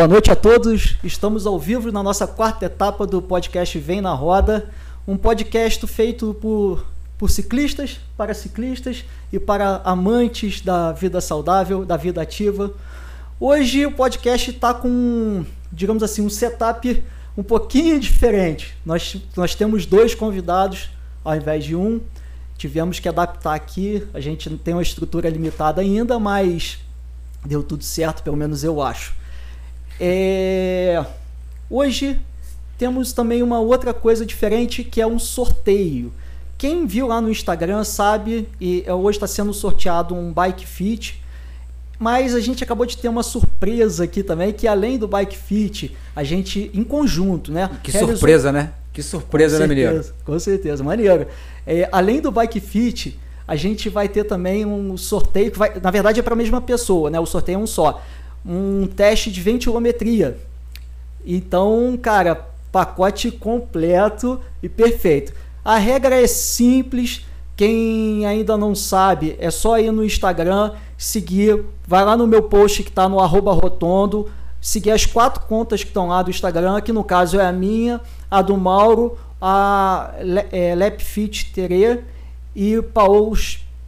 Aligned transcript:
Boa 0.00 0.08
noite 0.08 0.30
a 0.30 0.34
todos. 0.34 0.96
Estamos 1.04 1.46
ao 1.46 1.58
vivo 1.58 1.92
na 1.92 2.02
nossa 2.02 2.26
quarta 2.26 2.64
etapa 2.64 3.06
do 3.06 3.20
podcast 3.20 3.78
Vem 3.78 4.00
na 4.00 4.14
Roda, 4.14 4.70
um 5.06 5.14
podcast 5.14 5.86
feito 5.86 6.32
por, 6.40 6.86
por 7.18 7.28
ciclistas, 7.28 8.00
para 8.16 8.32
ciclistas 8.32 9.04
e 9.30 9.38
para 9.38 9.82
amantes 9.84 10.62
da 10.62 10.90
vida 10.92 11.20
saudável, 11.20 11.84
da 11.84 11.98
vida 11.98 12.22
ativa. 12.22 12.72
Hoje 13.38 13.84
o 13.84 13.92
podcast 13.92 14.50
está 14.50 14.72
com, 14.72 15.44
digamos 15.70 16.02
assim, 16.02 16.22
um 16.22 16.30
setup 16.30 17.04
um 17.36 17.42
pouquinho 17.42 18.00
diferente. 18.00 18.74
Nós, 18.86 19.18
nós 19.36 19.54
temos 19.54 19.84
dois 19.84 20.14
convidados 20.14 20.88
ao 21.22 21.36
invés 21.36 21.62
de 21.62 21.76
um. 21.76 22.00
Tivemos 22.56 22.98
que 22.98 23.06
adaptar 23.06 23.52
aqui. 23.52 24.08
A 24.14 24.20
gente 24.20 24.48
tem 24.48 24.72
uma 24.72 24.82
estrutura 24.82 25.28
limitada 25.28 25.82
ainda, 25.82 26.18
mas 26.18 26.78
deu 27.44 27.62
tudo 27.62 27.84
certo, 27.84 28.22
pelo 28.22 28.38
menos 28.38 28.64
eu 28.64 28.80
acho. 28.80 29.19
É... 30.00 31.04
Hoje 31.68 32.18
temos 32.78 33.12
também 33.12 33.42
uma 33.42 33.60
outra 33.60 33.92
coisa 33.92 34.24
diferente 34.24 34.82
que 34.82 35.02
é 35.02 35.06
um 35.06 35.18
sorteio. 35.18 36.10
Quem 36.56 36.86
viu 36.86 37.06
lá 37.06 37.20
no 37.20 37.30
Instagram 37.30 37.84
sabe, 37.84 38.48
e 38.60 38.82
é, 38.86 38.92
hoje 38.92 39.16
está 39.16 39.26
sendo 39.26 39.52
sorteado 39.52 40.14
um 40.14 40.32
Bike 40.32 40.66
Fit, 40.66 41.22
mas 41.98 42.34
a 42.34 42.40
gente 42.40 42.64
acabou 42.64 42.86
de 42.86 42.96
ter 42.96 43.08
uma 43.08 43.22
surpresa 43.22 44.04
aqui 44.04 44.22
também, 44.22 44.52
que 44.52 44.66
além 44.66 44.98
do 44.98 45.06
Bike 45.06 45.36
Fit, 45.36 45.94
a 46.16 46.24
gente 46.24 46.70
em 46.72 46.82
conjunto, 46.82 47.52
né? 47.52 47.70
Que 47.82 47.90
realizou... 47.90 48.16
surpresa, 48.16 48.50
né? 48.50 48.72
Que 48.92 49.02
surpresa, 49.02 49.56
com 49.56 49.62
né, 49.62 49.68
Mineiro? 49.68 50.04
Com 50.24 50.38
certeza, 50.38 50.82
maneiro. 50.82 51.26
É, 51.66 51.88
além 51.92 52.20
do 52.20 52.30
Bike 52.30 52.60
Fit, 52.60 53.18
a 53.46 53.56
gente 53.56 53.88
vai 53.88 54.08
ter 54.08 54.24
também 54.24 54.64
um 54.64 54.96
sorteio 54.96 55.50
que 55.50 55.58
vai, 55.58 55.78
na 55.80 55.90
verdade 55.90 56.20
é 56.20 56.22
para 56.22 56.34
a 56.34 56.36
mesma 56.36 56.60
pessoa, 56.60 57.10
né? 57.10 57.20
O 57.20 57.26
sorteio 57.26 57.56
é 57.56 57.58
um 57.58 57.66
só 57.66 58.02
um 58.44 58.86
teste 58.86 59.30
de 59.30 59.40
ventilometria. 59.40 60.38
Então, 61.24 61.98
cara, 62.00 62.46
pacote 62.72 63.30
completo 63.30 64.40
e 64.62 64.68
perfeito. 64.68 65.32
A 65.64 65.76
regra 65.76 66.20
é 66.20 66.26
simples. 66.26 67.26
Quem 67.56 68.24
ainda 68.24 68.56
não 68.56 68.74
sabe, 68.74 69.36
é 69.38 69.50
só 69.50 69.78
ir 69.78 69.92
no 69.92 70.02
Instagram, 70.02 70.72
seguir, 70.96 71.62
vai 71.86 72.02
lá 72.02 72.16
no 72.16 72.26
meu 72.26 72.44
post 72.44 72.82
que 72.82 72.88
está 72.88 73.06
no 73.06 73.20
arroba 73.20 73.52
rotondo, 73.52 74.30
seguir 74.58 74.92
as 74.92 75.04
quatro 75.04 75.42
contas 75.42 75.82
que 75.82 75.88
estão 75.88 76.08
lá 76.08 76.22
do 76.22 76.30
Instagram, 76.30 76.80
que 76.80 76.90
no 76.90 77.04
caso 77.04 77.38
é 77.38 77.44
a 77.44 77.52
minha, 77.52 78.00
a 78.30 78.40
do 78.40 78.56
Mauro, 78.56 79.18
a 79.42 80.10
é, 80.50 80.74
Lepfit 80.74 81.52
Tere 81.52 82.02
e 82.56 82.80
Paulo, 82.80 83.36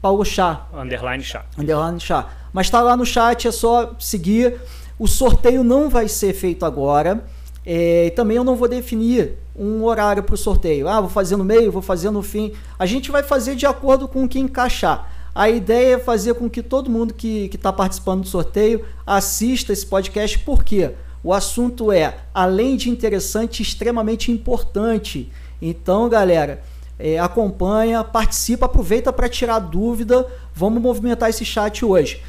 Paulo 0.03 0.23
Chá. 0.23 0.67
Underline 0.75 1.25
Chá. 1.25 1.47
Underline 1.57 1.99
Chá. 1.99 2.29
Mas 2.53 2.67
está 2.67 2.83
lá 2.83 2.97
no 2.97 3.07
chat, 3.07 3.49
é 3.49 3.53
só 3.53 3.95
seguir. 3.99 4.61
O 4.99 5.07
sorteio 5.07 5.65
não 5.65 5.89
vai 5.89 6.09
ser 6.09 6.33
feito 6.35 6.65
agora. 6.65 7.25
É, 7.65 8.13
também 8.17 8.37
eu 8.37 8.45
não 8.45 8.57
vou 8.57 8.69
definir 8.69 9.39
um 9.57 9.85
horário 9.85 10.23
para 10.23 10.35
o 10.35 10.39
sorteio. 10.39 10.89
Ah, 10.89 11.01
vou 11.01 11.11
fazer 11.11 11.37
no 11.37 11.45
meio, 11.45 11.71
vou 11.71 11.83
fazer 11.83 12.11
no 12.11 12.23
fim. 12.23 12.53
A 12.79 12.87
gente 12.87 13.11
vai 13.11 13.23
fazer 13.23 13.55
de 13.55 13.67
acordo 13.67 14.09
com 14.09 14.25
o 14.25 14.29
que 14.29 14.39
encaixar. 14.39 15.11
A 15.35 15.49
ideia 15.49 15.95
é 15.95 15.99
fazer 15.99 16.35
com 16.35 16.49
que 16.51 16.63
todo 16.63 16.91
mundo 16.91 17.15
que 17.15 17.51
está 17.53 17.73
participando 17.73 18.23
do 18.23 18.29
sorteio 18.29 18.85
assista 19.07 19.73
esse 19.73 19.87
podcast, 19.87 20.39
porque 20.41 20.91
o 21.25 21.33
assunto 21.33 21.91
é, 21.91 22.19
além 22.35 22.77
de 22.77 22.91
interessante, 22.91 23.63
extremamente 23.63 24.31
importante. 24.31 25.33
Então, 25.61 26.09
galera, 26.09 26.63
é, 26.99 27.19
acompanha, 27.19 28.05
participa, 28.05 28.67
aproveita 28.67 29.13
para 29.13 29.29
tirar 29.29 29.59
dúvida. 29.61 30.27
Vamos 30.55 30.83
movimentar 30.83 31.31
esse 31.31 31.45
chat 31.45 31.85
hoje. 31.85 32.21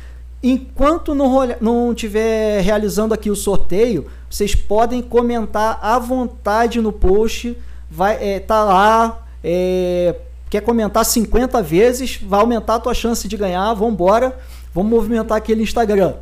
Enquanto 0.43 1.15
não, 1.15 1.31
não 1.61 1.95
tiver 1.95 2.59
realizando 2.59 3.13
aqui 3.13 3.31
o 3.31 3.35
sorteio, 3.35 4.07
vocês 4.29 4.53
podem 4.53 5.01
comentar 5.01 5.79
à 5.81 5.97
vontade 5.97 6.81
no 6.81 6.91
post. 6.91 7.57
Vai 7.89 8.17
é, 8.21 8.39
tá 8.41 8.61
lá. 8.65 9.25
É, 9.41 10.15
quer 10.49 10.61
comentar 10.61 11.05
50 11.05 11.63
vezes, 11.63 12.19
vai 12.21 12.41
aumentar 12.41 12.75
a 12.75 12.79
tua 12.79 12.93
chance 12.93 13.25
de 13.25 13.37
ganhar. 13.37 13.73
Vamos 13.73 13.93
embora. 13.93 14.37
Vamos 14.73 14.91
movimentar 14.91 15.37
aquele 15.37 15.63
Instagram. 15.63 16.15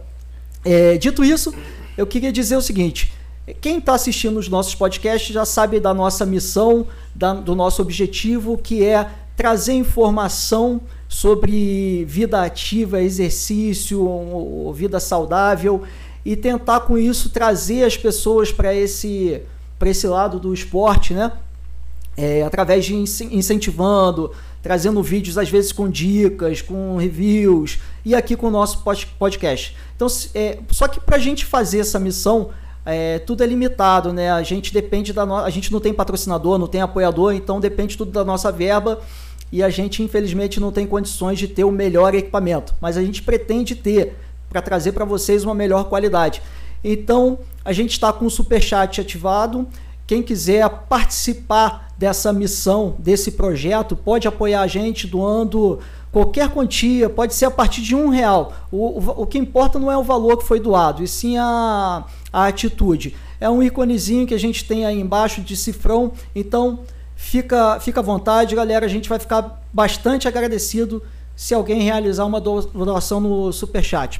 É, 0.63 0.97
dito 0.97 1.23
isso, 1.23 1.51
eu 1.97 2.05
queria 2.05 2.31
dizer 2.31 2.55
o 2.55 2.61
seguinte. 2.61 3.11
Quem 3.59 3.79
está 3.79 3.95
assistindo 3.95 4.37
os 4.37 4.47
nossos 4.47 4.75
podcasts 4.75 5.33
já 5.33 5.45
sabe 5.45 5.79
da 5.79 5.93
nossa 5.95 6.27
missão, 6.27 6.85
da, 7.15 7.33
do 7.33 7.55
nosso 7.55 7.81
objetivo, 7.81 8.55
que 8.57 8.83
é 8.85 9.09
trazer 9.35 9.73
informação 9.73 10.81
sobre 11.07 12.05
vida 12.05 12.41
ativa, 12.41 13.01
exercício, 13.01 14.71
vida 14.73 14.99
saudável 14.99 15.83
e 16.23 16.35
tentar 16.35 16.81
com 16.81 16.97
isso 16.97 17.29
trazer 17.29 17.83
as 17.83 17.97
pessoas 17.97 18.51
para 18.51 18.73
esse 18.73 19.41
para 19.77 19.89
esse 19.89 20.05
lado 20.07 20.39
do 20.39 20.53
esporte, 20.53 21.13
né? 21.13 21.31
É, 22.15 22.43
através 22.43 22.85
de 22.85 22.93
incentivando, 22.95 24.31
trazendo 24.61 25.01
vídeos 25.01 25.37
às 25.37 25.49
vezes 25.49 25.71
com 25.71 25.89
dicas, 25.89 26.61
com 26.61 26.97
reviews 26.97 27.79
e 28.05 28.13
aqui 28.13 28.35
com 28.35 28.47
o 28.47 28.51
nosso 28.51 28.83
podcast. 29.17 29.75
Então, 29.95 30.07
é, 30.35 30.59
só 30.69 30.87
que 30.87 30.99
para 30.99 31.15
a 31.15 31.19
gente 31.19 31.45
fazer 31.45 31.79
essa 31.79 31.99
missão, 31.99 32.51
é, 32.85 33.19
tudo 33.19 33.43
é 33.43 33.47
limitado, 33.47 34.11
né? 34.11 34.31
A 34.31 34.41
gente 34.43 34.73
depende 34.73 35.13
da 35.13 35.25
no... 35.25 35.37
a 35.37 35.49
gente 35.49 35.71
não 35.71 35.79
tem 35.79 35.93
patrocinador, 35.93 36.57
não 36.57 36.67
tem 36.67 36.81
apoiador, 36.81 37.33
então 37.33 37.59
depende 37.59 37.97
tudo 37.97 38.11
da 38.11 38.23
nossa 38.23 38.51
verba 38.51 38.99
e 39.51 39.61
a 39.61 39.69
gente 39.69 40.01
infelizmente 40.01 40.59
não 40.59 40.71
tem 40.71 40.87
condições 40.87 41.37
de 41.37 41.47
ter 41.47 41.63
o 41.63 41.71
melhor 41.71 42.15
equipamento, 42.15 42.73
mas 42.79 42.97
a 42.97 43.03
gente 43.03 43.21
pretende 43.21 43.75
ter 43.75 44.15
para 44.49 44.61
trazer 44.61 44.93
para 44.93 45.05
vocês 45.05 45.43
uma 45.43 45.53
melhor 45.53 45.85
qualidade. 45.85 46.41
Então, 46.83 47.39
a 47.63 47.71
gente 47.71 47.91
está 47.91 48.11
com 48.11 48.25
o 48.25 48.29
super 48.29 48.61
chat 48.61 48.99
ativado. 48.99 49.67
Quem 50.07 50.21
quiser 50.21 50.67
participar 50.89 51.89
dessa 51.97 52.33
missão, 52.33 52.95
desse 52.97 53.31
projeto, 53.33 53.95
pode 53.95 54.27
apoiar 54.27 54.61
a 54.61 54.67
gente 54.67 55.07
doando 55.07 55.79
qualquer 56.11 56.49
quantia, 56.49 57.09
pode 57.09 57.33
ser 57.33 57.45
a 57.45 57.51
partir 57.51 57.81
de 57.81 57.95
um 57.95 58.09
real. 58.09 58.51
O, 58.71 58.99
o, 58.99 59.21
o 59.21 59.27
que 59.27 59.37
importa 59.37 59.79
não 59.79 59.91
é 59.91 59.97
o 59.97 60.03
valor 60.03 60.37
que 60.37 60.43
foi 60.43 60.59
doado, 60.59 61.03
e 61.03 61.07
sim 61.07 61.37
a, 61.37 62.03
a 62.31 62.47
atitude. 62.47 63.15
É 63.39 63.49
um 63.49 63.61
íconezinho 63.61 64.27
que 64.27 64.33
a 64.33 64.39
gente 64.39 64.65
tem 64.65 64.85
aí 64.85 64.99
embaixo 64.99 65.41
de 65.41 65.55
cifrão. 65.55 66.13
Então, 66.35 66.79
Fica, 67.21 67.79
fica 67.79 67.99
à 67.99 68.03
vontade, 68.03 68.55
galera. 68.55 68.85
A 68.85 68.89
gente 68.89 69.07
vai 69.07 69.19
ficar 69.19 69.63
bastante 69.71 70.27
agradecido 70.27 71.03
se 71.35 71.53
alguém 71.53 71.81
realizar 71.81 72.25
uma 72.25 72.41
doação 72.41 73.21
no 73.21 73.53
Superchat. 73.53 74.19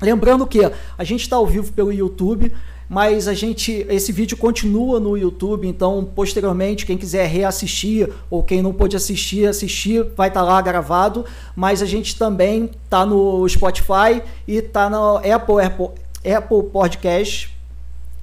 Lembrando 0.00 0.46
que 0.46 0.60
a 0.96 1.04
gente 1.04 1.22
está 1.22 1.36
ao 1.36 1.46
vivo 1.46 1.72
pelo 1.72 1.90
YouTube, 1.90 2.52
mas 2.88 3.26
a 3.26 3.34
gente 3.34 3.86
esse 3.88 4.12
vídeo 4.12 4.36
continua 4.36 5.00
no 5.00 5.16
YouTube, 5.16 5.66
então 5.66 6.06
posteriormente 6.14 6.84
quem 6.84 6.98
quiser 6.98 7.26
reassistir 7.26 8.12
ou 8.30 8.42
quem 8.42 8.60
não 8.60 8.74
pôde 8.74 8.94
assistir, 8.94 9.48
assistir, 9.48 10.04
vai 10.14 10.28
estar 10.28 10.40
tá 10.40 10.46
lá 10.46 10.60
gravado, 10.60 11.24
mas 11.56 11.80
a 11.80 11.86
gente 11.86 12.16
também 12.16 12.70
está 12.84 13.06
no 13.06 13.48
Spotify 13.48 14.22
e 14.46 14.56
está 14.56 14.90
no 14.90 15.16
Apple, 15.16 15.64
Apple, 15.64 15.88
Apple 16.24 16.70
Podcast. 16.70 17.54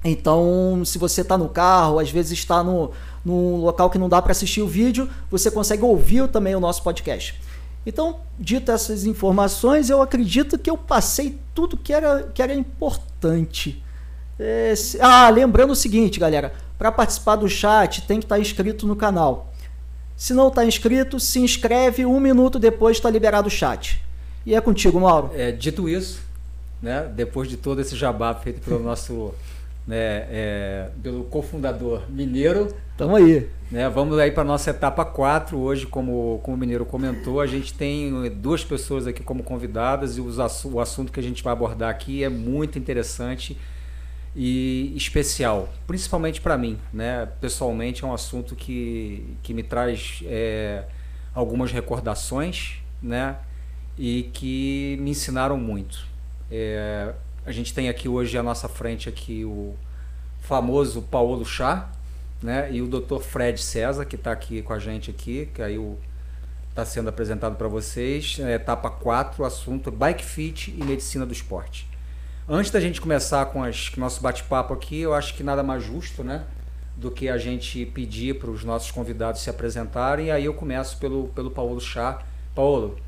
Então, 0.04 0.82
se 0.84 0.98
você 0.98 1.20
está 1.20 1.38
no 1.38 1.48
carro, 1.48 1.98
às 1.98 2.10
vezes 2.10 2.32
está 2.32 2.62
no 2.62 2.90
num 3.24 3.56
local 3.56 3.88
que 3.88 3.98
não 3.98 4.08
dá 4.08 4.20
para 4.20 4.32
assistir 4.32 4.62
o 4.62 4.66
vídeo, 4.66 5.08
você 5.30 5.50
consegue 5.50 5.84
ouvir 5.84 6.28
também 6.28 6.54
o 6.54 6.60
nosso 6.60 6.82
podcast. 6.82 7.40
Então, 7.84 8.20
dito 8.38 8.70
essas 8.70 9.04
informações, 9.04 9.90
eu 9.90 10.00
acredito 10.00 10.58
que 10.58 10.70
eu 10.70 10.76
passei 10.76 11.38
tudo 11.54 11.76
que 11.76 11.92
era, 11.92 12.30
que 12.34 12.42
era 12.42 12.54
importante. 12.54 13.82
É, 14.38 14.72
ah, 15.00 15.28
lembrando 15.30 15.70
o 15.72 15.76
seguinte, 15.76 16.18
galera, 16.18 16.52
para 16.78 16.90
participar 16.90 17.36
do 17.36 17.48
chat 17.48 18.02
tem 18.02 18.18
que 18.18 18.24
estar 18.24 18.36
tá 18.36 18.40
inscrito 18.40 18.86
no 18.86 18.96
canal. 18.96 19.52
Se 20.16 20.32
não 20.32 20.48
está 20.48 20.64
inscrito, 20.64 21.18
se 21.18 21.40
inscreve, 21.40 22.06
um 22.06 22.20
minuto 22.20 22.58
depois 22.58 22.96
está 22.96 23.10
liberado 23.10 23.48
o 23.48 23.50
chat. 23.50 24.00
E 24.46 24.54
é 24.54 24.60
contigo, 24.60 25.00
Mauro. 25.00 25.30
É, 25.34 25.50
dito 25.50 25.88
isso, 25.88 26.20
né, 26.82 27.10
depois 27.14 27.48
de 27.48 27.56
todo 27.56 27.80
esse 27.80 27.94
jabá 27.94 28.34
feito 28.34 28.60
pelo 28.60 28.82
nosso 28.82 29.32
né, 29.86 30.26
é, 30.30 30.88
pelo 31.02 31.24
cofundador 31.24 32.02
Mineiro. 32.08 32.74
Tamo 32.96 33.16
aí. 33.16 33.48
Né, 33.70 33.88
vamos 33.88 34.18
aí 34.18 34.30
para 34.30 34.44
nossa 34.44 34.70
etapa 34.70 35.04
4. 35.04 35.58
Hoje, 35.58 35.86
como, 35.86 36.40
como 36.42 36.56
o 36.56 36.60
Mineiro 36.60 36.84
comentou, 36.84 37.40
a 37.40 37.46
gente 37.46 37.72
tem 37.74 38.30
duas 38.30 38.64
pessoas 38.64 39.06
aqui 39.06 39.22
como 39.22 39.42
convidadas 39.42 40.16
e 40.16 40.20
os, 40.20 40.38
o 40.64 40.80
assunto 40.80 41.10
que 41.10 41.18
a 41.18 41.22
gente 41.22 41.42
vai 41.42 41.52
abordar 41.52 41.90
aqui 41.90 42.22
é 42.22 42.28
muito 42.28 42.78
interessante 42.78 43.56
e 44.34 44.92
especial, 44.96 45.68
principalmente 45.86 46.40
para 46.40 46.56
mim. 46.56 46.78
Né? 46.92 47.28
Pessoalmente, 47.40 48.04
é 48.04 48.06
um 48.06 48.12
assunto 48.12 48.54
que, 48.54 49.36
que 49.42 49.52
me 49.54 49.62
traz 49.62 50.22
é, 50.26 50.84
algumas 51.34 51.72
recordações 51.72 52.74
né? 53.02 53.36
e 53.98 54.30
que 54.32 54.96
me 55.00 55.10
ensinaram 55.10 55.56
muito. 55.56 56.11
É, 56.54 57.14
a 57.46 57.50
gente 57.50 57.72
tem 57.72 57.88
aqui 57.88 58.10
hoje 58.10 58.36
à 58.36 58.42
nossa 58.42 58.68
frente 58.68 59.08
aqui 59.08 59.42
o 59.42 59.74
famoso 60.42 61.00
Paulo 61.00 61.46
Chá, 61.46 61.90
né? 62.42 62.70
E 62.70 62.82
o 62.82 62.86
Dr. 62.86 63.20
Fred 63.20 63.58
César, 63.58 64.04
que 64.04 64.16
está 64.16 64.32
aqui 64.32 64.60
com 64.60 64.74
a 64.74 64.78
gente 64.78 65.10
aqui, 65.10 65.48
que 65.54 65.62
aí 65.62 65.78
está 66.68 66.84
sendo 66.84 67.08
apresentado 67.08 67.56
para 67.56 67.68
vocês. 67.68 68.36
É, 68.38 68.56
etapa 68.56 68.90
4, 68.90 69.42
o 69.42 69.46
assunto 69.46 69.90
Bike 69.90 70.22
Fit 70.22 70.70
e 70.78 70.84
Medicina 70.84 71.24
do 71.24 71.32
Esporte. 71.32 71.88
Antes 72.46 72.70
da 72.70 72.80
gente 72.80 73.00
começar 73.00 73.46
com 73.46 73.62
o 73.62 73.70
nosso 73.96 74.20
bate-papo 74.20 74.74
aqui, 74.74 75.00
eu 75.00 75.14
acho 75.14 75.34
que 75.34 75.42
nada 75.42 75.62
mais 75.62 75.82
justo, 75.82 76.22
né? 76.22 76.44
Do 76.98 77.10
que 77.10 77.30
a 77.30 77.38
gente 77.38 77.86
pedir 77.86 78.38
para 78.38 78.50
os 78.50 78.62
nossos 78.62 78.90
convidados 78.90 79.40
se 79.40 79.48
apresentarem. 79.48 80.26
E 80.26 80.30
aí 80.30 80.44
eu 80.44 80.52
começo 80.52 80.98
pelo, 80.98 81.28
pelo 81.28 81.50
Paulo 81.50 81.80
Chá. 81.80 82.22
Paulo, 82.54 82.98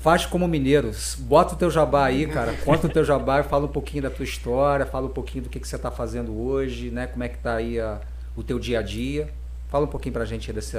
faz 0.00 0.24
como 0.24 0.48
mineiro, 0.48 0.90
bota 1.18 1.54
o 1.54 1.58
teu 1.58 1.70
jabá 1.70 2.06
aí, 2.06 2.26
cara, 2.26 2.54
conta 2.64 2.86
o 2.86 2.90
teu 2.90 3.04
jabá, 3.04 3.42
fala 3.42 3.66
um 3.66 3.68
pouquinho 3.68 4.02
da 4.02 4.10
tua 4.10 4.24
história, 4.24 4.86
fala 4.86 5.06
um 5.06 5.10
pouquinho 5.10 5.44
do 5.44 5.50
que, 5.50 5.60
que 5.60 5.68
você 5.68 5.76
está 5.76 5.90
fazendo 5.90 6.36
hoje, 6.40 6.90
né? 6.90 7.06
Como 7.06 7.22
é 7.22 7.28
que 7.28 7.36
tá 7.38 7.56
aí 7.56 7.78
a, 7.78 8.00
o 8.34 8.42
teu 8.42 8.58
dia 8.58 8.78
a 8.78 8.82
dia. 8.82 9.28
Fala 9.68 9.84
um 9.84 9.88
pouquinho 9.88 10.14
para 10.14 10.22
a 10.22 10.26
gente 10.26 10.50
desse, 10.52 10.78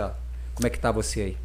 como 0.56 0.66
é 0.66 0.70
que 0.70 0.80
tá 0.80 0.92
você 0.92 1.22
aí. 1.22 1.38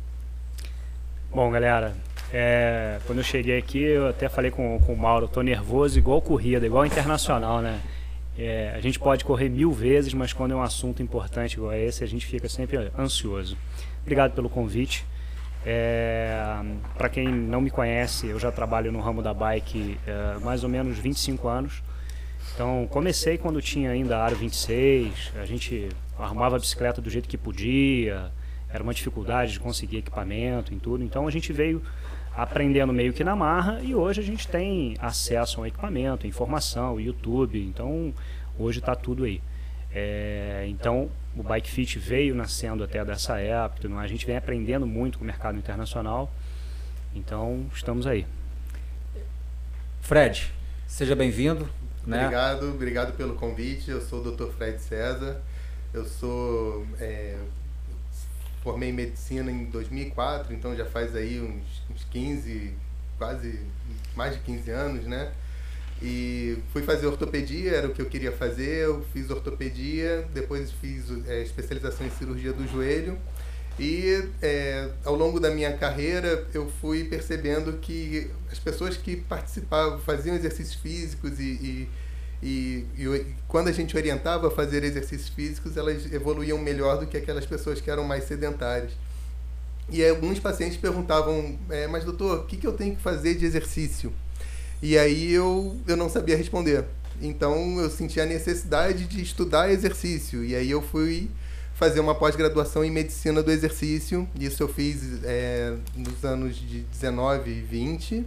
Bom, 1.31 1.51
galera, 1.51 1.95
é, 2.33 2.99
quando 3.07 3.19
eu 3.19 3.25
cheguei 3.25 3.59
aqui, 3.59 3.83
eu 3.83 4.09
até 4.09 4.27
falei 4.29 4.51
com, 4.51 4.81
com 4.81 4.95
o 4.95 4.97
Mauro, 4.97 5.29
tô 5.29 5.43
nervoso 5.43 5.99
igual 5.99 6.23
corrida, 6.23 6.65
igual 6.65 6.87
internacional, 6.87 7.61
né? 7.61 7.81
É, 8.39 8.73
a 8.75 8.81
gente 8.81 8.99
pode 8.99 9.23
correr 9.23 9.51
mil 9.51 9.71
vezes, 9.71 10.15
mas 10.15 10.33
quando 10.33 10.53
é 10.53 10.57
um 10.57 10.63
assunto 10.63 11.03
importante 11.03 11.55
igual 11.55 11.75
esse, 11.75 12.03
a 12.03 12.07
gente 12.07 12.27
fica 12.27 12.49
sempre 12.49 12.91
ansioso. 12.99 13.57
Obrigado 14.03 14.33
pelo 14.33 14.49
convite. 14.49 15.05
É, 15.69 16.63
Para 16.97 17.09
quem 17.09 17.27
não 17.27 17.61
me 17.61 17.71
conhece, 17.71 18.29
eu 18.29 18.39
já 18.39 18.53
trabalho 18.53 18.93
no 18.93 19.01
ramo 19.01 19.21
da 19.21 19.35
bike 19.35 19.99
é, 20.07 20.39
mais 20.39 20.63
ou 20.63 20.71
menos 20.71 20.97
25 20.97 21.49
anos. 21.49 21.83
Então, 22.55 22.87
comecei 22.89 23.37
quando 23.37 23.61
tinha 23.61 23.91
ainda 23.91 24.17
aro 24.17 24.37
26, 24.37 25.33
a 25.35 25.45
gente 25.45 25.89
arrumava 26.17 26.55
a 26.55 26.59
bicicleta 26.59 27.03
do 27.03 27.11
jeito 27.11 27.29
que 27.29 27.37
podia, 27.37 28.31
era 28.73 28.83
uma 28.83 28.95
dificuldade 28.95 29.53
de 29.53 29.61
conseguir 29.61 29.99
equipamento 29.99 30.73
e 30.73 30.77
tudo. 30.77 31.03
Então, 31.03 31.27
a 31.27 31.31
gente 31.33 31.53
veio 31.53 31.83
aprendendo 32.37 32.93
meio 32.93 33.13
que 33.13 33.25
na 33.25 33.35
marra 33.35 33.81
e 33.83 33.95
hoje 33.95 34.21
a 34.21 34.25
gente 34.25 34.47
tem 34.47 34.95
acesso 35.01 35.59
ao 35.59 35.67
equipamento, 35.67 36.27
informação, 36.27 37.01
YouTube, 37.01 37.59
então 37.59 38.15
hoje 38.59 38.79
está 38.79 38.95
tudo 38.95 39.25
aí. 39.25 39.41
É, 39.99 40.67
então 40.69 41.09
o 41.35 41.43
Bike 41.43 41.71
Fit 41.71 41.99
veio 41.99 42.35
nascendo 42.35 42.85
até 42.85 43.03
dessa 43.03 43.39
época, 43.39 43.89
a 43.99 44.07
gente 44.07 44.27
vem 44.27 44.37
aprendendo 44.37 44.87
muito 44.87 45.17
com 45.17 45.25
o 45.25 45.27
mercado 45.27 45.57
internacional, 45.57 46.31
então 47.15 47.65
estamos 47.75 48.07
aí. 48.07 48.27
Fred, 50.03 50.53
seja 50.87 51.17
bem-vindo. 51.17 51.67
Né? 52.07 52.25
Obrigado, 52.25 52.69
obrigado 52.69 53.17
pelo 53.17 53.37
convite. 53.37 53.91
Eu 53.91 54.03
sou 54.03 54.21
o 54.21 54.31
Dr. 54.31 54.53
Fred 54.53 54.79
César. 54.83 55.41
Eu 55.95 56.05
sou 56.05 56.87
é, 57.01 57.39
formei 58.63 58.91
em 58.91 58.93
medicina 58.93 59.51
em 59.51 59.65
2004, 59.65 60.53
então 60.53 60.77
já 60.77 60.85
faz 60.85 61.17
aí 61.17 61.41
uns, 61.41 61.83
uns 61.91 62.05
15, 62.11 62.75
quase 63.17 63.61
mais 64.15 64.35
de 64.35 64.41
15 64.41 64.71
anos, 64.73 65.07
né? 65.07 65.33
E 66.03 66.59
fui 66.73 66.83
fazer 66.83 67.07
ortopedia, 67.07 67.73
era 67.73 67.89
o 67.89 67.93
que 67.93 68.03
eu 68.03 68.07
queria 68.07 68.33
fazer. 68.33 68.85
Eu 68.85 69.05
fiz 69.13 69.31
ortopedia, 69.31 70.29
depois 70.33 70.71
fiz 70.73 71.05
é, 71.27 71.43
especialização 71.43 72.07
em 72.07 72.11
cirurgia 72.11 72.53
do 72.53 72.67
joelho. 72.69 73.19
E 73.79 74.23
é, 74.41 74.91
ao 75.05 75.15
longo 75.15 75.39
da 75.39 75.51
minha 75.51 75.77
carreira 75.77 76.47
eu 76.55 76.71
fui 76.81 77.05
percebendo 77.05 77.75
que 77.75 78.31
as 78.51 78.59
pessoas 78.59 78.97
que 78.97 79.17
participavam, 79.17 79.99
faziam 80.01 80.35
exercícios 80.35 80.77
físicos 80.77 81.39
e, 81.39 81.43
e 81.45 81.89
e, 82.43 82.85
e, 82.99 83.27
quando 83.49 83.69
a 83.69 83.73
gente 83.73 83.97
orientava 83.97 84.49
a 84.49 84.51
fazer 84.51 84.85
exercícios 84.85 85.29
físicos, 85.29 85.77
elas 85.77 86.11
evoluíam 86.13 86.59
melhor 86.59 86.99
do 86.99 87.07
que 87.07 87.17
aquelas 87.17 87.47
pessoas 87.47 87.81
que 87.81 87.91
eram 87.91 88.05
mais 88.05 88.25
sedentárias. 88.25 88.93
E 89.89 90.05
alguns 90.05 90.39
pacientes 90.39 90.77
perguntavam, 90.77 91.59
é, 91.71 91.87
mas 91.87 92.05
doutor, 92.05 92.41
o 92.41 92.45
que, 92.45 92.57
que 92.57 92.67
eu 92.67 92.73
tenho 92.73 92.97
que 92.97 93.03
fazer 93.03 93.37
de 93.37 93.47
exercício? 93.47 94.13
E 94.83 94.99
aí 94.99 95.33
eu, 95.33 95.77
eu 95.87 95.97
não 95.97 96.09
sabia 96.09 96.37
responder. 96.37 96.85
Então 97.21 97.81
eu 97.81 97.91
senti 97.91 98.21
a 98.21 98.27
necessidade 98.27 99.07
de 99.07 99.23
estudar 99.23 99.71
exercício. 99.71 100.45
E 100.45 100.55
aí 100.55 100.71
eu 100.71 100.83
fui 100.83 101.31
fazer 101.75 102.01
uma 102.01 102.15
pós-graduação 102.15 102.85
em 102.85 102.91
medicina 102.91 103.43
do 103.43 103.51
exercício. 103.51 104.29
Isso 104.39 104.63
eu 104.63 104.69
fiz 104.69 105.23
é, 105.25 105.75
nos 105.95 106.25
anos 106.25 106.57
de 106.57 106.81
19 106.83 107.51
e 107.51 107.61
20. 107.61 108.27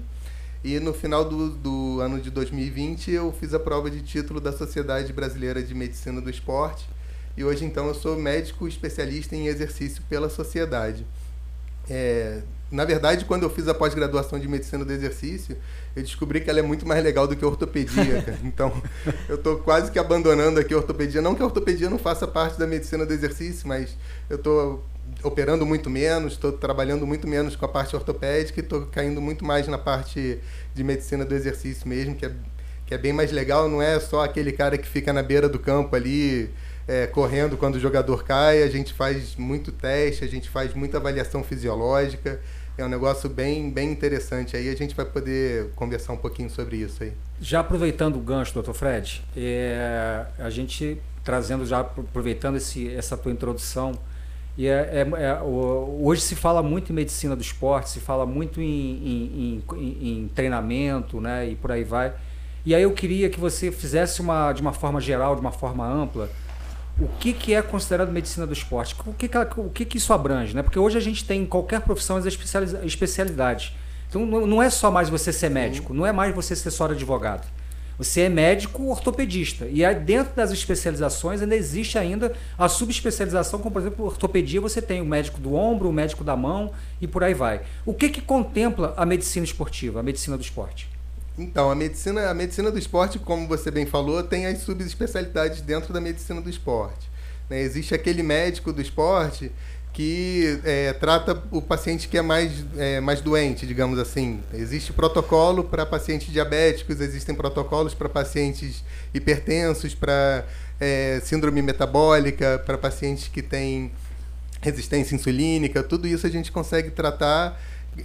E 0.63 0.79
no 0.79 0.93
final 0.93 1.23
do, 1.23 1.49
do 1.49 2.01
ano 2.01 2.19
de 2.19 2.29
2020 2.29 3.11
eu 3.11 3.31
fiz 3.31 3.53
a 3.53 3.59
prova 3.59 3.89
de 3.89 4.01
título 4.01 4.41
da 4.41 4.51
Sociedade 4.51 5.13
Brasileira 5.13 5.63
de 5.63 5.73
Medicina 5.73 6.19
do 6.19 6.29
Esporte. 6.29 6.89
E 7.37 7.43
hoje 7.43 7.63
então 7.63 7.87
eu 7.87 7.95
sou 7.95 8.17
médico 8.17 8.67
especialista 8.67 9.35
em 9.35 9.47
exercício 9.47 10.03
pela 10.09 10.29
sociedade. 10.29 11.05
É, 11.89 12.41
na 12.71 12.85
verdade, 12.85 13.25
quando 13.25 13.43
eu 13.43 13.49
fiz 13.49 13.67
a 13.67 13.73
pós-graduação 13.73 14.37
de 14.37 14.47
medicina 14.47 14.85
do 14.85 14.93
exercício, 14.93 15.57
eu 15.95 16.03
descobri 16.03 16.41
que 16.41 16.49
ela 16.49 16.59
é 16.59 16.61
muito 16.61 16.87
mais 16.87 17.03
legal 17.03 17.27
do 17.27 17.35
que 17.35 17.43
a 17.43 17.47
ortopedia. 17.47 18.21
Cara. 18.21 18.39
Então, 18.43 18.81
eu 19.27 19.35
estou 19.35 19.57
quase 19.59 19.91
que 19.91 19.99
abandonando 19.99 20.59
aqui 20.59 20.73
a 20.73 20.77
ortopedia. 20.77 21.21
Não 21.21 21.35
que 21.35 21.41
a 21.41 21.45
ortopedia 21.45 21.89
não 21.89 21.97
faça 21.97 22.27
parte 22.27 22.57
da 22.57 22.65
medicina 22.67 23.05
do 23.05 23.13
exercício, 23.13 23.67
mas 23.67 23.95
eu 24.29 24.37
estou 24.37 24.83
operando 25.23 25.65
muito 25.65 25.89
menos, 25.89 26.33
estou 26.33 26.51
trabalhando 26.51 27.05
muito 27.05 27.27
menos 27.27 27.55
com 27.55 27.65
a 27.65 27.67
parte 27.67 27.95
ortopédica 27.95 28.59
e 28.59 28.63
estou 28.63 28.85
caindo 28.87 29.19
muito 29.21 29.43
mais 29.43 29.67
na 29.67 29.77
parte 29.77 30.39
de 30.73 30.83
medicina 30.83 31.25
do 31.25 31.35
exercício 31.35 31.87
mesmo, 31.87 32.15
que 32.15 32.25
é, 32.25 32.31
que 32.85 32.93
é 32.93 32.97
bem 32.97 33.13
mais 33.13 33.31
legal. 33.31 33.67
Não 33.67 33.81
é 33.81 33.99
só 33.99 34.23
aquele 34.23 34.51
cara 34.51 34.77
que 34.77 34.87
fica 34.87 35.11
na 35.11 35.23
beira 35.23 35.49
do 35.49 35.59
campo 35.59 35.95
ali, 35.95 36.49
é, 36.87 37.05
correndo 37.07 37.57
quando 37.57 37.75
o 37.75 37.79
jogador 37.79 38.23
cai. 38.23 38.63
A 38.63 38.69
gente 38.69 38.93
faz 38.93 39.35
muito 39.35 39.71
teste, 39.71 40.23
a 40.23 40.27
gente 40.27 40.49
faz 40.49 40.73
muita 40.73 40.97
avaliação 40.97 41.43
fisiológica. 41.43 42.39
É 42.79 42.85
um 42.85 42.87
negócio 42.87 43.29
bem, 43.29 43.69
bem 43.69 43.91
interessante. 43.91 44.55
Aí 44.55 44.69
a 44.69 44.75
gente 44.75 44.95
vai 44.95 45.05
poder 45.05 45.69
conversar 45.75 46.13
um 46.13 46.17
pouquinho 46.17 46.49
sobre 46.49 46.77
isso 46.77 47.03
aí. 47.03 47.11
Já 47.41 47.59
aproveitando 47.59 48.15
o 48.15 48.19
gancho, 48.19 48.53
doutor 48.53 48.73
Fred, 48.73 49.21
é, 49.35 50.25
a 50.37 50.49
gente 50.49 50.97
trazendo, 51.21 51.65
já 51.65 51.81
aproveitando 51.81 52.55
esse, 52.55 52.89
essa 52.95 53.17
tua 53.17 53.33
introdução, 53.33 53.91
e 54.57 54.65
é, 54.65 55.05
é, 55.05 55.23
é, 55.23 55.41
hoje 55.41 56.21
se 56.21 56.35
fala 56.35 56.63
muito 56.63 56.91
em 56.91 56.95
medicina 56.95 57.35
do 57.35 57.41
esporte, 57.41 57.89
se 57.89 57.99
fala 57.99 58.25
muito 58.25 58.61
em, 58.61 58.63
em, 58.65 59.63
em, 59.73 60.23
em, 60.23 60.27
treinamento, 60.29 61.19
né, 61.19 61.49
e 61.49 61.55
por 61.55 61.73
aí 61.73 61.83
vai. 61.83 62.13
E 62.65 62.73
aí 62.73 62.83
eu 62.83 62.91
queria 62.93 63.29
que 63.29 63.39
você 63.39 63.71
fizesse 63.71 64.21
uma, 64.21 64.53
de 64.53 64.61
uma 64.61 64.73
forma 64.73 65.01
geral, 65.01 65.35
de 65.35 65.41
uma 65.41 65.51
forma 65.51 65.85
ampla, 65.85 66.29
o 67.01 67.07
que, 67.19 67.33
que 67.33 67.53
é 67.53 67.61
considerado 67.61 68.11
medicina 68.11 68.45
do 68.45 68.53
esporte? 68.53 68.95
O 69.05 69.13
que, 69.13 69.27
que, 69.27 69.37
o 69.37 69.69
que, 69.69 69.85
que 69.85 69.97
isso 69.97 70.11
abrange? 70.11 70.53
Né? 70.53 70.61
Porque 70.61 70.77
hoje 70.77 70.97
a 70.97 71.01
gente 71.01 71.23
tem 71.25 71.41
em 71.41 71.45
qualquer 71.45 71.81
profissão 71.81 72.17
as 72.17 72.25
especialidades. 72.25 73.73
Então 74.09 74.25
não 74.25 74.61
é 74.61 74.69
só 74.69 74.89
mais 74.89 75.07
você 75.07 75.31
ser 75.31 75.49
médico, 75.49 75.93
não 75.93 76.05
é 76.05 76.11
mais 76.11 76.33
você 76.33 76.55
ser 76.55 76.71
só 76.71 76.85
advogado. 76.85 77.47
Você 77.97 78.21
é 78.21 78.29
médico 78.29 78.89
ortopedista. 78.89 79.67
E 79.69 79.83
aí, 79.83 79.93
dentro 79.93 80.33
das 80.33 80.51
especializações 80.51 81.41
ainda 81.41 81.55
existe 81.55 81.97
ainda 81.97 82.33
a 82.57 82.69
subespecialização, 82.69 83.59
como 83.59 83.71
por 83.71 83.81
exemplo, 83.81 84.05
ortopedia, 84.05 84.61
você 84.61 84.81
tem 84.81 85.01
o 85.01 85.05
médico 85.05 85.39
do 85.39 85.53
ombro, 85.53 85.89
o 85.89 85.93
médico 85.93 86.23
da 86.23 86.35
mão 86.35 86.71
e 87.01 87.07
por 87.07 87.25
aí 87.25 87.33
vai. 87.33 87.61
O 87.85 87.93
que, 87.93 88.07
que 88.07 88.21
contempla 88.21 88.93
a 88.95 89.05
medicina 89.05 89.45
esportiva, 89.45 89.99
a 89.99 90.03
medicina 90.03 90.37
do 90.37 90.41
esporte? 90.41 90.89
Então, 91.39 91.71
a 91.71 91.75
medicina, 91.75 92.29
a 92.29 92.33
medicina 92.33 92.69
do 92.69 92.77
esporte, 92.77 93.17
como 93.17 93.47
você 93.47 93.71
bem 93.71 93.85
falou, 93.85 94.21
tem 94.21 94.45
as 94.45 94.59
subespecialidades 94.59 95.61
dentro 95.61 95.93
da 95.93 96.01
medicina 96.01 96.41
do 96.41 96.49
esporte. 96.49 97.09
Né? 97.49 97.61
Existe 97.61 97.95
aquele 97.95 98.21
médico 98.21 98.73
do 98.73 98.81
esporte 98.81 99.49
que 99.93 100.59
é, 100.65 100.93
trata 100.93 101.41
o 101.49 101.61
paciente 101.61 102.09
que 102.09 102.17
é 102.17 102.21
mais, 102.21 102.51
é, 102.77 102.99
mais 102.99 103.21
doente, 103.21 103.65
digamos 103.65 103.97
assim. 103.97 104.41
Existe 104.53 104.91
protocolo 104.91 105.63
para 105.63 105.85
pacientes 105.85 106.31
diabéticos, 106.31 106.99
existem 106.99 107.33
protocolos 107.33 107.93
para 107.93 108.09
pacientes 108.09 108.83
hipertensos, 109.13 109.95
para 109.95 110.45
é, 110.77 111.21
síndrome 111.23 111.61
metabólica, 111.61 112.61
para 112.65 112.77
pacientes 112.77 113.29
que 113.29 113.41
têm 113.41 113.91
resistência 114.61 115.15
insulínica, 115.15 115.81
tudo 115.81 116.05
isso 116.05 116.27
a 116.27 116.29
gente 116.29 116.51
consegue 116.51 116.91
tratar 116.91 117.57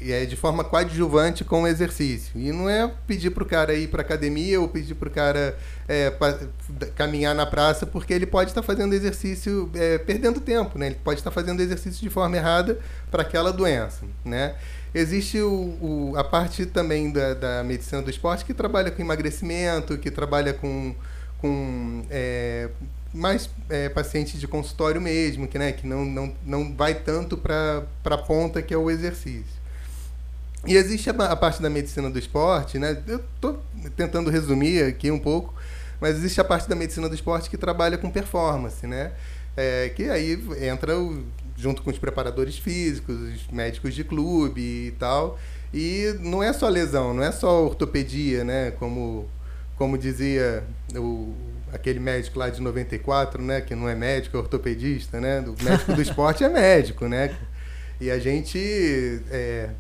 é, 0.03 0.25
de 0.27 0.37
forma 0.37 0.65
coadjuvante 0.65 1.45
com 1.45 1.63
o 1.63 1.67
exercício. 1.67 2.33
E 2.35 2.53
não 2.53 2.69
é 2.69 2.91
pedir 3.07 3.31
para 3.31 3.43
o 3.43 3.47
cara 3.47 3.75
ir 3.75 3.89
para 3.89 4.03
academia 4.03 4.61
ou 4.61 4.69
pedir 4.69 4.95
para 4.95 5.09
o 5.09 5.11
cara 5.11 5.57
é, 5.89 6.11
pra, 6.11 6.39
caminhar 6.95 7.35
na 7.35 7.47
praça, 7.47 7.87
porque 7.87 8.13
ele 8.13 8.27
pode 8.27 8.51
estar 8.51 8.61
tá 8.61 8.67
fazendo 8.67 8.95
exercício 8.95 9.71
é, 9.75 9.99
perdendo 9.99 10.41
tempo, 10.41 10.79
né? 10.79 10.87
ele 10.87 10.99
pode 11.03 11.21
estar 11.21 11.31
tá 11.31 11.35
fazendo 11.35 11.61
exercício 11.61 12.01
de 12.01 12.11
forma 12.11 12.37
errada 12.37 12.79
para 13.11 13.23
aquela 13.23 13.53
doença. 13.53 14.05
Né? 14.25 14.55
Existe 14.95 15.41
o, 15.41 15.51
o, 15.51 16.13
a 16.17 16.23
parte 16.23 16.67
também 16.67 17.11
da, 17.11 17.35
da 17.35 17.65
medicina 17.65 18.01
do 18.01 18.11
esporte 18.11 18.45
que 18.45 18.55
trabalha 18.55 18.91
com 18.91 19.03
emagrecimento, 19.03 19.99
que 19.99 20.11
trabalha 20.11 20.53
com, 20.53 20.95
com 21.39 22.05
é, 22.11 22.69
mais 23.13 23.49
é, 23.71 23.89
pacientes 23.89 24.41
de 24.41 24.49
consultório 24.49 25.01
mesmo, 25.01 25.47
que, 25.47 25.59
né, 25.59 25.73
que 25.73 25.87
não, 25.87 26.05
não, 26.05 26.35
não 26.45 26.75
vai 26.75 26.95
tanto 26.95 27.37
para 27.37 27.85
a 28.05 28.19
ponta 28.19 28.61
que 28.61 28.75
é 28.75 28.77
o 28.77 28.91
exercício. 28.91 29.64
E 30.67 30.77
existe 30.77 31.11
a, 31.11 31.37
parte 31.37 31.61
da 31.61 31.71
medicina 31.71 32.11
do 32.11 32.19
esporte, 32.19 32.79
né? 32.79 33.03
Eu 33.07 33.17
estou 33.35 33.63
tentando 33.97 34.31
resumir 34.31 34.85
aqui 34.85 35.11
um 35.11 35.19
pouco, 35.19 35.55
mas 36.01 36.17
existe 36.17 36.41
a 36.41 36.45
parte 36.45 36.69
da 36.69 36.75
medicina 36.75 37.09
do 37.09 37.15
esporte 37.15 37.51
que 37.51 37.57
trabalha 37.57 37.99
com 37.99 38.11
performance, 38.11 38.87
né? 38.87 39.13
É, 39.57 39.91
que 39.91 40.05
aí 40.05 40.43
entra 40.61 40.99
o, 40.99 41.25
junto 41.57 41.83
com 41.83 41.91
os 41.91 41.99
preparadores 41.99 42.59
físicos, 42.59 43.17
os 43.17 43.47
médicos 43.49 43.95
de 43.95 44.05
clube 44.05 44.61
e 44.61 44.91
tal. 44.99 45.39
E 45.73 46.17
não 46.21 46.43
é 46.43 46.53
só 46.53 46.69
lesão, 46.69 47.13
não 47.13 47.23
é 47.23 47.33
só 47.33 47.65
ortopedia, 47.65 48.45
né? 48.45 48.73
Como 48.73 49.29
como 49.77 49.99
dizia 49.99 50.63
o, 50.95 51.35
aquele 51.73 51.99
médico 51.99 52.39
lá 52.39 52.49
de 52.49 52.61
94, 52.61 53.43
né, 53.43 53.61
que 53.61 53.75
não 53.75 53.89
é 53.89 53.95
médico, 53.95 54.37
é 54.37 54.41
ortopedista, 54.41 55.21
né, 55.21 55.41
do 55.41 55.57
médico 55.63 55.93
do 55.93 56.01
esporte 56.01 56.45
é 56.45 56.49
médico, 56.49 57.09
né, 57.09 57.37
e 58.01 58.11
a 58.11 58.19
gente 58.19 58.59
é, 59.31 59.71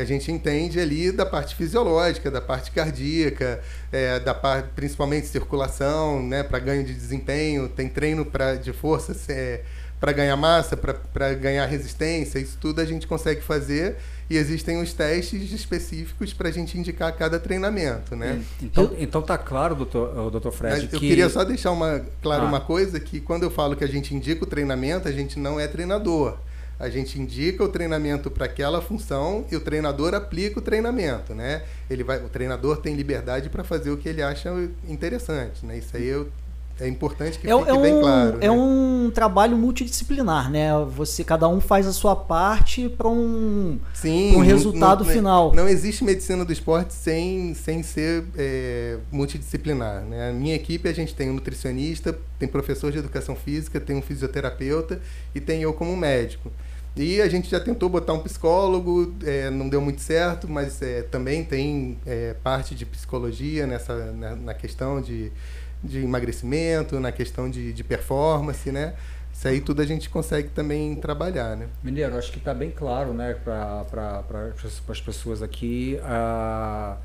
a 0.00 0.04
gente 0.04 0.30
entende 0.32 0.80
ali 0.80 1.12
da 1.12 1.26
parte 1.26 1.54
fisiológica, 1.54 2.30
da 2.30 2.40
parte 2.40 2.70
cardíaca, 2.70 3.60
é, 3.90 4.18
da 4.20 4.34
parte 4.34 4.68
principalmente 4.74 5.26
circulação, 5.26 6.22
né, 6.22 6.42
para 6.42 6.58
ganho 6.58 6.84
de 6.84 6.94
desempenho, 6.94 7.68
tem 7.68 7.88
treino 7.88 8.24
para 8.24 8.54
de 8.54 8.72
força 8.72 9.14
é, 9.30 9.60
para 10.00 10.12
ganhar 10.12 10.36
massa, 10.36 10.76
para 10.76 11.34
ganhar 11.34 11.64
resistência, 11.66 12.38
isso 12.38 12.58
tudo 12.60 12.80
a 12.80 12.84
gente 12.84 13.06
consegue 13.06 13.40
fazer 13.40 13.96
e 14.28 14.36
existem 14.36 14.80
os 14.80 14.92
testes 14.92 15.52
específicos 15.52 16.32
para 16.32 16.48
a 16.48 16.50
gente 16.50 16.76
indicar 16.78 17.14
cada 17.14 17.38
treinamento, 17.38 18.16
né? 18.16 18.42
Então, 18.60 18.84
eu, 18.84 18.96
então 18.98 19.20
tá 19.20 19.36
claro, 19.36 19.74
doutor, 19.74 20.30
doutor 20.30 20.50
Fred, 20.50 20.88
Eu 20.90 20.98
que... 20.98 21.06
queria 21.06 21.28
só 21.28 21.44
deixar 21.44 21.70
uma, 21.70 22.02
claro 22.22 22.44
ah. 22.44 22.48
uma 22.48 22.60
coisa, 22.60 22.98
que 22.98 23.20
quando 23.20 23.42
eu 23.42 23.50
falo 23.50 23.76
que 23.76 23.84
a 23.84 23.88
gente 23.88 24.14
indica 24.14 24.42
o 24.42 24.46
treinamento, 24.46 25.06
a 25.06 25.12
gente 25.12 25.38
não 25.38 25.60
é 25.60 25.68
treinador. 25.68 26.38
A 26.82 26.90
gente 26.90 27.16
indica 27.16 27.62
o 27.62 27.68
treinamento 27.68 28.28
para 28.28 28.46
aquela 28.46 28.82
função 28.82 29.44
e 29.52 29.54
o 29.54 29.60
treinador 29.60 30.14
aplica 30.14 30.58
o 30.58 30.62
treinamento, 30.62 31.32
né? 31.32 31.62
Ele 31.88 32.02
vai, 32.02 32.18
o 32.18 32.28
treinador 32.28 32.78
tem 32.78 32.96
liberdade 32.96 33.48
para 33.48 33.62
fazer 33.62 33.92
o 33.92 33.96
que 33.96 34.08
ele 34.08 34.20
acha 34.20 34.50
interessante, 34.88 35.64
né? 35.64 35.78
Isso 35.78 35.96
aí 35.96 36.08
eu 36.08 36.26
é 36.80 36.88
importante 36.88 37.38
que 37.38 37.48
é, 37.48 37.56
fique 37.56 37.70
é 37.70 37.72
um, 37.72 37.82
bem 37.82 38.00
claro. 38.00 38.38
É 38.40 38.46
né? 38.46 38.50
um 38.50 39.12
trabalho 39.14 39.56
multidisciplinar, 39.56 40.50
né? 40.50 40.70
Você, 40.96 41.22
cada 41.22 41.46
um 41.46 41.60
faz 41.60 41.86
a 41.86 41.92
sua 41.92 42.16
parte 42.16 42.88
para 42.88 43.08
um, 43.08 43.78
Sim, 43.94 44.34
um 44.34 44.40
resultado 44.40 45.04
não, 45.04 45.12
final. 45.12 45.54
Não 45.54 45.68
existe 45.68 46.02
medicina 46.02 46.44
do 46.44 46.52
esporte 46.52 46.94
sem, 46.94 47.54
sem 47.54 47.84
ser 47.84 48.24
é, 48.36 48.98
multidisciplinar. 49.12 50.02
Né? 50.02 50.30
A 50.30 50.32
minha 50.32 50.56
equipe, 50.56 50.88
a 50.88 50.92
gente 50.92 51.14
tem 51.14 51.30
um 51.30 51.34
nutricionista, 51.34 52.18
tem 52.40 52.48
professor 52.48 52.90
de 52.90 52.98
educação 52.98 53.36
física, 53.36 53.78
tem 53.78 53.94
um 53.94 54.02
fisioterapeuta 54.02 55.00
e 55.32 55.40
tem 55.40 55.62
eu 55.62 55.72
como 55.72 55.96
médico. 55.96 56.50
E 56.94 57.22
a 57.22 57.28
gente 57.28 57.50
já 57.50 57.58
tentou 57.58 57.88
botar 57.88 58.12
um 58.12 58.20
psicólogo, 58.20 59.14
é, 59.24 59.48
não 59.48 59.68
deu 59.68 59.80
muito 59.80 60.02
certo, 60.02 60.48
mas 60.48 60.82
é, 60.82 61.02
também 61.02 61.42
tem 61.42 61.98
é, 62.04 62.34
parte 62.42 62.74
de 62.74 62.84
psicologia 62.84 63.66
nessa, 63.66 64.12
na, 64.12 64.36
na 64.36 64.54
questão 64.54 65.00
de 65.00 65.32
de 65.82 65.98
emagrecimento, 65.98 67.00
na 67.00 67.10
questão 67.10 67.50
de, 67.50 67.72
de 67.72 67.82
performance, 67.82 68.70
né? 68.70 68.94
Isso 69.32 69.48
aí 69.48 69.60
tudo 69.60 69.82
a 69.82 69.84
gente 69.84 70.08
consegue 70.08 70.50
também 70.50 70.94
trabalhar, 70.94 71.56
né? 71.56 71.66
Mineiro, 71.82 72.16
acho 72.16 72.30
que 72.30 72.38
está 72.38 72.54
bem 72.54 72.70
claro, 72.70 73.12
né, 73.12 73.34
para 73.42 73.84
pra, 73.84 74.52
as 74.88 75.00
pessoas 75.00 75.42
aqui, 75.42 75.98
a, 76.02 76.96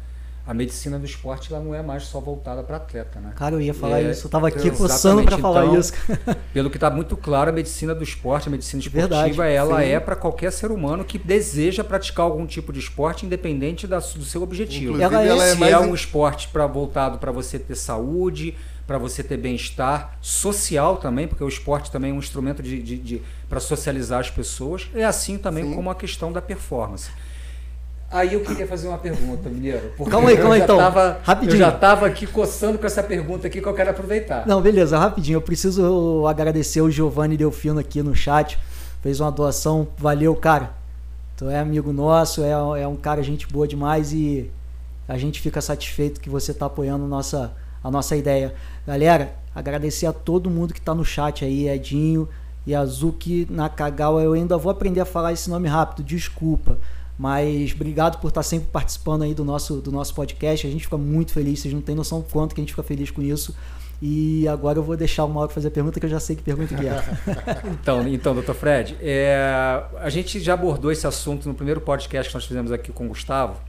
a 0.47 0.53
medicina 0.53 0.97
do 0.97 1.05
esporte 1.05 1.53
ela 1.53 1.61
não 1.61 1.75
é 1.75 1.81
mais 1.81 2.03
só 2.03 2.21
voltada 2.21 2.63
para 2.63 2.77
atleta, 2.77 3.19
né? 3.19 3.33
Cara, 3.35 3.55
eu 3.55 3.61
ia 3.61 3.73
falar 3.73 4.01
é, 4.01 4.11
isso, 4.11 4.23
eu 4.23 4.27
estava 4.29 4.47
aqui 4.47 4.71
coçando 4.71 5.21
para 5.23 5.37
falar 5.37 5.65
então, 5.65 5.77
isso. 5.77 5.91
pelo 6.53 6.69
que 6.69 6.77
está 6.77 6.89
muito 6.89 7.17
claro, 7.17 7.49
a 7.49 7.53
medicina 7.53 7.93
do 7.93 8.01
esporte, 8.01 8.47
a 8.47 8.51
medicina 8.51 8.81
esportiva, 8.81 9.09
Verdade, 9.09 9.41
ela 9.41 9.81
sim. 9.81 9.89
é 9.89 9.99
para 9.99 10.15
qualquer 10.15 10.51
ser 10.53 10.71
humano 10.71 11.03
que 11.03 11.17
deseja 11.17 11.83
praticar 11.83 12.25
algum 12.25 12.45
tipo 12.45 12.71
de 12.71 12.79
esporte, 12.79 13.25
independente 13.25 13.85
da, 13.85 13.99
do 13.99 14.23
seu 14.23 14.41
objetivo. 14.41 15.01
Ela 15.01 15.21
é, 15.21 15.55
se 15.55 15.63
é, 15.65 15.71
é 15.71 15.79
um 15.79 15.93
esporte 15.93 16.47
para 16.47 16.65
voltado 16.65 17.17
para 17.17 17.31
você 17.31 17.59
ter 17.59 17.75
saúde, 17.75 18.55
para 18.87 18.97
você 18.97 19.21
ter 19.21 19.35
bem-estar 19.35 20.17
social 20.21 20.95
também, 20.95 21.27
porque 21.27 21.43
o 21.43 21.49
esporte 21.49 21.91
também 21.91 22.11
é 22.11 22.13
um 22.13 22.19
instrumento 22.19 22.63
de, 22.63 22.81
de, 22.81 22.97
de 22.97 23.21
para 23.49 23.59
socializar 23.59 24.21
as 24.21 24.29
pessoas, 24.29 24.89
é 24.95 25.03
assim 25.03 25.37
também 25.37 25.65
Sim. 25.65 25.75
como 25.75 25.89
a 25.89 25.95
questão 25.95 26.31
da 26.31 26.41
performance. 26.41 27.09
Aí 28.09 28.33
eu 28.33 28.39
queria 28.41 28.65
fazer 28.65 28.87
uma 28.87 28.97
pergunta, 28.97 29.49
Mineiro. 29.49 29.91
Calma 30.09 30.29
aí, 30.29 30.37
calma 30.37 30.55
aí, 30.55 30.61
então. 30.61 30.77
Tava, 30.77 31.19
rapidinho. 31.23 31.55
Eu 31.55 31.59
já 31.59 31.69
estava 31.69 32.05
aqui 32.05 32.25
coçando 32.25 32.77
com 32.77 32.85
essa 32.85 33.03
pergunta 33.03 33.47
aqui 33.47 33.59
que 33.61 33.67
eu 33.67 33.73
quero 33.73 33.89
aproveitar. 33.89 34.47
Não, 34.47 34.61
beleza, 34.61 34.97
rapidinho. 34.97 35.35
Eu 35.35 35.41
preciso 35.41 36.25
agradecer 36.25 36.79
o 36.79 36.89
Giovanni 36.89 37.35
Delfino 37.35 37.79
aqui 37.79 38.01
no 38.01 38.15
chat. 38.15 38.57
Fez 39.01 39.19
uma 39.19 39.29
doação. 39.29 39.89
Valeu, 39.97 40.33
cara. 40.35 40.71
Tu 41.35 41.49
é 41.49 41.59
amigo 41.59 41.93
nosso, 41.93 42.43
é, 42.43 42.51
é 42.81 42.87
um 42.87 42.95
cara 42.95 43.21
gente 43.21 43.47
boa 43.47 43.67
demais 43.67 44.11
e 44.11 44.49
a 45.07 45.17
gente 45.17 45.39
fica 45.39 45.61
satisfeito 45.61 46.19
que 46.19 46.29
você 46.29 46.51
está 46.51 46.65
apoiando 46.65 47.05
nossa, 47.05 47.53
a 47.83 47.91
nossa 47.91 48.15
ideia. 48.15 48.55
Galera, 48.87 49.35
agradecer 49.53 50.07
a 50.07 50.13
todo 50.13 50.49
mundo 50.49 50.73
que 50.73 50.79
está 50.79 50.95
no 50.95 51.05
chat 51.05 51.45
aí, 51.45 51.69
Edinho, 51.69 52.27
Yazuki 52.67 53.47
Nakagawa. 53.51 54.23
Eu 54.23 54.33
ainda 54.33 54.57
vou 54.57 54.71
aprender 54.71 54.99
a 54.99 55.05
falar 55.05 55.31
esse 55.31 55.49
nome 55.49 55.67
rápido, 55.67 56.03
desculpa. 56.03 56.77
Mas 57.17 57.73
obrigado 57.73 58.19
por 58.19 58.27
estar 58.27 58.43
sempre 58.43 58.67
participando 58.71 59.23
aí 59.23 59.33
do 59.33 59.43
nosso, 59.43 59.81
do 59.81 59.91
nosso 59.91 60.13
podcast. 60.13 60.67
A 60.67 60.69
gente 60.69 60.83
fica 60.83 60.97
muito 60.97 61.33
feliz, 61.33 61.59
vocês 61.59 61.73
não 61.73 61.81
têm 61.81 61.95
noção 61.95 62.21
quanto 62.21 62.53
que 62.53 62.61
a 62.61 62.63
gente 62.63 62.71
fica 62.71 62.83
feliz 62.83 63.09
com 63.09 63.21
isso. 63.21 63.55
E 63.99 64.47
agora 64.47 64.77
eu 64.77 64.83
vou 64.83 64.95
deixar 64.95 65.23
o 65.25 65.29
Mauro 65.29 65.51
fazer 65.51 65.69
a 65.69 65.71
pergunta, 65.71 65.99
que 65.99 66.05
eu 66.05 66.09
já 66.09 66.19
sei 66.19 66.35
que 66.35 66.43
pergunta 66.43 66.75
que 66.75 66.87
é. 66.87 67.03
então, 67.73 68.07
então, 68.07 68.33
doutor 68.35 68.53
Fred, 68.53 68.95
é, 69.01 69.83
a 69.99 70.09
gente 70.09 70.39
já 70.39 70.53
abordou 70.53 70.91
esse 70.91 71.07
assunto 71.07 71.47
no 71.47 71.55
primeiro 71.55 71.81
podcast 71.81 72.29
que 72.29 72.35
nós 72.35 72.45
fizemos 72.45 72.71
aqui 72.71 72.91
com 72.91 73.05
o 73.05 73.07
Gustavo, 73.07 73.59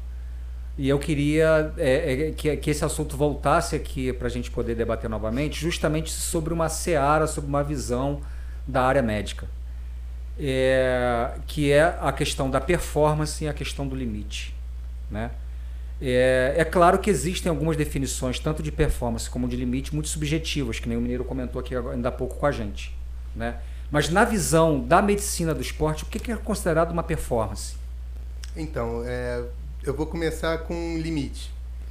e 0.77 0.89
eu 0.89 0.99
queria 0.99 1.73
é, 1.79 2.29
é, 2.29 2.31
que, 2.33 2.55
que, 2.59 2.71
esse 2.71 2.85
assunto 2.85 3.17
voltasse 3.17 3.75
aqui 3.75 4.13
para 4.13 4.29
a 4.29 4.31
gente 4.31 4.51
poder 4.51 4.75
debater 4.75 5.09
novamente, 5.09 5.61
justamente 5.61 6.11
sobre 6.13 6.53
uma 6.53 6.69
seara, 6.69 7.27
sobre 7.27 7.49
uma 7.49 7.65
visão 7.65 8.21
da 8.67 8.83
área 8.83 9.03
médica, 9.03 9.49
é, 10.39 11.33
que 11.47 11.73
é 11.73 11.97
a 12.01 12.13
questão 12.13 12.51
da 12.51 12.61
performance 12.61 13.45
e 13.45 13.49
a 13.49 13.53
questão 13.53 13.87
do 13.87 13.97
limite. 13.97 14.55
Né? 15.11 15.31
É, 16.01 16.55
é, 16.57 16.65
claro 16.65 16.99
que 16.99 17.11
existem 17.11 17.51
algumas 17.51 17.77
definições, 17.77 18.39
tanto 18.39 18.63
de 18.63 18.71
performance 18.71 19.29
como 19.29 19.49
de 19.49 19.57
limite, 19.57 19.93
muito 19.93 20.09
subjetivas, 20.09 20.79
que 20.79 20.89
nem 20.89 20.97
o 20.97 21.01
Mineiro 21.01 21.25
comentou 21.25 21.61
aqui 21.61 21.75
ainda 21.75 22.09
há 22.09 22.13
pouco 22.13 22.37
com 22.37 22.47
a 22.47 22.53
gente. 22.53 22.97
Né? 23.35 23.57
Mas 23.91 24.09
na 24.11 24.25
visão 24.25 24.81
da 24.81 25.03
medicina 25.03 25.55
do 25.55 25.61
esporte, 25.61 26.05
o 26.05 26.07
que 26.07 26.31
é 26.31 26.37
considerado 26.37 26.93
uma 26.93 27.03
performance? 27.03 27.75
Então, 28.57 29.03
é, 29.05 29.43
eu 29.83 29.95
vou 29.95 30.07
começar 30.07 30.59
com 30.59 30.99
limite. 30.99 31.51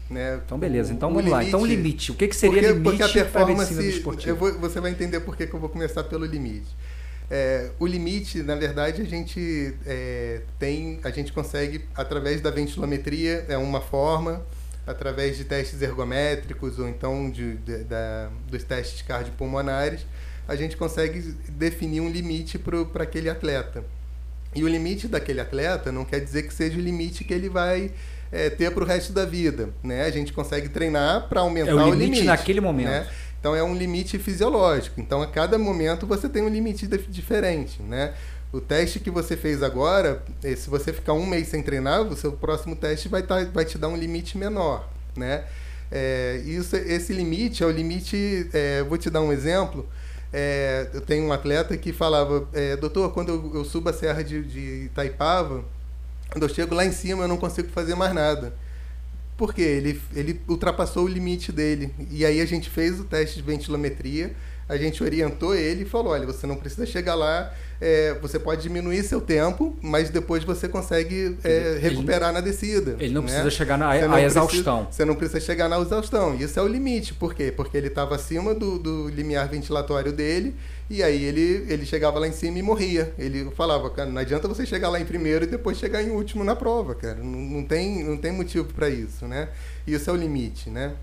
Né? 0.10 0.39
Então, 0.46 0.58
beleza. 0.58 0.94
Então, 0.94 1.10
vamos 1.10 1.25
limite, 1.25 1.44
lá. 1.44 1.44
Então, 1.44 1.66
limite. 1.66 2.12
O 2.12 2.16
que, 2.16 2.27
que 2.27 2.36
seria 2.36 2.62
porque, 2.62 2.74
limite 2.74 2.89
porque 2.89 3.04
a 3.04 3.10
performance, 3.24 3.74
a 3.74 4.34
vou, 4.36 4.58
você 4.60 4.80
vai 4.80 4.92
entender 4.92 5.20
por 5.20 5.36
que, 5.36 5.44
eu 5.51 5.60
vou 5.60 5.70
começar 5.70 6.04
pelo 6.06 6.25
limite. 6.25 6.68
É, 7.29 7.72
o 7.77 7.86
limite, 7.86 8.41
na 8.41 8.55
verdade, 8.55 9.01
a 9.01 9.05
gente 9.05 9.75
é, 9.86 10.41
tem, 10.57 11.00
a 11.03 11.10
gente 11.10 11.34
consegue 11.34 11.84
através 11.93 12.39
da 12.39 12.50
ventilometria 12.50 13.46
é 13.50 13.57
uma 13.57 13.81
forma, 13.81 14.46
através 14.86 15.36
de 15.36 15.43
testes 15.43 15.81
ergométricos 15.81 16.79
ou 16.79 16.88
então 16.88 17.29
de, 17.29 17.55
de, 17.57 17.84
da, 17.84 18.29
dos 18.50 18.63
testes 18.63 19.01
cardiopulmonares, 19.01 20.05
a 20.48 20.55
gente 20.55 20.77
consegue 20.77 21.19
definir 21.50 22.00
um 22.00 22.10
limite 22.10 22.57
para 22.57 23.03
aquele 23.03 23.29
atleta. 23.29 23.84
E 24.55 24.63
o 24.63 24.67
limite 24.67 25.10
daquele 25.10 25.41
atleta 25.41 25.91
não 25.91 26.05
quer 26.05 26.22
dizer 26.22 26.43
que 26.43 26.53
seja 26.53 26.77
o 26.77 26.81
limite 26.81 27.25
que 27.25 27.34
ele 27.34 27.50
vai 27.50 27.91
é, 28.31 28.50
ter 28.50 28.72
para 28.72 28.84
o 28.84 28.88
resto 28.88 29.12
da 29.12 29.25
vida. 29.25 29.69
Né? 29.84 30.03
A 30.03 30.10
gente 30.10 30.31
consegue 30.31 30.69
treinar 30.69 31.27
para 31.27 31.41
aumentar 31.41 31.72
é 31.72 31.75
o, 31.75 31.79
limite, 31.79 31.96
o 31.96 32.00
limite. 32.00 32.24
naquele 32.24 32.62
momento. 32.62 32.88
Né? 32.88 33.07
Então 33.39 33.56
é 33.56 33.63
um 33.63 33.75
limite 33.75 34.17
fisiológico. 34.17 35.00
Então 35.00 35.22
a 35.22 35.27
cada 35.27 35.58
momento 35.58 36.06
você 36.06 36.27
tem 36.27 36.44
um 36.44 36.50
limite 36.50 36.88
diferente. 36.88 37.82
Né? 37.82 38.13
O 38.51 38.60
teste 38.60 39.00
que 39.00 39.10
você 39.10 39.36
fez 39.36 39.62
agora, 39.62 40.24
eh, 40.44 40.56
se 40.56 40.70
você 40.70 40.91
ficar 40.91 41.13
um 41.13 41.25
mês 41.25 41.48
sem 41.48 41.62
treinar, 41.62 42.01
o 42.01 42.15
seu 42.15 42.32
próximo 42.32 42.75
teste 42.75 43.08
vai, 43.08 43.22
tá, 43.24 43.44
vai 43.46 43.65
te 43.65 43.77
dar 43.77 43.88
um 43.89 43.98
limite 43.98 44.38
menor. 44.38 44.89
Né? 45.15 45.44
É, 45.91 46.41
isso, 46.46 46.75
esse 46.75 47.13
limite 47.13 47.63
é 47.63 47.65
o 47.65 47.72
limite. 47.72 48.50
É, 48.53 48.84
vou 48.84 48.98
te 48.98 49.10
dar 49.10 49.22
um 49.22 49.32
exemplo. 49.32 49.88
É, 50.34 50.89
eu 50.94 51.01
tenho 51.01 51.25
um 51.25 51.32
atleta 51.32 51.77
que 51.77 51.94
falava, 51.94 52.48
doutor, 52.82 53.13
quando 53.13 53.29
eu, 53.29 53.51
eu, 53.56 53.65
subo 53.65 53.89
a 53.89 53.94
serra 53.94 54.22
de, 54.22 54.44
de 54.44 54.86
Itaipava, 54.86 55.63
quando 56.29 56.44
eu 56.44 56.50
chego 56.50 56.75
lá 56.75 56.86
em 56.86 56.91
cima 56.91 57.24
eu 57.24 57.27
não 57.29 57.38
consigo 57.38 57.70
fazer 57.70 57.96
mais 57.96 58.13
nada. 58.13 58.53
Por 59.38 59.53
quê? 59.53 59.62
Ele, 59.62 60.01
ele 60.15 60.41
ultrapassou 60.48 61.06
o 61.06 61.08
limite 61.08 61.51
dele. 61.51 61.94
E 62.10 62.25
aí 62.25 62.41
a 62.41 62.46
gente 62.46 62.70
fez 62.70 63.00
o 63.00 63.03
teste 63.03 63.38
de 63.38 63.44
ventilometria, 63.44 64.36
a 64.67 64.77
gente 64.77 65.03
orientou 65.03 65.55
ele 65.55 65.83
e 65.83 65.86
falou, 65.86 66.13
olha, 66.13 66.25
você 66.25 66.45
não 66.45 66.55
precisa 66.55 66.86
chegar 66.86 67.15
lá 67.15 67.53
é, 67.79 68.15
você 68.21 68.39
pode 68.39 68.63
diminuir 68.63 69.03
seu 69.03 69.21
tempo, 69.21 69.77
mas 69.81 70.09
depois 70.09 70.43
você 70.43 70.67
consegue 70.67 71.38
é, 71.43 71.77
recuperar 71.79 72.29
ele, 72.29 72.39
na 72.39 72.41
descida. 72.41 72.95
Ele 73.00 73.13
não 73.13 73.21
né? 73.21 73.27
precisa 73.27 73.51
chegar 73.51 73.77
na 73.77 73.89
a 73.89 74.21
exaustão. 74.21 74.86
Precisa, 74.86 74.97
você 74.97 75.05
não 75.05 75.15
precisa 75.15 75.39
chegar 75.39 75.69
na 75.69 75.79
exaustão. 75.79 76.36
Isso 76.36 76.59
é 76.59 76.63
o 76.63 76.67
limite. 76.67 77.13
Por 77.13 77.36
quê? 77.36 77.53
Porque 77.55 77.77
ele 77.77 77.88
estava 77.88 78.15
acima 78.15 78.55
do, 78.55 78.79
do 78.79 79.09
limiar 79.09 79.47
ventilatório 79.47 80.12
dele 80.12 80.55
e 80.89 81.03
aí 81.03 81.24
ele, 81.24 81.65
ele 81.69 81.86
chegava 81.86 82.17
lá 82.17 82.27
em 82.27 82.31
cima 82.31 82.57
e 82.57 82.63
morria. 82.63 83.13
Ele 83.17 83.51
falava, 83.51 83.89
cara, 83.91 84.09
não 84.09 84.19
adianta 84.19 84.47
você 84.47 84.65
chegar 84.65 84.89
lá 84.89 85.00
em 85.00 85.05
primeiro 85.05 85.45
e 85.45 85.47
depois 85.47 85.77
chegar 85.77 86.01
em 86.01 86.09
último 86.09 86.43
na 86.43 86.55
prova, 86.55 86.95
cara. 86.95 87.15
Não, 87.15 87.25
não 87.25 87.63
tem, 87.63 88.03
não 88.03 88.17
tem 88.17 88.31
motivo 88.31 88.65
para 88.74 88.89
isso, 88.89 89.27
né? 89.27 89.50
Isso 89.86 90.09
é 90.09 90.13
o 90.13 90.15
limite, 90.15 90.69
né? 90.69 90.93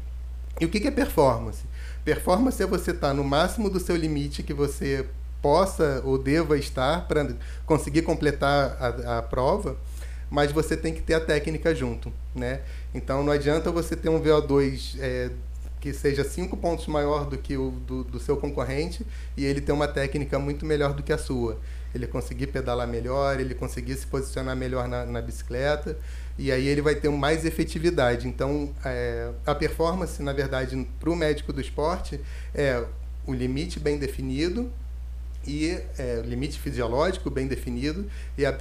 E 0.61 0.65
o 0.65 0.69
que 0.69 0.87
é 0.87 0.91
performance? 0.91 1.63
Performance 2.05 2.63
é 2.63 2.67
você 2.67 2.91
estar 2.91 3.09
tá 3.09 3.15
no 3.15 3.25
máximo 3.25 3.71
do 3.71 3.81
seu 3.81 3.97
limite 3.97 4.43
que 4.43 4.53
você 4.53 5.07
possa 5.41 6.03
ou 6.05 6.19
deva 6.19 6.59
estar 6.59 7.09
para 7.09 7.35
conseguir 7.65 8.03
completar 8.03 8.77
a, 8.79 9.19
a, 9.19 9.23
prova, 9.23 9.77
mas 10.31 10.53
você 10.53 10.77
tem 10.77 10.93
que 10.93 11.01
ter 11.01 11.15
a 11.15 11.21
técnica 11.21 11.75
junto, 11.75 12.13
né? 12.35 12.61
Então 12.95 13.23
não 13.23 13.33
adianta 13.33 13.71
você 13.71 13.97
ter 13.97 14.11
um 14.11 14.21
VO2 14.21 14.97
é, 15.01 15.31
que 15.81 15.95
seja 15.95 16.25
cinco 16.25 16.57
pontos 16.57 16.87
maior 16.87 17.27
do 17.27 17.39
que 17.39 17.57
o 17.57 17.71
do, 17.71 18.05
do 18.05 18.19
seu 18.19 18.37
concorrente 18.37 19.05
e 19.37 19.45
ele 19.45 19.61
ter 19.61 19.73
uma 19.73 19.89
técnica 19.89 20.39
muito 20.39 20.67
melhor 20.67 20.93
do 20.93 21.03
que 21.03 21.13
a 21.13 21.19
sua. 21.19 21.59
Ele 21.95 22.07
conseguir 22.07 22.49
pedalar 22.49 22.89
melhor, 22.89 23.39
ele 23.39 23.55
conseguir 23.55 23.95
se 23.95 24.07
posicionar 24.07 24.57
melhor 24.57 24.89
na, 24.89 25.07
na 25.07 25.23
bicicleta 25.23 25.97
e 26.39 26.51
aí 26.51 26.67
ele 26.67 26.83
vai 26.83 26.95
ter 26.95 27.09
mais 27.11 27.45
efetividade. 27.45 28.27
Então, 28.27 28.71
é, 28.85 29.31
a 29.47 29.55
performance, 29.55 30.23
na 30.23 30.33
verdade, 30.33 30.87
para 30.99 31.11
o 31.11 31.17
médico 31.17 31.53
do 31.53 31.61
esporte 31.61 32.21
é 32.55 32.85
o 33.27 33.33
limite 33.33 33.79
bem 33.79 33.99
definido 33.99 34.71
e 35.47 35.79
é, 35.99 36.23
limite 36.25 36.59
fisiológico 36.59 37.31
bem 37.31 37.47
definido 37.47 38.07
e 38.37 38.45
a, 38.45 38.57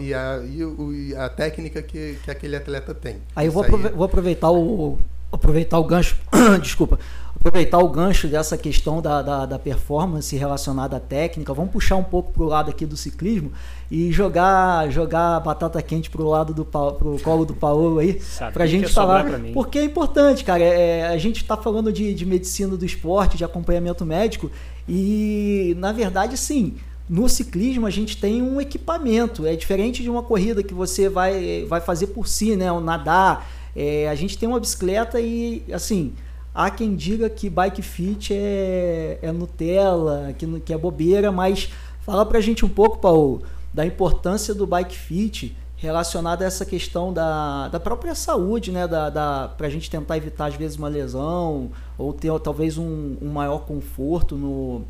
e 0.00 0.14
a, 0.14 0.42
e 0.44 0.64
o, 0.64 0.94
e 0.94 1.16
a 1.16 1.28
técnica 1.28 1.82
que, 1.82 2.18
que 2.24 2.30
aquele 2.30 2.56
atleta 2.56 2.94
tem. 2.94 3.16
Aí 3.34 3.46
eu 3.46 3.52
vou, 3.52 3.64
aí... 3.64 3.70
vou 3.70 4.04
aproveitar 4.04 4.50
o, 4.50 4.98
aproveitar 5.30 5.78
o 5.78 5.84
gancho, 5.84 6.16
desculpa, 6.62 6.98
aproveitar 7.40 7.78
o 7.78 7.88
gancho 7.88 8.26
dessa 8.26 8.58
questão 8.58 9.00
da, 9.00 9.22
da, 9.22 9.46
da, 9.46 9.58
performance 9.58 10.36
relacionada 10.36 10.96
à 10.96 11.00
técnica, 11.00 11.54
vamos 11.54 11.70
puxar 11.70 11.96
um 11.96 12.02
pouco 12.02 12.32
para 12.32 12.42
o 12.42 12.46
lado 12.46 12.70
aqui 12.70 12.84
do 12.84 12.96
ciclismo 12.96 13.52
e 13.90 14.10
jogar 14.12 14.90
jogar 14.90 15.40
batata 15.40 15.80
quente 15.80 16.10
para 16.10 16.20
o 16.20 16.28
lado 16.28 16.52
do 16.52 16.64
pro 16.64 17.18
colo 17.22 17.44
do 17.44 17.54
Paulo 17.54 17.98
aí, 18.00 18.20
para 18.52 18.64
a 18.64 18.66
gente 18.66 18.88
falar, 18.88 19.24
porque 19.54 19.78
é 19.78 19.84
importante, 19.84 20.44
cara, 20.44 20.62
é, 20.62 21.06
a 21.06 21.16
gente 21.16 21.42
está 21.42 21.56
falando 21.56 21.92
de, 21.92 22.12
de 22.12 22.26
medicina 22.26 22.76
do 22.76 22.84
esporte, 22.84 23.36
de 23.36 23.44
acompanhamento 23.44 24.04
médico 24.04 24.50
e 24.88 25.76
na 25.78 25.92
verdade 25.92 26.36
sim, 26.36 26.76
no 27.08 27.28
ciclismo 27.28 27.86
a 27.86 27.90
gente 27.90 28.16
tem 28.16 28.42
um 28.42 28.60
equipamento, 28.60 29.46
é 29.46 29.54
diferente 29.54 30.02
de 30.02 30.10
uma 30.10 30.22
corrida 30.22 30.62
que 30.62 30.74
você 30.74 31.08
vai, 31.08 31.64
vai 31.68 31.80
fazer 31.80 32.08
por 32.08 32.26
si, 32.26 32.56
né, 32.56 32.70
o 32.70 32.80
nadar, 32.80 33.48
é, 33.76 34.08
a 34.08 34.14
gente 34.16 34.36
tem 34.36 34.48
uma 34.48 34.58
bicicleta 34.58 35.20
e, 35.20 35.62
assim, 35.72 36.12
há 36.58 36.70
quem 36.70 36.96
diga 36.96 37.30
que 37.30 37.48
bike 37.48 37.82
fit 37.82 38.34
é, 38.34 39.20
é 39.22 39.30
Nutella, 39.30 40.34
que, 40.36 40.60
que 40.60 40.72
é 40.72 40.76
bobeira, 40.76 41.30
mas 41.30 41.70
fala 42.00 42.26
pra 42.26 42.40
gente 42.40 42.64
um 42.64 42.68
pouco, 42.68 42.98
Paulo, 42.98 43.42
da 43.72 43.86
importância 43.86 44.52
do 44.52 44.66
bike 44.66 44.96
fit 44.96 45.56
relacionada 45.76 46.44
a 46.44 46.48
essa 46.48 46.66
questão 46.66 47.12
da, 47.12 47.68
da 47.68 47.78
própria 47.78 48.12
saúde, 48.12 48.72
né? 48.72 48.88
Da, 48.88 49.08
da, 49.08 49.48
pra 49.56 49.68
gente 49.68 49.88
tentar 49.88 50.16
evitar, 50.16 50.46
às 50.46 50.56
vezes, 50.56 50.76
uma 50.76 50.88
lesão 50.88 51.70
ou 51.96 52.12
ter 52.12 52.36
talvez 52.40 52.76
um, 52.76 53.16
um 53.22 53.28
maior 53.28 53.60
conforto 53.60 54.34
no, 54.34 54.82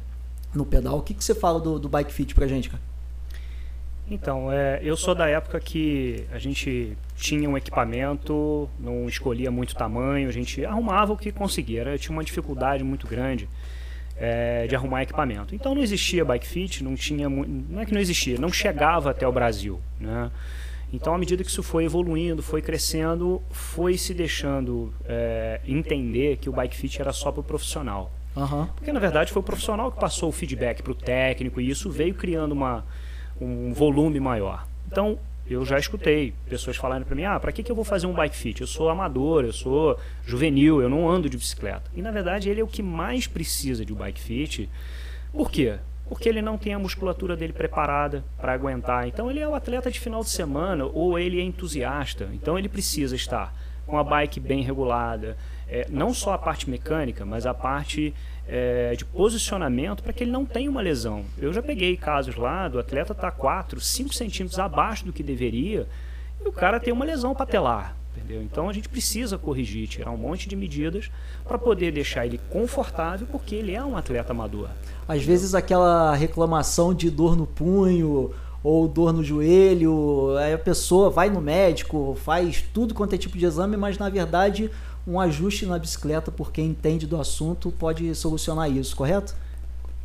no 0.55 0.65
pedal. 0.65 0.97
O 0.97 1.03
que, 1.03 1.13
que 1.13 1.23
você 1.23 1.35
fala 1.35 1.61
do, 1.61 1.79
do 1.79 1.87
bike 1.87 2.11
fit 2.11 2.35
pra 2.35 2.47
gente, 2.47 2.71
cara? 2.71 2.83
Então, 4.11 4.51
é, 4.51 4.81
eu 4.83 4.97
sou 4.97 5.15
da 5.15 5.29
época 5.29 5.61
que 5.61 6.25
a 6.33 6.39
gente 6.39 6.97
tinha 7.19 7.51
um 7.51 7.57
equipamento, 7.57 8.71
não 8.79 9.09
escolhia 9.09 9.51
muito 9.51 9.75
tamanho, 9.75 10.29
a 10.29 10.33
gente 10.33 10.65
arrumava 10.65 11.13
o 11.13 11.17
que 11.17 11.33
conseguia. 11.33 11.81
Era, 11.81 11.99
tinha 11.99 12.17
uma 12.17 12.23
dificuldade 12.23 12.85
muito 12.85 13.07
grande 13.07 13.49
é, 14.17 14.67
de 14.67 14.77
arrumar 14.77 15.03
equipamento. 15.03 15.55
Então 15.55 15.75
não 15.75 15.83
existia 15.83 16.25
bike 16.25 16.47
fit, 16.47 16.85
não 16.85 16.95
tinha, 16.95 17.29
não 17.29 17.81
é 17.81 17.85
que 17.85 17.93
não 17.93 18.01
existia, 18.01 18.39
não 18.39 18.53
chegava 18.53 19.11
até 19.11 19.27
o 19.27 19.33
Brasil, 19.33 19.81
né? 20.01 20.31
Então, 20.91 21.15
à 21.15 21.19
medida 21.19 21.45
que 21.45 21.51
isso 21.51 21.63
foi 21.63 21.85
evoluindo, 21.85 22.43
foi 22.43 22.63
crescendo, 22.63 23.43
foi 23.51 23.99
se 23.99 24.15
deixando 24.15 24.91
é, 25.05 25.61
entender 25.67 26.39
que 26.39 26.49
o 26.49 26.53
bike 26.53 26.75
fit 26.75 26.99
era 26.99 27.13
só 27.13 27.31
para 27.31 27.41
o 27.41 27.45
profissional. 27.45 28.11
Uhum. 28.35 28.67
Porque, 28.69 28.91
na 28.91 28.99
verdade, 28.99 29.31
foi 29.31 29.41
o 29.41 29.43
profissional 29.43 29.93
que 29.93 30.01
passou 30.01 30.31
o 30.31 30.33
feedback 30.33 30.83
para 30.83 30.93
o 30.93 30.95
técnico 30.95 31.61
e 31.61 31.69
isso 31.69 31.91
veio 31.91 32.15
criando 32.15 32.53
uma, 32.53 32.87
um 33.39 33.71
volume 33.75 34.19
maior. 34.19 34.67
Então, 34.91 35.19
eu 35.49 35.65
já 35.65 35.79
escutei 35.79 36.35
pessoas 36.49 36.77
falando 36.77 37.05
para 37.05 37.17
mim: 37.17 37.25
ah, 37.25 37.41
para 37.41 37.53
que, 37.53 37.63
que 37.63 37.71
eu 37.71 37.77
vou 37.77 37.85
fazer 37.85 38.07
um 38.07 38.13
bike 38.13 38.37
fit? 38.37 38.61
Eu 38.61 38.67
sou 38.67 38.89
amador, 38.89 39.45
eu 39.45 39.53
sou 39.53 39.99
juvenil, 40.25 40.83
eu 40.83 40.89
não 40.89 41.09
ando 41.09 41.29
de 41.29 41.37
bicicleta. 41.37 41.91
E 41.95 42.03
na 42.03 42.11
verdade 42.11 42.51
ele 42.51 42.61
é 42.61 42.65
o 42.65 42.69
que 42.69 42.83
mais 42.83 43.27
precisa 43.27 43.85
de 43.85 43.93
um 43.93 43.97
bike 43.97 44.21
fit. 44.21 44.69
Por 45.33 45.51
quê? 45.51 45.77
Porque 46.09 46.29
ele 46.29 46.41
não 46.41 46.57
tem 46.57 46.73
a 46.73 46.79
musculatura 46.79 47.37
dele 47.37 47.53
preparada 47.53 48.25
para 48.39 48.53
aguentar. 48.53 49.07
Então 49.07 49.31
ele 49.31 49.41
é 49.41 49.49
o 49.49 49.55
atleta 49.55 49.91
de 49.91 50.01
final 50.01 50.23
de 50.23 50.31
semana 50.31 50.85
ou 50.85 51.19
ele 51.19 51.41
é 51.41 51.43
entusiasta. 51.43 52.29
Então 52.33 52.59
ele 52.59 52.69
precisa 52.69 53.15
estar 53.15 53.55
com 53.87 53.99
a 53.99 54.05
bike 54.05 54.39
bem 54.39 54.63
regulada, 54.63 55.37
é, 55.67 55.87
não 55.89 56.13
só 56.13 56.35
a 56.35 56.39
parte 56.39 56.69
mecânica, 56.69 57.25
mas 57.25 57.47
a 57.47 57.55
parte 57.55 58.15
é, 58.49 58.95
de 58.97 59.05
posicionamento 59.05 60.03
para 60.03 60.13
que 60.13 60.25
ele 60.25 60.31
não 60.31 60.47
tenha 60.47 60.71
uma 60.71 60.81
lesão. 60.81 61.25
Eu 61.37 61.53
já 61.53 61.63
peguei 61.63 61.97
casos 61.97 62.35
lá 62.35 62.67
do 62.67 62.79
atleta 62.79 63.15
tá 63.15 63.31
4, 63.31 63.79
5 63.79 64.15
centímetros 64.15 64.59
abaixo 64.59 65.05
do 65.05 65.13
que 65.13 65.23
deveria 65.23 65.87
e 66.43 66.49
o 66.49 66.53
cara 66.53 66.81
tem 66.81 66.93
uma 66.93 67.05
lesão 67.05 67.35
patelar. 67.35 67.95
Entendeu? 68.17 68.43
Então 68.43 68.69
a 68.69 68.73
gente 68.73 68.89
precisa 68.89 69.39
corrigir, 69.39 69.87
tirar 69.87 70.11
um 70.11 70.17
monte 70.17 70.49
de 70.49 70.57
medidas 70.57 71.11
para 71.47 71.57
poder 71.57 71.93
deixar 71.93 72.27
ele 72.27 72.41
confortável, 72.51 73.29
porque 73.31 73.55
ele 73.55 73.75
é 73.75 73.85
um 73.85 73.97
atleta 73.97 74.33
amador. 74.33 74.69
Às 75.07 75.23
vezes 75.23 75.55
aquela 75.55 76.15
reclamação 76.15 76.93
de 76.93 77.11
dor 77.11 77.37
no 77.37 77.47
punho 77.47 78.33
ou 78.63 78.89
dor 78.89 79.13
no 79.13 79.23
joelho, 79.23 80.37
aí 80.37 80.53
a 80.53 80.59
pessoa 80.59 81.11
vai 81.11 81.31
no 81.31 81.41
médico, 81.41 82.19
faz 82.25 82.65
tudo 82.75 82.93
quanto 82.93 83.15
é 83.15 83.19
tipo 83.19 83.39
de 83.39 83.47
exame, 83.47 83.77
mas 83.77 83.99
na 83.99 84.09
verdade 84.09 84.69
um 85.09 85.19
ajuste 85.19 85.65
na 85.65 85.79
bicicleta 85.79 86.31
por 86.31 86.53
quem 86.53 86.67
entende 86.67 87.07
do 87.07 87.19
assunto 87.19 87.73
pode 87.73 88.15
solucionar 88.15 88.71
isso, 88.71 88.95
correto? 88.95 89.35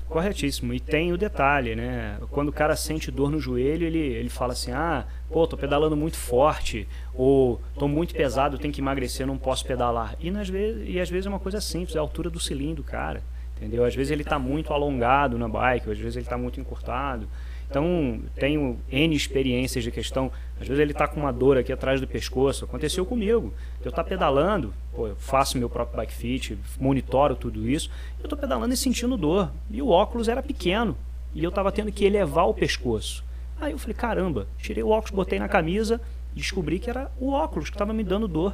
Corretíssimo. 0.08 0.74
E 0.74 0.80
tem 0.80 1.12
o 1.12 1.18
detalhe, 1.18 1.76
né? 1.76 2.18
Quando 2.32 2.50
o 2.50 2.54
cara 2.54 2.76
sente 2.76 3.12
dor 3.12 3.30
no 3.30 3.40
joelho, 3.40 3.86
ele, 3.86 3.98
ele 3.98 4.30
fala 4.30 4.54
assim: 4.54 4.72
ah, 4.72 5.06
pô, 5.30 5.46
tô 5.46 5.58
pedalando 5.58 5.98
muito 5.98 6.16
forte, 6.16 6.88
ou 7.14 7.60
tô 7.78 7.88
muito 7.88 8.14
pesado, 8.14 8.58
tenho 8.58 8.74
que 8.74 8.80
emagrecer, 8.80 9.28
não 9.28 9.38
posso 9.38 9.66
pedalar. 9.66 10.16
E, 10.20 10.32
nas 10.32 10.48
vezes, 10.48 10.88
e 10.88 11.00
às 11.00 11.10
vezes 11.10 11.26
é 11.26 11.30
uma 11.30 11.40
coisa 11.40 11.60
simples, 11.60 11.96
é 11.96 12.00
a 12.00 12.02
altura 12.02 12.30
do 12.30 12.40
cilindro, 12.40 12.84
cara. 12.84 13.22
Entendeu? 13.58 13.84
Às 13.84 13.96
vezes 13.96 14.12
ele 14.12 14.24
está 14.24 14.40
muito 14.40 14.72
alongado 14.72 15.38
na 15.38 15.48
bike, 15.48 15.90
às 15.90 15.98
vezes 15.98 16.16
ele 16.16 16.26
está 16.26 16.38
muito 16.38 16.60
encurtado. 16.60 17.28
Então, 17.74 18.22
tenho 18.36 18.78
N 18.92 19.16
experiências 19.16 19.84
de 19.84 19.90
questão. 19.90 20.32
Às 20.62 20.68
vezes 20.68 20.80
ele 20.80 20.92
está 20.92 21.08
com 21.08 21.20
uma 21.20 21.34
dor 21.34 21.58
aqui 21.58 21.74
atrás 21.74 22.00
do 22.00 22.08
pescoço. 22.08 22.66
Aconteceu 22.66 23.04
comigo. 23.04 23.52
Eu 23.84 23.90
estou 23.90 23.92
tá 23.92 24.04
pedalando, 24.04 24.72
pô, 24.96 25.08
eu 25.08 25.16
faço 25.16 25.58
meu 25.58 25.68
próprio 25.68 25.98
bike 25.98 26.14
fit, 26.14 26.58
monitoro 26.80 27.36
tudo 27.36 27.68
isso. 27.68 27.90
Eu 28.20 28.26
estou 28.26 28.38
pedalando 28.38 28.76
e 28.76 28.78
sentindo 28.78 29.18
dor. 29.18 29.52
E 29.72 29.82
o 29.82 29.90
óculos 29.90 30.28
era 30.28 30.44
pequeno. 30.44 30.96
E 31.34 31.44
eu 31.44 31.50
estava 31.50 31.72
tendo 31.72 31.92
que 31.92 32.06
elevar 32.06 32.48
o 32.48 32.54
pescoço. 32.54 33.24
Aí 33.60 33.72
eu 33.72 33.80
falei, 33.80 33.96
caramba, 33.96 34.48
tirei 34.60 34.84
o 34.84 34.90
óculos, 34.90 35.10
botei 35.10 35.40
na 35.40 35.48
camisa, 35.48 36.00
descobri 36.36 36.78
que 36.78 36.92
era 36.92 37.10
o 37.20 37.32
óculos 37.32 37.72
que 37.72 37.76
estava 37.76 37.92
me 37.92 38.04
dando 38.04 38.28
dor. 38.28 38.54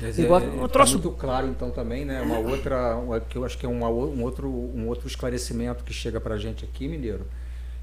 Dizer, 0.00 0.24
Igual, 0.24 0.40
é, 0.40 0.44
um 0.44 0.66
troço... 0.66 0.94
muito 0.94 1.12
claro 1.12 1.46
então 1.46 1.70
também, 1.70 2.04
né? 2.04 2.20
Uma 2.20 2.38
outra, 2.38 3.00
que 3.28 3.38
eu 3.38 3.44
acho 3.44 3.56
que 3.56 3.64
é 3.64 3.68
uma, 3.68 3.88
um, 3.88 4.22
outro, 4.24 4.48
um 4.48 4.88
outro 4.88 5.06
esclarecimento 5.06 5.84
que 5.84 5.92
chega 5.92 6.20
para 6.20 6.34
a 6.34 6.38
gente 6.38 6.64
aqui, 6.64 6.88
Mineiro, 6.88 7.26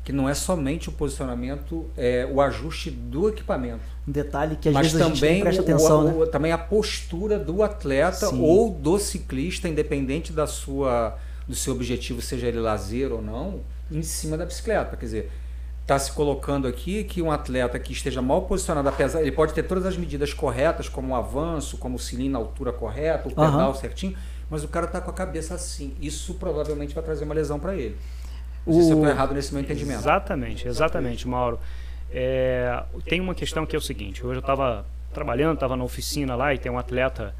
que 0.04 0.12
não 0.12 0.28
é 0.28 0.34
somente 0.34 0.89
o 0.89 0.92
posicionamento, 0.92 1.89
é 1.96 2.28
o 2.30 2.42
ajuste 2.42 2.92
do 2.92 3.30
equipamento. 3.30 3.82
Um 4.08 4.12
detalhe 4.12 4.58
que 4.58 4.68
às 4.68 4.74
mas 4.74 4.92
vezes 4.92 5.08
também 5.08 5.30
a 5.30 5.34
gente 5.36 5.44
presta 5.44 5.62
atenção, 5.62 6.02
o, 6.02 6.04
né? 6.04 6.13
o, 6.16 6.28
também 6.28 6.52
a 6.52 6.58
postura 6.58 7.39
do 7.39 7.63
atleta 7.63 8.28
Sim. 8.28 8.42
ou 8.42 8.70
do 8.70 9.00
ciclista, 9.00 9.70
independente 9.70 10.34
da 10.34 10.46
sua 10.46 11.18
do 11.48 11.56
seu 11.56 11.74
objetivo, 11.74 12.22
seja 12.22 12.48
ele 12.48 12.60
lazer 12.60 13.12
ou 13.12 13.22
não, 13.22 13.62
em 13.92 14.02
cima 14.02 14.38
da 14.38 14.46
bicicleta. 14.46 14.96
Quer 14.96 15.06
dizer, 15.06 15.32
está 15.82 16.00
se 16.00 16.12
colocando 16.12 16.68
aqui 16.68 17.04
que 17.04 17.22
um 17.22 17.32
atleta 17.32 17.78
que 17.78 17.92
esteja 17.92 18.22
mal 18.22 18.44
posicionado, 18.44 18.88
apesar 18.88 19.22
ele 19.22 19.32
pode 19.32 19.54
ter 19.54 19.63
todas 19.63 19.86
as 19.86 19.98
medidas 19.98 20.34
corretas, 20.34 20.88
como 20.88 21.13
o 21.13 21.16
avanço, 21.16 21.78
como 21.78 21.96
o 21.96 22.00
cilindro 22.00 22.34
na 22.34 22.39
altura 22.39 22.72
correta, 22.72 23.28
o 23.28 23.32
pedal 23.32 23.70
uhum. 23.70 23.76
certinho, 23.76 24.16
mas 24.50 24.63
o 24.63 24.68
cara 24.68 24.86
está 24.86 25.02
com 25.02 25.12
a 25.12 25.13
cabeça 25.13 25.54
assim. 25.54 25.94
Isso 26.02 26.36
provavelmente 26.36 26.96
vai 26.96 27.04
trazer 27.04 27.26
uma 27.26 27.34
lesão 27.34 27.60
para 27.60 27.76
ele. 27.76 27.98
Não 28.65 28.73
sei 28.73 28.84
se 28.84 28.91
eu 28.91 28.97
estou 28.97 29.10
errado 29.10 29.34
nesse 29.34 29.54
meu 29.54 29.62
entendimento. 29.62 29.99
Exatamente, 29.99 30.67
exatamente, 30.67 31.28
Mauro. 31.28 31.60
É, 32.12 32.84
tem 33.06 33.19
uma 33.19 33.36
questão 33.36 33.65
que 33.65 33.76
é 33.76 33.80
o 33.80 33.82
seguinte: 33.82 34.26
hoje 34.26 34.38
eu 34.38 34.41
estava 34.41 34.86
trabalhando, 35.13 35.56
estava 35.56 35.76
na 35.76 35.84
oficina 35.84 36.36
lá 36.36 36.54
e 36.54 36.58
tem 36.58 36.71
um 36.71 36.78
atleta 36.78 37.34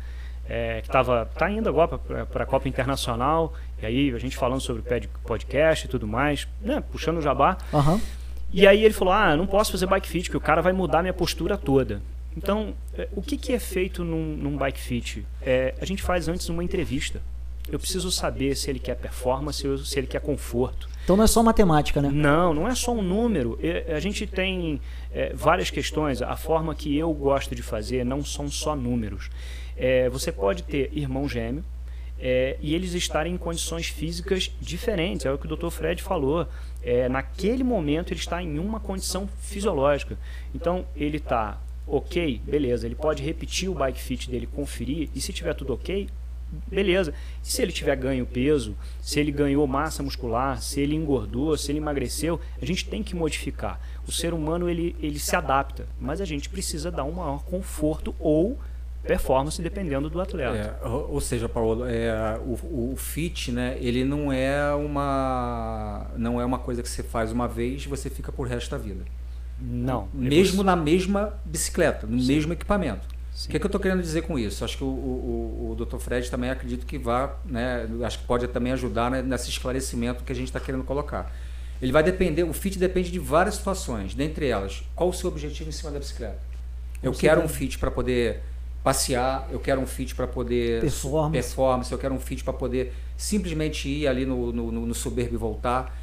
é, 0.48 0.82
que 0.82 0.88
estava 0.88 1.26
tá 1.26 1.50
indo 1.50 1.70
agora 1.70 1.98
para 2.26 2.44
a 2.44 2.46
Copa 2.46 2.68
Internacional, 2.68 3.54
e 3.82 3.86
aí 3.86 4.14
a 4.14 4.20
gente 4.20 4.36
falando 4.36 4.62
sobre 4.62 4.84
podcast 5.24 5.86
e 5.86 5.90
tudo 5.90 6.08
mais, 6.08 6.48
né, 6.62 6.84
puxando 6.92 7.18
o 7.18 7.22
jabá. 7.22 7.58
Uhum. 7.72 8.00
E 8.52 8.68
aí 8.68 8.84
ele 8.84 8.94
falou: 8.94 9.14
Ah, 9.14 9.36
não 9.36 9.48
posso 9.48 9.72
fazer 9.72 9.86
bike 9.88 10.08
fit, 10.08 10.30
que 10.30 10.38
o 10.38 10.42
cara 10.42 10.62
vai 10.62 10.74
mudar 10.74 11.02
minha 11.02 11.14
postura 11.14 11.58
toda. 11.58 12.02
Então, 12.36 12.74
é, 12.98 13.08
o 13.16 13.22
que, 13.22 13.38
que 13.38 13.54
é 13.54 13.60
feito 13.60 14.04
num, 14.04 14.36
num 14.36 14.58
bike 14.58 14.80
fit? 14.80 15.26
É, 15.42 15.76
a 15.80 15.86
gente 15.86 16.02
faz 16.02 16.28
antes 16.28 16.50
uma 16.50 16.64
entrevista. 16.64 17.22
Eu 17.72 17.80
preciso 17.80 18.12
saber 18.12 18.56
se 18.56 18.70
ele 18.70 18.80
quer 18.80 18.96
performance 18.96 19.66
ou 19.68 19.78
se 19.78 19.98
ele 19.98 20.08
quer 20.08 20.20
conforto. 20.20 20.90
Então 21.04 21.18
não 21.18 21.24
é 21.24 21.28
só 21.28 21.44
matemática, 21.44 22.02
né? 22.02 22.10
Não, 22.10 22.54
não 22.54 22.68
é 22.68 22.74
só 22.74 22.94
um 22.94 23.02
número. 23.02 23.60
A 23.94 24.00
gente 24.00 24.26
tem 24.26 24.80
é, 25.12 25.34
várias 25.34 25.70
questões. 25.70 26.22
A 26.22 26.38
forma 26.38 26.74
que 26.74 26.98
eu 26.98 27.14
gosto 27.14 27.54
de 27.54 27.62
fazer 27.62 28.06
não 28.06 28.24
são 28.24 28.50
só 28.50 28.76
números. 28.76 29.30
É, 29.76 30.10
você 30.10 30.32
pode 30.32 30.64
ter 30.64 30.90
irmão 30.94 31.28
gêmeo 31.28 31.64
é, 32.20 32.56
e 32.62 32.74
eles 32.74 32.94
estarem 32.94 33.34
em 33.34 33.38
condições 33.38 33.88
físicas 33.88 34.50
diferentes. 34.62 35.26
É 35.26 35.32
o 35.32 35.38
que 35.38 35.46
o 35.46 35.58
Dr. 35.58 35.70
Fred 35.70 36.02
falou. 36.02 36.48
É, 36.82 37.10
naquele 37.10 37.64
momento 37.64 38.14
ele 38.14 38.20
está 38.20 38.42
em 38.42 38.58
uma 38.58 38.80
condição 38.80 39.28
fisiológica. 39.42 40.18
Então 40.56 40.86
ele 40.96 41.18
está 41.18 41.60
ok, 41.86 42.42
beleza. 42.46 42.86
Ele 42.86 42.96
pode 42.96 43.22
repetir 43.22 43.70
o 43.70 43.74
bike 43.74 44.00
fit 44.00 44.30
dele, 44.30 44.48
conferir 44.48 45.10
e 45.14 45.20
se 45.20 45.34
tiver 45.34 45.54
tudo 45.54 45.74
ok, 45.74 46.08
beleza. 46.68 47.14
E 47.44 47.48
se 47.52 47.62
ele 47.62 47.72
tiver 47.72 47.96
ganho 47.96 48.26
peso, 48.26 48.76
se 49.02 49.20
ele 49.20 49.32
ganhou 49.32 49.66
massa 49.68 50.04
muscular, 50.04 50.62
se 50.62 50.80
ele 50.80 50.96
engordou, 50.96 51.58
se 51.58 51.72
ele 51.72 51.80
emagreceu, 51.80 52.40
a 52.62 52.66
gente 52.66 52.88
tem 52.88 53.04
que 53.04 53.16
modificar. 53.16 53.80
O 54.08 54.12
ser 54.12 54.34
humano 54.34 54.70
ele, 54.70 54.96
ele 55.00 55.20
se 55.20 55.36
adapta, 55.36 55.88
mas 56.00 56.22
a 56.22 56.26
gente 56.26 56.50
precisa 56.50 56.92
dar 56.92 57.04
um 57.04 57.12
maior 57.12 57.44
conforto 57.44 58.16
ou 58.20 58.58
performance 59.04 59.62
dependendo 59.62 60.10
do 60.10 60.20
atleta. 60.22 60.80
É, 60.82 60.88
ou 60.88 61.20
seja, 61.20 61.50
Paulo, 61.50 61.86
é, 61.86 62.40
o, 62.40 62.92
o 62.94 62.96
fit, 62.96 63.52
né, 63.52 63.78
ele 63.80 64.04
não 64.06 64.32
é 64.32 64.74
uma 64.74 66.08
não 66.16 66.40
é 66.40 66.46
uma 66.46 66.58
coisa 66.60 66.82
que 66.82 66.90
você 66.90 67.04
faz 67.04 67.32
uma 67.32 67.48
vez 67.48 67.84
e 67.84 67.88
você 67.88 68.10
fica 68.10 68.32
por 68.32 68.48
resto 68.48 68.72
da 68.72 68.78
vida. 68.78 69.04
Não. 69.60 70.08
Mesmo 70.14 70.64
na 70.64 70.76
mesma 70.76 71.34
bicicleta, 71.46 72.08
no 72.08 72.20
Sim. 72.20 72.28
mesmo 72.28 72.54
equipamento. 72.54 73.08
Sim. 73.34 73.48
O 73.48 73.52
que, 73.52 73.58
é 73.58 73.60
que 73.60 73.66
eu 73.66 73.68
estou 73.68 73.82
querendo 73.82 74.02
dizer 74.02 74.22
com 74.22 74.38
isso? 74.38 74.64
Acho 74.64 74.78
que 74.78 74.84
o, 74.84 74.88
o, 74.88 75.72
o 75.72 75.86
Dr. 75.86 75.98
Fred 75.98 76.30
também 76.30 76.50
acredito 76.50 76.86
que 76.86 76.98
vá, 76.98 77.36
né, 77.46 77.88
acho 78.04 78.20
que 78.20 78.26
pode 78.26 78.48
também 78.48 78.72
ajudar 78.74 79.10
né, 79.10 79.22
nesse 79.22 79.50
esclarecimento 79.50 80.24
que 80.24 80.32
a 80.32 80.36
gente 80.36 80.48
está 80.48 80.60
querendo 80.60 80.84
colocar. 80.84 81.34
Ele 81.82 81.92
vai 81.92 82.04
depender, 82.04 82.44
o 82.44 82.54
fit 82.54 82.78
depende 82.78 83.12
de 83.12 83.20
várias 83.20 83.56
situações, 83.56 84.14
dentre 84.14 84.48
elas, 84.48 84.84
qual 84.96 85.10
o 85.10 85.14
seu 85.14 85.30
objetivo 85.30 85.70
em 85.70 85.72
cima 85.72 85.92
da 85.92 86.00
bicicleta? 86.00 86.40
Eu 87.02 87.12
quero 87.12 87.42
um 87.42 87.50
fit 87.50 87.78
para 87.78 87.92
poder 87.92 88.42
passear, 88.84 89.48
eu 89.52 89.60
quero 89.60 89.82
um 89.82 89.86
fit 89.86 90.14
para 90.14 90.28
poder 90.28 90.82
performance. 90.82 91.32
performance, 91.32 91.92
eu 91.92 91.98
quero 91.98 92.14
um 92.14 92.20
fit 92.20 92.44
para 92.44 92.54
poder 92.54 92.94
simplesmente 93.18 93.90
ir 93.90 94.08
ali 94.08 94.26
no, 94.26 94.52
no, 94.52 94.72
no 94.72 94.94
soberbo 94.94 95.34
e 95.34 95.38
voltar. 95.38 95.98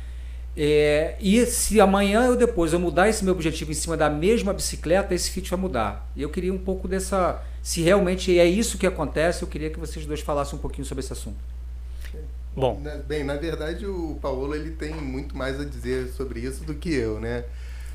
É, 0.57 1.17
e 1.21 1.47
se 1.47 1.81
amanhã 1.81 2.29
ou 2.29 2.37
depois 2.37 2.73
eu 2.73 2.81
mudar 2.81 3.09
esse 3.09 3.25
meu 3.25 3.33
objetivo 3.33 3.71
em 3.71 3.75
cima 3.75 3.97
da 3.97 4.11
mesma 4.11 4.53
bicicleta, 4.53 5.15
esse 5.15 5.31
fit 5.31 5.49
vai 5.49 5.59
mudar. 5.59 6.11
E 6.17 6.23
eu 6.23 6.29
queria 6.29 6.53
um 6.53 6.59
pouco 6.59 6.89
dessa. 6.89 7.43
Se 7.63 7.83
realmente 7.83 8.37
é 8.39 8.45
isso 8.45 8.79
que 8.79 8.87
acontece, 8.87 9.43
eu 9.43 9.49
queria 9.49 9.71
que 9.71 9.79
vocês 9.79 10.05
dois 10.07 10.21
falassem 10.21 10.59
um 10.59 10.63
pouquinho 10.63 10.85
sobre 10.85 11.05
esse 11.05 11.13
assunto. 11.13 11.39
Bom, 12.55 12.83
bem, 13.07 13.23
na 13.23 13.37
verdade 13.37 13.87
o 13.87 14.19
Paulo 14.21 14.55
ele 14.55 14.73
tem 14.73 14.93
muito 14.95 15.37
mais 15.37 15.61
a 15.61 15.65
dizer 15.65 16.09
sobre 16.09 16.41
isso 16.41 16.65
do 16.65 16.75
que 16.75 16.93
eu, 16.93 17.21
né? 17.21 17.45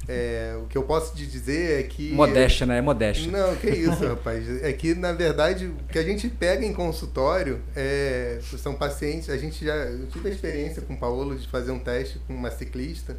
É, 0.07 0.55
o 0.61 0.65
que 0.67 0.77
eu 0.77 0.83
posso 0.83 1.15
te 1.15 1.25
dizer 1.25 1.79
é 1.79 1.83
que. 1.83 2.11
Modéstia, 2.11 2.65
né? 2.65 2.77
É 2.77 2.81
modéstia. 2.81 3.31
Não, 3.31 3.55
que 3.55 3.69
isso, 3.71 4.05
rapaz. 4.07 4.63
É 4.63 4.71
que, 4.73 4.93
na 4.93 5.13
verdade, 5.13 5.67
o 5.67 5.75
que 5.91 5.97
a 5.97 6.03
gente 6.03 6.27
pega 6.29 6.65
em 6.65 6.73
consultório 6.73 7.61
é, 7.75 8.39
são 8.57 8.75
pacientes. 8.75 9.29
A 9.29 9.37
gente 9.37 9.65
já. 9.65 9.73
Eu 9.73 10.07
tive 10.07 10.29
a 10.29 10.31
experiência 10.31 10.81
com 10.81 10.93
o 10.93 10.97
Paulo 10.97 11.35
de 11.35 11.47
fazer 11.47 11.71
um 11.71 11.79
teste 11.79 12.19
com 12.27 12.33
uma 12.33 12.51
ciclista. 12.51 13.17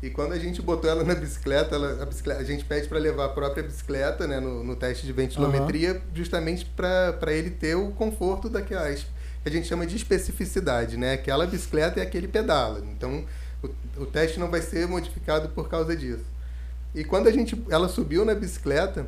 E 0.00 0.10
quando 0.10 0.32
a 0.32 0.38
gente 0.38 0.62
botou 0.62 0.88
ela 0.88 1.02
na 1.02 1.14
bicicleta, 1.14 1.74
ela, 1.74 2.02
a, 2.02 2.06
bicicleta 2.06 2.40
a 2.40 2.44
gente 2.44 2.64
pede 2.64 2.86
para 2.86 2.98
levar 2.98 3.26
a 3.26 3.28
própria 3.30 3.64
bicicleta 3.64 4.28
né, 4.28 4.38
no, 4.38 4.62
no 4.62 4.76
teste 4.76 5.04
de 5.04 5.12
ventilometria, 5.12 5.94
uhum. 5.94 6.00
justamente 6.14 6.64
para 6.64 7.32
ele 7.32 7.50
ter 7.50 7.74
o 7.74 7.90
conforto 7.90 8.48
daquelas 8.48 9.04
que 9.42 9.48
a 9.48 9.50
gente 9.50 9.66
chama 9.66 9.86
de 9.86 9.96
especificidade, 9.96 10.96
né? 10.96 11.14
Aquela 11.14 11.46
bicicleta 11.46 12.00
é 12.00 12.02
aquele 12.02 12.28
pedala. 12.28 12.84
Então, 12.96 13.24
o, 13.98 14.06
teste 14.06 14.38
não 14.38 14.50
vai 14.50 14.62
ser 14.62 14.86
modificado 14.86 15.48
por 15.50 15.68
causa 15.68 15.96
disso. 15.96 16.24
E 16.94 17.04
quando 17.04 17.28
a 17.28 17.32
gente, 17.32 17.62
ela 17.70 17.88
subiu 17.88 18.24
na 18.24 18.34
bicicleta, 18.34 19.06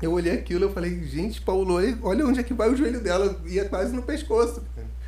eu 0.00 0.12
olhei 0.12 0.34
aquilo 0.34 0.68
e 0.68 0.72
falei, 0.72 1.04
gente, 1.04 1.40
Paulo, 1.40 1.74
olha 2.02 2.26
onde 2.26 2.40
é 2.40 2.42
que 2.42 2.54
vai 2.54 2.70
o 2.70 2.76
joelho 2.76 3.00
dela, 3.00 3.40
ia 3.46 3.64
quase 3.64 3.94
no 3.94 4.02
pescoço, 4.02 4.62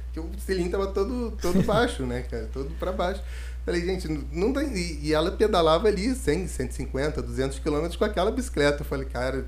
porque 0.07 0.21
o 0.21 0.29
cilindro 0.45 0.73
tava 0.73 0.89
todo, 0.89 1.33
todo 1.41 1.63
baixo, 1.63 2.05
né, 2.05 2.25
cara, 2.29 2.49
todo 2.53 2.71
para 2.79 2.93
baixo. 2.93 3.23
Falei, 3.65 3.85
gente, 3.85 4.09
não 4.33 4.53
tem... 4.53 4.75
E 4.75 5.13
ela 5.13 5.31
pedalava 5.31 5.87
ali 5.87 6.15
100, 6.15 6.49
150, 6.49 7.23
200 7.23 7.59
quilômetros 7.59 7.97
com 7.97 8.05
aquela 8.05 8.31
bicicleta. 8.31 8.81
Eu 8.81 8.87
falei, 8.87 9.07
cara, 9.07 9.47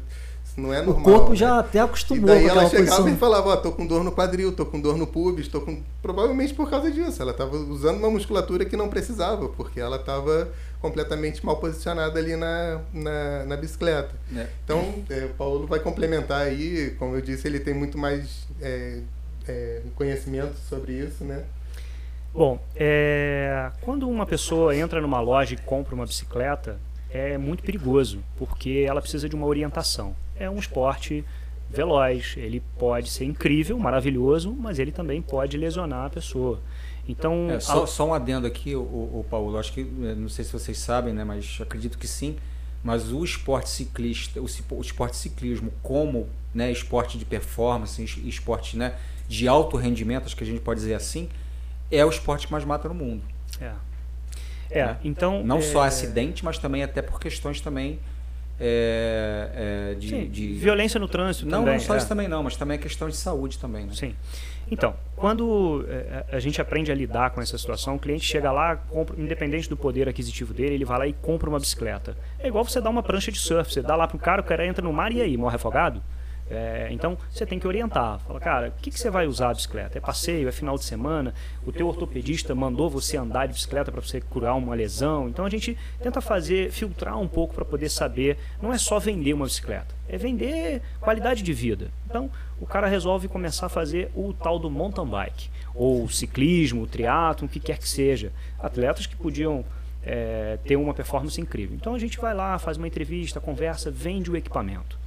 não 0.56 0.72
é 0.72 0.82
normal. 0.82 1.00
O 1.00 1.04
corpo 1.04 1.30
né? 1.30 1.36
já 1.36 1.58
até 1.58 1.80
acostumou. 1.80 2.24
E 2.24 2.26
daí 2.26 2.46
ela 2.46 2.68
chegava 2.68 2.96
posição. 2.96 3.08
e 3.08 3.16
falava, 3.16 3.48
ó, 3.48 3.52
oh, 3.54 3.56
tô 3.56 3.72
com 3.72 3.86
dor 3.86 4.04
no 4.04 4.12
quadril, 4.12 4.52
tô 4.52 4.66
com 4.66 4.80
dor 4.80 4.96
no 4.96 5.06
pubis, 5.06 5.48
tô 5.48 5.60
com. 5.60 5.82
Provavelmente 6.02 6.54
por 6.54 6.68
causa 6.68 6.90
disso. 6.90 7.20
Ela 7.22 7.32
estava 7.32 7.56
usando 7.56 7.98
uma 7.98 8.10
musculatura 8.10 8.64
que 8.64 8.76
não 8.76 8.88
precisava, 8.88 9.48
porque 9.48 9.80
ela 9.80 9.96
estava 9.96 10.50
completamente 10.80 11.44
mal 11.46 11.56
posicionada 11.56 12.18
ali 12.18 12.36
na, 12.36 12.80
na, 12.92 13.44
na 13.46 13.56
bicicleta. 13.56 14.14
É. 14.36 14.46
Então, 14.64 15.02
é, 15.08 15.24
o 15.24 15.30
Paulo 15.30 15.66
vai 15.66 15.78
complementar 15.78 16.42
aí, 16.42 16.94
como 16.98 17.14
eu 17.14 17.20
disse, 17.20 17.46
ele 17.46 17.60
tem 17.60 17.72
muito 17.72 17.96
mais 17.96 18.46
é, 18.60 18.98
é 19.46 19.82
conhecimento 19.94 20.56
sobre 20.68 20.92
isso, 20.92 21.24
né? 21.24 21.44
Bom, 22.34 22.58
é, 22.74 23.70
quando 23.82 24.08
uma 24.08 24.24
pessoa 24.24 24.74
entra 24.74 25.00
numa 25.00 25.20
loja 25.20 25.54
e 25.54 25.58
compra 25.58 25.94
uma 25.94 26.06
bicicleta, 26.06 26.78
é 27.12 27.38
muito 27.38 27.62
perigoso, 27.62 28.22
porque 28.36 28.84
ela 28.88 29.00
precisa 29.00 29.28
de 29.28 29.34
uma 29.34 29.46
orientação 29.46 30.14
é 30.42 30.50
um 30.50 30.58
esporte 30.58 31.24
veloz. 31.70 32.34
Ele 32.36 32.62
pode 32.78 33.10
ser 33.10 33.24
incrível, 33.24 33.78
maravilhoso, 33.78 34.52
mas 34.52 34.78
ele 34.78 34.92
também 34.92 35.22
pode 35.22 35.56
lesionar 35.56 36.06
a 36.06 36.10
pessoa. 36.10 36.60
Então, 37.08 37.50
é, 37.50 37.60
só, 37.60 37.84
a... 37.84 37.86
só, 37.86 38.08
um 38.08 38.14
adendo 38.14 38.46
aqui, 38.46 38.74
o, 38.74 38.80
o, 38.80 39.26
Paulo. 39.28 39.56
Acho 39.58 39.72
que 39.72 39.80
é, 39.80 40.14
não 40.14 40.28
sei 40.28 40.44
se 40.44 40.52
vocês 40.52 40.78
sabem, 40.78 41.12
né, 41.12 41.24
mas 41.24 41.58
acredito 41.60 41.98
que 41.98 42.06
sim. 42.06 42.36
Mas 42.84 43.12
o 43.12 43.24
esporte 43.24 43.70
ciclista, 43.70 44.40
o, 44.40 44.46
o 44.70 44.80
esporte 44.80 45.16
ciclismo 45.16 45.72
como 45.82 46.28
né, 46.52 46.70
esporte 46.70 47.16
de 47.16 47.24
performance, 47.24 48.02
esporte 48.26 48.76
né, 48.76 48.96
de 49.28 49.46
alto 49.46 49.76
rendimento, 49.76 50.26
acho 50.26 50.36
que 50.36 50.42
a 50.42 50.46
gente 50.46 50.60
pode 50.60 50.80
dizer 50.80 50.94
assim, 50.94 51.28
é 51.90 52.04
o 52.04 52.08
esporte 52.08 52.46
que 52.46 52.52
mais 52.52 52.64
mata 52.64 52.88
no 52.88 52.94
mundo. 52.94 53.22
É. 53.60 53.72
É, 54.72 54.86
né? 54.86 54.96
então. 55.04 55.42
Não 55.44 55.58
é... 55.58 55.62
só 55.62 55.82
acidente, 55.82 56.44
mas 56.44 56.58
também 56.58 56.82
até 56.82 57.02
por 57.02 57.20
questões 57.20 57.60
também 57.60 57.98
é, 58.60 59.90
é, 59.92 59.94
de, 59.94 60.08
Sim, 60.08 60.28
de, 60.28 60.52
violência 60.54 61.00
no 61.00 61.08
trânsito 61.08 61.46
não, 61.46 61.60
também. 61.60 61.74
Não 61.74 61.80
só 61.80 61.96
isso 61.96 62.06
é. 62.06 62.08
também 62.08 62.28
não, 62.28 62.42
mas 62.42 62.56
também 62.56 62.76
é 62.76 62.78
questão 62.78 63.08
de 63.08 63.16
saúde 63.16 63.58
também. 63.58 63.86
Né? 63.86 63.92
Sim. 63.94 64.14
Então, 64.70 64.94
quando 65.16 65.84
a 66.30 66.38
gente 66.38 66.60
aprende 66.60 66.90
a 66.90 66.94
lidar 66.94 67.30
com 67.30 67.42
essa 67.42 67.58
situação, 67.58 67.96
o 67.96 67.98
cliente 67.98 68.24
chega 68.24 68.50
lá, 68.50 68.76
compra, 68.76 69.20
independente 69.20 69.68
do 69.68 69.76
poder 69.76 70.08
aquisitivo 70.08 70.54
dele, 70.54 70.74
ele 70.74 70.84
vai 70.84 70.98
lá 70.98 71.06
e 71.06 71.12
compra 71.12 71.48
uma 71.48 71.58
bicicleta. 71.58 72.16
É 72.38 72.48
igual 72.48 72.64
você 72.64 72.80
dar 72.80 72.88
uma 72.88 73.02
prancha 73.02 73.30
de 73.30 73.38
surf, 73.38 73.70
você 73.70 73.82
dá 73.82 73.96
lá 73.96 74.06
pro 74.06 74.18
cara, 74.18 74.40
o 74.40 74.44
cara 74.44 74.66
entra 74.66 74.82
no 74.82 74.92
mar 74.92 75.12
e 75.12 75.20
aí, 75.20 75.36
morre 75.36 75.56
afogado? 75.56 76.02
É, 76.50 76.88
então 76.90 77.16
você 77.30 77.46
tem 77.46 77.58
que 77.58 77.66
orientar. 77.66 78.18
Fala, 78.20 78.38
cara, 78.38 78.68
o 78.68 78.82
que, 78.82 78.90
que 78.90 78.98
você 78.98 79.10
vai 79.10 79.26
usar 79.26 79.50
a 79.50 79.54
bicicleta? 79.54 79.96
É 79.96 80.00
passeio? 80.00 80.48
É 80.48 80.52
final 80.52 80.76
de 80.76 80.84
semana? 80.84 81.34
O 81.66 81.72
teu 81.72 81.86
ortopedista 81.86 82.54
mandou 82.54 82.90
você 82.90 83.16
andar 83.16 83.46
de 83.46 83.54
bicicleta 83.54 83.90
para 83.90 84.00
você 84.00 84.20
curar 84.20 84.54
uma 84.54 84.74
lesão? 84.74 85.28
Então 85.28 85.46
a 85.46 85.50
gente 85.50 85.78
tenta 86.02 86.20
fazer, 86.20 86.70
filtrar 86.70 87.18
um 87.18 87.28
pouco 87.28 87.54
para 87.54 87.64
poder 87.64 87.88
saber. 87.88 88.36
Não 88.60 88.72
é 88.72 88.78
só 88.78 88.98
vender 88.98 89.32
uma 89.32 89.46
bicicleta, 89.46 89.94
é 90.08 90.18
vender 90.18 90.82
qualidade 91.00 91.42
de 91.42 91.52
vida. 91.52 91.90
Então 92.06 92.30
o 92.60 92.66
cara 92.66 92.86
resolve 92.86 93.28
começar 93.28 93.66
a 93.66 93.70
fazer 93.70 94.10
o 94.14 94.32
tal 94.32 94.58
do 94.58 94.70
mountain 94.70 95.06
bike, 95.06 95.50
ou 95.74 96.08
ciclismo, 96.08 96.86
triatlo, 96.86 97.46
o 97.46 97.50
que 97.50 97.60
quer 97.60 97.78
que 97.78 97.88
seja. 97.88 98.30
Atletas 98.58 99.06
que 99.06 99.16
podiam 99.16 99.64
é, 100.04 100.58
ter 100.64 100.76
uma 100.76 100.92
performance 100.92 101.40
incrível. 101.40 101.74
Então 101.74 101.94
a 101.94 101.98
gente 101.98 102.18
vai 102.18 102.34
lá, 102.34 102.58
faz 102.58 102.76
uma 102.76 102.86
entrevista, 102.86 103.40
conversa, 103.40 103.90
vende 103.90 104.30
o 104.30 104.36
equipamento. 104.36 105.01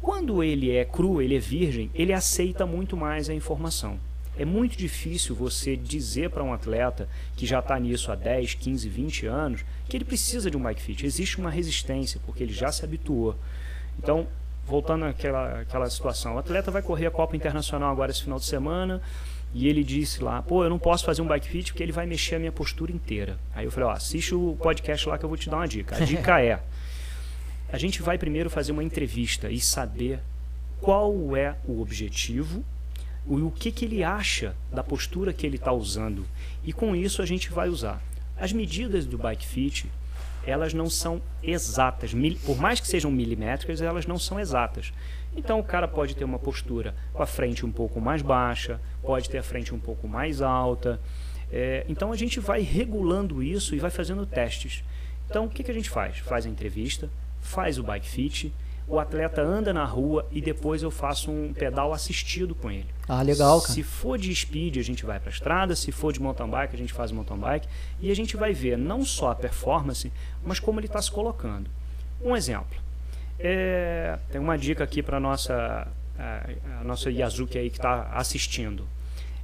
Quando 0.00 0.42
ele 0.42 0.70
é 0.70 0.84
cru, 0.84 1.20
ele 1.20 1.36
é 1.36 1.38
virgem, 1.38 1.90
ele 1.94 2.12
aceita 2.12 2.64
muito 2.64 2.96
mais 2.96 3.28
a 3.28 3.34
informação. 3.34 3.98
É 4.38 4.44
muito 4.44 4.76
difícil 4.76 5.34
você 5.34 5.76
dizer 5.76 6.30
para 6.30 6.44
um 6.44 6.52
atleta 6.52 7.08
que 7.36 7.44
já 7.44 7.58
está 7.58 7.78
nisso 7.78 8.12
há 8.12 8.14
10, 8.14 8.54
15, 8.54 8.88
20 8.88 9.26
anos 9.26 9.64
que 9.88 9.96
ele 9.96 10.04
precisa 10.04 10.48
de 10.48 10.56
um 10.56 10.62
bike 10.62 10.80
fit. 10.80 11.04
Existe 11.04 11.38
uma 11.38 11.50
resistência, 11.50 12.20
porque 12.24 12.44
ele 12.44 12.52
já 12.52 12.70
se 12.70 12.84
habituou. 12.84 13.34
Então, 13.98 14.28
voltando 14.64 15.06
àquela, 15.06 15.62
àquela 15.62 15.90
situação, 15.90 16.36
o 16.36 16.38
atleta 16.38 16.70
vai 16.70 16.82
correr 16.82 17.06
a 17.06 17.10
Copa 17.10 17.34
Internacional 17.34 17.90
agora 17.90 18.12
esse 18.12 18.22
final 18.22 18.38
de 18.38 18.44
semana 18.44 19.02
e 19.52 19.66
ele 19.66 19.82
disse 19.82 20.22
lá, 20.22 20.40
pô, 20.40 20.62
eu 20.62 20.70
não 20.70 20.78
posso 20.78 21.04
fazer 21.04 21.20
um 21.20 21.26
bike 21.26 21.48
fit 21.48 21.72
porque 21.72 21.82
ele 21.82 21.90
vai 21.90 22.06
mexer 22.06 22.36
a 22.36 22.38
minha 22.38 22.52
postura 22.52 22.92
inteira. 22.92 23.38
Aí 23.54 23.64
eu 23.64 23.72
falei, 23.72 23.88
ó, 23.88 23.92
assiste 23.92 24.36
o 24.36 24.56
podcast 24.60 25.08
lá 25.08 25.18
que 25.18 25.24
eu 25.24 25.28
vou 25.28 25.38
te 25.38 25.50
dar 25.50 25.56
uma 25.56 25.66
dica. 25.66 25.96
A 25.96 26.00
dica 26.00 26.38
é 26.40 26.60
a 27.70 27.78
gente 27.78 28.02
vai 28.02 28.16
primeiro 28.16 28.48
fazer 28.48 28.72
uma 28.72 28.82
entrevista 28.82 29.50
e 29.50 29.60
saber 29.60 30.20
qual 30.80 31.36
é 31.36 31.56
o 31.66 31.80
objetivo 31.80 32.64
e 33.26 33.42
o 33.42 33.50
que, 33.50 33.70
que 33.70 33.84
ele 33.84 34.02
acha 34.02 34.56
da 34.72 34.82
postura 34.82 35.32
que 35.32 35.46
ele 35.46 35.56
está 35.56 35.72
usando. 35.72 36.26
E 36.64 36.72
com 36.72 36.96
isso 36.96 37.20
a 37.20 37.26
gente 37.26 37.50
vai 37.50 37.68
usar. 37.68 38.02
As 38.38 38.52
medidas 38.52 39.04
do 39.04 39.18
bike 39.18 39.46
fit, 39.46 39.90
elas 40.46 40.72
não 40.72 40.88
são 40.88 41.20
exatas. 41.42 42.12
Por 42.44 42.58
mais 42.58 42.80
que 42.80 42.88
sejam 42.88 43.10
milimétricas, 43.10 43.82
elas 43.82 44.06
não 44.06 44.18
são 44.18 44.40
exatas. 44.40 44.92
Então 45.36 45.58
o 45.58 45.64
cara 45.64 45.86
pode 45.86 46.16
ter 46.16 46.24
uma 46.24 46.38
postura 46.38 46.94
com 47.12 47.22
a 47.22 47.26
frente 47.26 47.66
um 47.66 47.72
pouco 47.72 48.00
mais 48.00 48.22
baixa, 48.22 48.80
pode 49.02 49.28
ter 49.28 49.38
a 49.38 49.42
frente 49.42 49.74
um 49.74 49.78
pouco 49.78 50.08
mais 50.08 50.40
alta. 50.40 50.98
É, 51.52 51.84
então 51.88 52.12
a 52.12 52.16
gente 52.16 52.40
vai 52.40 52.62
regulando 52.62 53.42
isso 53.42 53.74
e 53.74 53.78
vai 53.78 53.90
fazendo 53.90 54.24
testes. 54.24 54.82
Então 55.28 55.44
o 55.44 55.48
que, 55.50 55.62
que 55.62 55.70
a 55.70 55.74
gente 55.74 55.90
faz? 55.90 56.18
Faz 56.18 56.46
a 56.46 56.48
entrevista, 56.48 57.10
faz 57.48 57.78
o 57.78 57.82
bike 57.82 58.08
fit, 58.08 58.54
o 58.86 58.98
atleta 58.98 59.42
anda 59.42 59.72
na 59.72 59.84
rua 59.84 60.26
e 60.30 60.40
depois 60.40 60.82
eu 60.82 60.90
faço 60.90 61.30
um 61.30 61.52
pedal 61.52 61.92
assistido 61.92 62.54
com 62.54 62.70
ele. 62.70 62.86
Ah, 63.08 63.22
legal, 63.22 63.60
cara. 63.60 63.72
Se 63.72 63.82
for 63.82 64.18
de 64.18 64.34
speed, 64.34 64.78
a 64.78 64.82
gente 64.82 65.04
vai 65.04 65.18
para 65.18 65.30
a 65.30 65.32
estrada, 65.32 65.76
se 65.76 65.92
for 65.92 66.12
de 66.12 66.20
mountain 66.20 66.48
bike, 66.48 66.74
a 66.74 66.78
gente 66.78 66.92
faz 66.92 67.12
mountain 67.12 67.38
bike 67.38 67.68
e 68.00 68.10
a 68.10 68.16
gente 68.16 68.36
vai 68.36 68.52
ver 68.52 68.78
não 68.78 69.04
só 69.04 69.30
a 69.30 69.34
performance, 69.34 70.10
mas 70.44 70.58
como 70.58 70.80
ele 70.80 70.86
está 70.86 71.00
se 71.02 71.10
colocando. 71.10 71.70
Um 72.22 72.36
exemplo. 72.36 72.78
É, 73.38 74.18
tem 74.30 74.40
uma 74.40 74.56
dica 74.56 74.84
aqui 74.84 75.02
para 75.02 75.20
nossa 75.20 75.86
a, 76.18 76.80
a 76.80 76.84
nossa 76.84 77.10
Yazuki 77.10 77.56
aí 77.58 77.70
que 77.70 77.78
está 77.78 78.10
assistindo. 78.14 78.86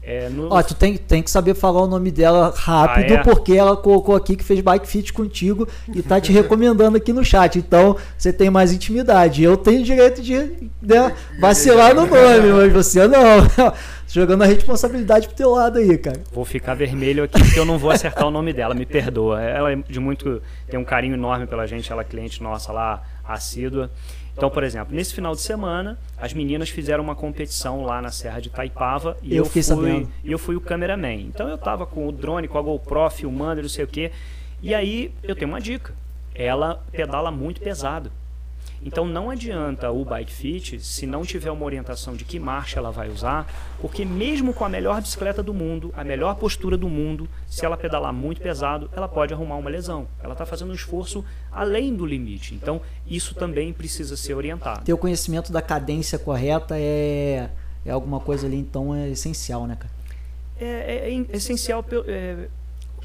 É, 0.07 0.29
no... 0.29 0.53
Ó, 0.53 0.63
tu 0.63 0.75
tem, 0.75 0.99
tem 0.99 1.23
que 1.23 1.31
saber 1.31 1.55
falar 1.55 1.83
o 1.83 1.87
nome 1.87 2.11
dela 2.11 2.53
rápido, 2.55 3.13
ah, 3.13 3.17
é? 3.17 3.23
porque 3.23 3.55
ela 3.55 3.75
colocou 3.75 4.15
aqui 4.15 4.37
que 4.37 4.45
fez 4.45 4.61
bike 4.61 4.87
fit 4.87 5.13
contigo 5.15 5.67
e 5.95 6.03
tá 6.03 6.21
te 6.21 6.31
recomendando 6.31 6.99
aqui 6.99 7.11
no 7.11 7.25
chat. 7.25 7.59
Então, 7.59 7.97
você 8.17 8.31
tem 8.31 8.51
mais 8.51 8.71
intimidade. 8.71 9.43
Eu 9.43 9.57
tenho 9.57 9.83
direito 9.83 10.21
de 10.21 10.71
né, 10.83 11.15
vacilar 11.41 11.95
no 11.95 12.03
nome, 12.03 12.53
mas 12.53 12.73
você 12.73 13.09
não. 13.09 13.19
Jogando 14.07 14.43
a 14.43 14.47
responsabilidade 14.47 15.27
pro 15.27 15.37
teu 15.37 15.51
lado 15.51 15.79
aí, 15.79 15.97
cara. 15.97 16.21
Vou 16.33 16.45
ficar 16.45 16.75
vermelho 16.75 17.25
aqui 17.25 17.43
porque 17.43 17.59
eu 17.59 17.65
não 17.65 17.79
vou 17.79 17.91
acertar 17.91 18.27
o 18.27 18.31
nome 18.31 18.53
dela, 18.53 18.75
me 18.75 18.85
perdoa. 18.87 19.43
Ela 19.43 19.73
é 19.73 19.77
de 19.77 19.99
muito. 19.99 20.41
tem 20.69 20.79
um 20.79 20.85
carinho 20.85 21.15
enorme 21.15 21.47
pela 21.47 21.67
gente, 21.67 21.91
ela 21.91 22.03
é 22.03 22.05
cliente 22.05 22.43
nossa 22.43 22.73
lá, 22.73 23.03
assídua. 23.27 23.91
Então, 24.37 24.51
por 24.51 24.65
exemplo, 24.65 24.95
nesse 24.95 25.15
final 25.15 25.35
de 25.35 25.41
semana, 25.41 25.99
as 26.19 26.33
meninas 26.33 26.69
fizeram 26.69 27.05
uma 27.05 27.15
competição 27.15 27.85
lá 27.85 28.03
na 28.03 28.11
Serra 28.11 28.41
de 28.41 28.51
Taipava 28.51 29.17
e 29.23 29.37
eu, 29.37 29.45
eu 29.45 29.45
fui, 29.45 29.63
sabendo. 29.63 30.11
eu 30.25 30.39
fui 30.39 30.57
o 30.57 30.61
cameraman. 30.61 31.21
Então 31.21 31.49
eu 31.49 31.55
estava 31.55 31.87
com 31.87 32.09
o 32.09 32.13
drone, 32.13 32.49
com 32.49 32.59
a 32.59 32.63
GoPro, 32.63 33.11
filmando, 33.11 33.63
não 33.63 33.69
sei 33.69 33.85
o 33.85 33.89
quê. 33.89 34.11
E 34.61 34.75
aí 34.75 35.13
eu 35.23 35.37
tenho 35.37 35.51
uma 35.51 35.61
dica. 35.61 35.95
Ela 36.35 36.83
pedala 36.91 37.31
muito 37.31 37.61
pesado. 37.61 38.11
Então 38.85 39.07
não 39.07 39.31
adianta 39.31 39.91
o 39.91 40.05
bike 40.05 40.31
fit 40.31 40.81
se 40.81 41.07
não 41.07 41.23
tiver 41.23 41.51
uma 41.51 41.65
orientação 41.65 42.15
de 42.15 42.25
que 42.25 42.39
marcha 42.39 42.79
ela 42.79 42.91
vai 42.91 43.09
usar, 43.09 43.47
porque 43.81 44.05
mesmo 44.05 44.53
com 44.53 44.65
a 44.65 44.69
melhor 44.69 45.01
bicicleta 45.01 45.43
do 45.43 45.55
mundo, 45.55 45.93
a 45.97 46.05
melhor 46.05 46.35
postura 46.37 46.77
do 46.77 46.89
mundo, 46.89 47.27
se 47.47 47.65
ela 47.65 47.77
pedalar 47.77 48.13
muito 48.13 48.43
pesado, 48.43 48.91
ela 48.95 49.09
pode 49.09 49.33
arrumar 49.33 49.57
uma 49.57 49.71
lesão. 49.71 50.07
Ela 50.23 50.33
está 50.33 50.45
fazendo 50.45 50.71
um 50.71 50.75
esforço 50.75 51.25
além 51.51 51.95
do 51.95 52.05
limite. 52.05 52.55
Então 52.55 52.83
isso 53.07 53.35
também 53.35 53.73
precisa 53.73 54.17
ser 54.17 54.35
orientado. 54.35 54.85
Ter 54.85 54.93
o 54.93 54.99
conhecimento 54.99 55.51
da 55.51 55.63
cadência 55.63 56.19
correta 56.19 56.77
é, 56.79 57.49
é 57.87 57.91
alguma 57.91 58.21
coisa 58.21 58.47
ali, 58.47 58.59
então 58.59 58.95
é 58.95 59.09
essencial, 59.09 59.67
né, 59.67 59.77
cara? 59.77 59.95
É, 60.61 61.11
é, 61.11 61.15
é 61.15 61.37
essencial. 61.37 61.85
É, 62.07 62.49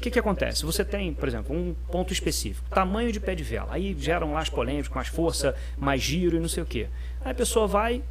que, 0.00 0.10
que 0.10 0.18
acontece? 0.18 0.64
Você 0.64 0.84
tem, 0.84 1.12
por 1.12 1.28
exemplo, 1.28 1.54
um 1.54 1.74
ponto 1.90 2.12
específico, 2.12 2.68
tamanho 2.70 3.12
de 3.12 3.20
pé 3.20 3.34
de 3.34 3.44
vela. 3.44 3.68
Aí 3.70 3.94
geram 3.98 4.32
lá 4.32 4.40
as 4.40 4.48
polêmicas, 4.48 4.88
mais 4.88 5.08
força, 5.08 5.54
mais 5.78 6.00
giro 6.00 6.36
e 6.36 6.40
não 6.40 6.48
sei 6.48 6.62
o 6.62 6.66
quê. 6.66 6.88
Aí 7.24 7.32
a 7.32 7.34
pessoa 7.34 7.66
vai, 7.66 8.02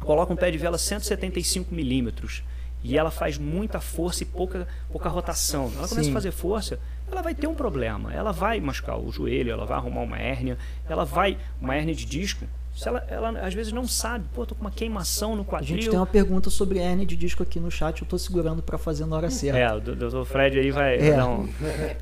coloca 0.00 0.32
um 0.32 0.36
pé 0.36 0.50
de 0.50 0.58
vela 0.58 0.76
175 0.76 1.74
milímetros 1.74 2.42
e 2.82 2.96
ela 2.96 3.10
faz 3.10 3.38
muita 3.38 3.80
força 3.80 4.22
e 4.22 4.26
pouca, 4.26 4.68
pouca 4.90 5.08
rotação. 5.08 5.72
Ela 5.76 5.88
começa 5.88 6.04
Sim. 6.04 6.10
a 6.10 6.14
fazer 6.14 6.30
força, 6.30 6.78
ela 7.10 7.22
vai 7.22 7.34
ter 7.34 7.46
um 7.46 7.54
problema. 7.54 8.12
Ela 8.12 8.32
vai 8.32 8.60
machucar 8.60 8.98
o 8.98 9.10
joelho, 9.10 9.50
ela 9.50 9.64
vai 9.64 9.78
arrumar 9.78 10.02
uma 10.02 10.18
hérnia, 10.18 10.58
ela 10.88 11.04
vai, 11.04 11.38
uma 11.60 11.74
hérnia 11.74 11.94
de 11.94 12.04
disco, 12.04 12.44
se 12.74 12.88
ela, 12.88 13.04
ela 13.08 13.30
às 13.40 13.52
vezes 13.52 13.72
não 13.72 13.86
sabe, 13.86 14.24
pô, 14.32 14.46
tô 14.46 14.54
com 14.54 14.62
uma 14.62 14.70
queimação 14.70 15.36
no 15.36 15.44
quadril. 15.44 15.76
A 15.76 15.80
gente 15.80 15.90
tem 15.90 15.98
uma 15.98 16.06
pergunta 16.06 16.48
sobre 16.50 16.78
hernia 16.78 17.04
de 17.04 17.16
disco 17.16 17.42
aqui 17.42 17.60
no 17.60 17.70
chat, 17.70 18.00
eu 18.00 18.08
tô 18.08 18.16
segurando 18.16 18.62
para 18.62 18.78
fazer 18.78 19.04
na 19.06 19.16
hora 19.16 19.30
certa. 19.30 19.58
É, 19.58 19.72
o 19.72 19.80
doutor 19.80 20.24
Fred 20.24 20.58
aí 20.58 20.70
vai 20.70 20.96
é. 20.96 21.16
dar 21.16 21.26
um... 21.26 21.48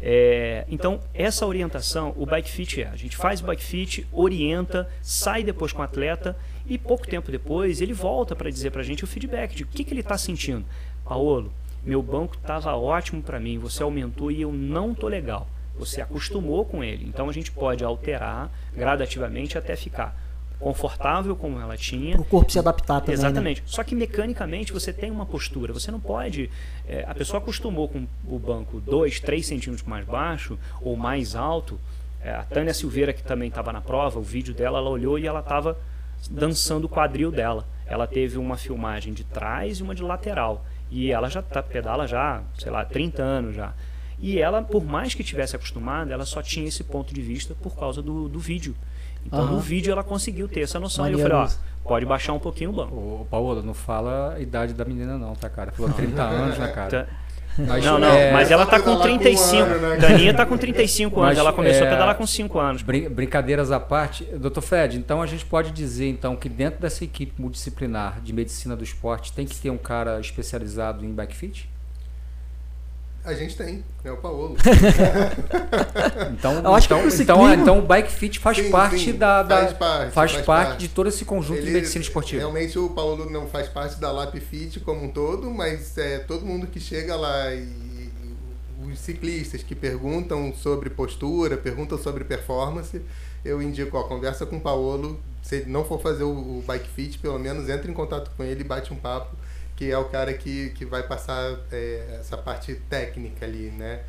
é, 0.01 0.65
Então, 0.69 1.01
essa 1.15 1.47
orientação, 1.47 2.15
o 2.17 2.27
bike 2.27 2.51
fit 2.51 2.83
é, 2.83 2.89
a 2.89 2.97
gente 2.97 3.17
faz 3.17 3.41
o 3.41 3.45
bike 3.45 3.65
fit, 3.65 4.07
orienta, 4.13 4.89
sai 5.03 5.43
depois 5.43 5.73
com 5.73 5.81
o 5.81 5.85
atleta 5.85 6.37
e 6.67 6.77
pouco 6.79 7.07
tempo 7.07 7.31
depois 7.31 7.81
ele 7.81 7.93
volta 7.93 8.37
para 8.37 8.51
dizer 8.51 8.71
pra 8.71 8.83
gente 8.83 9.03
o 9.03 9.07
feedback 9.07 9.57
de 9.57 9.65
o 9.65 9.67
que, 9.67 9.83
que 9.83 9.93
ele 9.93 10.01
está 10.01 10.19
sentindo. 10.19 10.65
Paolo, 11.05 11.51
meu 11.83 12.03
banco 12.03 12.37
estava 12.37 12.77
ótimo 12.77 13.23
para 13.23 13.41
mim, 13.41 13.59
você 13.59 13.83
aumentou 13.83 14.31
e 14.31 14.43
eu 14.43 14.53
não 14.53 14.95
tô 14.95 15.09
legal. 15.09 15.49
Você 15.79 16.01
acostumou 16.01 16.65
com 16.65 16.85
ele, 16.85 17.07
então 17.07 17.29
a 17.29 17.33
gente 17.33 17.51
pode 17.53 17.85
alterar 17.85 18.51
gradativamente 18.75 19.57
até 19.57 19.75
ficar 19.77 20.28
confortável 20.59 21.37
como 21.37 21.61
ela 21.61 21.77
tinha. 21.77 22.17
o 22.17 22.25
corpo 22.25 22.51
se 22.51 22.59
adaptar 22.59 23.01
também. 23.01 23.17
Né? 23.17 23.21
Exatamente. 23.21 23.61
Né? 23.61 23.67
Só 23.67 23.85
que 23.85 23.95
mecanicamente 23.95 24.73
você 24.73 24.93
tem 24.93 25.11
uma 25.11 25.25
postura. 25.25 25.73
Você 25.73 25.91
não 25.91 26.01
pode. 26.01 26.51
É, 26.87 27.05
a 27.07 27.15
pessoa 27.15 27.39
acostumou 27.39 27.89
com 27.89 28.07
o 28.27 28.39
banco 28.39 28.81
2, 28.81 29.21
3 29.21 29.47
centímetros 29.47 29.87
mais 29.87 30.05
baixo 30.05 30.59
ou 30.81 30.97
mais 30.97 31.35
alto. 31.35 31.79
É, 32.23 32.33
a 32.33 32.43
Tânia 32.43 32.75
Silveira, 32.75 33.13
que 33.13 33.23
também 33.23 33.49
estava 33.49 33.73
na 33.73 33.81
prova, 33.81 34.19
o 34.19 34.23
vídeo 34.23 34.53
dela, 34.53 34.79
ela 34.79 34.91
olhou 34.91 35.19
e 35.19 35.27
ela 35.27 35.41
estava 35.41 35.79
dançando 36.31 36.85
o 36.87 36.89
quadril 36.89 37.31
dela. 37.31 37.67
Ela 37.87 38.07
teve 38.07 38.37
uma 38.37 38.57
filmagem 38.57 39.13
de 39.13 39.25
trás 39.25 39.79
e 39.79 39.83
uma 39.83 39.95
de 39.95 40.03
lateral. 40.03 40.65
E 40.91 41.11
ela 41.13 41.29
já 41.29 41.41
tá, 41.43 41.63
pedala 41.63 42.07
já, 42.07 42.43
sei 42.59 42.71
lá, 42.71 42.85
30 42.85 43.23
anos 43.23 43.55
já. 43.55 43.73
E 44.19 44.39
ela, 44.39 44.61
por 44.63 44.85
mais 44.85 45.15
que 45.15 45.23
tivesse 45.23 45.55
acostumada, 45.55 46.13
ela 46.13 46.25
só 46.25 46.43
tinha 46.43 46.67
esse 46.67 46.83
ponto 46.83 47.15
de 47.15 47.21
vista 47.21 47.55
por 47.55 47.77
causa 47.77 48.03
do, 48.03 48.29
do 48.29 48.39
vídeo. 48.39 48.75
Então 49.27 49.41
uhum. 49.41 49.53
no 49.53 49.61
vídeo 49.61 49.93
ela 49.93 50.03
conseguiu 50.03 50.49
ter 50.49 50.61
essa 50.61 50.81
noção. 50.81 51.05
Maneiro. 51.05 51.21
E 51.21 51.31
eu 51.31 51.37
falei, 51.37 51.55
ó, 51.55 51.89
pode 51.89 52.07
baixar 52.07 52.33
um 52.33 52.39
pouquinho 52.39 52.71
o 52.71 52.73
banco. 52.73 52.95
Ô, 52.95 53.27
Paulo, 53.31 53.63
não 53.63 53.75
fala 53.75 54.35
a 54.35 54.41
idade 54.41 54.75
da 54.75 54.85
menina 54.85 55.19
não, 55.19 55.35
tá, 55.35 55.49
cara? 55.49 55.73
Falou 55.73 55.93
30 55.93 56.23
anos, 56.23 56.59
né, 56.59 56.69
cara? 56.69 56.91
Tá. 56.91 57.13
Mas, 57.67 57.85
não, 57.85 57.99
não, 57.99 58.09
é... 58.09 58.31
mas 58.31 58.51
ela 58.51 58.65
tá 58.65 58.79
com 58.81 58.97
35. 59.01 59.51
Com 59.51 59.57
um 59.57 59.75
ano, 59.75 59.89
né? 59.89 59.97
Daninha 59.97 60.33
tá 60.33 60.47
com 60.47 60.57
35 60.57 61.21
anos, 61.21 61.31
mas, 61.31 61.39
ela 61.39 61.53
começou 61.53 61.85
é... 61.85 61.89
a 61.89 61.91
pedalar 61.91 62.15
com 62.15 62.27
5 62.27 62.59
anos. 62.59 62.83
Brin 62.83 63.09
brincadeiras 63.09 63.73
à 63.73 63.81
parte, 63.81 64.25
doutor 64.25 64.61
Fred, 64.61 64.97
então 64.97 65.21
a 65.21 65.27
gente 65.27 65.45
pode 65.45 65.73
dizer 65.73 66.09
então 66.09 66.37
que 66.37 66.49
dentro 66.49 66.81
dessa 66.81 67.03
equipe 67.03 67.33
multidisciplinar 67.41 68.21
de 68.21 68.33
medicina 68.33 68.77
do 68.77 68.85
esporte 68.85 69.33
tem 69.33 69.45
que 69.45 69.57
ter 69.57 69.71
um 69.71 69.79
cara 69.79 70.21
especializado 70.21 71.05
em 71.05 71.13
bike 71.13 71.35
fit? 71.35 71.69
A 73.25 73.35
gente 73.35 73.57
tem, 73.57 73.85
é 74.05 74.11
o 74.11 74.17
Paulo. 74.17 74.57
então, 76.33 76.59
então, 76.59 77.09
então, 77.09 77.55
então 77.55 77.79
o 77.79 77.83
bike 77.83 78.11
fit 78.11 78.39
faz 78.39 78.57
sim, 78.57 78.71
parte 78.71 78.99
sim, 78.99 79.13
da, 79.13 79.43
da 79.43 79.57
faz, 79.57 79.73
parte, 79.73 80.13
faz, 80.13 80.13
faz 80.13 80.33
parte, 80.33 80.69
parte, 80.69 80.81
de 80.81 80.89
todo 80.89 81.09
esse 81.09 81.25
conjunto 81.25 81.59
Ele, 81.59 81.67
de 81.67 81.73
medicina 81.73 82.03
esportiva. 82.03 82.41
Realmente 82.41 82.79
o 82.79 82.89
Paulo 82.91 83.29
não 83.29 83.47
faz 83.47 83.69
parte 83.69 84.01
da 84.01 84.11
Lap 84.11 84.39
Fit 84.41 84.81
como 84.81 85.05
um 85.05 85.09
todo, 85.09 85.51
mas 85.51 85.99
é 85.99 86.19
todo 86.21 86.47
mundo 86.47 86.67
que 86.67 86.81
chega 86.81 87.17
lá 87.17 87.53
e 87.55 87.89
os 88.91 88.99
ciclistas 88.99 89.63
que 89.63 89.75
perguntam 89.75 90.55
sobre 90.55 90.89
postura, 90.89 91.57
perguntam 91.57 91.99
sobre 91.99 92.25
performance, 92.25 93.01
eu 93.45 93.61
indico, 93.61 93.99
a 93.99 94.05
conversa 94.05 94.47
com 94.47 94.57
o 94.57 94.61
Paulo, 94.61 95.21
se 95.43 95.57
ele 95.57 95.71
não 95.71 95.85
for 95.85 96.01
fazer 96.01 96.25
o, 96.25 96.31
o 96.31 96.65
bike 96.67 96.89
fit, 96.89 97.19
pelo 97.19 97.39
menos 97.39 97.69
entre 97.69 97.91
em 97.91 97.95
contato 97.95 98.31
com 98.37 98.43
ele 98.43 98.61
e 98.61 98.65
bate 98.65 98.93
um 98.93 98.97
papo 98.97 99.37
que 99.79 99.93
é 99.93 99.97
o 99.97 100.07
cara 100.07 100.35
que, 100.35 100.71
que 100.71 100.85
vai 100.85 101.05
passar 101.05 101.57
é, 101.71 102.17
essa 102.19 102.37
parte 102.37 102.75
técnica 102.91 103.47
ali, 103.47 103.71
né? 103.71 104.01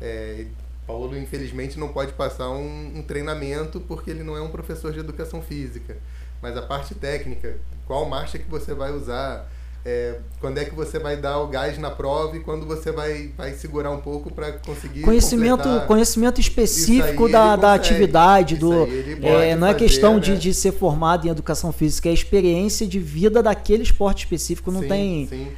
É, 0.00 0.46
Paulo, 0.86 1.14
infelizmente, 1.14 1.78
não 1.78 1.88
pode 1.88 2.14
passar 2.14 2.48
um, 2.48 2.96
um, 2.96 3.02
treinamento 3.02 3.80
porque 3.82 4.10
ele 4.10 4.22
não 4.22 4.34
é 4.34 4.40
um 4.40 4.48
professor 4.48 4.90
de 4.90 4.98
educação 4.98 5.42
física. 5.42 5.98
Mas 6.40 6.56
a 6.56 6.62
parte 6.62 6.94
técnica, 6.94 7.58
qual 7.86 8.08
marcha 8.08 8.38
que 8.38 8.48
você 8.48 8.72
vai 8.72 8.92
usar, 8.92 9.46
é, 9.84 10.18
quando 10.40 10.58
é 10.58 10.64
que 10.64 10.74
você 10.74 10.98
vai 10.98 11.16
dar 11.16 11.38
o 11.38 11.46
gás 11.46 11.78
na 11.78 11.90
prova 11.90 12.36
e 12.36 12.40
quando 12.40 12.66
você 12.66 12.92
vai, 12.92 13.30
vai 13.36 13.52
segurar 13.54 13.90
um 13.90 14.00
pouco 14.00 14.30
para 14.30 14.52
conseguir 14.52 15.00
conhecimento 15.00 15.68
conhecimento 15.86 16.38
específico 16.38 17.28
da, 17.28 17.56
da 17.56 17.72
atividade 17.72 18.56
do 18.56 18.86
é, 19.22 19.56
não 19.56 19.66
é 19.66 19.74
questão 19.74 20.14
né? 20.14 20.20
de, 20.20 20.38
de 20.38 20.52
ser 20.52 20.72
formado 20.72 21.26
em 21.26 21.30
educação 21.30 21.72
física 21.72 22.10
é 22.10 22.12
experiência 22.12 22.86
de 22.86 22.98
vida 22.98 23.42
daquele 23.42 23.82
esporte 23.82 24.24
específico 24.24 24.70
não 24.70 24.82
sim, 24.82 24.88
tem 24.88 25.26
sim. 25.26 25.48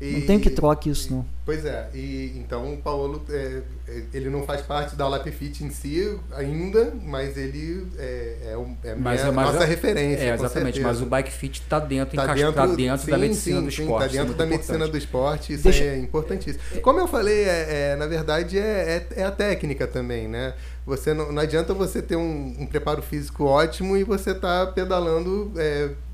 E, 0.00 0.12
não 0.12 0.20
tem 0.26 0.38
que 0.38 0.50
troque 0.50 0.90
isso, 0.90 1.12
não. 1.12 1.24
Pois 1.46 1.64
é, 1.64 1.88
e 1.94 2.32
então 2.36 2.74
o 2.74 2.76
Paulo, 2.76 3.24
é, 3.30 3.62
é 3.86 4.02
ele 4.12 4.28
não 4.28 4.42
faz 4.42 4.62
parte 4.62 4.96
da 4.96 5.06
Lapfit 5.06 5.64
em 5.64 5.70
si 5.70 6.18
ainda, 6.32 6.92
mas 7.02 7.36
ele 7.38 7.86
é, 7.96 8.36
é, 8.42 8.90
é 8.90 8.94
mas, 8.96 9.24
mas 9.24 9.46
nossa 9.52 9.62
é, 9.62 9.66
referência. 9.66 10.24
É, 10.24 10.34
exatamente, 10.34 10.80
mas 10.80 11.00
o 11.00 11.06
Bike 11.06 11.32
Fit 11.32 11.62
está 11.62 11.78
dentro, 11.78 12.16
tá 12.16 12.34
dentro, 12.34 12.52
tá 12.52 12.66
dentro 12.66 13.04
sim, 13.04 13.10
da 13.10 13.16
medicina 13.16 13.56
sim, 13.58 13.62
do 13.62 13.68
esporte. 13.70 14.06
Está 14.06 14.18
dentro 14.18 14.34
da 14.34 14.44
importante. 14.44 14.50
medicina 14.50 14.88
do 14.88 14.98
esporte, 14.98 15.52
isso 15.54 15.62
Deixa... 15.62 15.84
é 15.84 15.98
importantíssimo. 15.98 16.80
Como 16.82 16.98
eu 16.98 17.06
falei, 17.06 17.44
é, 17.44 17.92
é 17.92 17.96
na 17.96 18.06
verdade 18.06 18.58
é, 18.58 19.06
é, 19.14 19.24
a 19.24 19.30
técnica 19.30 19.86
também, 19.86 20.28
né? 20.28 20.52
Você 20.84 21.14
não, 21.14 21.32
não 21.32 21.40
adianta 21.40 21.72
você 21.72 22.02
ter 22.02 22.16
um, 22.16 22.56
um 22.58 22.66
preparo 22.66 23.00
físico 23.00 23.44
ótimo 23.44 23.96
e 23.96 24.04
você 24.04 24.34
tá 24.34 24.66
pedalando 24.66 25.52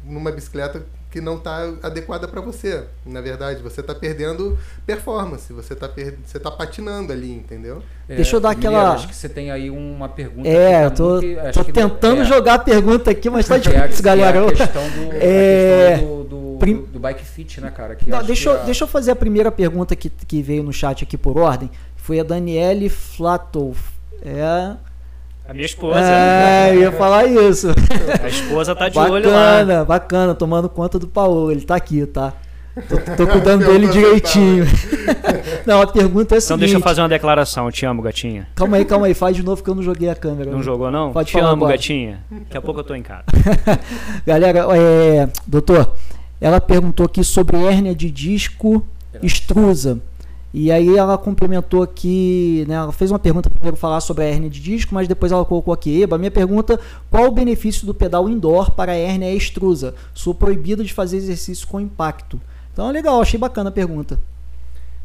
numa 0.05 0.31
bicicleta 0.31 0.85
que 1.13 1.21
não 1.21 1.37
está 1.37 1.71
adequada 1.83 2.27
para 2.27 2.41
você. 2.41 2.85
Na 3.05 3.21
verdade, 3.21 3.63
você 3.63 3.83
está 3.83 3.95
perdendo 3.95 4.59
performance, 4.87 5.53
você 5.53 5.75
está 5.75 5.87
per... 5.87 6.19
você 6.25 6.41
tá 6.41 6.51
patinando 6.51 7.13
ali, 7.13 7.31
entendeu? 7.31 7.83
É, 8.09 8.17
Deixa 8.17 8.35
eu 8.35 8.41
dar 8.41 8.53
aquela. 8.53 8.95
acho 8.95 9.09
que 9.09 9.15
você 9.15 9.29
tem 9.29 9.51
aí 9.51 9.71
uma 9.71 10.09
pergunta. 10.09 10.49
É, 10.49 10.89
tá 10.89 10.97
tô, 10.97 11.21
tô 11.53 11.65
tentando 11.65 12.23
é, 12.23 12.25
jogar 12.25 12.55
a 12.55 12.59
pergunta 12.59 13.11
aqui, 13.11 13.29
mas 13.29 13.47
tá 13.47 13.59
difícil, 13.59 14.01
é, 14.01 14.03
galera. 14.03 14.39
É 14.39 14.47
a 14.47 14.53
questão 14.53 14.83
do, 14.89 15.13
é... 15.13 15.97
do, 15.99 16.25
do, 16.25 16.57
Prim... 16.59 16.77
do, 16.77 16.87
do, 16.87 16.99
bike 16.99 17.25
fit, 17.25 17.61
né, 17.61 17.71
cara? 17.71 17.99
Não, 18.07 18.25
deixa, 18.25 18.49
eu, 18.49 18.55
a... 18.55 18.65
deixa 18.65 18.85
eu 18.85 18.89
fazer 18.89 19.11
a 19.11 19.17
primeira 19.17 19.53
pergunta 19.53 19.95
que, 19.95 20.09
que 20.09 20.41
veio 20.43 20.63
no 20.63 20.73
chat 20.73 21.05
aqui 21.05 21.19
por 21.19 21.37
ordem. 21.37 21.71
Foi 21.95 22.19
a 22.19 22.25
Daniele 22.25 22.89
Flatov. 22.89 23.77
É. 24.25 24.77
A 25.53 25.55
minha 25.55 25.67
esposa. 25.67 26.01
É, 26.01 26.75
eu 26.75 26.81
ia 26.81 26.93
falar 26.93 27.27
isso. 27.27 27.69
A 28.23 28.27
esposa 28.27 28.75
tá 28.75 28.89
de 28.89 28.95
bacana, 28.95 29.15
olho 29.15 29.31
lá. 29.31 29.59
Bacana, 29.59 29.85
bacana, 29.85 30.35
tomando 30.35 30.67
conta 30.67 30.99
do 30.99 31.07
Paulo. 31.07 31.53
Ele 31.53 31.61
tá 31.61 31.77
aqui, 31.77 32.07
tá? 32.07 32.33
Tô, 32.89 32.97
tô 33.19 33.27
cuidando 33.27 33.67
dele 33.67 33.87
direitinho. 33.87 34.65
Não, 35.67 35.83
a 35.83 35.87
pergunta 35.87 36.35
é 36.35 36.39
a 36.39 36.41
Então 36.41 36.57
deixa 36.57 36.77
eu 36.77 36.81
fazer 36.81 37.03
uma 37.03 37.09
declaração. 37.11 37.67
Eu 37.67 37.73
te 37.73 37.85
amo, 37.85 38.01
gatinha. 38.01 38.49
Calma 38.55 38.79
aí, 38.79 38.87
calma 38.87 39.05
aí. 39.09 39.13
Faz 39.13 39.37
de 39.37 39.43
novo 39.43 39.63
que 39.63 39.69
eu 39.69 39.75
não 39.75 39.83
joguei 39.83 40.09
a 40.09 40.15
câmera. 40.15 40.51
Não 40.51 40.63
jogou, 40.63 40.91
não? 40.91 41.13
Pode 41.13 41.29
te 41.29 41.33
falar 41.35 41.51
amo, 41.51 41.65
agora. 41.65 41.77
gatinha. 41.77 42.25
Daqui 42.31 42.57
a 42.57 42.63
pouco 42.63 42.81
eu 42.81 42.85
tô 42.85 42.95
em 42.95 43.03
casa. 43.03 43.25
Galera, 44.25 44.67
é, 44.75 45.29
doutor, 45.47 45.93
ela 46.41 46.63
perguntou 46.63 47.05
aqui 47.05 47.23
sobre 47.23 47.59
hérnia 47.59 47.95
de 47.95 48.11
disco 48.11 48.83
extrusa. 49.23 50.01
E 50.55 50.71
aí 50.71 50.97
ela 50.97 51.17
complementou 51.17 51.83
aqui, 51.83 52.65
né, 52.69 52.75
ela 52.75 52.93
fez 52.93 53.11
uma 53.11 53.19
pergunta 53.19 53.49
primeiro 53.49 53.77
falar 53.77 54.01
sobre 54.01 54.25
a 54.25 54.27
hérnia 54.27 54.51
de 54.51 54.61
disco, 54.61 54.95
mas 54.95 55.09
depois 55.09 55.33
ela 55.33 55.45
colocou 55.47 55.73
aqui, 55.73 56.03
Eba, 56.03 56.19
minha 56.19 56.31
pergunta, 56.31 56.79
qual 57.11 57.27
o 57.29 57.31
benefício 57.31 57.87
do 57.87 57.95
pedal 57.95 58.29
indoor 58.29 58.73
para 58.73 58.93
a 58.93 58.95
hérnia 58.95 59.35
extrusa? 59.35 59.95
Sou 60.13 60.35
proibido 60.35 60.85
de 60.85 60.93
fazer 60.93 61.17
exercício 61.17 61.67
com 61.67 61.81
impacto. 61.81 62.39
Então 62.73 62.91
legal, 62.91 63.21
achei 63.21 63.39
bacana 63.41 63.71
a 63.71 63.73
pergunta. 63.73 64.21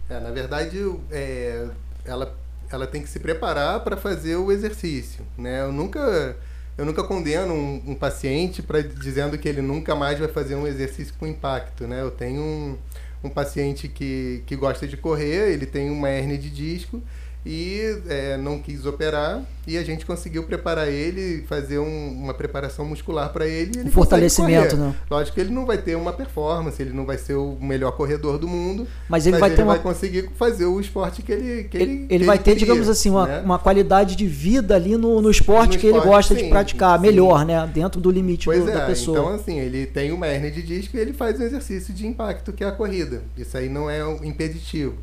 É, 0.10 0.20
na 0.20 0.32
verdade, 0.32 0.80
é, 1.12 1.68
ela, 2.04 2.34
ela 2.70 2.88
tem 2.88 3.02
que 3.02 3.10
se 3.10 3.20
preparar 3.20 3.82
para 3.82 3.96
fazer 3.96 4.36
o 4.36 4.52
exercício. 4.52 5.26
Né? 5.38 5.62
Eu 5.62 5.72
nunca 5.72 6.36
eu 6.78 6.86
nunca 6.86 7.04
condeno 7.04 7.54
um, 7.54 7.82
um 7.88 7.96
paciente 7.96 8.62
para 8.62 8.82
dizendo 8.82 9.38
que 9.38 9.50
ele 9.50 9.62
nunca 9.62 9.96
mais 9.96 10.20
vai 10.20 10.28
fazer 10.28 10.56
um 10.56 10.68
exercício 10.68 11.14
com 11.20 11.26
impacto. 11.26 11.88
Né? 11.88 12.02
Eu 12.02 12.12
tenho 12.12 12.42
um, 12.42 12.78
um 13.24 13.30
paciente 13.30 13.88
que, 13.88 14.44
que 14.46 14.56
gosta 14.56 14.88
de 14.88 14.96
correr, 14.98 15.52
ele 15.52 15.66
tem 15.66 15.90
uma 15.90 16.10
hérnia 16.10 16.38
de 16.38 16.50
disco 16.50 17.02
e 17.48 18.02
é, 18.10 18.36
não 18.38 18.60
quis 18.60 18.86
operar 18.86 19.42
e 19.66 19.78
a 19.78 19.84
gente 19.84 20.06
conseguiu 20.06 20.44
preparar 20.44 20.88
ele, 20.88 21.44
fazer 21.48 21.78
um, 21.80 22.10
uma 22.24 22.34
preparação 22.34 22.86
muscular 22.86 23.32
para 23.34 23.46
ele. 23.48 23.80
ele 23.80 23.90
Um 23.90 23.92
fortalecimento, 23.92 24.76
né? 24.78 24.94
Lógico 25.10 25.36
que 25.36 25.42
ele 25.42 25.54
não 25.54 25.66
vai 25.66 25.78
ter 25.78 25.96
uma 25.96 26.14
performance, 26.14 26.82
ele 26.82 26.92
não 26.94 27.06
vai 27.06 27.18
ser 27.18 27.34
o 27.36 27.58
melhor 27.60 27.92
corredor 27.92 28.38
do 28.38 28.48
mundo, 28.48 28.88
Mas 29.10 29.26
ele 29.26 29.34
mas 29.34 29.40
vai 29.42 29.50
ele 29.50 29.56
ter 29.58 29.64
uma 29.64 29.74
vai 29.74 29.84
conseguir 29.84 30.30
fazer 30.36 30.66
o 30.66 30.80
esporte 30.80 31.22
que 31.22 31.32
ele 31.32 31.64
que 31.66 31.78
Ele, 31.78 31.92
ele, 31.92 32.08
ele 32.10 32.26
vai 32.26 32.38
ter, 32.38 32.52
queria, 32.52 32.60
digamos 32.60 32.88
assim, 32.90 33.10
uma, 33.10 33.28
né? 33.28 33.42
uma 33.42 33.60
qualidade 33.60 34.16
de 34.16 34.26
vida 34.28 34.76
ali 34.76 34.96
no, 34.98 35.22
no 35.22 35.30
esporte 35.32 35.76
No 35.76 35.80
que 35.82 35.88
ele 35.88 36.00
gosta 36.02 36.34
de 36.36 36.44
sim, 36.44 36.50
praticar, 36.50 36.98
sim. 36.98 37.02
melhor, 37.06 37.46
né? 37.46 37.70
Dentro 37.74 38.00
do 38.00 38.10
limite 38.12 38.46
Pois 38.46 38.64
do- 38.64 38.70
é, 38.70 38.74
da 38.74 38.86
pessoa. 38.86 39.20
então 39.20 39.34
assim, 39.36 39.60
ele 39.60 39.86
tem 39.86 40.12
uma 40.12 40.28
hernia 40.28 40.52
de 40.52 40.62
disco 40.64 40.96
e 40.96 41.00
ele 41.00 41.14
faz 41.14 41.40
um 41.40 41.44
exercício 41.44 41.94
de 41.94 42.06
impacto, 42.08 42.52
que 42.54 42.64
é 42.64 42.68
a 42.68 42.72
corrida. 42.72 43.22
Isso 43.38 43.58
aí 43.58 43.68
não 43.70 43.90
é 43.90 44.06
um 44.06 44.24
impeditivo. 44.24 44.96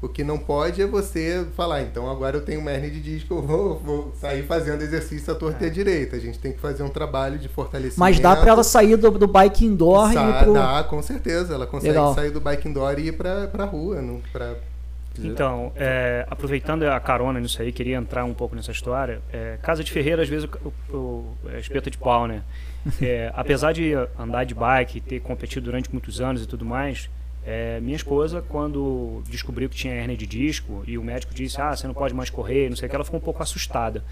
O 0.00 0.08
que 0.08 0.22
não 0.22 0.38
pode 0.38 0.82
é 0.82 0.86
você 0.86 1.46
falar, 1.56 1.82
então 1.82 2.10
agora 2.10 2.36
eu 2.36 2.42
tenho 2.42 2.60
uma 2.60 2.70
hernia 2.70 2.90
de 2.90 3.00
disco, 3.00 3.34
eu 3.34 3.42
vou, 3.42 3.78
vou 3.78 4.14
sair 4.20 4.42
fazendo 4.42 4.82
exercício 4.82 5.32
à 5.32 5.36
torta 5.36 5.64
e 5.64 5.68
à 5.68 5.70
direita. 5.70 6.16
A 6.16 6.18
gente 6.18 6.38
tem 6.38 6.52
que 6.52 6.60
fazer 6.60 6.82
um 6.82 6.88
trabalho 6.90 7.38
de 7.38 7.48
fortalecimento. 7.48 7.98
Mas 7.98 8.20
dá 8.20 8.36
para 8.36 8.50
ela 8.50 8.62
sair 8.62 8.96
do, 8.96 9.10
do 9.10 9.26
bike 9.26 9.64
indoor 9.64 10.10
e 10.10 10.14
Sa- 10.14 10.28
ir 10.28 10.44
pro... 10.44 10.52
Dá, 10.52 10.84
com 10.84 11.02
certeza. 11.02 11.54
Ela 11.54 11.66
consegue 11.66 11.88
Legal. 11.94 12.14
sair 12.14 12.30
do 12.30 12.40
bike 12.40 12.68
indoor 12.68 12.98
e 12.98 13.08
ir 13.08 13.12
pra, 13.12 13.46
pra 13.46 13.64
rua. 13.64 14.02
Não, 14.02 14.20
pra... 14.32 14.54
Então, 15.18 15.72
é, 15.76 16.26
aproveitando 16.28 16.82
a 16.82 17.00
carona 17.00 17.40
nisso 17.40 17.62
aí, 17.62 17.72
queria 17.72 17.96
entrar 17.96 18.24
um 18.26 18.34
pouco 18.34 18.54
nessa 18.54 18.70
história. 18.70 19.22
É, 19.32 19.56
casa 19.62 19.82
de 19.82 19.90
Ferreira, 19.90 20.22
às 20.22 20.28
vezes, 20.28 20.46
o, 20.62 20.94
o, 20.94 20.96
o 20.96 21.36
é 21.48 21.58
espeta 21.58 21.90
de 21.90 21.96
pau, 21.96 22.26
né? 22.26 22.42
É, 23.00 23.32
apesar 23.34 23.72
de 23.72 23.94
andar 24.18 24.44
de 24.44 24.54
bike, 24.54 25.00
ter 25.00 25.20
competido 25.20 25.64
durante 25.64 25.90
muitos 25.90 26.20
anos 26.20 26.42
e 26.42 26.46
tudo 26.46 26.66
mais, 26.66 27.08
é, 27.46 27.78
minha 27.80 27.94
esposa, 27.94 28.42
quando 28.42 29.22
descobriu 29.28 29.68
que 29.68 29.76
tinha 29.76 29.94
hernia 29.94 30.16
de 30.16 30.26
disco 30.26 30.82
e 30.84 30.98
o 30.98 31.02
médico 31.02 31.32
disse, 31.32 31.60
ah, 31.60 31.76
você 31.76 31.86
não 31.86 31.94
pode 31.94 32.12
mais 32.12 32.28
correr, 32.28 32.68
não 32.68 32.76
sei 32.76 32.86
o 32.86 32.90
que, 32.90 32.96
ela 32.96 33.04
ficou 33.04 33.20
um 33.20 33.22
pouco 33.22 33.40
assustada. 33.40 34.04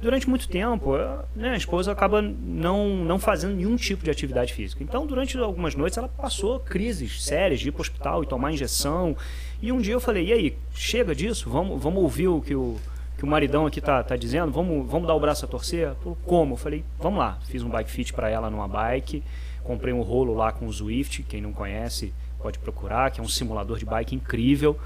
Durante 0.00 0.28
muito 0.28 0.46
tempo, 0.46 0.92
né, 1.34 1.50
a 1.50 1.56
esposa 1.56 1.90
acaba 1.90 2.22
não, 2.22 2.86
não 2.98 3.18
fazendo 3.18 3.56
nenhum 3.56 3.74
tipo 3.74 4.04
de 4.04 4.10
atividade 4.10 4.52
física. 4.52 4.84
Então, 4.84 5.04
durante 5.04 5.36
algumas 5.36 5.74
noites, 5.74 5.98
ela 5.98 6.06
passou 6.06 6.60
crises 6.60 7.24
sérias 7.24 7.58
de 7.58 7.70
ir 7.70 7.72
para 7.72 7.80
o 7.80 7.82
hospital 7.82 8.22
e 8.22 8.26
tomar 8.26 8.52
injeção. 8.52 9.16
E 9.60 9.72
um 9.72 9.80
dia 9.80 9.94
eu 9.94 10.00
falei, 10.00 10.26
e 10.26 10.32
aí, 10.32 10.58
chega 10.72 11.12
disso? 11.12 11.50
Vamos, 11.50 11.82
vamos 11.82 12.00
ouvir 12.02 12.28
o 12.28 12.40
que 12.40 12.54
o, 12.54 12.76
que 13.18 13.24
o 13.24 13.26
maridão 13.26 13.66
aqui 13.66 13.80
tá, 13.80 14.00
tá 14.04 14.14
dizendo? 14.16 14.52
Vamos, 14.52 14.88
vamos 14.88 15.08
dar 15.08 15.14
o 15.14 15.20
braço 15.20 15.44
a 15.44 15.48
torcer? 15.48 15.92
Como? 16.24 16.52
Eu 16.52 16.58
falei, 16.58 16.84
vamos 17.00 17.18
lá. 17.18 17.38
Fiz 17.46 17.62
um 17.62 17.70
bike 17.70 17.90
fit 17.90 18.12
para 18.12 18.30
ela 18.30 18.48
numa 18.48 18.68
bike. 18.68 19.24
Comprei 19.64 19.92
um 19.92 20.02
rolo 20.02 20.34
lá 20.34 20.52
com 20.52 20.66
o 20.66 20.72
Zwift, 20.72 21.24
quem 21.24 21.40
não 21.40 21.52
conhece 21.52 22.12
pode 22.40 22.58
procurar, 22.58 23.10
que 23.10 23.20
é 23.20 23.22
um 23.22 23.28
simulador 23.28 23.78
de 23.78 23.84
bike 23.84 24.14
incrível. 24.14 24.78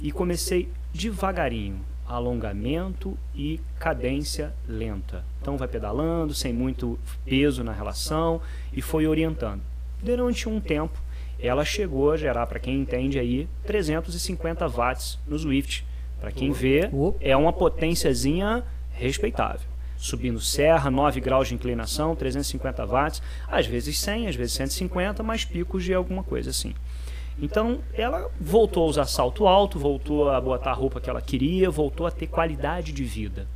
E 0.00 0.10
comecei 0.10 0.68
devagarinho, 0.92 1.80
alongamento 2.06 3.16
e 3.34 3.60
cadência 3.78 4.54
lenta. 4.66 5.24
Então 5.40 5.56
vai 5.56 5.68
pedalando, 5.68 6.34
sem 6.34 6.52
muito 6.52 6.98
peso 7.24 7.64
na 7.64 7.72
relação 7.72 8.40
e 8.72 8.82
foi 8.82 9.06
orientando. 9.06 9.62
Durante 10.02 10.48
um 10.48 10.60
tempo, 10.60 11.00
ela 11.38 11.64
chegou 11.64 12.12
a 12.12 12.16
gerar, 12.16 12.46
para 12.46 12.60
quem 12.60 12.80
entende 12.80 13.18
aí, 13.18 13.48
350 13.64 14.66
watts 14.68 15.18
no 15.26 15.38
Swift. 15.38 15.84
Para 16.20 16.30
quem 16.30 16.52
vê, 16.52 16.88
é 17.20 17.36
uma 17.36 17.52
potênciazinha 17.52 18.62
respeitável. 18.92 19.71
Subindo 20.02 20.40
serra, 20.40 20.90
9 20.90 21.20
graus 21.20 21.46
de 21.46 21.54
inclinação, 21.54 22.16
350 22.16 22.84
watts, 22.84 23.22
às 23.46 23.66
vezes 23.66 24.00
100, 24.00 24.26
às 24.26 24.34
vezes 24.34 24.54
150, 24.54 25.22
mais 25.22 25.44
picos 25.44 25.84
de 25.84 25.94
alguma 25.94 26.24
coisa 26.24 26.50
assim. 26.50 26.74
Então 27.40 27.78
ela 27.94 28.28
voltou 28.40 28.82
a 28.82 28.86
usar 28.86 29.04
salto 29.04 29.46
alto, 29.46 29.78
voltou 29.78 30.28
a 30.28 30.40
botar 30.40 30.72
a 30.72 30.74
roupa 30.74 31.00
que 31.00 31.08
ela 31.08 31.22
queria, 31.22 31.70
voltou 31.70 32.04
a 32.04 32.10
ter 32.10 32.26
qualidade 32.26 32.92
de 32.92 33.04
vida. 33.04 33.46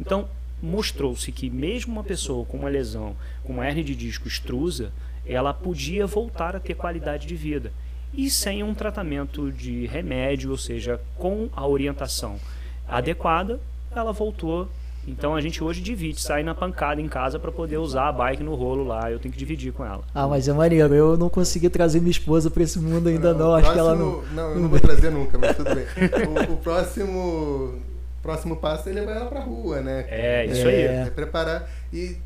Então 0.00 0.28
mostrou-se 0.62 1.32
que 1.32 1.50
mesmo 1.50 1.94
uma 1.94 2.04
pessoa 2.04 2.46
com 2.46 2.58
uma 2.58 2.68
lesão, 2.68 3.16
com 3.42 3.54
uma 3.54 3.66
hernia 3.66 3.82
de 3.82 3.96
disco 3.96 4.28
extrusa, 4.28 4.92
ela 5.26 5.52
podia 5.52 6.06
voltar 6.06 6.54
a 6.54 6.60
ter 6.60 6.74
qualidade 6.74 7.26
de 7.26 7.34
vida. 7.34 7.72
E 8.14 8.30
sem 8.30 8.62
um 8.62 8.72
tratamento 8.72 9.50
de 9.50 9.84
remédio, 9.86 10.52
ou 10.52 10.56
seja, 10.56 11.00
com 11.16 11.48
a 11.56 11.66
orientação 11.66 12.38
adequada, 12.86 13.60
ela 13.90 14.12
voltou. 14.12 14.68
Então 15.10 15.34
a 15.34 15.40
gente 15.40 15.62
hoje 15.64 15.80
divide, 15.80 16.20
sai 16.20 16.42
na 16.42 16.54
pancada 16.54 17.00
em 17.00 17.08
casa 17.08 17.38
para 17.38 17.50
poder 17.50 17.78
usar 17.78 18.08
a 18.08 18.12
bike 18.12 18.42
no 18.42 18.54
rolo 18.54 18.84
lá. 18.84 19.10
Eu 19.10 19.18
tenho 19.18 19.32
que 19.32 19.38
dividir 19.38 19.72
com 19.72 19.84
ela. 19.84 20.02
Ah, 20.14 20.28
mas 20.28 20.46
é 20.48 20.52
maneiro. 20.52 20.94
Eu 20.94 21.16
não 21.16 21.28
consegui 21.30 21.68
trazer 21.70 22.00
minha 22.00 22.10
esposa 22.10 22.50
para 22.50 22.62
esse 22.62 22.78
mundo 22.78 23.08
ainda 23.08 23.32
não. 23.32 23.50
o 23.50 23.54
Acho 23.54 23.72
que 23.72 23.78
ela 23.78 23.94
não... 23.94 24.22
Não, 24.32 24.50
eu 24.50 24.60
não 24.60 24.68
vou 24.68 24.78
trazer 24.80 25.10
nunca, 25.10 25.38
mas 25.38 25.56
tudo 25.56 25.74
bem. 25.74 25.84
O, 26.50 26.52
o 26.54 26.56
próximo, 26.58 27.74
próximo 28.22 28.56
passo 28.56 28.88
é 28.88 28.92
levar 28.92 29.12
ela 29.12 29.26
pra 29.26 29.40
rua, 29.40 29.80
né? 29.80 30.04
É, 30.08 30.44
isso 30.46 30.66
É. 30.66 30.68
aí. 30.68 31.06
É 31.06 31.10
preparar. 31.10 31.68
E, 31.92 32.16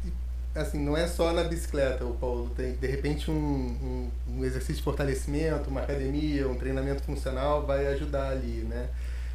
assim, 0.54 0.78
não 0.84 0.96
é 0.96 1.06
só 1.06 1.32
na 1.32 1.44
bicicleta, 1.44 2.04
o 2.04 2.14
Paulo. 2.14 2.50
Tem, 2.56 2.72
de 2.72 2.86
repente, 2.86 3.30
um, 3.30 3.34
um, 3.34 4.08
um 4.38 4.44
exercício 4.44 4.76
de 4.76 4.82
fortalecimento, 4.82 5.70
uma 5.70 5.80
academia, 5.82 6.48
um 6.48 6.54
treinamento 6.56 7.02
funcional 7.02 7.64
vai 7.64 7.86
ajudar 7.88 8.30
ali, 8.30 8.66
né? 8.68 8.88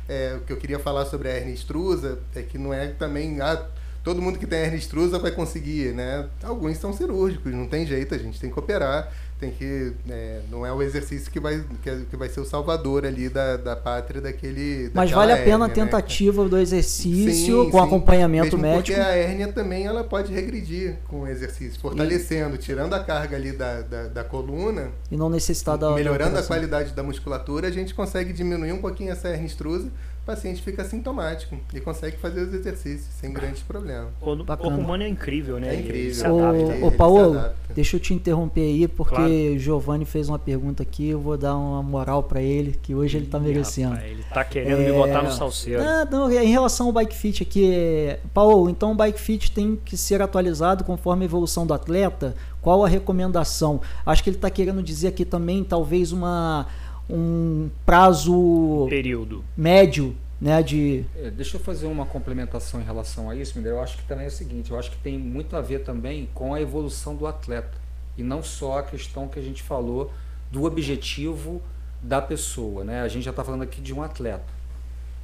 É, 0.07 0.35
o 0.37 0.41
que 0.41 0.53
eu 0.53 0.57
queria 0.57 0.79
falar 0.79 1.05
sobre 1.05 1.29
a 1.29 1.35
hernia 1.35 1.53
extrusa 1.53 2.19
é 2.35 2.41
que 2.41 2.57
não 2.57 2.73
é 2.73 2.87
também... 2.87 3.41
Ah, 3.41 3.65
todo 4.03 4.21
mundo 4.21 4.39
que 4.39 4.47
tem 4.47 4.59
hernia 4.59 4.77
extrusa 4.77 5.19
vai 5.19 5.31
conseguir, 5.31 5.93
né? 5.93 6.27
Alguns 6.41 6.77
são 6.77 6.93
cirúrgicos, 6.93 7.51
não 7.51 7.67
tem 7.67 7.85
jeito, 7.85 8.15
a 8.15 8.17
gente 8.17 8.39
tem 8.39 8.49
que 8.49 8.57
operar. 8.57 9.11
Tem 9.39 9.51
que... 9.51 9.93
é, 10.09 10.41
não 10.49 10.65
é 10.65 10.73
o 10.73 10.81
exercício 10.81 11.31
que 11.31 11.39
vai, 11.39 11.63
que, 11.83 12.05
que 12.09 12.17
vai 12.17 12.27
ser 12.27 12.39
o 12.39 12.45
salvador 12.45 13.05
ali 13.05 13.29
da, 13.29 13.55
da 13.55 13.75
pátria 13.75 14.19
daquele... 14.19 14.89
Mas 14.93 15.11
vale 15.11 15.31
a 15.31 15.35
pena 15.37 15.43
a 15.43 15.51
hérnia, 15.51 15.67
né? 15.67 15.73
tentativa 15.73 16.47
do 16.49 16.57
exercício 16.57 17.65
Sim, 17.65 17.69
com 17.69 17.77
sim. 17.79 17.85
acompanhamento 17.85 18.57
Mesmo 18.57 18.61
médico. 18.61 18.97
Porque 18.97 18.99
a 18.99 19.15
hérnia 19.15 19.47
também 19.51 19.85
ela 19.85 20.03
pode 20.03 20.33
regredir 20.33 20.95
com 21.07 21.21
o 21.21 21.27
exercício, 21.27 21.79
fortalecendo, 21.79 22.57
tirando 22.57 22.93
a 22.93 23.03
carga 23.03 23.35
ali 23.37 23.51
da, 23.51 23.81
da, 23.81 24.03
da 24.07 24.23
coluna, 24.23 24.89
E 25.11 25.15
não 25.15 25.29
necessitar 25.29 25.77
da. 25.77 25.89
da 25.89 25.95
melhorando 25.95 26.23
a 26.23 26.27
operação. 26.29 26.47
qualidade 26.47 26.93
da 26.93 27.03
musculatura, 27.03 27.67
a 27.67 27.71
gente 27.71 27.93
consegue 27.93 28.33
diminuir 28.33 28.71
um 28.71 28.79
pouquinho 28.79 29.11
essa 29.11 29.29
hernia 29.29 29.45
extrusa, 29.45 29.87
o 29.87 30.16
paciente 30.27 30.61
fica 30.61 30.83
sintomático 30.83 31.57
e 31.73 31.79
consegue 31.79 32.17
fazer 32.17 32.41
os 32.41 32.53
exercícios 32.53 33.07
sem 33.19 33.31
grandes 33.33 33.63
problemas. 33.63 34.09
O 34.21 34.25
corpo 34.45 34.67
humano 34.67 35.01
é 35.03 35.07
incrível, 35.07 35.57
né? 35.59 35.69
É 35.69 35.73
Ele 35.73 35.83
incrível. 35.87 36.13
se 36.13 36.25
adapta. 36.25 36.43
Ô, 36.43 36.71
ele 36.71 36.83
ô 36.83 36.91
se 36.91 36.97
Paulo, 36.97 37.41
deixa 37.73 37.95
eu 37.95 37.99
te 37.99 38.13
interromper 38.13 38.61
aí, 38.61 38.87
porque 38.87 39.15
Claro. 39.15 39.31
o 39.31 39.57
Giovanni 39.59 40.05
fez 40.05 40.27
uma 40.29 40.37
pergunta 40.37 40.83
aqui, 40.83 41.07
eu 41.09 41.19
vou 41.19 41.37
dar 41.37 41.55
uma 41.57 41.81
moral 41.81 42.21
pra 42.23 42.41
ele, 42.41 42.77
que 42.81 42.93
hoje 42.93 43.17
ele 43.17 43.25
tá 43.27 43.39
merecendo. 43.39 43.93
Rapaz, 43.95 44.11
ele 44.11 44.23
tá 44.33 44.43
querendo 44.43 44.77
me 44.79 44.85
É, 44.89 44.91
botar 44.93 45.21
no 45.23 45.31
salseiro. 45.31 45.81
Ah, 45.81 46.05
não, 46.11 46.29
em 46.31 46.51
relação 46.51 46.87
ao 46.87 46.91
bike 46.93 47.15
fit 47.15 47.41
aqui, 47.41 47.73
é, 47.73 48.19
Paulo, 48.33 48.69
então 48.69 48.91
o 48.91 48.95
bike 48.95 49.19
fit 49.19 49.51
tem 49.51 49.79
que 49.83 49.95
ser 49.97 50.21
atualizado 50.21 50.83
conforme 50.83 51.23
a 51.23 51.25
evolução 51.25 51.65
do 51.65 51.73
atleta. 51.73 52.35
Qual 52.61 52.83
a 52.83 52.87
recomendação? 52.87 53.79
Acho 54.05 54.21
que 54.21 54.29
ele 54.29 54.35
está 54.37 54.49
querendo 54.49 54.83
dizer 54.83 55.07
aqui 55.07 55.23
também, 55.23 55.63
talvez 55.63 56.11
uma 56.11 56.67
um 57.09 57.69
prazo 57.85 58.87
Período. 58.89 59.43
médio, 59.55 60.15
né, 60.39 60.61
de 60.61 61.05
É, 61.15 61.31
deixa 61.31 61.57
eu 61.57 61.61
fazer 61.61 61.87
uma 61.87 62.05
complementação 62.05 62.79
em 62.79 62.83
relação 62.83 63.29
a 63.29 63.35
isso, 63.35 63.57
Mineiro. 63.57 63.77
Eu 63.77 63.83
acho 63.83 63.97
que 63.97 64.03
também 64.03 64.25
é 64.25 64.27
o 64.27 64.31
seguinte, 64.31 64.71
eu 64.71 64.77
acho 64.77 64.91
que 64.91 64.97
tem 64.97 65.17
muito 65.17 65.55
a 65.55 65.61
ver 65.61 65.83
também 65.83 66.29
com 66.33 66.53
a 66.53 66.61
evolução 66.61 67.15
do 67.15 67.25
atleta. 67.25 67.77
E 68.17 68.23
não 68.23 68.41
só 68.43 68.79
a 68.79 68.83
questão 68.83 69.27
que 69.27 69.39
a 69.39 69.41
gente 69.41 69.63
falou 69.63 70.11
do 70.51 70.63
objetivo 70.63 71.61
da 72.01 72.21
pessoa. 72.21 72.83
Né? 72.83 73.01
A 73.01 73.07
gente 73.07 73.23
já 73.23 73.31
está 73.31 73.43
falando 73.43 73.63
aqui 73.63 73.81
de 73.81 73.93
um 73.93 74.01
atleta. 74.01 74.57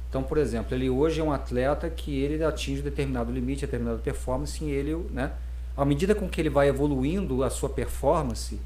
Então, 0.08 0.22
por 0.22 0.38
exemplo, 0.38 0.76
ele 0.76 0.88
hoje 0.88 1.20
é 1.20 1.24
um 1.24 1.32
atleta 1.32 1.90
que 1.90 2.16
ele 2.20 2.42
atinge 2.44 2.82
determinado 2.82 3.32
limite, 3.32 3.62
determinada 3.62 3.98
performance, 3.98 4.62
e 4.62 4.70
ele, 4.70 4.94
né, 5.10 5.32
à 5.76 5.84
medida 5.84 6.14
com 6.14 6.28
que 6.28 6.40
ele 6.40 6.50
vai 6.50 6.68
evoluindo 6.68 7.42
a 7.42 7.50
sua 7.50 7.68
performance, 7.68 8.60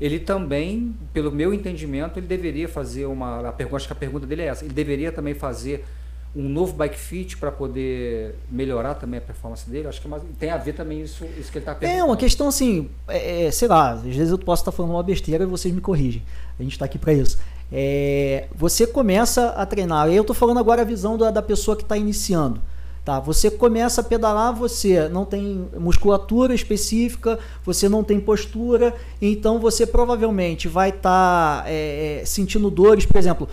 ele 0.00 0.18
também, 0.18 0.94
pelo 1.12 1.30
meu 1.30 1.52
entendimento, 1.52 2.18
ele 2.18 2.26
deveria 2.26 2.68
fazer 2.68 3.04
uma. 3.06 3.48
A 3.48 3.52
pergunta, 3.52 3.76
acho 3.76 3.86
que 3.86 3.92
a 3.92 3.96
pergunta 3.96 4.26
dele 4.26 4.42
é 4.42 4.46
essa. 4.46 4.64
Ele 4.64 4.72
deveria 4.72 5.12
também 5.12 5.34
fazer 5.34 5.84
um 6.34 6.48
novo 6.48 6.72
bike 6.74 6.98
fit 6.98 7.36
para 7.36 7.50
poder 7.50 8.36
melhorar 8.50 8.94
também 8.94 9.18
a 9.18 9.20
performance 9.20 9.68
dele? 9.68 9.88
Acho 9.88 10.00
que 10.00 10.12
é 10.12 10.20
tem 10.38 10.50
a 10.50 10.56
ver 10.56 10.74
também 10.74 11.02
isso, 11.02 11.24
isso 11.38 11.50
que 11.50 11.58
ele 11.58 11.62
está 11.62 11.74
perguntando. 11.74 12.00
É 12.00 12.04
uma 12.04 12.16
questão 12.16 12.48
assim, 12.48 12.88
é, 13.08 13.46
é, 13.46 13.50
sei 13.50 13.68
lá, 13.68 13.90
às 13.90 14.02
vezes 14.02 14.30
eu 14.30 14.38
posso 14.38 14.62
estar 14.62 14.70
tá 14.70 14.76
falando 14.76 14.92
uma 14.92 15.02
besteira 15.02 15.44
e 15.44 15.46
vocês 15.46 15.74
me 15.74 15.80
corrigem. 15.80 16.22
A 16.58 16.62
gente 16.62 16.72
está 16.72 16.84
aqui 16.84 16.98
para 16.98 17.12
isso. 17.12 17.38
É, 17.72 18.46
você 18.54 18.86
começa 18.86 19.48
a 19.50 19.66
treinar. 19.66 20.08
Eu 20.08 20.22
estou 20.22 20.34
falando 20.34 20.58
agora 20.58 20.82
a 20.82 20.84
visão 20.84 21.18
da, 21.18 21.30
da 21.30 21.42
pessoa 21.42 21.76
que 21.76 21.82
está 21.82 21.96
iniciando. 21.96 22.60
Tá, 23.10 23.18
você 23.18 23.50
começa 23.50 24.02
a 24.02 24.04
pedalar, 24.04 24.54
você 24.54 25.08
não 25.08 25.24
tem 25.24 25.68
musculatura 25.76 26.54
específica, 26.54 27.40
você 27.64 27.88
não 27.88 28.04
tem 28.04 28.20
postura, 28.20 28.94
então 29.20 29.58
você 29.58 29.84
provavelmente 29.84 30.68
vai 30.68 30.90
estar 30.90 31.64
tá, 31.64 31.64
é, 31.66 32.20
é, 32.20 32.24
sentindo 32.24 32.70
dores, 32.70 33.04
por 33.04 33.16
exemplo, 33.16 33.48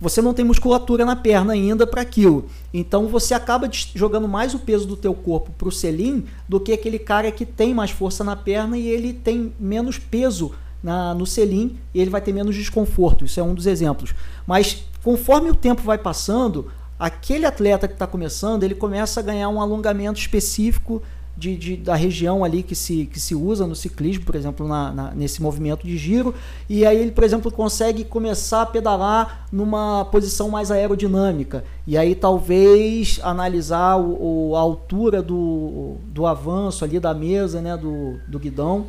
você 0.00 0.22
não 0.22 0.32
tem 0.32 0.46
musculatura 0.46 1.04
na 1.04 1.14
perna 1.14 1.52
ainda 1.52 1.86
para 1.86 2.00
aquilo. 2.00 2.46
Então 2.72 3.06
você 3.06 3.34
acaba 3.34 3.68
jogando 3.94 4.26
mais 4.26 4.54
o 4.54 4.58
peso 4.58 4.86
do 4.86 4.96
teu 4.96 5.12
corpo 5.12 5.50
para 5.58 5.68
o 5.68 5.70
selim 5.70 6.24
do 6.48 6.58
que 6.58 6.72
aquele 6.72 6.98
cara 6.98 7.30
que 7.30 7.44
tem 7.44 7.74
mais 7.74 7.90
força 7.90 8.24
na 8.24 8.34
perna 8.34 8.78
e 8.78 8.88
ele 8.88 9.12
tem 9.12 9.52
menos 9.60 9.98
peso 9.98 10.52
na, 10.82 11.12
no 11.12 11.26
selim 11.26 11.76
e 11.92 12.00
ele 12.00 12.08
vai 12.08 12.22
ter 12.22 12.32
menos 12.32 12.56
desconforto. 12.56 13.26
Isso 13.26 13.38
é 13.38 13.42
um 13.42 13.52
dos 13.52 13.66
exemplos. 13.66 14.14
Mas 14.46 14.86
conforme 15.04 15.50
o 15.50 15.54
tempo 15.54 15.82
vai 15.82 15.98
passando, 15.98 16.70
aquele 17.02 17.44
atleta 17.44 17.88
que 17.88 17.94
está 17.94 18.06
começando, 18.06 18.62
ele 18.62 18.76
começa 18.76 19.18
a 19.18 19.22
ganhar 19.24 19.48
um 19.48 19.60
alongamento 19.60 20.20
específico 20.20 21.02
de, 21.36 21.56
de, 21.56 21.76
da 21.76 21.96
região 21.96 22.44
ali 22.44 22.62
que 22.62 22.76
se, 22.76 23.06
que 23.06 23.18
se 23.18 23.34
usa 23.34 23.66
no 23.66 23.74
ciclismo, 23.74 24.24
por 24.24 24.36
exemplo, 24.36 24.68
na, 24.68 24.92
na, 24.92 25.10
nesse 25.10 25.42
movimento 25.42 25.84
de 25.84 25.98
giro. 25.98 26.32
E 26.68 26.86
aí 26.86 26.96
ele, 26.96 27.10
por 27.10 27.24
exemplo, 27.24 27.50
consegue 27.50 28.04
começar 28.04 28.62
a 28.62 28.66
pedalar 28.66 29.48
numa 29.50 30.04
posição 30.12 30.48
mais 30.48 30.70
aerodinâmica. 30.70 31.64
E 31.88 31.98
aí 31.98 32.14
talvez 32.14 33.18
analisar 33.24 33.96
o, 33.96 34.50
o 34.50 34.56
a 34.56 34.60
altura 34.60 35.20
do, 35.20 35.96
do 36.06 36.24
avanço 36.24 36.84
ali 36.84 37.00
da 37.00 37.12
mesa, 37.12 37.60
né, 37.60 37.76
do, 37.76 38.20
do 38.28 38.38
guidão. 38.38 38.86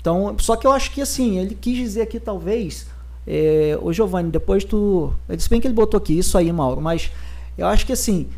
Então, 0.00 0.34
só 0.38 0.56
que 0.56 0.66
eu 0.66 0.72
acho 0.72 0.90
que 0.90 1.02
assim, 1.02 1.38
ele 1.38 1.54
quis 1.54 1.76
dizer 1.76 2.00
aqui 2.00 2.18
talvez. 2.18 2.86
É, 3.26 3.76
ô 3.82 3.92
Giovanni, 3.92 4.30
depois 4.30 4.64
tu. 4.64 5.12
Disse 5.28 5.50
bem 5.50 5.60
que 5.60 5.66
ele 5.66 5.74
botou 5.74 5.98
aqui, 5.98 6.16
isso 6.16 6.38
aí, 6.38 6.50
Mauro, 6.52 6.80
mas 6.80 7.10
eu 7.56 7.66
acho 7.66 7.86
que 7.86 7.92
assim, 7.92 8.28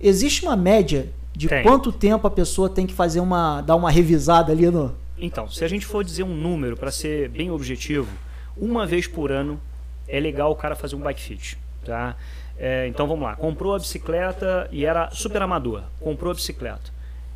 existe 0.00 0.44
uma 0.44 0.56
média 0.56 1.08
de 1.34 1.48
tem. 1.48 1.62
quanto 1.62 1.92
tempo 1.92 2.26
a 2.26 2.30
pessoa 2.30 2.68
tem 2.68 2.86
que 2.86 2.94
fazer 2.94 3.20
uma. 3.20 3.60
dar 3.62 3.76
uma 3.76 3.90
revisada 3.90 4.52
ali 4.52 4.70
no. 4.70 4.94
Então, 5.18 5.48
se 5.50 5.64
a 5.64 5.68
gente 5.68 5.84
for 5.84 6.02
dizer 6.02 6.22
um 6.22 6.34
número 6.34 6.76
para 6.76 6.90
ser 6.90 7.28
bem 7.28 7.50
objetivo, 7.50 8.08
uma 8.56 8.86
vez 8.86 9.06
por 9.06 9.30
ano 9.30 9.60
é 10.08 10.18
legal 10.18 10.50
o 10.50 10.56
cara 10.56 10.74
fazer 10.74 10.96
um 10.96 11.00
bike 11.00 11.20
fit. 11.20 11.58
Tá? 11.84 12.16
É, 12.58 12.86
então 12.88 13.06
vamos 13.06 13.24
lá, 13.24 13.36
comprou 13.36 13.74
a 13.74 13.78
bicicleta 13.78 14.68
e 14.70 14.84
era 14.84 15.10
super 15.12 15.40
amador, 15.40 15.82
comprou 15.98 16.30
a 16.30 16.34
bicicleta. 16.34 16.92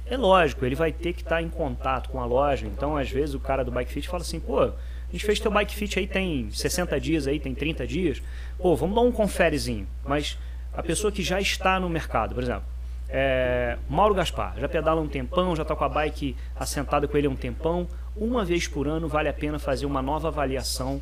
É 0.07 0.19
lógico, 0.19 0.67
ele 0.67 0.75
vai 0.75 0.93
ter 0.93 1.15
que 1.15 1.23
estar 1.23 1.37
tá 1.37 1.43
em 1.43 1.49
contato 1.49 2.11
com 2.11 2.21
a 2.21 2.27
loja, 2.27 2.67
então 2.67 2.95
às 2.95 3.11
vezes 3.11 3.35
o 3.35 3.41
cara 3.41 3.65
do 3.65 3.71
bike 3.71 3.91
fit 3.91 4.07
fala 4.07 4.23
assim, 4.23 4.39
pô, 4.39 4.61
a 4.61 4.73
gente 5.11 5.25
fez 5.25 5.41
teu 5.41 5.51
bike 5.51 5.75
fit 5.75 5.99
aí 5.99 6.07
tem 6.07 6.51
60 6.51 7.01
dias 7.01 7.27
aí, 7.27 7.41
tem 7.41 7.55
30 7.55 7.87
dias, 7.87 8.23
pô, 8.59 8.77
vamos 8.77 8.95
dar 8.95 9.01
um 9.01 9.11
conferezinho. 9.11 9.87
Mas 10.05 10.37
a 10.77 10.83
pessoa 10.83 11.13
que 11.13 11.23
já 11.23 11.41
está 11.41 11.79
no 11.79 11.89
mercado, 11.89 12.35
por 12.35 12.43
exemplo, 12.43 12.65
é, 13.09 13.79
Mauro 13.89 14.15
Gaspar, 14.15 14.59
já 14.59 14.69
pedala 14.69 15.01
um 15.01 15.07
tempão, 15.07 15.55
já 15.55 15.63
está 15.63 15.77
com 15.77 15.85
a 15.85 15.89
bike 15.89 16.37
assentada 16.57 17.07
com 17.07 17.17
ele 17.17 17.27
há 17.27 17.31
um 17.31 17.37
tempão. 17.37 17.87
Uma 18.17 18.45
vez 18.45 18.67
por 18.67 18.89
ano 18.89 19.09
vale 19.09 19.29
a 19.29 19.33
pena 19.33 19.59
fazer 19.59 19.87
uma 19.87 20.03
nova 20.03 20.29
avaliação, 20.29 21.01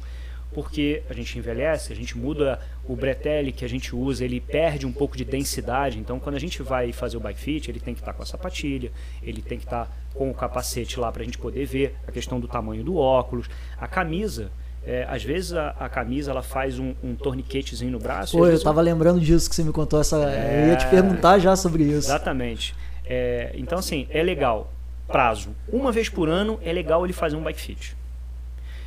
porque 0.53 1.03
a 1.09 1.15
gente 1.15 1.39
envelhece, 1.39 1.91
a 1.93 1.97
gente 1.97 2.17
muda 2.19 2.61
o 2.87 2.95
bretelle 2.95 3.53
que 3.53 3.65
a 3.65 3.69
gente 3.69 3.97
usa, 3.97 4.25
ele 4.25 4.41
perde 4.41 4.85
um 4.85 4.93
pouco 4.93 5.17
de 5.17 5.25
densidade. 5.25 5.99
Então, 5.99 6.21
quando 6.21 6.37
a 6.37 6.39
gente 6.39 6.63
vai 6.63 6.93
fazer 6.93 7.17
o 7.17 7.21
bike 7.21 7.41
fit, 7.41 7.71
ele 7.71 7.81
tem 7.81 7.95
que 7.95 8.01
estar 8.01 8.13
tá 8.13 8.17
com 8.17 8.23
a 8.23 8.27
sapatilha, 8.27 8.93
ele 9.23 9.41
tem 9.41 9.59
que 9.59 9.65
estar 9.65 9.87
tá 9.87 9.93
com 10.15 10.31
o 10.31 10.35
capacete 10.35 11.01
lá 11.01 11.11
para 11.11 11.23
a 11.23 11.25
gente 11.25 11.39
poder 11.39 11.65
ver 11.65 11.97
a 12.07 12.13
questão 12.13 12.39
do 12.39 12.47
tamanho 12.47 12.85
do 12.85 12.97
óculos. 12.97 13.49
A 13.79 13.89
camisa, 13.89 14.53
é, 14.85 15.07
às 15.09 15.23
vezes 15.23 15.53
a, 15.53 15.69
a, 15.79 15.89
camisa 15.89 16.33
ela 16.33 16.43
faz 16.43 16.79
um, 16.79 16.95
um 17.03 17.15
torniquetezinho 17.15 17.93
no 17.93 17.99
braço. 17.99 18.37
Pô, 18.37 18.47
eu 18.47 18.55
estava 18.55 18.81
um... 18.81 18.85
lembrando 18.85 19.21
disso 19.21 19.49
que 19.49 19.55
você 19.55 19.63
me 19.63 19.73
contou 19.73 20.01
essa. 20.01 20.17
É... 20.17 20.65
Eu 20.65 20.69
ia 20.71 20.77
te 20.77 20.87
perguntar 20.89 21.39
já 21.39 21.55
sobre 21.55 21.85
isso. 21.85 22.09
Exatamente. 22.09 22.75
É, 23.05 23.53
então, 23.55 23.79
assim, 23.79 24.07
é 24.11 24.23
legal. 24.23 24.73
Prazo. 25.07 25.51
Uma 25.69 25.93
vez 25.93 26.09
por 26.09 26.29
ano 26.29 26.59
é 26.63 26.73
legal 26.73 27.05
ele 27.05 27.13
fazer 27.13 27.37
um 27.37 27.43
bike 27.43 27.61
fit. 27.61 27.97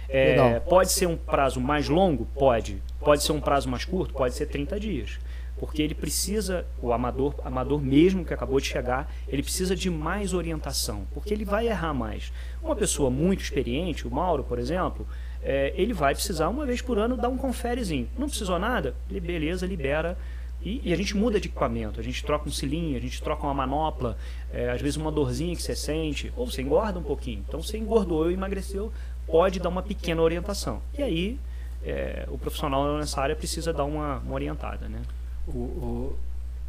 É, 0.10 0.60
pode 0.60 0.92
ser 0.92 1.08
um 1.08 1.16
prazo 1.16 1.60
mais 1.60 1.88
longo? 1.88 2.26
Pode. 2.36 2.82
Pode 3.00 3.24
ser 3.24 3.32
um 3.32 3.40
prazo 3.40 3.70
mais 3.70 3.86
curto? 3.86 4.14
Pode 4.14 4.34
ser 4.34 4.48
30 4.48 4.80
dias. 4.80 5.20
Porque 5.58 5.82
ele 5.82 5.96
precisa, 5.96 6.66
o 6.82 6.92
amador, 6.92 7.34
amador 7.44 7.82
mesmo 7.82 8.26
que 8.26 8.34
acabou 8.34 8.60
de 8.60 8.68
chegar, 8.68 9.12
ele 9.28 9.42
precisa 9.42 9.76
de 9.76 9.90
mais 9.90 10.34
orientação, 10.34 11.08
porque 11.14 11.34
ele 11.34 11.46
vai 11.46 11.68
errar 11.68 11.94
mais. 11.94 12.32
Uma 12.62 12.76
pessoa 12.76 13.10
muito 13.10 13.42
experiente, 13.42 14.06
o 14.06 14.12
Mauro, 14.12 14.44
por 14.44 14.60
exemplo, 14.60 15.08
é, 15.48 15.72
ele 15.78 15.94
vai 15.94 16.16
precisar 16.16 16.50
uma 16.50 16.66
vez 16.66 16.82
por 16.82 16.98
ano 16.98 17.16
dar 17.16 17.30
um 17.30 17.38
conferezinho. 17.38 18.10
Não 18.18 18.28
precisou 18.28 18.58
nada? 18.58 18.96
Beleza, 19.08 19.68
libera. 19.68 20.18
E, 20.60 20.82
e, 20.84 20.92
a 20.92 20.96
gente 20.96 21.16
muda 21.16 21.40
de 21.40 21.48
equipamento, 21.48 22.00
a 22.00 22.04
gente 22.04 22.24
troca 22.26 22.50
um 22.50 22.52
cilinho, 22.52 22.98
a 22.98 23.00
gente 23.00 23.22
troca 23.22 23.46
uma 23.46 23.54
manopla, 23.54 24.18
é, 24.52 24.72
às 24.72 24.82
vezes 24.82 24.98
uma 24.98 25.12
dorzinha 25.12 25.56
que 25.56 25.62
você 25.62 25.76
sente, 25.76 26.34
ou 26.36 26.50
você 26.50 26.64
engorda 26.64 26.98
um 26.98 27.04
pouquinho. 27.04 27.46
Então 27.48 27.62
você 27.62 27.78
engordou 27.78 28.24
ou 28.24 28.32
emagreceu, 28.32 28.92
pode 29.28 29.60
dar 29.60 29.70
uma 29.70 29.84
pequena 29.84 30.20
orientação. 30.24 30.82
E 30.98 31.04
aí 31.04 31.40
é, 31.84 32.26
o 32.32 32.40
profissional 32.40 32.98
nessa 32.98 33.22
área 33.22 33.36
precisa 33.36 33.72
dar 33.72 33.84
uma, 33.84 34.18
uma 34.18 34.34
orientada. 34.34 34.90
Né? 34.90 35.04
O, 35.48 35.52
o, 35.52 36.20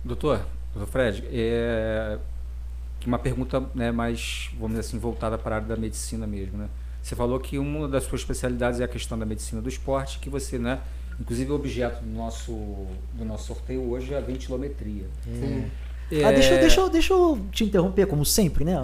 doutor, 0.04 0.44
doutor 0.74 0.92
Fred, 0.92 1.24
é 1.32 2.18
uma 3.06 3.18
pergunta 3.18 3.64
né, 3.74 3.90
mais, 3.90 4.50
vamos 4.52 4.76
dizer 4.76 4.80
assim, 4.80 4.98
voltada 4.98 5.38
para 5.38 5.54
a 5.54 5.58
área 5.60 5.68
da 5.68 5.76
medicina 5.76 6.26
mesmo. 6.26 6.58
Né? 6.58 6.68
Você 7.06 7.14
falou 7.14 7.38
que 7.38 7.56
uma 7.56 7.86
das 7.86 8.02
suas 8.02 8.22
especialidades 8.22 8.80
é 8.80 8.84
a 8.84 8.88
questão 8.88 9.16
da 9.16 9.24
medicina 9.24 9.62
do 9.62 9.68
esporte, 9.68 10.18
que 10.18 10.28
você, 10.28 10.58
né? 10.58 10.80
Inclusive 11.20 11.52
o 11.52 11.54
objeto 11.54 12.02
do 12.02 12.10
nosso, 12.10 12.52
do 13.14 13.24
nosso 13.24 13.46
sorteio 13.46 13.88
hoje 13.92 14.12
é 14.12 14.18
a 14.18 14.20
ventilometria. 14.20 15.04
Hum. 15.24 15.66
É... 16.10 16.24
Ah, 16.24 16.32
deixa, 16.32 16.56
deixa, 16.56 16.90
deixa 16.90 17.14
eu 17.14 17.38
te 17.52 17.62
interromper, 17.62 18.08
como 18.08 18.24
sempre, 18.24 18.64
né? 18.64 18.74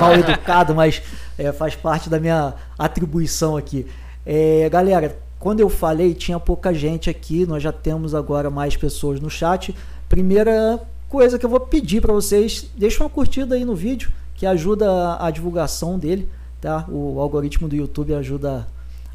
Mal 0.00 0.14
educado, 0.14 0.74
mas 0.74 1.02
é, 1.36 1.52
faz 1.52 1.76
parte 1.76 2.08
da 2.08 2.18
minha 2.18 2.54
atribuição 2.78 3.54
aqui. 3.54 3.86
É, 4.24 4.66
galera, 4.70 5.14
quando 5.38 5.60
eu 5.60 5.68
falei, 5.68 6.14
tinha 6.14 6.40
pouca 6.40 6.72
gente 6.72 7.10
aqui, 7.10 7.44
nós 7.44 7.62
já 7.62 7.70
temos 7.70 8.14
agora 8.14 8.48
mais 8.48 8.78
pessoas 8.78 9.20
no 9.20 9.28
chat. 9.28 9.76
Primeira 10.08 10.80
coisa 11.06 11.38
que 11.38 11.44
eu 11.44 11.50
vou 11.50 11.60
pedir 11.60 12.00
para 12.00 12.14
vocês, 12.14 12.70
deixa 12.74 13.04
uma 13.04 13.10
curtida 13.10 13.56
aí 13.56 13.64
no 13.66 13.76
vídeo, 13.76 14.10
que 14.34 14.46
ajuda 14.46 15.18
a 15.20 15.30
divulgação 15.30 15.98
dele. 15.98 16.26
Tá? 16.62 16.86
O 16.88 17.18
algoritmo 17.18 17.68
do 17.68 17.74
YouTube 17.74 18.14
ajuda 18.14 18.68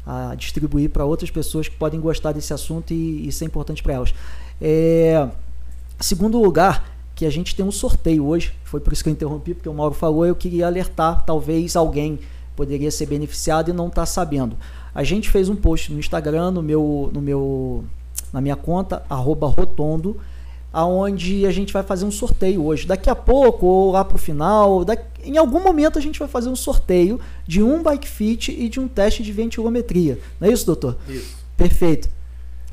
a 0.06 0.34
distribuir 0.34 0.90
para 0.90 1.06
outras 1.06 1.30
pessoas 1.30 1.66
que 1.66 1.74
podem 1.74 1.98
gostar 1.98 2.32
desse 2.32 2.52
assunto 2.52 2.92
e, 2.92 3.26
e 3.26 3.32
ser 3.32 3.46
importante 3.46 3.82
para 3.82 3.94
elas. 3.94 4.14
É, 4.60 5.26
segundo 5.98 6.38
lugar, 6.38 6.84
que 7.14 7.24
a 7.24 7.30
gente 7.30 7.56
tem 7.56 7.64
um 7.64 7.72
sorteio 7.72 8.26
hoje, 8.26 8.52
foi 8.64 8.80
por 8.80 8.92
isso 8.92 9.02
que 9.02 9.08
eu 9.08 9.14
interrompi, 9.14 9.54
porque 9.54 9.68
o 9.68 9.72
Mauro 9.72 9.94
falou, 9.94 10.26
eu 10.26 10.36
queria 10.36 10.66
alertar, 10.66 11.24
talvez 11.24 11.74
alguém 11.74 12.18
poderia 12.54 12.90
ser 12.90 13.06
beneficiado 13.06 13.70
e 13.70 13.72
não 13.72 13.88
está 13.88 14.04
sabendo. 14.04 14.54
A 14.94 15.02
gente 15.02 15.30
fez 15.30 15.48
um 15.48 15.56
post 15.56 15.90
no 15.90 15.98
Instagram, 15.98 16.50
no 16.50 16.62
meu, 16.62 17.10
no 17.14 17.22
meu, 17.22 17.82
na 18.30 18.42
minha 18.42 18.56
conta, 18.56 19.02
rotondo, 19.08 20.18
aonde 20.72 21.46
a 21.46 21.50
gente 21.50 21.72
vai 21.72 21.82
fazer 21.82 22.04
um 22.04 22.10
sorteio 22.10 22.64
hoje. 22.64 22.86
Daqui 22.86 23.08
a 23.08 23.14
pouco, 23.14 23.66
ou 23.66 23.92
lá 23.92 24.04
para 24.04 24.16
o 24.16 24.18
final, 24.18 24.84
daqui, 24.84 25.04
em 25.24 25.36
algum 25.36 25.62
momento 25.62 25.98
a 25.98 26.02
gente 26.02 26.18
vai 26.18 26.28
fazer 26.28 26.48
um 26.48 26.56
sorteio 26.56 27.20
de 27.46 27.62
um 27.62 27.82
bike 27.82 28.08
fit 28.08 28.52
e 28.52 28.68
de 28.68 28.78
um 28.78 28.86
teste 28.86 29.22
de 29.22 29.32
ventilometria. 29.32 30.18
Não 30.40 30.48
é 30.48 30.52
isso, 30.52 30.66
doutor? 30.66 30.96
Isso. 31.08 31.36
Perfeito. 31.56 32.08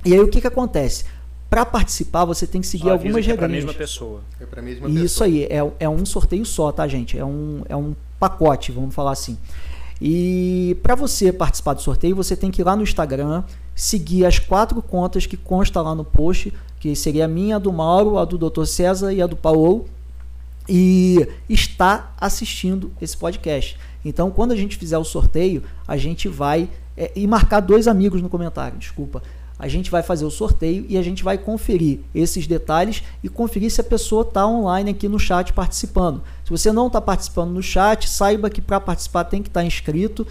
E 0.03 0.13
aí 0.13 0.19
o 0.19 0.27
que, 0.27 0.39
que 0.39 0.47
acontece? 0.47 1.05
Para 1.49 1.65
participar, 1.65 2.25
você 2.25 2.45
tem 2.45 2.59
que 2.59 2.67
seguir 2.67 2.85
só 2.85 2.91
algumas 2.91 3.25
regras. 3.25 3.31
É 3.31 3.37
para 3.37 3.45
a 3.45 3.49
mesma 3.49 3.73
pessoa. 3.73 4.21
É 4.39 4.45
para 4.45 4.59
a 4.59 4.63
mesma 4.63 4.87
pessoa. 4.87 5.05
Isso 5.05 5.23
aí, 5.23 5.43
é, 5.43 5.71
é 5.79 5.89
um 5.89 6.05
sorteio 6.05 6.45
só, 6.45 6.71
tá, 6.71 6.87
gente? 6.87 7.17
É 7.17 7.23
um, 7.23 7.63
é 7.69 7.75
um 7.75 7.95
pacote, 8.19 8.71
vamos 8.71 8.93
falar 8.93 9.11
assim. 9.11 9.37
E 10.01 10.77
para 10.83 10.95
você 10.95 11.31
participar 11.31 11.73
do 11.73 11.81
sorteio, 11.81 12.15
você 12.15 12.35
tem 12.35 12.51
que 12.51 12.61
ir 12.61 12.65
lá 12.65 12.75
no 12.75 12.83
Instagram, 12.83 13.43
seguir 13.73 14.25
as 14.25 14.39
quatro 14.39 14.81
contas 14.81 15.25
que 15.25 15.37
consta 15.37 15.81
lá 15.81 15.95
no 15.95 16.03
post 16.03 16.53
que 16.85 16.95
seria 16.95 17.25
a 17.25 17.27
minha, 17.27 17.55
a 17.55 17.59
do 17.59 17.73
Mauro, 17.73 18.19
a 18.19 18.25
do 18.25 18.37
Dr. 18.37 18.65
César 18.65 19.11
e 19.11 19.19
a 19.19 19.25
do 19.25 19.35
Paulo, 19.35 19.85
e 20.69 21.27
está 21.49 22.13
assistindo 22.15 22.91
esse 23.01 23.17
podcast. 23.17 23.75
Então, 24.05 24.29
quando 24.29 24.51
a 24.51 24.55
gente 24.55 24.77
fizer 24.77 24.97
o 24.99 25.03
sorteio, 25.03 25.63
a 25.87 25.97
gente 25.97 26.27
vai. 26.27 26.69
É, 26.95 27.11
e 27.15 27.25
marcar 27.25 27.59
dois 27.59 27.87
amigos 27.87 28.21
no 28.21 28.29
comentário, 28.29 28.77
desculpa. 28.77 29.23
A 29.57 29.67
gente 29.67 29.89
vai 29.89 30.03
fazer 30.03 30.25
o 30.25 30.29
sorteio 30.29 30.85
e 30.87 30.95
a 30.95 31.01
gente 31.01 31.23
vai 31.23 31.39
conferir 31.39 32.01
esses 32.13 32.45
detalhes 32.45 33.01
e 33.23 33.29
conferir 33.29 33.71
se 33.71 33.81
a 33.81 33.83
pessoa 33.83 34.21
está 34.21 34.45
online 34.45 34.91
aqui 34.91 35.09
no 35.09 35.17
chat 35.17 35.53
participando. 35.53 36.21
Se 36.43 36.51
você 36.51 36.71
não 36.71 36.85
está 36.85 37.01
participando 37.01 37.49
no 37.49 37.63
chat, 37.63 38.07
saiba 38.07 38.47
que 38.47 38.61
para 38.61 38.79
participar 38.79 39.23
tem 39.23 39.41
que 39.41 39.49
estar 39.49 39.61
tá 39.61 39.65
inscrito 39.65 40.27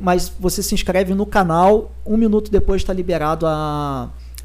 mas 0.00 0.32
você 0.40 0.62
se 0.62 0.74
inscreve 0.74 1.14
no 1.14 1.26
canal, 1.26 1.92
um 2.06 2.16
minuto 2.16 2.50
depois 2.50 2.80
está 2.80 2.92
liberado 2.92 3.46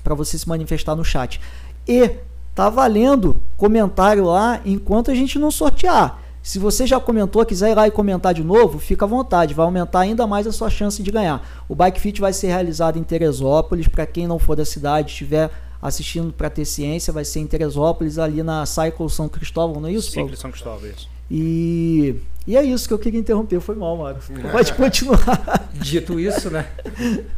para 0.04 0.16
você 0.16 0.38
se 0.38 0.48
manifestar 0.48 0.96
no 0.96 1.04
chat. 1.04 1.40
E 1.88 2.12
tá 2.56 2.70
valendo 2.70 3.42
comentário 3.58 4.26
lá 4.26 4.62
enquanto 4.66 5.12
a 5.12 5.16
gente 5.16 5.40
não 5.40 5.52
sortear. 5.52 6.20
Se 6.42 6.58
você 6.58 6.88
já 6.88 7.00
comentou, 7.00 7.46
quiser 7.46 7.72
ir 7.72 7.76
lá 7.76 7.88
e 7.88 7.92
comentar 7.92 8.34
de 8.34 8.44
novo, 8.44 8.80
fica 8.80 9.06
à 9.06 9.08
vontade, 9.08 9.54
vai 9.54 9.66
aumentar 9.66 10.00
ainda 10.00 10.26
mais 10.26 10.48
a 10.48 10.52
sua 10.52 10.70
chance 10.70 11.04
de 11.04 11.12
ganhar. 11.12 11.64
O 11.68 11.76
Bike 11.76 12.00
Fit 12.00 12.20
vai 12.20 12.34
ser 12.34 12.48
realizado 12.48 12.98
em 12.98 13.04
Teresópolis, 13.04 13.88
para 13.88 14.06
quem 14.06 14.26
não 14.26 14.40
for 14.40 14.56
da 14.56 14.66
cidade, 14.66 15.12
estiver 15.12 15.52
assistindo 15.82 16.34
para 16.34 16.50
ter 16.50 16.66
ciência, 16.66 17.14
vai 17.14 17.26
ser 17.26 17.40
em 17.40 17.48
Teresópolis, 17.48 18.18
ali 18.18 18.42
na 18.42 18.66
Cycle 18.66 19.10
São 19.10 19.30
Cristóvão, 19.30 19.82
não 19.82 19.90
é 19.90 19.94
isso, 19.94 20.14
Paulo? 20.14 20.36
São 20.36 20.52
Cristóvão, 20.52 20.90
isso. 20.90 21.10
E, 21.30 22.16
e 22.50 22.58
é 22.58 22.64
isso 22.64 22.88
que 22.88 22.94
eu 22.96 22.98
queria 22.98 23.20
interromper, 23.20 23.60
foi 23.60 23.76
mal, 23.76 23.96
Mário. 23.96 24.20
Pode 24.52 24.74
continuar. 24.74 25.70
Dito 25.72 26.20
isso, 26.20 26.50
né? 26.50 26.68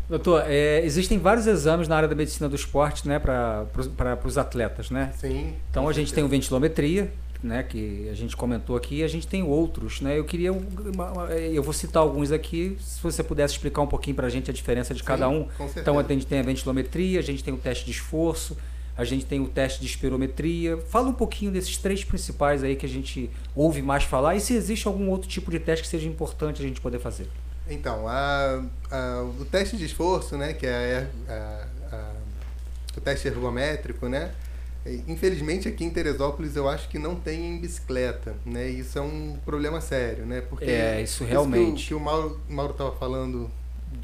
Doutor, 0.08 0.46
é, 0.48 0.86
existem 0.86 1.20
vários 1.20 1.48
exames 1.48 1.90
na 1.90 1.98
área 1.98 2.08
da 2.08 2.16
medicina 2.16 2.48
do 2.48 2.56
esporte, 2.56 3.06
né, 3.06 3.20
para 3.20 3.68
os 4.24 4.38
atletas, 4.38 4.90
né? 4.90 5.12
Sim. 5.18 5.54
Então 5.70 5.90
a 5.90 5.92
gente 5.92 6.14
tem 6.14 6.24
o 6.24 6.30
ventilometria, 6.30 7.12
né, 7.44 7.62
que 7.62 8.08
a 8.10 8.14
gente 8.14 8.38
comentou 8.38 8.78
aqui, 8.78 9.00
e 9.00 9.04
a 9.04 9.08
gente 9.10 9.28
tem 9.28 9.44
outros, 9.44 10.00
né? 10.00 10.18
Eu 10.18 10.24
queria, 10.24 10.50
eu 11.52 11.62
vou 11.62 11.74
citar 11.74 12.02
alguns 12.02 12.32
aqui, 12.32 12.78
se 12.80 13.04
você 13.04 13.22
pudesse 13.22 13.56
explicar 13.56 13.82
um 13.82 13.88
pouquinho 13.88 14.16
para 14.16 14.28
a 14.28 14.30
gente 14.30 14.50
a 14.50 14.54
diferença 14.54 14.94
de 14.94 15.02
Sim, 15.02 15.08
cada 15.08 15.28
um. 15.28 15.46
Então 15.76 16.00
a 16.00 16.04
gente 16.04 16.26
tem 16.26 16.40
a 16.40 16.44
ventilometria, 16.44 17.20
a 17.20 17.24
gente 17.24 17.44
tem 17.44 17.54
o 17.54 17.58
teste 17.58 17.84
de 17.84 17.92
esforço, 17.92 18.56
a 19.02 19.06
gente 19.06 19.26
tem 19.26 19.40
o 19.40 19.48
teste 19.48 19.82
de 19.82 19.88
espirometria. 19.88 20.78
Fala 20.78 21.10
um 21.10 21.14
pouquinho 21.14 21.52
desses 21.52 21.78
três 21.78 22.04
principais 22.04 22.64
aí 22.64 22.76
que 22.76 22.86
a 22.86 22.90
gente 22.90 23.30
ouve 23.56 23.82
mais 23.82 24.04
falar 24.04 24.36
e 24.36 24.42
se 24.42 24.54
existe 24.54 24.88
algum 24.88 25.10
outro 25.10 25.28
tipo 25.28 25.50
de 25.50 25.60
teste 25.60 25.84
que 25.84 25.90
seja 25.90 26.08
importante 26.08 26.62
a 26.62 26.68
gente 26.68 26.80
poder 26.80 27.00
fazer. 27.00 27.28
Então, 27.70 28.08
a, 28.08 28.64
a, 28.92 29.24
o 29.40 29.46
teste 29.46 29.78
de 29.78 29.86
esforço, 29.86 30.38
né, 30.38 30.54
que 30.54 30.66
é 30.66 31.08
a, 31.28 31.68
o 32.98 33.02
teste 33.02 33.28
ergométrico, 33.28 34.08
né, 34.08 34.32
Infelizmente 35.08 35.68
aqui 35.68 35.84
em 35.84 35.92
Teresópolis 35.92 36.56
eu 36.56 36.68
acho 36.68 36.90
que 36.90 36.98
não 36.98 37.14
tem 37.14 37.52
em 37.52 37.60
bicicleta, 37.60 38.36
né? 38.44 38.68
Isso 38.68 38.98
é 38.98 39.02
um 39.02 39.38
problema 39.46 39.80
sério, 39.80 40.26
né? 40.26 40.42
Porque 40.42 40.66
é, 40.66 41.04
isso 41.04 41.24
realmente. 41.24 41.78
Isso 41.78 41.88
que 41.88 41.94
o, 41.94 41.98
que 42.00 42.04
o 42.04 42.56
Mauro 42.56 42.72
estava 42.72 42.92
falando 42.94 43.48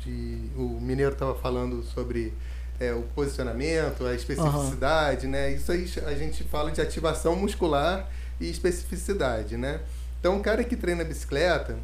de, 0.03 0.37
o 0.55 0.79
mineiro 0.79 1.13
estava 1.13 1.33
falando 1.33 1.81
sobre 1.83 2.31
é, 2.79 2.93
o 2.93 3.03
posicionamento, 3.15 4.05
a 4.05 4.13
especificidade, 4.13 5.25
uhum. 5.25 5.31
né? 5.31 5.51
Isso 5.51 5.71
aí 5.71 5.89
a 6.05 6.13
gente 6.13 6.43
fala 6.43 6.71
de 6.71 6.81
ativação 6.81 7.35
muscular 7.35 8.09
e 8.39 8.49
especificidade, 8.49 9.57
né? 9.57 9.79
Então, 10.19 10.37
o 10.37 10.41
cara 10.41 10.63
que 10.63 10.75
treina 10.75 11.03
bicicleta, 11.03 11.77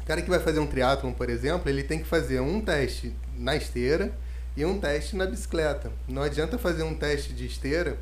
o 0.00 0.04
cara 0.06 0.22
que 0.22 0.30
vai 0.30 0.38
fazer 0.38 0.60
um 0.60 0.66
triatlon, 0.66 1.12
por 1.12 1.30
exemplo, 1.30 1.68
ele 1.68 1.82
tem 1.82 1.98
que 1.98 2.06
fazer 2.06 2.40
um 2.40 2.60
teste 2.60 3.14
na 3.36 3.56
esteira 3.56 4.12
e 4.56 4.64
um 4.64 4.78
teste 4.78 5.16
na 5.16 5.26
bicicleta. 5.26 5.90
Não 6.08 6.22
adianta 6.22 6.58
fazer 6.58 6.82
um 6.82 6.94
teste 6.94 7.32
de 7.32 7.46
esteira 7.46 7.96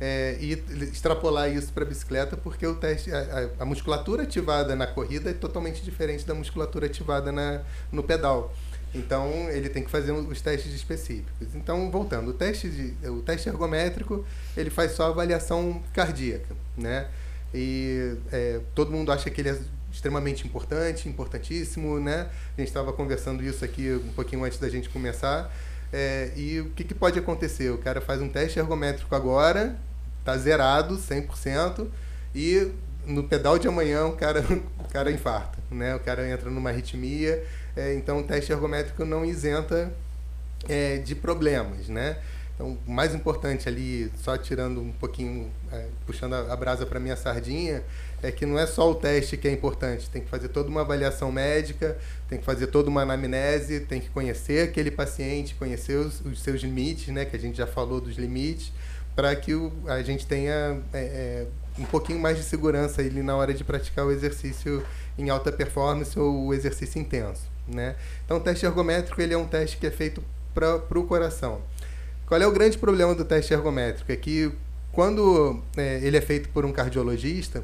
é, 0.00 0.36
e 0.40 0.52
extrapolar 0.82 1.50
isso 1.50 1.72
para 1.72 1.84
a 1.84 1.86
bicicleta, 1.86 2.36
porque 2.36 2.66
o 2.66 2.74
teste, 2.74 3.10
a, 3.12 3.50
a, 3.60 3.64
musculatura 3.64 4.24
ativada 4.24 4.76
na 4.76 4.86
corrida 4.86 5.30
é 5.30 5.32
totalmente 5.32 5.82
diferente 5.82 6.26
da 6.26 6.34
musculatura 6.34 6.86
ativada 6.86 7.32
na, 7.32 7.62
no 7.90 8.02
pedal. 8.02 8.54
Então 8.96 9.50
ele 9.50 9.68
tem 9.68 9.82
que 9.82 9.90
fazer 9.90 10.12
os 10.12 10.40
testes 10.40 10.72
específicos. 10.72 11.54
Então 11.54 11.90
voltando, 11.90 12.30
o 12.30 12.32
teste 12.32 12.68
de, 12.68 13.08
o 13.08 13.20
teste 13.20 13.48
ergométrico 13.48 14.24
ele 14.56 14.70
faz 14.70 14.92
só 14.92 15.10
avaliação 15.10 15.82
cardíaca, 15.92 16.54
né? 16.76 17.08
E 17.54 18.16
é, 18.32 18.60
todo 18.74 18.90
mundo 18.90 19.12
acha 19.12 19.30
que 19.30 19.40
ele 19.40 19.50
é 19.50 19.58
extremamente 19.92 20.46
importante, 20.46 21.08
importantíssimo, 21.08 21.98
né? 22.00 22.28
A 22.56 22.60
gente 22.60 22.68
estava 22.68 22.92
conversando 22.92 23.42
isso 23.42 23.64
aqui 23.64 23.92
um 23.92 24.12
pouquinho 24.12 24.44
antes 24.44 24.58
da 24.58 24.68
gente 24.68 24.88
começar. 24.88 25.50
É, 25.92 26.32
e 26.36 26.60
o 26.60 26.70
que, 26.70 26.84
que 26.84 26.94
pode 26.94 27.18
acontecer? 27.18 27.70
O 27.70 27.78
cara 27.78 28.00
faz 28.00 28.20
um 28.20 28.28
teste 28.28 28.58
ergométrico 28.58 29.14
agora, 29.14 29.76
tá 30.24 30.36
zerado, 30.36 30.98
100%, 30.98 31.86
e 32.34 32.70
no 33.06 33.24
pedal 33.24 33.58
de 33.58 33.68
amanhã 33.68 34.04
o 34.06 34.16
cara, 34.16 34.44
o 34.78 34.88
cara 34.88 35.10
infarta, 35.10 35.58
né? 35.70 35.94
O 35.94 36.00
cara 36.00 36.28
entra 36.28 36.50
numa 36.50 36.70
arritmia, 36.70 37.42
é, 37.76 37.94
então 37.94 38.20
o 38.20 38.22
teste 38.22 38.50
ergométrico 38.50 39.04
não 39.04 39.24
isenta 39.24 39.92
é, 40.68 40.96
de 40.98 41.14
problemas, 41.14 41.88
né? 41.88 42.16
Então, 42.56 42.78
o 42.86 42.90
mais 42.90 43.14
importante 43.14 43.68
ali, 43.68 44.10
só 44.16 44.36
tirando 44.38 44.80
um 44.80 44.90
pouquinho, 44.90 45.50
é, 45.70 45.88
puxando 46.06 46.32
a, 46.32 46.56
brasa 46.56 46.86
para 46.86 46.98
minha 46.98 47.14
sardinha, 47.14 47.82
é 48.22 48.32
que 48.32 48.46
não 48.46 48.58
é 48.58 48.66
só 48.66 48.90
o 48.90 48.94
teste 48.94 49.36
que 49.36 49.46
é 49.46 49.52
importante, 49.52 50.08
tem 50.08 50.22
que 50.22 50.30
fazer 50.30 50.48
toda 50.48 50.70
uma 50.70 50.80
avaliação 50.80 51.30
médica, 51.30 51.98
tem 52.30 52.38
que 52.38 52.44
fazer 52.46 52.68
toda 52.68 52.88
uma 52.88 53.02
anamnese, 53.02 53.80
tem 53.80 54.00
que 54.00 54.08
conhecer 54.08 54.66
aquele 54.70 54.90
paciente, 54.90 55.54
conhecer 55.54 55.98
os, 55.98 56.22
os 56.22 56.42
seus 56.42 56.62
limites, 56.62 57.08
né, 57.08 57.26
que 57.26 57.36
a 57.36 57.38
gente 57.38 57.58
já 57.58 57.66
falou 57.66 58.00
dos 58.00 58.16
limites, 58.16 58.72
para 59.14 59.36
que 59.36 59.54
o, 59.54 59.70
a 59.86 60.02
gente 60.02 60.26
tenha 60.26 60.80
é, 60.94 60.98
é, 60.98 61.46
um 61.78 61.84
pouquinho 61.84 62.18
mais 62.18 62.38
de 62.38 62.42
segurança 62.42 63.02
ali 63.02 63.22
na 63.22 63.36
hora 63.36 63.52
de 63.52 63.64
praticar 63.64 64.06
o 64.06 64.10
exercício 64.10 64.82
em 65.18 65.28
alta 65.28 65.52
performance 65.52 66.18
ou 66.18 66.46
o 66.46 66.54
exercício 66.54 66.98
intenso. 66.98 67.55
Né? 67.68 67.96
Então, 68.24 68.36
o 68.36 68.40
teste 68.40 68.64
ergométrico 68.64 69.20
ele 69.20 69.34
é 69.34 69.38
um 69.38 69.46
teste 69.46 69.76
que 69.76 69.86
é 69.86 69.90
feito 69.90 70.22
para 70.54 70.98
o 70.98 71.04
coração. 71.04 71.60
Qual 72.26 72.40
é 72.40 72.46
o 72.46 72.52
grande 72.52 72.78
problema 72.78 73.14
do 73.14 73.24
teste 73.24 73.52
ergométrico? 73.52 74.10
É 74.10 74.16
que 74.16 74.52
quando 74.92 75.62
é, 75.76 76.00
ele 76.02 76.16
é 76.16 76.20
feito 76.20 76.48
por 76.48 76.64
um 76.64 76.72
cardiologista, 76.72 77.62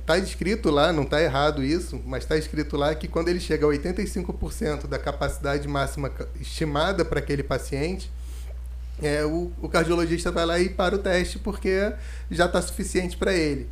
está 0.00 0.16
é, 0.16 0.20
escrito 0.20 0.70
lá, 0.70 0.92
não 0.92 1.02
está 1.02 1.20
errado 1.22 1.62
isso, 1.62 2.00
mas 2.06 2.22
está 2.24 2.36
escrito 2.36 2.76
lá 2.76 2.94
que 2.94 3.06
quando 3.06 3.28
ele 3.28 3.40
chega 3.40 3.66
a 3.66 3.68
85% 3.68 4.86
da 4.86 4.98
capacidade 4.98 5.68
máxima 5.68 6.10
estimada 6.40 7.04
para 7.04 7.18
aquele 7.18 7.42
paciente, 7.42 8.10
é, 9.02 9.24
o, 9.24 9.52
o 9.60 9.68
cardiologista 9.68 10.30
vai 10.30 10.46
lá 10.46 10.58
e 10.58 10.68
para 10.70 10.94
o 10.94 10.98
teste 10.98 11.38
porque 11.38 11.92
já 12.30 12.46
está 12.46 12.60
suficiente 12.62 13.16
para 13.16 13.34
ele. 13.34 13.68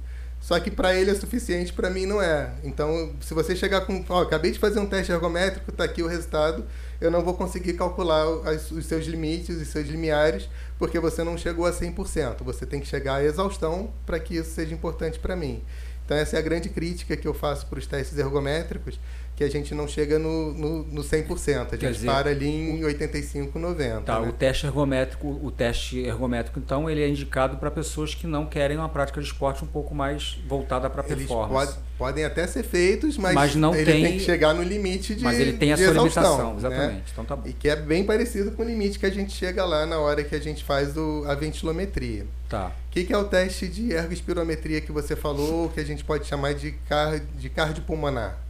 Só 0.48 0.58
que 0.58 0.70
para 0.70 0.94
ele 0.94 1.10
é 1.10 1.14
suficiente, 1.14 1.74
para 1.74 1.90
mim 1.90 2.06
não 2.06 2.22
é. 2.22 2.54
Então, 2.64 3.12
se 3.20 3.34
você 3.34 3.54
chegar 3.54 3.82
com, 3.82 4.02
ó, 4.08 4.22
acabei 4.22 4.50
de 4.50 4.58
fazer 4.58 4.80
um 4.80 4.86
teste 4.86 5.12
ergométrico, 5.12 5.70
está 5.70 5.84
aqui 5.84 6.02
o 6.02 6.06
resultado, 6.06 6.64
eu 6.98 7.10
não 7.10 7.22
vou 7.22 7.34
conseguir 7.34 7.74
calcular 7.74 8.26
os 8.26 8.86
seus 8.86 9.04
limites, 9.04 9.60
os 9.60 9.68
seus 9.68 9.86
limiares, 9.86 10.48
porque 10.78 10.98
você 10.98 11.22
não 11.22 11.36
chegou 11.36 11.66
a 11.66 11.70
100%. 11.70 12.42
Você 12.44 12.64
tem 12.64 12.80
que 12.80 12.86
chegar 12.86 13.16
à 13.16 13.24
exaustão 13.24 13.92
para 14.06 14.18
que 14.18 14.36
isso 14.36 14.52
seja 14.52 14.72
importante 14.72 15.18
para 15.18 15.36
mim. 15.36 15.62
Então, 16.06 16.16
essa 16.16 16.36
é 16.36 16.38
a 16.38 16.42
grande 16.42 16.70
crítica 16.70 17.14
que 17.14 17.28
eu 17.28 17.34
faço 17.34 17.66
para 17.66 17.78
os 17.78 17.86
testes 17.86 18.16
ergométricos, 18.16 18.98
que 19.38 19.44
a 19.44 19.48
gente 19.48 19.72
não 19.72 19.86
chega 19.86 20.18
no, 20.18 20.52
no, 20.52 20.82
no 20.82 21.00
100%. 21.00 21.68
A 21.70 21.76
gente 21.76 21.92
dizer, 21.92 22.06
para 22.06 22.30
ali 22.30 22.48
em 22.48 22.84
85, 22.84 23.56
90. 23.56 24.00
Tá, 24.00 24.18
né? 24.18 24.28
o 24.28 24.32
teste 24.32 24.66
ergométrico, 24.66 25.28
o 25.28 25.52
teste 25.52 26.00
ergométrico, 26.00 26.58
então, 26.58 26.90
ele 26.90 27.00
é 27.00 27.08
indicado 27.08 27.56
para 27.56 27.70
pessoas 27.70 28.16
que 28.16 28.26
não 28.26 28.46
querem 28.46 28.76
uma 28.76 28.88
prática 28.88 29.20
de 29.20 29.28
esporte 29.28 29.62
um 29.62 29.68
pouco 29.68 29.94
mais 29.94 30.40
voltada 30.48 30.90
para 30.90 31.04
performance. 31.04 31.72
Pode, 31.72 31.78
podem 31.96 32.24
até 32.24 32.48
ser 32.48 32.64
feitos, 32.64 33.16
mas, 33.16 33.32
mas 33.32 33.54
não 33.54 33.72
ele 33.76 33.84
tem, 33.84 34.02
tem 34.02 34.12
que 34.18 34.24
chegar 34.24 34.52
no 34.54 34.62
limite 34.64 35.14
de 35.14 35.22
Mas 35.22 35.38
ele 35.38 35.52
tem 35.52 35.72
a 35.72 35.76
sua 35.76 35.86
exaustão, 35.86 36.22
limitação, 36.22 36.50
né? 36.50 36.58
exatamente. 36.58 36.94
Né? 36.96 37.02
Então 37.12 37.24
tá 37.24 37.36
bom. 37.36 37.48
E 37.48 37.52
que 37.52 37.68
é 37.68 37.76
bem 37.76 38.02
parecido 38.02 38.50
com 38.50 38.64
o 38.64 38.66
limite 38.66 38.98
que 38.98 39.06
a 39.06 39.10
gente 39.10 39.32
chega 39.32 39.64
lá 39.64 39.86
na 39.86 40.00
hora 40.00 40.24
que 40.24 40.34
a 40.34 40.40
gente 40.40 40.64
faz 40.64 40.96
o, 40.96 41.24
a 41.28 41.36
ventilometria. 41.36 42.26
Tá. 42.48 42.72
O 42.88 42.90
que, 42.90 43.04
que, 43.04 43.12
é 43.12 43.16
o 43.16 43.24
teste 43.24 43.68
de 43.68 43.92
ergospirometria 43.92 44.80
que 44.80 44.90
você 44.90 45.14
falou, 45.14 45.68
que 45.68 45.78
a 45.78 45.84
gente 45.84 46.02
pode 46.02 46.26
chamar 46.26 46.54
de, 46.54 46.72
car 46.88 47.20
de 47.36 47.48
cardiopulmonar? 47.48 48.47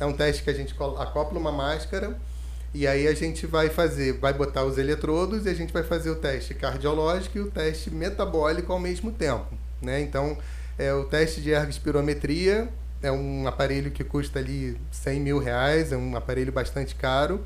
É 0.00 0.06
um 0.06 0.12
teste 0.14 0.42
que 0.42 0.50
a 0.50 0.54
gente 0.54 0.74
acopla 0.98 1.38
uma 1.38 1.52
máscara 1.52 2.18
e 2.72 2.86
aí 2.86 3.06
a 3.06 3.14
gente 3.14 3.46
vai 3.46 3.68
fazer, 3.68 4.14
vai 4.14 4.32
botar 4.32 4.64
os 4.64 4.78
eletrodos 4.78 5.44
e 5.44 5.48
a 5.50 5.54
gente 5.54 5.72
vai 5.72 5.82
fazer 5.82 6.08
o 6.08 6.16
teste 6.16 6.54
cardiológico 6.54 7.36
e 7.36 7.40
o 7.42 7.50
teste 7.50 7.90
metabólico 7.90 8.72
ao 8.72 8.78
mesmo 8.78 9.12
tempo. 9.12 9.46
Né? 9.82 10.00
Então, 10.00 10.38
é, 10.78 10.92
o 10.94 11.04
teste 11.04 11.42
de 11.42 11.50
ergospirometria 11.50 12.68
é 13.02 13.12
um 13.12 13.46
aparelho 13.46 13.90
que 13.90 14.02
custa 14.02 14.38
ali 14.38 14.78
100 14.90 15.20
mil 15.20 15.38
reais, 15.38 15.92
é 15.92 15.96
um 15.96 16.16
aparelho 16.16 16.52
bastante 16.52 16.94
caro. 16.94 17.44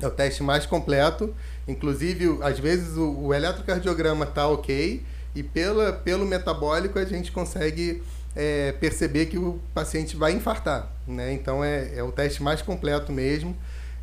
É 0.00 0.06
o 0.06 0.10
teste 0.10 0.44
mais 0.44 0.64
completo. 0.64 1.34
Inclusive, 1.66 2.38
às 2.42 2.58
vezes 2.58 2.96
o, 2.96 3.18
o 3.18 3.34
eletrocardiograma 3.34 4.24
está 4.24 4.46
ok 4.46 5.02
e 5.34 5.42
pela, 5.42 5.92
pelo 5.92 6.24
metabólico 6.24 6.98
a 6.98 7.04
gente 7.04 7.32
consegue 7.32 8.02
é, 8.38 8.70
perceber 8.70 9.26
que 9.26 9.36
o 9.36 9.60
paciente 9.74 10.16
vai 10.16 10.32
infartar. 10.32 10.88
Né? 11.08 11.32
Então 11.32 11.64
é, 11.64 11.96
é 11.96 12.02
o 12.04 12.12
teste 12.12 12.40
mais 12.40 12.62
completo 12.62 13.12
mesmo. 13.12 13.56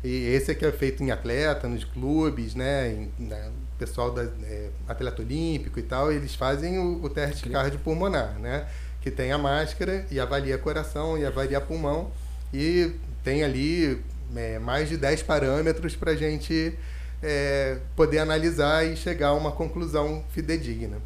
E 0.04 0.26
esse 0.26 0.50
aqui 0.50 0.64
é 0.66 0.70
feito 0.70 1.02
em 1.02 1.10
atleta, 1.10 1.66
nos 1.66 1.82
clubes, 1.82 2.54
né? 2.54 2.92
Em, 2.92 3.10
né? 3.18 3.50
pessoal 3.78 4.10
da 4.10 4.24
é, 4.24 4.68
atleta 4.86 5.22
olímpico 5.22 5.78
e 5.78 5.82
tal, 5.82 6.12
eles 6.12 6.34
fazem 6.34 6.78
o, 6.78 7.02
o 7.02 7.08
teste 7.08 7.48
cardiopulmonar, 7.48 8.38
né? 8.38 8.66
Que 9.00 9.10
tem 9.10 9.32
a 9.32 9.38
máscara 9.38 10.06
e 10.10 10.20
avalia 10.20 10.58
coração 10.58 11.16
e 11.16 11.24
avalia 11.24 11.60
pulmão 11.60 12.10
e 12.52 12.92
tem 13.24 13.42
ali 13.42 14.02
é, 14.34 14.58
mais 14.58 14.88
de 14.88 14.96
10 14.96 15.22
parâmetros 15.22 15.96
para 15.96 16.12
a 16.12 16.16
gente 16.16 16.74
é, 17.22 17.78
poder 17.94 18.18
analisar 18.18 18.86
e 18.86 18.96
chegar 18.96 19.28
a 19.28 19.34
uma 19.34 19.52
conclusão 19.52 20.24
fidedigna. 20.30 20.98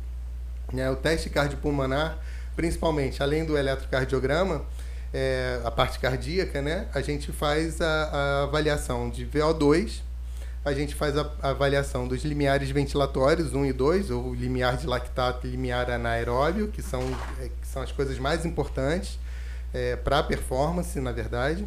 É, 0.77 0.91
o 0.91 0.97
teste 0.97 1.31
cardiopulmonar 1.31 2.19
principalmente, 2.57 3.23
além 3.23 3.45
do 3.45 3.57
eletrocardiograma, 3.57 4.65
é, 5.13 5.61
a 5.65 5.71
parte 5.71 5.99
cardíaca, 5.99 6.63
né? 6.63 6.87
A 6.95 7.01
gente 7.01 7.33
faz 7.33 7.81
a, 7.81 7.87
a 7.87 8.43
avaliação 8.45 9.11
de 9.11 9.27
VO2, 9.27 10.01
a 10.65 10.73
gente 10.73 10.95
faz 10.95 11.17
a, 11.17 11.31
a, 11.43 11.51
avaliação 11.51 12.07
dos 12.07 12.23
limiares 12.23 12.71
ventilatórios 12.71 13.55
1 13.55 13.67
e 13.67 13.73
2, 13.73 14.11
ou 14.11 14.35
limiar 14.35 14.77
de 14.77 14.87
lactato 14.87 15.47
e 15.47 15.51
limiar 15.51 15.91
anaeróbio, 15.91 16.69
que 16.69 16.83
são, 16.83 17.01
é, 17.41 17.49
que 17.49 17.67
são 17.67 17.83
as 17.83 17.91
coisas 17.91 18.19
mais 18.19 18.45
importantes 18.45 19.19
é, 19.73 19.97
para 19.97 20.19
a 20.19 20.23
performance, 20.23 21.01
na 21.01 21.13
verdade. 21.13 21.67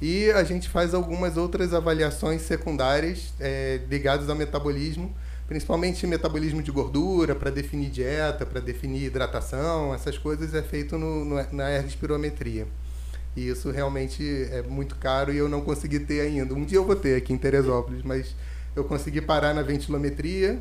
E 0.00 0.30
a 0.32 0.42
gente 0.42 0.68
faz 0.68 0.94
algumas 0.94 1.36
outras 1.36 1.72
avaliações 1.72 2.42
secundárias 2.42 3.32
é, 3.38 3.80
ligadas 3.88 4.28
ao 4.28 4.34
metabolismo, 4.34 5.14
principalmente 5.52 6.06
metabolismo 6.06 6.62
de 6.62 6.70
gordura, 6.70 7.34
para 7.34 7.50
definir 7.50 7.90
dieta, 7.90 8.46
para 8.46 8.58
definir 8.58 9.04
hidratação, 9.04 9.94
essas 9.94 10.16
coisas 10.16 10.54
é 10.54 10.62
feito 10.62 10.96
no, 10.96 11.26
no, 11.26 11.52
na 11.52 11.70
ergospirometria. 11.70 12.66
E 13.36 13.48
isso 13.48 13.70
realmente 13.70 14.48
é 14.50 14.62
muito 14.62 14.96
caro 14.96 15.30
e 15.30 15.36
eu 15.36 15.50
não 15.50 15.60
consegui 15.60 16.00
ter 16.00 16.22
ainda. 16.22 16.54
Um 16.54 16.64
dia 16.64 16.78
eu 16.78 16.86
vou 16.86 16.96
ter 16.96 17.16
aqui 17.16 17.34
em 17.34 17.36
Teresópolis, 17.36 18.02
mas 18.02 18.34
eu 18.74 18.82
consegui 18.84 19.20
parar 19.20 19.52
na 19.52 19.60
ventilometria, 19.60 20.58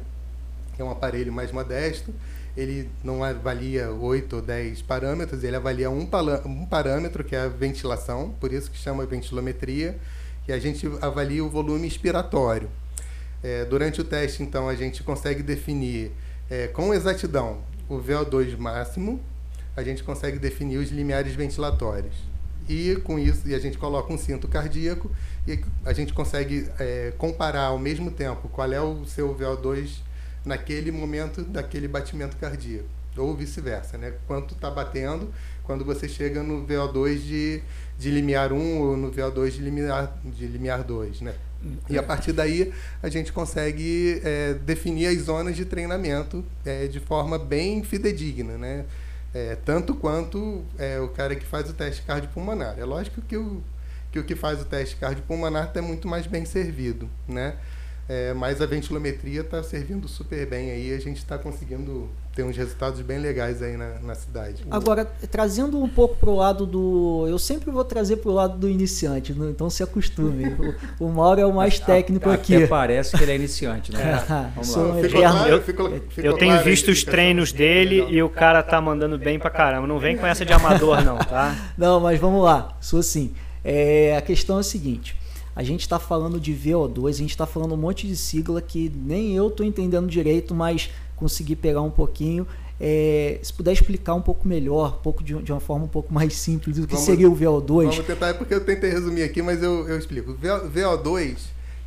que 0.76 0.82
é 0.82 0.84
um 0.84 0.92
aparelho 0.92 1.32
mais 1.32 1.54
modesto. 1.54 2.14
Ele 2.58 2.90
não 3.02 3.24
avalia 3.24 3.92
8 3.92 4.36
ou 4.36 4.42
10 4.42 4.82
parâmetros, 4.82 5.42
ele 5.42 5.56
avalia 5.56 5.90
um, 5.90 6.06
um 6.46 6.66
parâmetro, 6.66 7.24
que 7.24 7.34
é 7.34 7.44
a 7.44 7.48
ventilação, 7.48 8.36
por 8.42 8.52
isso 8.52 8.70
que 8.70 8.78
chama 8.78 9.06
ventilometria, 9.06 9.98
e 10.50 10.52
a 10.52 10.60
gente 10.60 10.86
avalia 11.02 11.46
o 11.46 11.50
volume 11.50 11.88
expiratório. 11.88 12.70
É, 13.44 13.66
durante 13.66 14.00
o 14.02 14.04
teste, 14.04 14.44
então, 14.44 14.70
a 14.70 14.76
gente 14.76 15.04
consegue 15.04 15.42
definir 15.42 16.12
é, 16.50 16.68
com 16.68 16.94
exatidão 16.94 17.60
o 17.90 17.98
VO2 17.98 18.58
máximo, 18.58 19.20
a 19.76 19.84
gente 19.84 20.04
consegue 20.04 20.38
definir 20.38 20.78
os 20.78 20.90
limiares 20.90 21.34
ventilatórios. 21.34 22.16
E 22.70 22.96
com 23.04 23.18
isso, 23.18 23.48
e 23.48 23.56
a 23.56 23.60
gente 23.60 23.78
coloca 23.78 24.14
um 24.14 24.18
cinto 24.18 24.48
cardíaco 24.48 25.12
e 25.48 25.60
a 25.84 25.94
gente 25.94 26.14
consegue 26.14 26.70
é, 26.80 27.12
comparar 27.18 27.66
ao 27.66 27.80
mesmo 27.80 28.12
tempo 28.12 28.48
qual 28.50 28.72
é 28.72 28.80
o 28.80 29.06
seu 29.06 29.36
VO2 29.36 30.00
naquele 30.46 30.92
momento 30.92 31.44
daquele 31.44 31.88
batimento 31.88 32.38
cardíaco. 32.38 32.88
Ou 33.18 33.36
vice-versa, 33.36 33.98
né? 33.98 34.14
Quanto 34.26 34.54
está 34.54 34.70
batendo 34.70 35.34
quando 35.64 35.84
você 35.84 36.08
chega 36.08 36.42
no 36.42 36.66
VO2 36.66 37.18
de, 37.18 37.64
de 37.98 38.10
limiar 38.10 38.54
1 38.54 38.80
ou 38.80 38.96
no 38.96 39.12
VO2 39.12 39.52
de 39.52 39.62
limiar, 39.62 40.18
de 40.24 40.48
limiar 40.48 40.84
2, 40.84 41.22
né? 41.22 41.36
E 41.90 41.98
a 41.98 42.04
partir 42.04 42.34
daí 42.34 42.74
a 43.02 43.10
gente 43.10 43.32
consegue 43.32 44.22
é, 44.24 44.54
definir 44.54 45.08
as 45.08 45.24
zonas 45.24 45.56
de 45.56 45.66
treinamento 45.66 46.44
é, 46.66 46.88
de 46.88 47.00
forma 47.00 47.38
bem 47.38 47.84
fidedigna, 47.84 48.58
né? 48.58 48.86
É, 49.34 49.56
tanto 49.64 49.96
quanto 49.96 50.64
é, 50.78 51.00
o 51.00 51.08
cara 51.08 51.36
que 51.36 51.46
faz 51.46 51.70
o 51.70 51.74
teste 51.74 52.02
cardiopulmonar. 52.02 52.78
É 52.78 52.84
lógico 52.84 53.22
que 53.22 53.38
o 53.38 53.64
que, 54.12 54.20
o 54.20 54.24
que 54.24 54.36
faz 54.36 54.62
o 54.62 54.66
teste 54.66 54.98
cardiopulmonar 54.98 55.68
está 55.68 55.82
muito 55.82 56.08
mais 56.08 56.28
bem 56.28 56.44
servido, 56.44 57.10
né? 57.28 57.56
É, 58.10 58.34
mas 58.34 58.62
a 58.62 58.66
ventilometria 58.66 59.42
está 59.42 59.64
servindo 59.64 60.08
super 60.08 60.46
bem 60.46 60.72
aí, 60.72 60.94
a 60.94 61.00
gente 61.00 61.18
está 61.18 61.38
conseguindo 61.38 62.10
ter 62.36 62.44
uns 62.44 62.56
resultados 62.56 63.02
bem 63.02 63.20
legais 63.20 63.62
aí 63.62 63.76
na, 63.78 64.00
na 64.00 64.16
cidade. 64.16 64.64
Agora, 64.70 65.06
trazendo 65.30 65.82
um 65.82 65.88
pouco 65.88 66.16
para 66.16 66.30
o 66.30 66.36
lado 66.36 66.66
do. 66.66 67.26
Eu 67.28 67.38
sempre 67.38 67.70
vou 67.72 67.84
trazer 67.84 68.18
para 68.18 68.30
o 68.30 68.34
lado 68.34 68.58
do 68.58 68.70
iniciante, 68.70 69.34
né? 69.34 69.50
então 69.50 69.70
se 69.70 69.84
acostume. 69.84 70.46
o, 71.00 71.06
o 71.06 71.10
Mauro 71.10 71.42
é 71.42 71.46
o 71.46 71.54
mais 71.54 71.80
técnico 71.80 72.30
a, 72.30 72.34
aqui. 72.34 72.56
Até 72.56 72.68
parece 72.68 73.18
que 73.18 73.24
ele 73.24 73.32
é 73.32 73.36
iniciante, 73.36 73.92
né? 73.92 74.24
Vamos 74.56 74.76
lá. 74.76 75.50
eu, 75.50 75.64
eu 76.18 76.38
tenho 76.38 76.62
visto 76.64 76.90
os 76.90 77.04
treinos 77.04 77.52
dele 77.52 78.06
e 78.10 78.22
o 78.22 78.30
cara 78.30 78.64
tá 78.64 78.80
mandando 78.82 79.18
bem 79.18 79.38
para 79.38 79.50
caramba. 79.50 79.88
Não 79.88 80.00
vem 80.00 80.18
com 80.18 80.26
essa 80.26 80.46
de 80.46 80.54
amador, 80.54 81.04
não, 81.04 81.18
tá? 81.18 81.56
Não, 81.78 82.00
mas 82.00 82.20
vamos 82.20 82.44
lá. 82.44 82.78
Sou 82.80 83.00
assim. 83.00 83.34
É, 83.64 84.16
a 84.18 84.22
questão 84.22 84.58
é 84.58 84.62
a 84.62 84.64
seguinte. 84.64 85.21
A 85.56 85.64
gente 85.64 85.82
está 85.82 86.00
falando 86.00 86.40
de 86.40 86.54
VO2, 86.54 87.10
a 87.10 87.12
gente 87.12 87.30
está 87.32 87.46
falando 87.46 87.74
um 87.74 87.78
monte 87.78 88.08
de 88.08 88.16
sigla 88.16 88.62
que 88.62 88.92
nem 88.96 89.36
eu 89.36 89.48
estou 89.50 89.66
entendendo 89.66 90.08
direito, 90.08 90.56
mas 90.56 90.90
consegui 91.16 91.56
pegar 91.56 91.82
um 91.82 91.92
pouquinho. 91.92 92.48
É, 92.80 93.38
se 93.44 93.54
puder 93.54 93.74
explicar 93.74 94.16
um 94.16 94.22
pouco 94.22 94.48
melhor, 94.48 94.98
um 94.98 95.02
pouco 95.04 95.24
de, 95.24 95.36
de, 95.44 95.52
uma 95.52 95.60
forma 95.60 95.86
um 95.86 95.90
pouco 95.90 96.12
mais 96.12 96.34
simples 96.34 96.78
do 96.78 96.88
que 96.88 96.94
vamos, 96.94 97.06
seria 97.06 97.30
o 97.30 97.36
VO2. 97.36 97.90
Vamos 97.90 98.06
tentar, 98.06 98.30
é 98.30 98.34
porque 98.34 98.54
eu 98.54 98.64
tentei 98.64 98.90
resumir 98.90 99.22
aqui, 99.22 99.42
mas 99.42 99.62
eu, 99.62 99.88
eu 99.88 100.00
explico. 100.00 100.34
VO2 100.34 101.38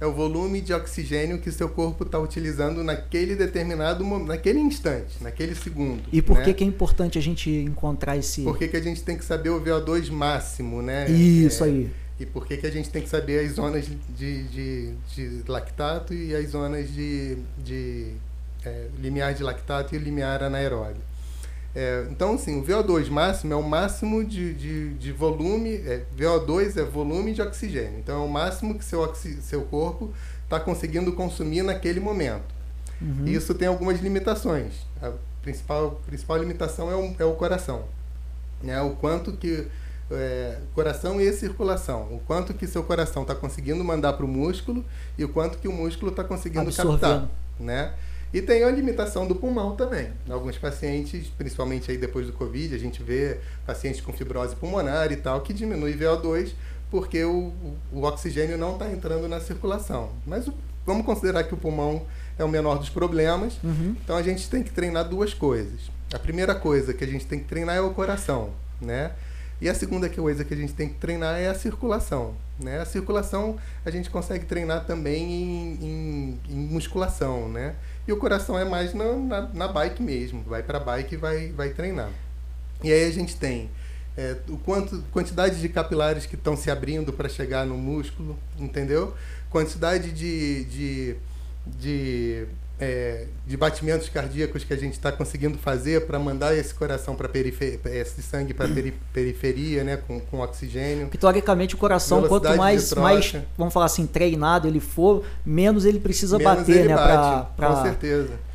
é 0.01 0.07
o 0.07 0.13
volume 0.13 0.61
de 0.61 0.73
oxigênio 0.73 1.39
que 1.39 1.51
seu 1.51 1.69
corpo 1.69 2.05
está 2.05 2.19
utilizando 2.19 2.85
naquele 2.85 3.35
determinado 3.35 4.05
momento, 4.05 4.29
naquele 4.29 4.61
instante, 4.61 5.17
naquele 5.21 5.55
segundo. 5.57 6.03
E 6.13 6.23
por 6.23 6.37
né? 6.37 6.45
que, 6.45 6.55
que 6.55 6.63
é 6.63 6.67
importante 6.67 7.19
a 7.19 7.23
gente 7.23 7.51
encontrar 7.51 8.17
esse. 8.17 8.43
Por 8.43 8.57
que, 8.57 8.69
que 8.69 8.77
a 8.77 8.83
gente 8.83 9.03
tem 9.03 9.17
que 9.17 9.25
saber 9.25 9.51
o 9.51 9.61
VO2 9.61 10.13
máximo, 10.13 10.81
né? 10.81 11.11
Isso 11.11 11.65
é, 11.65 11.67
aí 11.67 11.91
e 12.19 12.25
por 12.25 12.47
que, 12.47 12.57
que 12.57 12.67
a 12.67 12.71
gente 12.71 12.91
tem 12.91 13.03
que 13.03 13.09
saber 13.09 13.45
as 13.45 13.53
zonas 13.53 13.87
de, 13.87 14.45
de, 14.45 14.95
de 15.15 15.43
lactato 15.49 16.15
e 16.15 16.35
as 16.35 16.51
zonas 16.51 16.93
de, 16.93 17.39
de 17.59 18.15
é, 18.65 18.89
limiar 18.99 19.35
de 19.35 19.43
lactato 19.43 19.95
e 19.95 19.99
limiar 19.99 20.43
anaeróbio. 20.43 21.03
É, 21.75 22.07
então, 22.09 22.35
assim, 22.35 22.61
o 22.61 22.65
VO2 22.65 23.11
máximo 23.11 23.53
é 23.53 23.57
o 23.57 23.63
máximo 23.63 24.25
de, 24.25 24.55
de, 24.55 24.95
de 24.95 25.13
volume, 25.13 25.75
é, 25.75 26.05
VO2 26.17 26.77
é 26.77 26.85
volume 26.85 27.35
de 27.35 27.43
oxigênio, 27.43 27.99
então 27.99 28.23
é 28.23 28.25
o 28.25 28.29
máximo 28.29 28.79
que 28.79 28.85
seu, 28.85 29.01
oxi, 29.01 29.43
seu 29.43 29.63
corpo 29.63 30.13
está 30.45 30.61
conseguindo 30.61 31.13
consumir 31.15 31.63
naquele 31.63 31.99
momento. 31.99 32.55
Uhum. 33.03 33.27
Isso 33.27 33.55
tem 33.55 33.67
algumas 33.67 34.01
limitações. 34.01 34.87
A 35.03 35.13
principal, 35.43 36.01
principal 36.07 36.39
limitação 36.39 36.91
é 36.91 36.95
o, 36.95 37.17
é 37.19 37.25
o 37.25 37.35
coração. 37.35 37.85
Né? 38.63 38.81
O 38.81 38.91
quanto 38.91 39.33
que 39.33 39.67
é, 40.11 40.59
coração 40.75 41.21
e 41.21 41.33
circulação. 41.33 42.03
O 42.11 42.21
quanto 42.27 42.55
que 42.55 42.67
seu 42.67 42.83
coração 42.83 43.23
está 43.23 43.35
conseguindo 43.35 43.83
mandar 43.83 44.15
para 44.15 44.25
o 44.25 44.29
músculo 44.29 44.85
e 45.17 45.25
o 45.25 45.29
quanto 45.29 45.59
que 45.59 45.69
o 45.69 45.73
músculo 45.73 46.11
está 46.11 46.25
conseguindo 46.25 46.73
captar. 46.73 47.29
Né? 47.59 47.93
E 48.33 48.43
tem 48.43 48.65
a 48.65 48.71
limitação 48.71 49.29
do 49.29 49.37
pulmão 49.37 49.77
também. 49.77 50.11
Alguns 50.29 50.59
pacientes, 50.59 51.29
principalmente 51.39 51.91
aí 51.91 51.97
depois 51.97 52.27
do 52.27 52.33
Covid, 52.33 52.75
a 52.75 52.79
gente 52.79 53.03
vê 53.03 53.39
pacientes 53.65 54.01
com 54.01 54.13
fibrose 54.13 54.57
pulmonar 54.57 55.13
e 55.13 55.17
tal, 55.17 55.41
que 55.41 55.53
diminui 55.53 55.97
VO2 55.97 56.53
porque 56.91 57.25
o, 57.25 57.53
o 57.93 58.03
oxigênio 58.05 58.57
não 58.57 58.75
está 58.75 58.89
entrando 58.89 59.29
na 59.29 59.41
circulação. 59.41 60.11
Mas 60.25 60.47
o, 60.47 60.55
vamos 60.87 61.05
considerar 61.05 61.43
que 61.43 61.53
o 61.53 61.57
pulmão 61.57 62.07
é 62.39 62.45
o 62.45 62.49
menor 62.49 62.79
dos 62.79 62.89
problemas. 62.89 63.59
Uhum. 63.65 63.97
Então 64.03 64.17
a 64.17 64.23
gente 64.23 64.49
tem 64.49 64.63
que 64.63 64.71
treinar 64.71 65.09
duas 65.09 65.35
coisas. 65.35 65.91
A 66.13 66.19
primeira 66.21 66.55
coisa 66.55 66.95
que 66.95 67.03
a 67.03 67.07
gente 67.07 67.27
tem 67.27 67.41
que 67.41 67.47
treinar 67.47 67.77
é 67.77 67.81
o 67.81 67.91
coração, 67.91 68.51
né? 68.81 69.11
E 69.61 69.69
a 69.69 69.75
segunda 69.75 70.09
coisa 70.09 70.45
que 70.45 70.53
a 70.53 70.57
gente 70.57 70.73
tem 70.73 70.89
que 70.89 70.97
treinar 70.97 71.39
é 71.39 71.49
a 71.49 71.55
circulação. 71.55 72.35
Né? 72.59 72.81
A 72.81 72.85
circulação 72.85 73.57
a 73.85 73.91
gente 73.91 74.11
consegue 74.11 74.45
treinar 74.45 74.85
também 74.85 75.25
em, 75.25 75.79
em, 75.83 76.41
em 76.49 76.57
musculação, 76.57 77.49
né? 77.49 77.75
E 78.07 78.13
o 78.13 78.17
coração 78.17 78.59
é 78.59 78.65
mais 78.65 78.93
na, 78.95 79.13
na, 79.17 79.41
na 79.49 79.69
bike 79.69 80.03
mesmo. 80.03 80.43
Vai 80.43 80.63
para 80.63 80.79
a 80.79 80.81
bike 80.81 81.15
e 81.15 81.19
vai, 81.19 81.49
vai 81.49 81.71
treinar. 81.71 82.11
E 82.83 82.93
aí 82.93 83.05
a 83.07 83.11
gente 83.11 83.37
tem 83.37 83.71
é, 84.17 84.37
o 84.49 84.57
quanto, 84.59 85.03
quantidade 85.11 85.61
de 85.61 85.69
capilares 85.69 86.27
que 86.27 86.35
estão 86.35 86.57
se 86.57 86.71
abrindo 86.71 87.13
para 87.13 87.29
chegar 87.29 87.67
no 87.67 87.77
músculo, 87.77 88.39
entendeu? 88.59 89.15
Quantidade 89.51 90.13
de, 90.13 90.65
de, 90.65 91.17
de 91.67 92.47
é, 92.85 93.27
de 93.47 93.57
batimentos 93.57 94.09
cardíacos 94.11 94.63
que 94.63 94.73
a 94.75 94.77
gente 94.77 94.93
está 94.93 95.11
conseguindo 95.11 95.57
fazer 95.57 96.07
para 96.07 96.19
mandar 96.19 96.55
esse 96.55 96.75
coração 96.75 97.17
para 97.17 97.29
periferia, 97.29 97.81
esse 97.87 98.23
sangue 98.23 98.53
para 98.53 98.69
peri 98.69 98.93
periferia, 99.13 99.83
né, 99.83 99.97
com, 99.97 100.21
com 100.21 100.41
oxigênio. 100.41 101.09
Que 101.09 101.17
teoricamente 101.17 101.75
o 101.75 101.79
coração, 101.79 102.29
quanto 102.29 102.55
mais, 102.57 102.93
mais, 102.93 103.37
vamos 103.57 103.73
falar 103.73 103.87
assim, 103.87 104.07
treinado 104.07 104.69
ele 104.69 104.81
for, 104.81 105.25
menos 105.45 105.87
ele 105.87 105.99
precisa 105.99 106.37
menos 106.37 106.59
bater, 106.59 106.77
ele 106.81 106.89
né, 106.89 106.95
para 106.95 107.97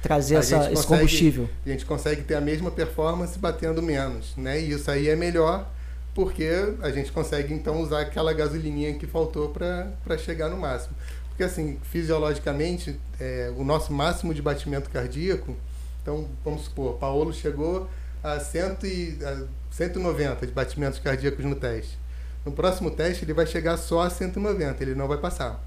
trazer 0.01 0.35
essa, 0.35 0.57
consegue, 0.57 0.73
esse 0.73 0.87
combustível. 0.87 1.49
A 1.65 1.69
gente 1.69 1.85
consegue 1.85 2.21
ter 2.21 2.35
a 2.35 2.41
mesma 2.41 2.69
performance 2.69 3.37
batendo 3.39 3.81
menos, 3.81 4.35
né? 4.37 4.61
E 4.61 4.71
isso 4.71 4.89
aí 4.91 5.09
é 5.09 5.15
melhor 5.15 5.67
porque 6.13 6.73
a 6.81 6.89
gente 6.89 7.11
consegue 7.11 7.53
então 7.53 7.81
usar 7.81 8.01
aquela 8.01 8.33
gasolininha 8.33 8.93
que 8.95 9.07
faltou 9.07 9.49
para 9.49 10.17
chegar 10.17 10.49
no 10.49 10.57
máximo. 10.57 10.93
Porque, 11.39 11.53
assim, 11.53 11.79
fisiologicamente, 11.83 12.99
é, 13.17 13.49
o 13.55 13.63
nosso 13.63 13.93
máximo 13.93 14.33
de 14.33 14.41
batimento 14.41 14.89
cardíaco, 14.89 15.55
então, 16.01 16.27
vamos 16.43 16.63
supor, 16.65 16.97
Paulo 16.97 17.31
chegou 17.31 17.89
a, 18.21 18.37
cento 18.41 18.85
e, 18.85 19.17
a 19.23 19.45
190 19.71 20.45
de 20.45 20.51
batimentos 20.51 20.99
cardíacos 20.99 21.45
no 21.45 21.55
teste. 21.55 21.97
No 22.45 22.51
próximo 22.51 22.91
teste, 22.91 23.23
ele 23.23 23.31
vai 23.31 23.47
chegar 23.47 23.77
só 23.77 24.01
a 24.01 24.09
190, 24.09 24.83
ele 24.83 24.93
não 24.93 25.07
vai 25.07 25.17
passar. 25.17 25.63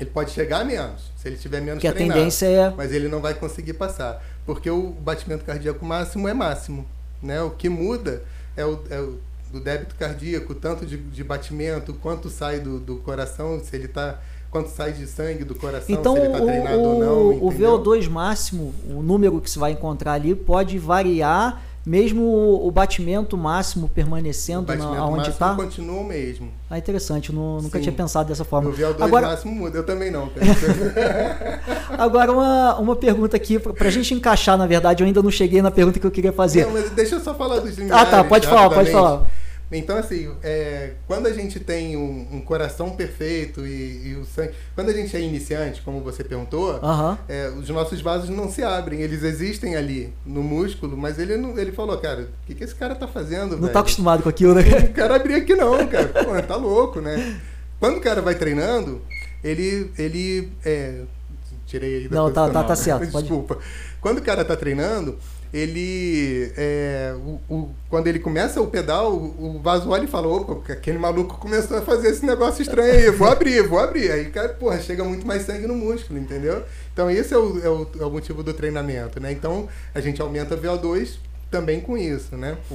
Ele 0.00 0.08
pode 0.08 0.30
chegar 0.30 0.62
a 0.62 0.64
menos, 0.64 1.12
se 1.18 1.28
ele 1.28 1.36
tiver 1.36 1.60
menos 1.60 1.82
que 1.82 1.92
treinado, 1.92 2.18
a 2.18 2.22
tendência 2.22 2.46
é... 2.46 2.70
mas 2.70 2.90
ele 2.90 3.06
não 3.06 3.20
vai 3.20 3.34
conseguir 3.34 3.74
passar, 3.74 4.24
porque 4.46 4.70
o 4.70 4.92
batimento 4.92 5.44
cardíaco 5.44 5.84
máximo 5.84 6.26
é 6.26 6.32
máximo. 6.32 6.88
Né? 7.22 7.38
O 7.42 7.50
que 7.50 7.68
muda 7.68 8.22
é 8.56 8.64
o, 8.64 8.82
é 8.88 8.98
o 8.98 9.20
do 9.52 9.60
débito 9.60 9.94
cardíaco, 9.94 10.54
tanto 10.54 10.86
de, 10.86 10.96
de 10.96 11.22
batimento, 11.22 11.92
quanto 11.92 12.30
sai 12.30 12.60
do, 12.60 12.80
do 12.80 12.96
coração, 12.96 13.62
se 13.62 13.76
ele 13.76 13.84
está 13.84 14.18
quanto 14.52 14.68
sai 14.68 14.92
de 14.92 15.06
sangue 15.06 15.44
do 15.44 15.54
coração, 15.54 15.86
então, 15.88 16.12
se 16.12 16.20
ele 16.20 16.26
está 16.28 16.44
treinado 16.44 16.78
o, 16.78 16.82
ou 16.82 16.98
não. 17.00 17.32
Entendeu? 17.32 17.72
O 17.74 17.82
VO2 17.82 18.08
máximo, 18.08 18.74
o 18.86 19.02
número 19.02 19.40
que 19.40 19.50
você 19.50 19.58
vai 19.58 19.72
encontrar 19.72 20.12
ali, 20.12 20.34
pode 20.34 20.78
variar 20.78 21.62
mesmo 21.84 22.22
o, 22.22 22.68
o 22.68 22.70
batimento 22.70 23.36
máximo 23.36 23.88
permanecendo 23.88 24.60
o 24.60 24.66
batimento 24.66 24.94
na, 24.94 25.06
onde 25.06 25.30
está? 25.30 25.54
continua 25.54 26.00
o 26.00 26.04
mesmo. 26.04 26.52
Ah, 26.70 26.78
interessante, 26.78 27.32
nu- 27.32 27.62
nunca 27.62 27.78
Sim. 27.78 27.84
tinha 27.84 27.92
pensado 27.92 28.28
dessa 28.28 28.44
forma. 28.44 28.68
O 28.70 28.72
VO2 28.74 29.02
Agora, 29.02 29.28
máximo 29.28 29.54
muda, 29.54 29.78
eu 29.78 29.84
também 29.84 30.10
não. 30.10 30.30
agora 31.98 32.30
uma, 32.30 32.78
uma 32.78 32.94
pergunta 32.94 33.36
aqui, 33.36 33.58
pra, 33.58 33.72
pra 33.72 33.90
gente 33.90 34.12
encaixar, 34.14 34.56
na 34.58 34.66
verdade, 34.66 35.02
eu 35.02 35.06
ainda 35.06 35.22
não 35.22 35.30
cheguei 35.30 35.62
na 35.62 35.70
pergunta 35.70 35.98
que 35.98 36.06
eu 36.06 36.10
queria 36.10 36.32
fazer. 36.32 36.66
Não, 36.66 36.72
mas 36.72 36.90
deixa 36.90 37.16
eu 37.16 37.20
só 37.20 37.34
falar 37.34 37.58
dos 37.58 37.72
ah, 37.72 37.80
limiares. 37.80 38.10
tá, 38.10 38.22
pode 38.22 38.46
falar, 38.46 38.70
pode 38.70 38.92
falar. 38.92 39.26
Então, 39.78 39.96
assim, 39.96 40.30
é, 40.42 40.92
quando 41.06 41.26
a 41.26 41.32
gente 41.32 41.58
tem 41.58 41.96
um, 41.96 42.28
um 42.32 42.40
coração 42.40 42.90
perfeito 42.90 43.66
e, 43.66 44.08
e 44.08 44.16
o 44.16 44.24
sangue. 44.24 44.52
Quando 44.74 44.90
a 44.90 44.92
gente 44.92 45.16
é 45.16 45.20
iniciante, 45.20 45.80
como 45.82 46.00
você 46.00 46.22
perguntou, 46.22 46.78
é, 47.28 47.48
os 47.48 47.68
nossos 47.70 48.00
vasos 48.00 48.28
não 48.28 48.50
se 48.50 48.62
abrem, 48.62 49.00
eles 49.00 49.22
existem 49.22 49.74
ali 49.76 50.12
no 50.26 50.42
músculo, 50.42 50.96
mas 50.96 51.18
ele 51.18 51.36
não, 51.36 51.58
ele 51.58 51.72
falou, 51.72 51.96
cara, 51.98 52.22
o 52.22 52.46
que, 52.46 52.54
que 52.54 52.64
esse 52.64 52.74
cara 52.74 52.94
tá 52.94 53.08
fazendo? 53.08 53.52
Não 53.52 53.60
velho? 53.62 53.72
tá 53.72 53.80
acostumado 53.80 54.22
com 54.22 54.28
aquilo, 54.28 54.54
né? 54.54 54.62
O 54.90 54.92
cara 54.92 55.16
abrir 55.16 55.34
aqui 55.34 55.54
não, 55.54 55.86
cara. 55.86 56.08
Pô, 56.08 56.42
tá 56.42 56.56
louco, 56.56 57.00
né? 57.00 57.40
Quando 57.80 57.96
o 57.96 58.00
cara 58.00 58.20
vai 58.20 58.34
treinando, 58.34 59.00
ele. 59.42 59.90
ele 59.98 60.52
é, 60.64 61.00
tirei 61.66 61.96
aí 62.02 62.08
da 62.08 62.16
Não, 62.16 62.30
tá- 62.30 62.50
tá- 62.50 62.62
tá 62.64 62.76
certo, 62.76 63.10
pode- 63.10 63.26
Desculpa. 63.26 63.58
Quando 64.00 64.18
o 64.18 64.22
cara 64.22 64.44
tá 64.44 64.54
treinando, 64.56 65.18
ele. 65.52 66.52
é, 66.56 67.14
o, 67.16 67.40
o- 67.54 67.70
quando 67.88 68.06
ele 68.06 68.18
começa 68.18 68.60
o 68.60 68.66
pedal, 68.66 69.12
o, 69.12 69.56
o 69.56 69.60
vaso 69.60 69.90
olha 69.90 70.04
e 70.04 70.08
fala: 70.08 70.26
opa, 70.28 70.72
aquele 70.72 70.98
maluco 70.98 71.36
começou 71.38 71.76
a 71.76 71.82
fazer 71.82 72.08
esse 72.08 72.24
negócio 72.24 72.62
estranho 72.62 72.92
aí, 72.92 73.10
vou 73.10 73.28
abrir, 73.28 73.62
vou 73.68 73.78
abrir. 73.78 74.10
Aí, 74.10 74.26
cara, 74.30 74.48
porra, 74.50 74.80
chega 74.80 75.04
muito 75.04 75.26
mais 75.26 75.42
sangue 75.42 75.66
no 75.66 75.74
músculo, 75.74 76.18
entendeu? 76.18 76.62
Então, 76.92 77.10
esse 77.10 77.32
é 77.34 77.38
o, 77.38 77.58
é 77.64 77.68
o, 77.68 77.86
é 78.00 78.04
o 78.04 78.10
motivo 78.10 78.42
do 78.42 78.52
treinamento, 78.54 79.20
né? 79.20 79.30
Então, 79.32 79.68
a 79.94 80.00
gente 80.00 80.20
aumenta 80.22 80.56
VO2 80.56 81.16
também 81.50 81.80
com 81.80 81.96
isso, 81.98 82.36
né? 82.36 82.56
O, 82.70 82.74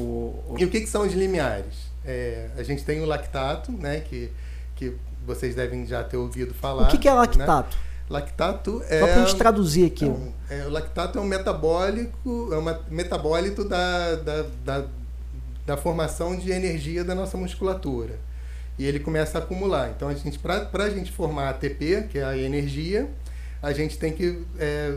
o- 0.49 0.55
E 0.57 0.65
o 0.65 0.69
que, 0.69 0.81
que 0.81 0.87
são 0.87 1.01
os 1.05 1.13
limiares? 1.13 1.87
É, 2.05 2.47
a 2.57 2.63
gente 2.63 2.83
tem 2.83 3.01
o 3.01 3.05
lactato, 3.05 3.71
né? 3.71 4.01
Que, 4.01 4.29
que 4.75 4.93
vocês 5.25 5.55
devem 5.55 5.85
já 5.85 6.03
ter 6.03 6.15
ouvido 6.17 6.53
falar. 6.53 6.83
O 6.87 6.87
que, 6.91 6.97
que 6.97 7.07
é 7.07 7.11
né? 7.11 7.17
Lactato? 8.09 8.81
É. 8.89 8.99
Só 8.99 9.07
pra 9.07 9.25
gente 9.25 9.35
traduzir 9.35 9.85
aqui. 9.85 10.05
Então, 10.05 10.33
é, 10.49 10.65
o 10.65 10.69
lactato 10.69 11.17
é 11.17 11.21
um 11.21 11.25
metabólico, 11.25 12.49
é 12.53 12.57
um 12.57 12.77
metabólito 12.89 13.67
da, 13.67 14.15
da, 14.15 14.45
da, 14.63 14.85
da 15.65 15.77
formação 15.77 16.35
de 16.37 16.51
energia 16.51 17.03
da 17.03 17.13
nossa 17.13 17.37
musculatura. 17.37 18.19
E 18.79 18.85
ele 18.85 18.99
começa 18.99 19.37
a 19.37 19.41
acumular. 19.41 19.89
Então, 19.89 20.07
a 20.07 20.13
gente, 20.13 20.39
para 20.39 20.67
a 20.73 20.89
gente 20.89 21.11
formar 21.11 21.49
ATP, 21.49 22.07
que 22.09 22.19
é 22.19 22.23
a 22.23 22.37
energia, 22.37 23.09
a 23.61 23.73
gente 23.73 23.97
tem 23.97 24.13
que 24.13 24.45
é, 24.59 24.95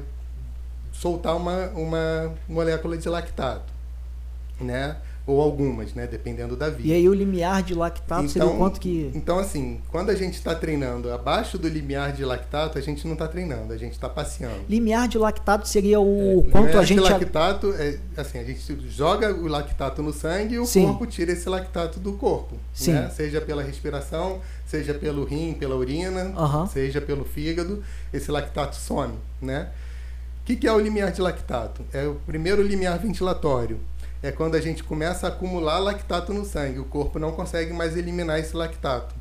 soltar 0.92 1.34
uma, 1.34 1.68
uma 1.68 2.34
molécula 2.46 2.96
de 2.96 3.08
lactato, 3.08 3.72
né? 4.60 4.96
Ou 5.30 5.40
algumas, 5.40 5.94
né? 5.94 6.06
Dependendo 6.06 6.56
da 6.56 6.68
via. 6.68 6.92
E 6.92 6.96
aí 6.96 7.08
o 7.08 7.14
limiar 7.14 7.62
de 7.62 7.72
lactato 7.74 8.28
seria 8.28 8.48
o 8.48 8.56
quanto 8.56 8.80
que. 8.80 9.10
Então, 9.14 9.38
assim, 9.38 9.80
quando 9.88 10.10
a 10.10 10.14
gente 10.14 10.34
está 10.34 10.54
treinando 10.54 11.12
abaixo 11.12 11.56
do 11.56 11.68
limiar 11.68 12.12
de 12.12 12.24
lactato, 12.24 12.76
a 12.76 12.80
gente 12.80 13.06
não 13.06 13.12
está 13.12 13.28
treinando, 13.28 13.72
a 13.72 13.76
gente 13.76 13.92
está 13.92 14.08
passeando. 14.08 14.64
Limiar 14.68 15.06
de 15.06 15.18
lactato 15.18 15.68
seria 15.68 16.00
o 16.00 16.40
O 16.40 16.50
quanto 16.50 16.76
a 16.76 16.84
gente. 16.84 16.98
de 16.98 17.08
lactato 17.08 17.72
é 17.78 17.98
assim, 18.16 18.38
a 18.38 18.44
gente 18.44 18.60
joga 18.88 19.32
o 19.32 19.46
lactato 19.46 20.02
no 20.02 20.12
sangue 20.12 20.54
e 20.54 20.58
o 20.58 20.66
Sim. 20.66 20.86
corpo 20.86 21.06
tira 21.06 21.30
esse 21.30 21.48
lactato 21.48 22.00
do 22.00 22.14
corpo, 22.14 22.56
Sim. 22.74 22.92
né? 22.92 23.10
Seja 23.10 23.40
pela 23.40 23.62
respiração, 23.62 24.40
seja 24.66 24.94
pelo 24.94 25.24
rim, 25.24 25.54
pela 25.54 25.76
urina, 25.76 26.32
seja 26.72 27.00
pelo 27.00 27.24
fígado, 27.24 27.84
esse 28.12 28.30
lactato 28.32 28.74
some, 28.74 29.14
né? 29.40 29.68
O 30.42 30.44
que, 30.44 30.56
que 30.56 30.66
é 30.66 30.72
o 30.72 30.80
limiar 30.80 31.12
de 31.12 31.20
lactato? 31.20 31.82
É 31.92 32.04
o 32.06 32.16
primeiro 32.26 32.60
limiar 32.62 32.98
ventilatório. 32.98 33.78
É 34.22 34.30
quando 34.30 34.54
a 34.54 34.60
gente 34.60 34.84
começa 34.84 35.26
a 35.26 35.30
acumular 35.30 35.78
lactato 35.78 36.32
no 36.34 36.44
sangue, 36.44 36.78
o 36.78 36.84
corpo 36.84 37.18
não 37.18 37.32
consegue 37.32 37.72
mais 37.72 37.96
eliminar 37.96 38.38
esse 38.38 38.54
lactato. 38.56 39.14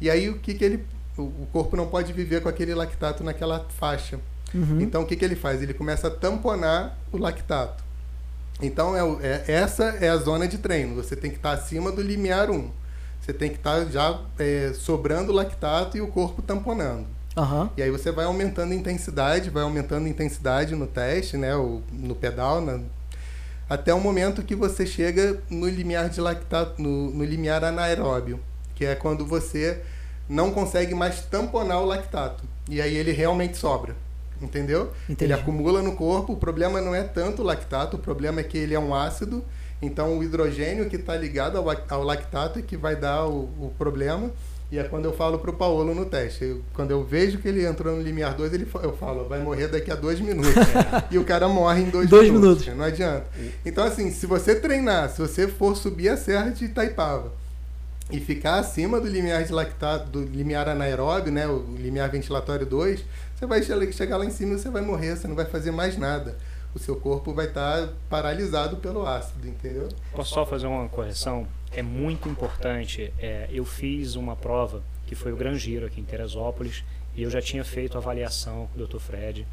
E 0.00 0.10
aí 0.10 0.28
o 0.28 0.38
que, 0.38 0.54
que 0.54 0.64
ele. 0.64 0.84
O 1.16 1.46
corpo 1.52 1.76
não 1.76 1.86
pode 1.86 2.12
viver 2.12 2.42
com 2.42 2.48
aquele 2.48 2.74
lactato 2.74 3.22
naquela 3.24 3.64
faixa. 3.78 4.18
Uhum. 4.52 4.80
Então 4.80 5.02
o 5.02 5.06
que, 5.06 5.16
que 5.16 5.24
ele 5.24 5.36
faz? 5.36 5.62
Ele 5.62 5.72
começa 5.72 6.08
a 6.08 6.10
tamponar 6.10 6.98
o 7.12 7.16
lactato. 7.16 7.82
Então 8.60 8.96
é, 8.96 9.00
é- 9.26 9.44
essa 9.52 9.84
é 10.00 10.08
a 10.08 10.16
zona 10.16 10.46
de 10.46 10.58
treino. 10.58 10.94
Você 10.96 11.16
tem 11.16 11.30
que 11.30 11.36
estar 11.36 11.52
acima 11.52 11.90
do 11.92 12.02
limiar 12.02 12.50
1. 12.50 12.70
Você 13.20 13.32
tem 13.32 13.48
que 13.50 13.56
estar 13.56 13.84
já 13.86 14.20
é, 14.38 14.72
sobrando 14.74 15.32
lactato 15.32 15.96
e 15.96 16.00
o 16.00 16.08
corpo 16.08 16.42
tamponando. 16.42 17.06
Aham. 17.36 17.70
E 17.76 17.82
aí 17.82 17.90
você 17.90 18.12
vai 18.12 18.26
aumentando 18.26 18.72
a 18.72 18.74
intensidade, 18.74 19.50
vai 19.50 19.62
aumentando 19.62 20.06
a 20.06 20.08
intensidade 20.08 20.74
no 20.76 20.86
teste, 20.86 21.36
né, 21.36 21.56
o, 21.56 21.82
no 21.92 22.14
pedal, 22.14 22.60
na- 22.60 22.80
até 23.68 23.92
o 23.94 24.00
momento 24.00 24.42
que 24.42 24.54
você 24.54 24.86
chega 24.86 25.40
no 25.48 25.68
limiar 25.68 26.08
de 26.08 26.20
lactato, 26.20 26.80
no, 26.80 27.10
no 27.10 27.24
limiar 27.24 27.64
anaeróbio, 27.64 28.40
que 28.74 28.84
é 28.84 28.94
quando 28.94 29.24
você 29.26 29.80
não 30.28 30.50
consegue 30.50 30.94
mais 30.94 31.22
tamponar 31.22 31.80
o 31.80 31.86
lactato. 31.86 32.44
E 32.68 32.80
aí 32.80 32.96
ele 32.96 33.12
realmente 33.12 33.56
sobra. 33.56 33.94
Entendeu? 34.40 34.92
Entendi. 35.04 35.24
Ele 35.24 35.32
acumula 35.32 35.80
no 35.80 35.94
corpo. 35.94 36.32
O 36.32 36.36
problema 36.36 36.80
não 36.80 36.94
é 36.94 37.02
tanto 37.02 37.42
o 37.42 37.44
lactato, 37.44 37.96
o 37.96 38.00
problema 38.00 38.40
é 38.40 38.44
que 38.44 38.58
ele 38.58 38.74
é 38.74 38.78
um 38.78 38.94
ácido. 38.94 39.44
Então 39.80 40.18
o 40.18 40.22
hidrogênio 40.22 40.88
que 40.88 40.96
está 40.96 41.16
ligado 41.16 41.56
ao, 41.56 41.64
ao 41.88 42.02
lactato 42.02 42.58
é 42.58 42.62
que 42.62 42.76
vai 42.76 42.96
dar 42.96 43.26
o, 43.26 43.44
o 43.58 43.72
problema. 43.78 44.30
E 44.74 44.78
é 44.78 44.82
quando 44.82 45.04
eu 45.04 45.12
falo 45.12 45.38
para 45.38 45.50
o 45.50 45.54
Paulo 45.54 45.94
no 45.94 46.04
teste. 46.04 46.42
Eu- 46.44 46.60
quando 46.74 46.90
eu 46.90 47.04
vejo 47.04 47.38
que 47.38 47.46
ele 47.46 47.64
entrou 47.64 47.94
no 47.94 48.02
limiar 48.02 48.34
2, 48.34 48.52
ele, 48.52 48.66
eu 48.82 48.92
falo, 48.96 49.28
vai 49.28 49.38
morrer 49.40 49.68
daqui 49.68 49.88
a 49.88 49.94
dois 49.94 50.18
minutos. 50.18 50.50
e 51.12 51.16
o 51.16 51.24
cara 51.24 51.46
morre 51.46 51.82
em 51.82 51.90
dois, 51.90 52.10
Dois 52.10 52.28
minutos. 52.28 52.66
minutos. 52.66 52.76
Não 52.76 52.84
adianta. 52.84 53.24
Então, 53.64 53.84
assim, 53.84 54.10
se 54.10 54.26
você 54.26 54.56
treinar, 54.56 55.10
se 55.10 55.20
você 55.20 55.46
for 55.46 55.76
subir 55.76 56.08
a 56.08 56.16
serra 56.16 56.50
de 56.50 56.64
Itaipava 56.64 57.30
e 58.10 58.18
ficar 58.18 58.56
acima 58.58 59.00
do 59.00 59.06
limiar 59.06 59.44
de 59.44 59.52
lactato, 59.52 60.10
do 60.10 60.22
limiar 60.24 60.68
anaeróbio, 60.68 61.32
né, 61.32 61.46
o 61.46 61.64
limiar 61.78 62.10
ventilatório 62.10 62.66
2, 62.66 63.04
você 63.36 63.46
vai 63.46 63.62
che- 63.62 63.92
chegar 63.92 64.16
lá 64.16 64.24
em 64.24 64.30
cima 64.30 64.54
e 64.54 64.58
você 64.58 64.70
vai 64.70 64.82
morrer, 64.82 65.16
você 65.16 65.28
não 65.28 65.36
vai 65.36 65.44
fazer 65.44 65.70
mais 65.70 65.96
nada. 65.96 66.36
O 66.74 66.80
seu 66.80 66.96
corpo 66.96 67.32
vai 67.32 67.46
estar 67.46 67.90
paralisado 68.10 68.78
pelo 68.78 69.06
ácido, 69.06 69.46
entendeu? 69.46 69.86
Posso 70.12 70.34
só 70.34 70.44
fazer 70.44 70.66
uma 70.66 70.88
correção? 70.88 71.46
É 71.76 71.82
muito 71.82 72.28
importante. 72.28 73.12
é, 73.18 73.48
eu 73.52 73.64
fiz 73.64 74.14
uma 74.14 74.36
prova 74.36 74.82
que 75.06 75.14
foi 75.14 75.32
o 75.32 75.36
Gran 75.36 75.54
Giro 75.54 75.86
aqui 75.86 76.00
em 76.00 76.04
Teresópolis 76.04 76.84
e 77.14 77.22
eu 77.22 77.30
já 77.30 77.40
tinha 77.40 77.64
feito 77.64 77.96
a 77.96 78.00
avaliação 78.00 78.68
do 78.74 78.86
Dr. 78.86 78.98
Fred. 78.98 79.46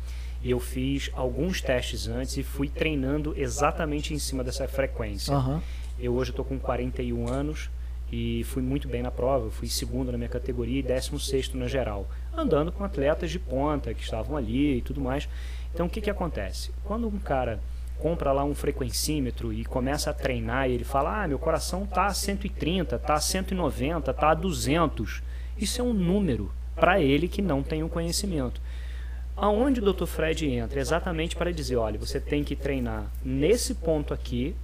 E 0.43 0.49
eu 0.49 0.59
fiz 0.59 1.11
alguns 1.13 1.61
testes 1.61 2.07
antes 2.07 2.35
e 2.37 2.43
fui 2.43 2.67
treinando 2.67 3.33
exatamente 3.37 4.13
em 4.13 4.19
cima 4.19 4.43
dessa 4.43 4.67
frequência. 4.67 5.35
Aham. 5.35 5.61
Eu 5.99 6.15
hoje 6.15 6.31
estou 6.31 6.43
com 6.43 6.57
41 6.57 7.27
anos 7.29 7.69
e 8.11 8.43
fui 8.45 8.63
muito 8.63 8.87
bem 8.87 9.03
na 9.03 9.11
prova. 9.11 9.45
Eu 9.45 9.51
fui 9.51 9.67
segundo 9.67 10.11
na 10.11 10.17
minha 10.17 10.29
categoria 10.29 10.79
e 10.79 10.83
16 10.83 11.53
na 11.53 11.67
geral, 11.67 12.09
andando 12.35 12.71
com 12.71 12.83
atletas 12.83 13.29
de 13.29 13.37
ponta 13.37 13.93
que 13.93 14.01
estavam 14.01 14.35
ali 14.35 14.77
e 14.77 14.81
tudo 14.81 14.99
mais. 14.99 15.29
Então 15.73 15.85
o 15.85 15.89
que, 15.89 16.01
que 16.01 16.09
acontece? 16.09 16.71
Quando 16.83 17.07
um 17.07 17.19
cara 17.19 17.59
compra 18.01 18.31
lá 18.31 18.43
um 18.43 18.55
frequencímetro 18.55 19.53
e 19.53 19.63
começa 19.63 20.09
a 20.09 20.13
treinar 20.13 20.67
e 20.69 20.73
ele 20.73 20.83
fala: 20.83 21.23
"Ah, 21.23 21.27
meu 21.27 21.37
coração 21.37 21.85
tá 21.85 22.07
a 22.07 22.13
130, 22.13 22.97
tá 22.97 23.13
a 23.13 23.19
190, 23.21 24.11
tá 24.13 24.31
a 24.31 24.33
200". 24.33 25.21
Isso 25.57 25.79
é 25.79 25.83
um 25.83 25.93
número 25.93 26.51
para 26.75 26.99
ele 26.99 27.27
que 27.27 27.41
não 27.41 27.61
tem 27.61 27.83
o 27.83 27.89
conhecimento. 27.89 28.59
Aonde 29.37 29.79
o 29.79 29.93
Dr. 29.93 30.05
Fred 30.05 30.49
entra? 30.49 30.79
Exatamente 30.79 31.35
para 31.35 31.51
dizer, 31.53 31.75
olha, 31.75 31.99
você 31.99 32.19
tem 32.19 32.43
que 32.43 32.55
treinar 32.55 33.05
nesse 33.23 33.75
ponto 33.75 34.13
aqui 34.13 34.55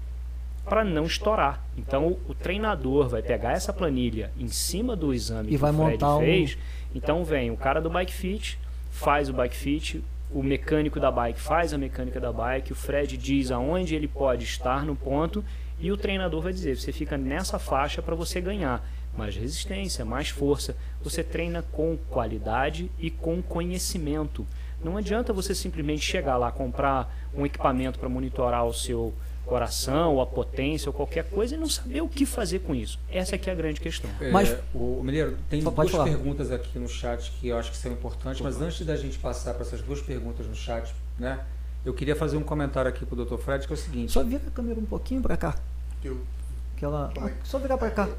para 0.66 0.84
não 0.84 1.06
estourar. 1.06 1.64
Então 1.78 2.18
o, 2.28 2.34
treinador 2.34 3.08
vai 3.08 3.22
pegar 3.22 3.52
essa 3.54 3.72
planilha 3.72 4.32
em 4.38 4.48
cima 4.48 4.96
do 4.96 5.14
exame 5.14 5.50
E 5.50 5.52
que 5.52 5.58
vai 5.58 5.72
o 5.72 5.74
Fred 5.76 5.92
montar 5.92 6.18
um- 6.18 6.20
fez. 6.20 6.58
Então 6.94 7.24
vem 7.24 7.52
o 7.52 7.58
cara 7.58 7.80
do 7.80 7.90
bike 7.90 8.14
fit, 8.14 8.60
faz 8.92 9.30
o 9.30 9.34
bike 9.34 9.56
fit, 9.56 10.04
o 10.32 10.44
mecânico 10.44 11.00
da 11.00 11.10
bike 11.10 11.40
faz 11.40 11.74
a 11.74 11.78
mecânica 11.78 12.20
da 12.20 12.32
bike, 12.32 12.74
o 12.74 12.76
Fred 12.76 13.18
diz 13.18 13.52
aonde 13.52 13.96
ele 13.96 14.08
pode 14.08 14.44
estar 14.44 14.86
no 14.86 14.96
ponto 14.96 15.44
e 15.80 15.92
o 15.92 15.98
treinador 15.98 16.42
vai 16.42 16.54
dizer, 16.54 16.76
você 16.76 16.92
fica 16.92 17.18
nessa 17.18 17.60
faixa 17.60 18.02
para 18.02 18.16
você 18.16 18.42
ganhar 18.42 18.84
mais 19.18 19.36
resistência, 19.36 20.06
mais 20.06 20.30
força. 20.30 20.76
Você 21.02 21.24
treina 21.24 21.64
com 21.72 21.98
qualidade 22.10 22.92
e 23.00 23.10
com 23.10 23.42
conhecimento. 23.42 24.46
Não 24.84 24.96
adianta 24.96 25.34
você 25.34 25.56
simplesmente 25.56 26.02
chegar 26.02 26.38
lá, 26.38 26.52
comprar 26.52 27.12
um 27.34 27.46
equipamento 27.46 27.98
para 27.98 28.08
monitorar 28.08 28.66
o 28.66 28.74
seu 28.74 29.14
coração, 29.48 30.14
ou 30.16 30.22
a 30.22 30.26
potência, 30.28 30.90
ou 30.90 30.94
qualquer 30.94 31.24
coisa 31.30 31.56
e 31.56 31.58
não 31.58 31.70
saber 31.70 32.02
o 32.02 32.08
que 32.08 32.26
fazer 32.26 32.60
com 32.60 32.76
isso. 32.76 33.00
Essa 33.10 33.36
aqui 33.36 33.50
é 33.50 33.54
a 33.54 33.56
grande 33.56 33.80
questão. 33.80 34.10
É, 34.22 34.30
Mas- 34.30 34.56
o 34.74 35.02
Mineiro, 35.04 35.38
tem 35.50 35.62
duas 35.64 35.90
falar. 35.92 36.04
perguntas 36.04 36.52
aqui 36.52 36.78
no 36.78 36.88
chat 36.88 37.32
que 37.40 37.48
eu 37.48 37.58
acho 37.58 37.72
que 37.72 37.78
são 37.78 37.92
importantes, 37.92 38.42
mas 38.42 38.62
antes 38.62 38.86
da 38.86 38.96
gente 38.96 39.18
passar 39.18 39.54
para 39.54 39.64
essas 39.64 39.82
duas 39.82 40.02
perguntas 40.02 40.46
no 40.46 40.56
chat, 40.56 40.94
né? 41.18 41.40
Eu 41.86 41.94
queria 41.94 42.16
fazer 42.16 42.36
um 42.38 42.44
comentário 42.44 42.90
aqui 42.90 43.06
para 43.06 43.20
o 43.22 43.26
Dr. 43.26 43.38
Fred, 43.38 43.66
que 43.66 43.72
é 43.72 43.76
o 43.76 43.80
seguinte. 43.80 44.12
Só 44.12 44.24
vira 44.24 44.42
a 44.46 44.52
câmera 44.52 44.80
um 44.80 44.86
pouquinho 44.86 45.22
pra 45.22 45.38
cá. 45.38 45.56
Que 46.02 46.84
ela... 46.86 47.12
É 47.26 47.32
Só 47.44 47.58
virar 47.58 47.78
pra 47.78 47.90
cá. 47.90 48.10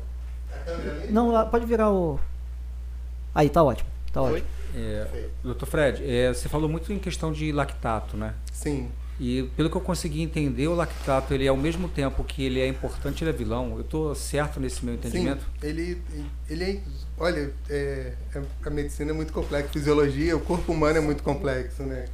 câmera 0.64 0.92
ali? 1.02 1.12
Não, 1.12 1.30
lá- 1.30 1.44
pode 1.44 1.66
virar 1.66 1.90
o. 1.92 2.18
Aí, 3.34 3.48
tá 3.50 3.62
ótimo. 3.62 3.88
Tá 4.12 4.22
ótimo. 4.22 4.46
É, 4.74 5.28
Dr. 5.44 5.66
Fred, 5.66 6.02
é, 6.10 6.32
você 6.32 6.48
falou 6.48 6.68
muito 6.68 6.92
em 6.92 6.98
questão 6.98 7.32
de 7.32 7.52
lactato, 7.52 8.16
né? 8.16 8.34
Sim. 8.52 8.90
E 9.20 9.50
pelo 9.56 9.68
que 9.68 9.76
eu 9.76 9.80
consegui 9.80 10.22
entender, 10.22 10.68
o 10.68 10.74
lactato, 10.74 11.34
ele 11.34 11.48
ao 11.48 11.56
mesmo 11.56 11.88
tempo 11.88 12.22
que 12.22 12.44
ele 12.44 12.60
é 12.60 12.68
importante, 12.68 13.24
ele 13.24 13.30
é 13.30 13.32
vilão. 13.32 13.74
Eu 13.74 13.80
estou 13.80 14.14
certo 14.14 14.60
nesse 14.60 14.84
meu 14.84 14.94
entendimento? 14.94 15.40
Sim, 15.40 15.66
ele, 15.66 16.02
ele 16.48 16.64
é, 16.64 16.80
olha, 17.18 17.52
é, 17.68 18.12
é, 18.34 18.42
a 18.64 18.70
medicina 18.70 19.10
é 19.10 19.14
muito 19.14 19.32
complexa, 19.32 19.66
a 19.66 19.72
fisiologia, 19.72 20.36
o 20.36 20.40
corpo 20.40 20.72
humano 20.72 20.98
é 20.98 21.00
muito 21.00 21.24
complexo, 21.24 21.82
né? 21.82 22.04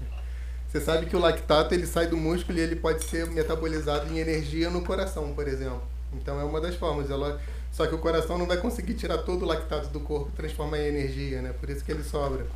Você 0.67 0.81
sabe 0.81 1.07
que 1.07 1.15
o 1.15 1.19
lactato 1.21 1.75
ele 1.75 1.87
sai 1.87 2.07
do 2.07 2.17
músculo 2.17 2.59
e 2.59 2.61
ele 2.61 2.75
pode 2.75 3.05
ser 3.05 3.27
metabolizado 3.27 4.13
em 4.13 4.19
energia 4.19 4.71
no 4.71 4.83
coração, 4.83 5.33
por 5.35 5.47
exemplo. 5.47 5.83
Então 6.15 6.41
é 6.41 6.45
uma 6.45 6.61
das 6.61 6.75
formas. 6.75 7.11
Ela, 7.11 7.41
só 7.71 7.87
que 7.87 7.95
o 7.95 7.99
coração 7.99 8.39
não 8.39 8.47
vai 8.47 8.57
conseguir 8.57 8.95
tirar 8.95 9.19
todo 9.19 9.43
o 9.43 9.47
lactato 9.47 9.89
do 9.91 10.01
corpo 10.01 10.31
e 10.33 10.37
transformar 10.37 10.79
em 10.79 10.87
energia, 10.87 11.43
né? 11.43 11.53
Por 11.61 11.69
isso 11.69 11.85
que 11.85 11.93
ele 11.93 12.03
sobra. 12.03 12.47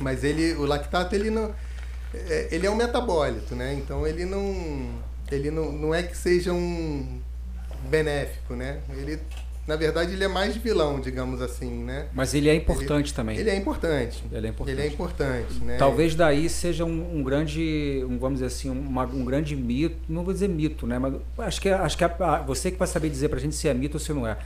Mas 0.00 0.24
ele, 0.24 0.54
o 0.54 0.64
lactato 0.64 1.14
ele 1.14 1.28
não 1.28 1.54
é, 2.28 2.48
ele 2.50 2.66
é 2.66 2.70
um 2.70 2.76
metabólito, 2.76 3.54
né? 3.54 3.74
Então 3.74 4.06
ele 4.06 4.24
não, 4.24 4.90
ele 5.30 5.50
não, 5.50 5.72
não 5.72 5.94
é 5.94 6.02
que 6.02 6.16
seja 6.16 6.52
um 6.52 7.20
benéfico, 7.88 8.54
né? 8.54 8.80
Ele, 8.96 9.18
na 9.66 9.76
verdade, 9.76 10.12
ele 10.12 10.24
é 10.24 10.28
mais 10.28 10.56
vilão, 10.56 11.00
digamos 11.00 11.40
assim, 11.40 11.84
né? 11.84 12.06
Mas 12.12 12.34
ele 12.34 12.48
é 12.48 12.54
importante 12.54 13.08
ele, 13.08 13.16
também. 13.16 13.38
Ele 13.38 13.50
é 13.50 13.56
importante. 13.56 14.22
Ele 14.30 14.46
é 14.46 14.50
importante. 14.50 14.78
Ele 14.78 14.86
é 14.86 14.90
importante, 14.92 15.54
né? 15.64 15.76
Talvez 15.78 16.14
daí 16.14 16.48
seja 16.48 16.84
um, 16.84 17.18
um 17.18 17.22
grande, 17.22 18.04
um, 18.08 18.18
vamos 18.18 18.40
dizer 18.40 18.46
assim, 18.46 18.68
uma, 18.68 19.04
um 19.04 19.24
grande 19.24 19.56
mito, 19.56 19.96
não 20.08 20.22
vou 20.22 20.32
dizer 20.32 20.48
mito, 20.48 20.86
né? 20.86 20.98
Mas 20.98 21.14
acho 21.38 21.60
que, 21.60 21.68
acho 21.70 21.96
que 21.96 22.04
a, 22.04 22.42
você 22.46 22.70
que 22.70 22.78
vai 22.78 22.88
saber 22.88 23.08
dizer 23.08 23.28
para 23.28 23.38
a 23.38 23.40
gente 23.40 23.54
se 23.54 23.68
é 23.68 23.74
mito 23.74 23.96
ou 23.96 24.00
se 24.00 24.12
não 24.12 24.26
é. 24.26 24.36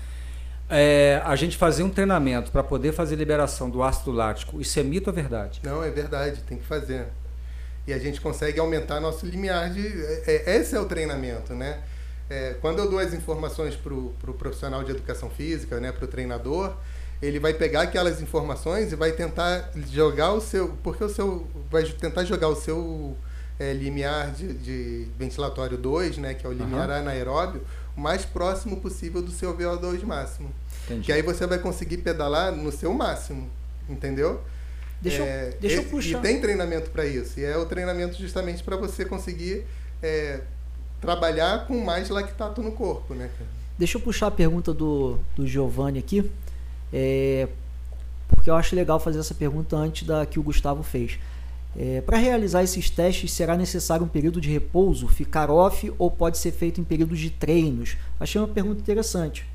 É, 0.70 1.22
a 1.24 1.34
gente 1.34 1.56
fazer 1.56 1.82
um 1.82 1.88
treinamento 1.88 2.52
para 2.52 2.62
poder 2.62 2.92
fazer 2.92 3.16
liberação 3.16 3.70
do 3.70 3.82
ácido 3.82 4.12
lático, 4.12 4.60
isso 4.60 4.78
é 4.78 4.82
mito 4.82 5.08
ou 5.08 5.16
verdade? 5.16 5.60
Não, 5.64 5.82
é 5.82 5.90
verdade, 5.90 6.42
tem 6.46 6.58
que 6.58 6.64
fazer 6.64 7.06
e 7.88 7.92
a 7.94 7.98
gente 7.98 8.20
consegue 8.20 8.60
aumentar 8.60 9.00
nosso 9.00 9.24
limiar 9.24 9.70
de. 9.70 9.80
É, 9.80 10.42
é, 10.46 10.56
esse 10.58 10.76
é 10.76 10.80
o 10.80 10.84
treinamento, 10.84 11.54
né? 11.54 11.80
É, 12.28 12.54
quando 12.60 12.80
eu 12.80 12.90
dou 12.90 12.98
as 12.98 13.14
informações 13.14 13.74
para 13.74 13.94
o 13.94 14.14
pro 14.20 14.34
profissional 14.34 14.84
de 14.84 14.90
educação 14.90 15.30
física, 15.30 15.80
né, 15.80 15.90
para 15.90 16.04
o 16.04 16.08
treinador, 16.08 16.76
ele 17.22 17.40
vai 17.40 17.54
pegar 17.54 17.82
aquelas 17.82 18.20
informações 18.20 18.92
e 18.92 18.94
vai 18.94 19.12
tentar 19.12 19.70
jogar 19.90 20.34
o 20.34 20.40
seu. 20.42 20.76
Porque 20.82 21.02
o 21.02 21.08
seu. 21.08 21.48
Vai 21.70 21.82
tentar 21.84 22.26
jogar 22.26 22.48
o 22.48 22.56
seu 22.56 23.16
é, 23.58 23.72
limiar 23.72 24.32
de, 24.32 24.52
de, 24.52 25.08
ventilatório 25.18 25.78
2, 25.78 26.18
né, 26.18 26.34
que 26.34 26.46
é 26.46 26.48
o 26.50 26.52
limiar 26.52 26.90
uhum. 26.90 26.94
anaeróbio, 26.94 27.62
o 27.96 28.00
mais 28.02 28.22
próximo 28.26 28.82
possível 28.82 29.22
do 29.22 29.30
seu 29.30 29.56
VO2 29.56 30.04
máximo. 30.04 30.50
Entendi. 30.84 31.06
Que 31.06 31.12
aí 31.12 31.22
você 31.22 31.46
vai 31.46 31.58
conseguir 31.58 31.96
pedalar 31.98 32.52
no 32.52 32.70
seu 32.70 32.92
máximo, 32.92 33.48
entendeu? 33.88 34.42
Deixa, 35.00 35.22
é, 35.22 35.48
eu, 35.48 35.60
deixa 35.60 35.76
eu 35.76 35.84
puxar. 35.84 36.18
E 36.18 36.22
tem 36.22 36.40
treinamento 36.40 36.90
para 36.90 37.06
isso. 37.06 37.38
E 37.38 37.44
é 37.44 37.56
o 37.56 37.64
treinamento 37.66 38.16
justamente 38.16 38.62
para 38.62 38.76
você 38.76 39.04
conseguir 39.04 39.64
é, 40.02 40.40
trabalhar 41.00 41.66
com 41.66 41.78
mais 41.84 42.08
lactato 42.08 42.62
no 42.62 42.72
corpo, 42.72 43.14
né? 43.14 43.30
Deixa 43.78 43.96
eu 43.96 44.02
puxar 44.02 44.26
a 44.26 44.30
pergunta 44.30 44.74
do, 44.74 45.18
do 45.36 45.46
Giovanni 45.46 45.98
aqui. 45.98 46.30
É, 46.92 47.48
porque 48.28 48.50
eu 48.50 48.56
acho 48.56 48.74
legal 48.74 48.98
fazer 48.98 49.18
essa 49.20 49.34
pergunta 49.34 49.76
antes 49.76 50.06
da 50.06 50.26
que 50.26 50.38
o 50.38 50.42
Gustavo 50.42 50.82
fez. 50.82 51.18
É, 51.76 52.00
para 52.00 52.16
realizar 52.16 52.62
esses 52.64 52.90
testes, 52.90 53.30
será 53.30 53.56
necessário 53.56 54.04
um 54.04 54.08
período 54.08 54.40
de 54.40 54.50
repouso, 54.50 55.06
ficar 55.06 55.50
off 55.50 55.92
ou 55.96 56.10
pode 56.10 56.38
ser 56.38 56.50
feito 56.50 56.80
em 56.80 56.84
períodos 56.84 57.20
de 57.20 57.30
treinos? 57.30 57.96
Achei 58.18 58.40
uma 58.40 58.48
pergunta 58.48 58.80
interessante. 58.80 59.46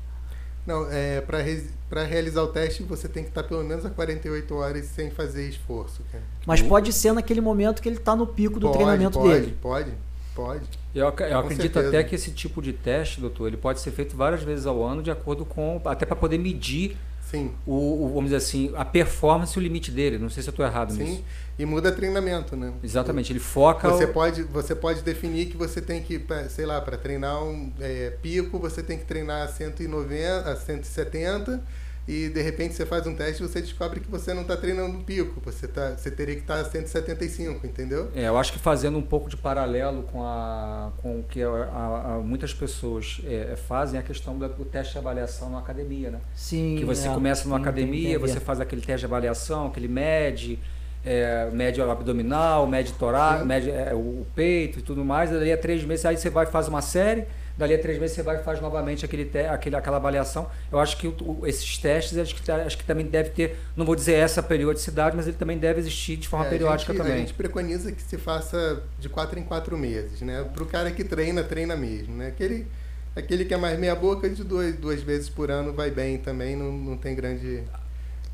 Não, 0.66 0.90
é, 0.90 1.20
para 1.20 2.04
realizar 2.04 2.42
o 2.42 2.48
teste 2.48 2.82
você 2.82 3.06
tem 3.06 3.22
que 3.22 3.28
estar 3.28 3.42
pelo 3.42 3.62
menos 3.62 3.84
a 3.84 3.90
48 3.90 4.54
horas 4.54 4.86
sem 4.86 5.10
fazer 5.10 5.48
esforço. 5.48 6.02
Cara. 6.10 6.24
Mas 6.46 6.62
pode 6.62 6.92
ser 6.92 7.12
naquele 7.12 7.40
momento 7.40 7.82
que 7.82 7.88
ele 7.88 7.96
está 7.96 8.16
no 8.16 8.26
pico 8.26 8.58
do 8.58 8.66
pode, 8.66 8.78
treinamento 8.78 9.18
pode, 9.18 9.40
dele. 9.40 9.56
Pode, 9.60 9.92
pode. 10.34 10.64
Eu, 10.94 11.04
eu 11.04 11.38
acredito 11.38 11.74
certeza. 11.74 11.88
até 11.88 12.04
que 12.04 12.14
esse 12.14 12.30
tipo 12.30 12.62
de 12.62 12.72
teste, 12.72 13.20
doutor, 13.20 13.48
ele 13.48 13.56
pode 13.56 13.80
ser 13.80 13.90
feito 13.90 14.16
várias 14.16 14.42
vezes 14.42 14.64
ao 14.64 14.82
ano, 14.82 15.02
de 15.02 15.10
acordo 15.10 15.44
com. 15.44 15.80
até 15.84 16.06
para 16.06 16.16
poder 16.16 16.38
medir 16.38 16.96
Sim. 17.34 17.50
O, 17.66 18.04
o, 18.04 18.08
vamos 18.08 18.24
dizer 18.24 18.36
assim, 18.36 18.72
a 18.76 18.84
performance 18.84 19.56
e 19.56 19.60
o 19.60 19.62
limite 19.62 19.90
dele. 19.90 20.18
Não 20.18 20.30
sei 20.30 20.42
se 20.42 20.48
eu 20.48 20.52
estou 20.52 20.64
errado 20.64 20.92
Sim. 20.92 21.02
nisso. 21.02 21.16
Sim, 21.16 21.24
e 21.58 21.66
muda 21.66 21.90
treinamento, 21.90 22.56
né? 22.56 22.72
Exatamente, 22.82 23.32
ele 23.32 23.40
foca. 23.40 23.88
Você, 23.90 24.04
o... 24.04 24.12
pode, 24.12 24.42
você 24.44 24.74
pode 24.74 25.02
definir 25.02 25.46
que 25.46 25.56
você 25.56 25.80
tem 25.80 26.00
que, 26.00 26.24
sei 26.48 26.64
lá, 26.64 26.80
para 26.80 26.96
treinar 26.96 27.42
um 27.42 27.72
é, 27.80 28.10
pico, 28.22 28.58
você 28.58 28.82
tem 28.82 28.98
que 28.98 29.04
treinar 29.04 29.42
a 29.42 29.48
190, 29.48 30.50
a 30.50 30.56
170 30.56 31.62
e 32.06 32.28
de 32.28 32.42
repente 32.42 32.74
você 32.74 32.84
faz 32.84 33.06
um 33.06 33.14
teste 33.14 33.42
e 33.42 33.48
você 33.48 33.62
descobre 33.62 33.98
que 33.98 34.10
você 34.10 34.34
não 34.34 34.42
está 34.42 34.56
treinando 34.56 34.98
no 34.98 35.04
pico, 35.04 35.40
você, 35.42 35.66
tá, 35.66 35.96
você 35.96 36.10
teria 36.10 36.34
que 36.34 36.42
estar 36.42 36.56
tá 36.56 36.60
a 36.60 36.64
175, 36.64 37.66
entendeu? 37.66 38.10
É, 38.14 38.28
eu 38.28 38.36
acho 38.36 38.52
que 38.52 38.58
fazendo 38.58 38.98
um 38.98 39.02
pouco 39.02 39.30
de 39.30 39.36
paralelo 39.36 40.02
com, 40.04 40.22
a, 40.22 40.92
com 41.00 41.20
o 41.20 41.22
que 41.22 41.42
a, 41.42 41.48
a, 41.48 42.14
a 42.14 42.18
muitas 42.18 42.52
pessoas 42.52 43.22
é, 43.24 43.52
é 43.52 43.56
fazem, 43.56 43.98
a 43.98 44.02
questão 44.02 44.38
do, 44.38 44.46
do, 44.48 44.64
teste 44.66 44.92
de 44.92 44.98
avaliação 44.98 45.48
na 45.48 45.58
academia, 45.58 46.10
né? 46.10 46.20
Sim. 46.34 46.76
Que 46.78 46.84
você 46.84 47.08
é, 47.08 47.14
começa 47.14 47.48
numa 47.48 47.58
academia, 47.58 48.18
você 48.18 48.38
faz 48.38 48.60
aquele 48.60 48.82
teste 48.82 49.00
de 49.00 49.06
avaliação, 49.06 49.68
aquele 49.68 49.88
mede, 49.88 50.58
é, 51.06 51.48
mede 51.52 51.80
o 51.80 51.90
abdominal, 51.90 52.66
mede 52.66 52.92
torácico, 52.92 53.46
mede 53.46 53.70
é, 53.70 53.94
o 53.94 54.26
peito 54.34 54.78
e 54.78 54.82
tudo 54.82 55.02
mais, 55.04 55.30
daí 55.30 55.52
a 55.52 55.56
três 55.56 55.82
meses, 55.84 56.04
aí 56.04 56.18
você 56.18 56.28
vai 56.28 56.44
e 56.44 56.50
faz 56.50 56.68
uma 56.68 56.82
série 56.82 57.24
dali 57.56 57.74
a 57.74 57.78
três 57.78 57.98
meses 57.98 58.16
você 58.16 58.22
vai 58.22 58.36
e 58.36 58.42
faz 58.42 58.60
novamente 58.60 59.04
aquele 59.04 59.24
te, 59.24 59.38
aquele, 59.38 59.76
aquela 59.76 59.96
avaliação. 59.96 60.48
Eu 60.70 60.78
acho 60.78 60.96
que 60.96 61.06
o, 61.06 61.42
esses 61.44 61.78
testes, 61.78 62.18
acho 62.18 62.34
que, 62.34 62.50
acho 62.50 62.78
que 62.78 62.84
também 62.84 63.06
deve 63.06 63.30
ter, 63.30 63.56
não 63.76 63.86
vou 63.86 63.94
dizer 63.94 64.14
essa 64.14 64.42
periodicidade, 64.42 65.16
mas 65.16 65.26
ele 65.26 65.36
também 65.36 65.58
deve 65.58 65.80
existir 65.80 66.16
de 66.16 66.28
forma 66.28 66.46
é, 66.46 66.50
periódica 66.50 66.92
a 66.92 66.94
gente, 66.94 67.02
também. 67.02 67.16
A 67.16 67.20
gente 67.20 67.34
preconiza 67.34 67.92
que 67.92 68.02
se 68.02 68.18
faça 68.18 68.82
de 68.98 69.08
quatro 69.08 69.38
em 69.38 69.42
quatro 69.42 69.76
meses, 69.78 70.20
né? 70.20 70.44
Para 70.52 70.62
o 70.62 70.66
cara 70.66 70.90
que 70.90 71.04
treina, 71.04 71.42
treina 71.42 71.76
mesmo, 71.76 72.16
né? 72.16 72.28
Aquele, 72.28 72.66
aquele 73.14 73.44
que 73.44 73.54
é 73.54 73.56
mais 73.56 73.78
meia 73.78 73.94
boca, 73.94 74.28
de 74.28 74.42
duas, 74.42 74.74
duas 74.74 75.02
vezes 75.02 75.28
por 75.28 75.50
ano 75.50 75.72
vai 75.72 75.90
bem 75.90 76.18
também, 76.18 76.56
não, 76.56 76.72
não 76.72 76.96
tem 76.96 77.14
grande... 77.14 77.62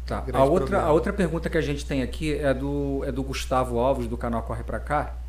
Tá. 0.07 0.25
A 0.33 0.43
outra, 0.43 0.81
a 0.81 0.91
outra 0.91 1.12
pergunta 1.12 1.49
que 1.49 1.57
a 1.57 1.61
gente 1.61 1.87
tem 1.87 2.03
aqui 2.03 2.35
é 2.35 2.53
do, 2.53 3.05
é 3.05 3.12
do 3.12 3.23
Gustavo 3.23 3.79
Alves, 3.79 4.09
do 4.09 4.16
canal 4.16 4.43
Corre 4.43 4.64
Pra 4.64 4.81
Cá 4.81 5.20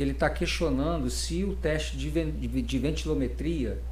que 0.00 0.04
ele 0.04 0.12
está 0.12 0.30
questionando 0.30 1.10
se 1.10 1.44
o 1.44 1.54
teste 1.54 1.94
de, 1.94 2.10
de 2.62 2.78
ventilometria 2.78 3.82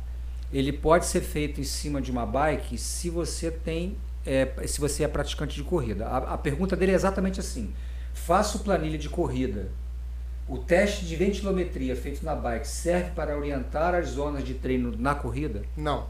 ele 0.50 0.72
pode 0.72 1.04
ser 1.04 1.20
feito 1.20 1.60
em 1.60 1.64
cima 1.64 2.00
de 2.00 2.10
uma 2.10 2.24
bike 2.24 2.78
se 2.78 3.10
você 3.10 3.50
tem 3.50 3.94
é, 4.24 4.50
se 4.66 4.80
você 4.80 5.04
é 5.04 5.08
praticante 5.08 5.54
de 5.54 5.62
corrida. 5.62 6.06
A, 6.06 6.16
a, 6.32 6.38
pergunta 6.38 6.74
dele 6.74 6.92
é 6.92 6.94
exatamente 6.94 7.38
assim: 7.40 7.74
faço 8.14 8.60
planilha 8.60 8.96
de 8.96 9.06
corrida. 9.10 9.68
O 10.48 10.56
teste 10.56 11.04
de 11.04 11.14
ventilometria 11.14 11.94
feito 11.94 12.24
na 12.24 12.34
bike 12.34 12.66
serve 12.66 13.10
para 13.10 13.36
orientar 13.36 13.94
as 13.94 14.08
zonas 14.08 14.42
de 14.42 14.54
treino 14.54 14.96
na 14.96 15.14
corrida? 15.14 15.60
Não. 15.76 16.06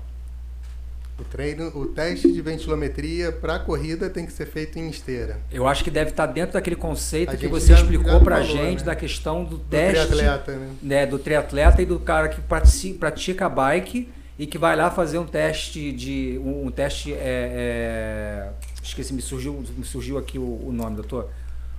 O 1.18 1.24
treino, 1.24 1.66
o 1.76 1.86
teste 1.86 2.30
de 2.30 2.40
ventilometria 2.40 3.32
para 3.32 3.56
a 3.56 3.58
corrida 3.58 4.08
tem 4.08 4.24
que 4.24 4.32
ser 4.32 4.46
feito 4.46 4.78
em 4.78 4.88
esteira. 4.88 5.40
Eu 5.50 5.66
acho 5.66 5.82
que 5.82 5.90
deve 5.90 6.10
estar 6.10 6.26
dentro 6.26 6.52
daquele 6.52 6.76
conceito 6.76 7.32
a 7.32 7.36
que 7.36 7.48
você 7.48 7.72
explicou 7.72 8.20
para 8.20 8.36
a 8.36 8.42
gente 8.42 8.80
né? 8.80 8.86
da 8.86 8.94
questão 8.94 9.42
do, 9.42 9.56
do 9.56 9.64
teste 9.64 10.06
triatleta, 10.06 10.52
né? 10.52 10.70
né? 10.80 11.06
do 11.06 11.18
triatleta 11.18 11.82
e 11.82 11.86
do 11.86 11.98
cara 11.98 12.28
que 12.28 12.40
pratica 12.40 13.48
bike 13.48 14.08
e 14.38 14.46
que 14.46 14.56
vai 14.56 14.76
lá 14.76 14.90
fazer 14.90 15.18
um 15.18 15.26
teste 15.26 15.90
de 15.90 16.38
um, 16.38 16.66
um 16.66 16.70
teste 16.70 17.12
é, 17.12 17.18
é, 17.20 18.50
esqueci 18.80 19.12
me 19.12 19.20
surgiu 19.20 19.64
me 19.76 19.84
surgiu 19.84 20.16
aqui 20.16 20.38
o, 20.38 20.68
o 20.68 20.72
nome 20.72 20.94
doutor 20.94 21.28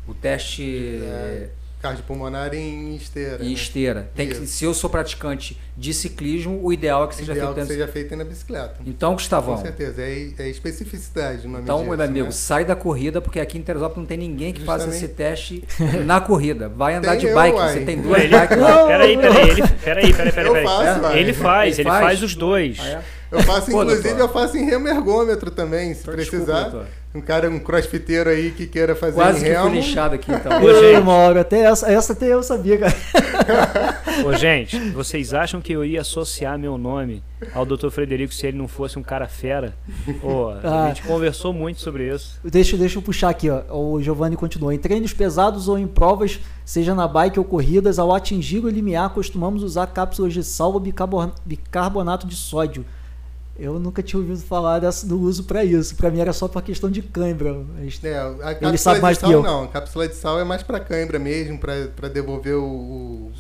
o 0.06 0.14
teste 0.14 1.00
é, 1.02 1.50
Cardiopulmonar 1.82 2.54
em 2.54 2.96
esteira. 2.96 3.42
Em 3.42 3.48
né? 3.48 3.54
esteira. 3.54 4.10
Tem 4.14 4.28
que, 4.28 4.46
se 4.46 4.66
eu 4.66 4.74
sou 4.74 4.90
praticante 4.90 5.58
de 5.78 5.94
ciclismo, 5.94 6.60
o 6.62 6.74
ideal 6.74 7.06
é 7.06 7.08
que 7.08 7.16
seja 7.16 7.32
ideal 7.32 7.54
feito 7.54 7.68
que 7.68 7.74
seja 7.74 7.88
feito 7.88 8.16
na 8.18 8.26
bicicleta. 8.26 8.76
Então, 8.86 9.14
Gustavão. 9.14 9.56
Com 9.56 9.62
certeza, 9.62 10.02
é, 10.02 10.30
é 10.40 10.50
especificidade 10.50 11.48
no 11.48 11.60
Então, 11.60 11.78
disso, 11.80 11.96
meu 11.96 12.06
amigo, 12.06 12.26
né? 12.26 12.32
sai 12.32 12.66
da 12.66 12.76
corrida, 12.76 13.22
porque 13.22 13.40
aqui 13.40 13.58
em 13.58 13.62
Teresópolis 13.62 14.00
não 14.00 14.06
tem 14.06 14.18
ninguém 14.18 14.52
que 14.52 14.60
Justamente. 14.60 14.86
faça 14.86 14.98
esse 14.98 15.08
teste 15.08 15.64
na 16.06 16.20
corrida. 16.20 16.68
Vai 16.68 16.96
andar 16.96 17.12
tem 17.12 17.20
de 17.28 17.34
bike, 17.34 17.58
eu, 17.58 17.64
você 17.64 17.80
tem 17.82 18.02
duas 18.02 18.24
bikes 18.24 18.58
lá. 18.58 18.88
Peraí, 18.88 19.18
peraí, 19.18 19.50
ele, 19.50 19.68
peraí, 19.68 20.14
peraí, 20.14 20.32
peraí. 20.34 20.48
Eu 20.48 20.64
faço, 20.64 21.18
ele 21.18 21.34
faz, 21.34 21.80
ele 21.80 21.90
faz, 21.90 22.04
faz 22.04 22.24
os 22.24 22.36
dois. 22.36 22.78
Ah, 22.82 22.88
é? 22.88 23.02
Eu 23.32 23.44
faço, 23.44 23.70
inclusive, 23.70 24.20
eu 24.20 24.30
faço 24.30 24.58
em 24.58 24.66
remo 24.66 24.88
ergômetro 24.88 25.52
também, 25.52 25.94
se 25.94 26.04
precisar. 26.04 26.64
Desculpa, 26.64 26.88
um 27.14 27.22
cara, 27.22 27.50
um 27.50 27.58
crossfiteiro 27.58 28.30
aí 28.30 28.52
que 28.52 28.68
queira 28.68 28.96
fazer 28.96 29.16
Quase 29.16 29.44
em 29.44 29.50
remo. 29.50 29.64
que 29.64 29.70
fui 29.70 29.80
lixado 29.80 30.14
aqui, 30.14 30.32
então. 30.32 30.64
Ô, 30.64 30.74
gente. 30.74 31.04
Mauro, 31.04 31.40
até 31.40 31.62
essa, 31.62 31.92
essa 31.92 32.14
até 32.14 32.28
eu 32.28 32.44
sabia, 32.44 32.78
cara. 32.78 32.96
Ô, 34.26 34.34
gente, 34.34 34.78
vocês 34.92 35.34
acham 35.34 35.60
que 35.60 35.74
eu 35.74 35.84
ia 35.84 36.02
associar 36.02 36.60
meu 36.60 36.78
nome 36.78 37.24
ao 37.56 37.66
Dr. 37.66 37.90
Frederico 37.90 38.32
se 38.32 38.46
ele 38.46 38.58
não 38.58 38.68
fosse 38.68 39.00
um 39.00 39.02
cara 39.02 39.28
fera? 39.28 39.74
Ô, 40.22 40.50
ah. 40.64 40.86
a 40.86 40.88
gente 40.90 41.02
conversou 41.02 41.52
muito 41.52 41.80
sobre 41.82 42.14
isso. 42.14 42.40
Deixa, 42.44 42.78
deixa 42.78 43.00
eu 43.00 43.02
puxar 43.02 43.30
aqui, 43.30 43.50
ó. 43.50 43.64
O 43.76 44.00
Giovanni 44.02 44.36
continua. 44.36 44.76
Em 44.76 44.78
treinos 44.78 45.12
pesados 45.12 45.68
ou 45.68 45.80
em 45.80 45.88
provas, 45.88 46.40
seja 46.64 46.94
na 46.94 47.08
bike 47.08 47.40
ou 47.40 47.46
corridas, 47.46 47.98
ao 47.98 48.14
atingir 48.14 48.64
o 48.64 48.70
limiar, 48.70 49.10
costumamos 49.10 49.64
usar 49.64 49.88
cápsulas 49.88 50.32
de 50.32 50.44
sal 50.44 50.74
ou 50.74 50.80
bicarbonato 50.80 52.28
de 52.28 52.36
sódio 52.36 52.86
eu 53.60 53.80
nunca 53.80 54.02
tinha 54.02 54.20
ouvido 54.20 54.40
falar 54.40 54.80
dessa, 54.80 55.06
do 55.06 55.20
uso 55.20 55.44
para 55.44 55.64
isso. 55.64 55.96
Para 55.96 56.10
mim 56.10 56.20
era 56.20 56.34
só 56.34 56.48
para 56.48 56.62
questão 56.62 56.90
de 56.90 57.02
cãibra. 57.02 57.62
É, 58.04 58.18
a 58.44 58.56
cápsula 58.56 59.12
de 59.12 59.20
sal 59.20 59.44
não. 59.44 59.64
A 59.64 59.68
cápsula 59.68 60.08
de 60.08 60.16
sal 60.16 60.40
é 60.40 60.44
mais 60.44 60.64
para 60.64 60.80
cãibra 60.80 61.20
mesmo, 61.20 61.60
para 61.60 62.08
devolver 62.08 62.56
o, 62.56 63.32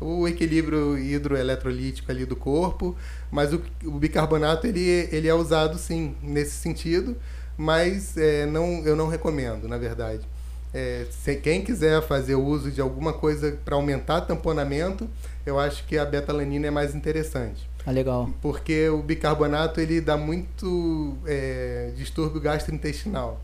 o, 0.00 0.20
o 0.22 0.28
equilíbrio 0.28 0.98
hidroeletrolítico 0.98 2.10
ali 2.10 2.24
do 2.24 2.34
corpo, 2.34 2.96
mas 3.30 3.52
o, 3.52 3.62
o 3.84 3.98
bicarbonato 3.98 4.66
ele, 4.66 5.08
ele 5.12 5.28
é 5.28 5.34
usado 5.34 5.78
sim 5.78 6.16
nesse 6.22 6.52
sentido, 6.52 7.16
mas 7.56 8.16
é, 8.16 8.46
não, 8.46 8.82
eu 8.84 8.96
não 8.96 9.08
recomendo, 9.08 9.68
na 9.68 9.76
verdade. 9.76 10.26
É, 10.72 11.06
se 11.10 11.34
quem 11.36 11.62
quiser 11.62 12.00
fazer 12.02 12.36
uso 12.36 12.70
de 12.70 12.80
alguma 12.80 13.12
coisa 13.12 13.58
para 13.64 13.74
aumentar 13.74 14.22
tamponamento, 14.22 15.08
eu 15.44 15.58
acho 15.58 15.84
que 15.86 15.98
a 15.98 16.04
betalanina 16.04 16.68
é 16.68 16.70
mais 16.70 16.94
interessante. 16.94 17.69
Ah, 17.86 17.90
legal. 17.90 18.30
Porque 18.42 18.88
o 18.88 19.02
bicarbonato 19.02 19.80
ele 19.80 20.00
dá 20.00 20.16
muito 20.16 21.16
é, 21.26 21.92
distúrbio 21.96 22.40
gastrointestinal. 22.40 23.40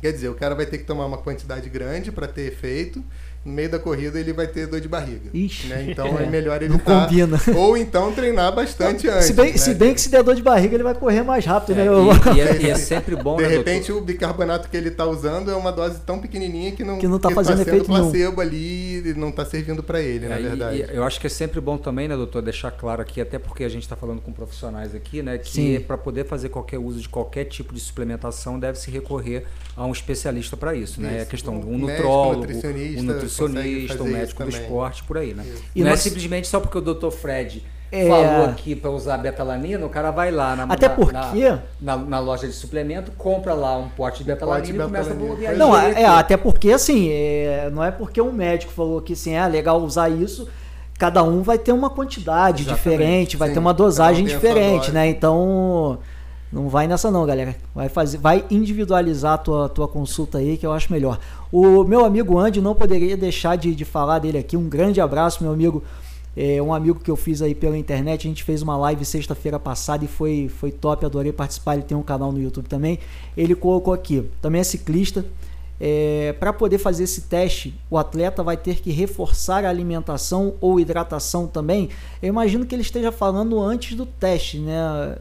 Quer 0.00 0.12
dizer, 0.12 0.28
o 0.28 0.34
cara 0.34 0.54
vai 0.54 0.64
ter 0.64 0.78
que 0.78 0.84
tomar 0.84 1.06
uma 1.06 1.18
quantidade 1.18 1.68
grande 1.68 2.12
para 2.12 2.28
ter 2.28 2.42
efeito 2.42 3.02
no 3.48 3.54
meio 3.54 3.70
da 3.70 3.78
corrida 3.78 4.20
ele 4.20 4.32
vai 4.32 4.46
ter 4.46 4.66
dor 4.66 4.80
de 4.80 4.88
barriga. 4.88 5.30
Ixi, 5.32 5.68
né? 5.68 5.86
Então 5.88 6.06
é, 6.18 6.24
é 6.24 6.26
melhor 6.26 6.62
ele 6.62 6.72
Não 6.72 6.78
combina. 6.78 7.40
Ou 7.56 7.76
então 7.76 8.12
treinar 8.12 8.54
bastante 8.54 9.08
antes. 9.08 9.26
Se 9.26 9.32
bem, 9.32 9.52
né? 9.52 9.56
se 9.56 9.74
bem 9.74 9.94
que 9.94 10.00
se 10.00 10.10
der 10.10 10.22
dor 10.22 10.34
de 10.34 10.42
barriga, 10.42 10.74
ele 10.74 10.82
vai 10.82 10.94
correr 10.94 11.22
mais 11.22 11.44
rápido, 11.44 11.80
é, 11.80 11.84
né? 11.84 11.90
E, 11.90 12.36
e, 12.36 12.40
é, 12.40 12.62
e, 12.62 12.70
é, 12.70 12.74
sempre 12.76 13.16
bom, 13.16 13.36
De 13.36 13.42
né, 13.42 13.48
repente, 13.48 13.88
doutor? 13.88 14.02
o 14.02 14.04
bicarbonato 14.04 14.68
que 14.68 14.76
ele 14.76 14.88
está 14.88 15.06
usando 15.06 15.50
é 15.50 15.54
uma 15.54 15.72
dose 15.72 16.00
tão 16.00 16.18
pequenininha 16.18 16.72
que 16.72 16.84
não 16.84 16.98
que 16.98 17.08
não 17.08 17.18
tá 17.18 17.30
fazendo 17.30 17.56
tá 17.56 17.62
efeito 17.62 17.86
placebo 17.86 18.18
nenhum. 18.18 18.40
ali 18.40 19.08
e 19.08 19.14
não 19.14 19.30
está 19.30 19.44
servindo 19.44 19.82
para 19.82 20.00
ele, 20.00 20.26
é, 20.26 20.28
na 20.28 20.36
verdade. 20.36 20.84
eu 20.92 21.02
acho 21.04 21.18
que 21.18 21.26
é 21.26 21.30
sempre 21.30 21.60
bom 21.60 21.78
também, 21.78 22.06
né, 22.06 22.16
doutor, 22.16 22.42
deixar 22.42 22.70
claro 22.70 23.00
aqui, 23.00 23.20
até 23.20 23.38
porque 23.38 23.64
a 23.64 23.68
gente 23.68 23.82
está 23.82 23.96
falando 23.96 24.20
com 24.20 24.32
profissionais 24.32 24.94
aqui, 24.94 25.22
né, 25.22 25.38
que 25.38 25.80
para 25.80 25.96
poder 25.96 26.26
fazer 26.26 26.50
qualquer 26.50 26.78
uso 26.78 27.00
de 27.00 27.08
qualquer 27.08 27.44
tipo 27.44 27.72
de 27.72 27.80
suplementação 27.80 28.58
deve 28.58 28.78
se 28.78 28.90
recorrer 28.90 29.46
a 29.78 29.86
um 29.86 29.92
especialista 29.92 30.56
para 30.56 30.74
isso, 30.74 31.00
né? 31.00 31.10
Isso. 31.10 31.18
É 31.18 31.22
a 31.22 31.26
questão 31.26 31.60
de 31.60 31.66
um 31.66 31.78
nutrólogo, 31.78 32.40
nutricionista, 32.40 33.00
um 33.00 33.04
nutricionista, 33.04 33.37
um 33.44 34.08
médico 34.08 34.42
do 34.42 34.48
esporte, 34.48 35.04
por 35.04 35.18
aí, 35.18 35.34
né? 35.34 35.44
E 35.74 35.80
não 35.80 35.88
é 35.88 35.90
nós... 35.90 36.00
é 36.00 36.02
simplesmente 36.02 36.46
só 36.46 36.60
porque 36.60 36.78
o 36.78 36.80
Dr. 36.80 37.10
Fred 37.10 37.64
é... 37.90 38.06
falou 38.06 38.44
aqui 38.46 38.74
para 38.74 38.90
usar 38.90 39.18
betalanina, 39.18 39.84
o 39.84 39.88
cara 39.88 40.10
vai 40.10 40.30
lá 40.30 40.54
na, 40.54 40.64
Até 40.64 40.88
porque... 40.88 41.12
na, 41.12 41.62
na, 41.80 41.96
na, 41.96 42.20
loja 42.20 42.46
de 42.46 42.52
suplemento, 42.52 43.10
compra 43.12 43.54
lá 43.54 43.76
um 43.76 43.88
pote 43.88 44.18
de 44.18 44.24
betalanina 44.24 44.84
e 44.84 44.86
começa 44.86 45.10
a 45.10 45.14
bombear. 45.14 45.56
Não, 45.56 45.76
é, 45.76 46.04
até 46.04 46.36
porque 46.36 46.72
assim, 46.72 47.10
é, 47.10 47.70
não 47.72 47.82
é 47.82 47.90
porque 47.90 48.20
um 48.20 48.32
médico 48.32 48.72
falou 48.72 49.00
que 49.00 49.14
assim, 49.14 49.32
é 49.32 49.46
legal 49.46 49.80
usar 49.80 50.10
isso, 50.10 50.48
cada 50.98 51.22
um 51.22 51.42
vai 51.42 51.56
ter 51.56 51.72
uma 51.72 51.88
quantidade 51.88 52.62
Exatamente, 52.62 52.76
diferente, 52.76 53.36
vai 53.36 53.48
sim, 53.48 53.54
ter 53.54 53.60
uma 53.60 53.72
dosagem 53.72 54.26
diferente, 54.26 54.90
né? 54.90 55.08
Então, 55.08 55.98
não 56.50 56.68
vai 56.68 56.86
nessa 56.86 57.10
não, 57.10 57.26
galera. 57.26 57.56
Vai 57.74 57.88
fazer, 57.88 58.18
vai 58.18 58.44
individualizar 58.50 59.34
a 59.34 59.38
tua, 59.38 59.68
tua 59.68 59.86
consulta 59.86 60.38
aí, 60.38 60.56
que 60.56 60.66
eu 60.66 60.72
acho 60.72 60.90
melhor. 60.90 61.18
O 61.52 61.84
meu 61.84 62.04
amigo 62.04 62.38
Andy, 62.38 62.60
não 62.60 62.74
poderia 62.74 63.16
deixar 63.16 63.56
de, 63.56 63.74
de 63.74 63.84
falar 63.84 64.18
dele 64.18 64.38
aqui. 64.38 64.56
Um 64.56 64.68
grande 64.68 65.00
abraço, 65.00 65.42
meu 65.42 65.52
amigo. 65.52 65.82
É 66.36 66.62
um 66.62 66.72
amigo 66.72 67.00
que 67.00 67.10
eu 67.10 67.16
fiz 67.16 67.42
aí 67.42 67.54
pela 67.54 67.76
internet. 67.76 68.26
A 68.26 68.30
gente 68.30 68.44
fez 68.44 68.62
uma 68.62 68.76
live 68.76 69.04
sexta-feira 69.04 69.58
passada 69.58 70.04
e 70.04 70.08
foi, 70.08 70.48
foi 70.48 70.70
top. 70.70 71.04
Adorei 71.04 71.32
participar. 71.32 71.74
Ele 71.74 71.82
tem 71.82 71.96
um 71.96 72.02
canal 72.02 72.32
no 72.32 72.40
YouTube 72.40 72.66
também. 72.66 72.98
Ele 73.36 73.54
colocou 73.54 73.92
aqui, 73.92 74.24
também 74.40 74.60
é 74.60 74.64
ciclista. 74.64 75.24
É, 75.80 76.34
para 76.40 76.52
poder 76.52 76.78
fazer 76.78 77.04
esse 77.04 77.22
teste, 77.22 77.78
o 77.88 77.96
atleta 77.96 78.42
vai 78.42 78.56
ter 78.56 78.80
que 78.80 78.90
reforçar 78.90 79.64
a 79.64 79.68
alimentação 79.68 80.54
ou 80.60 80.80
hidratação 80.80 81.46
também. 81.46 81.90
Eu 82.20 82.28
imagino 82.28 82.66
que 82.66 82.74
ele 82.74 82.82
esteja 82.82 83.12
falando 83.12 83.60
antes 83.60 83.96
do 83.96 84.04
teste, 84.04 84.58
né? 84.58 85.18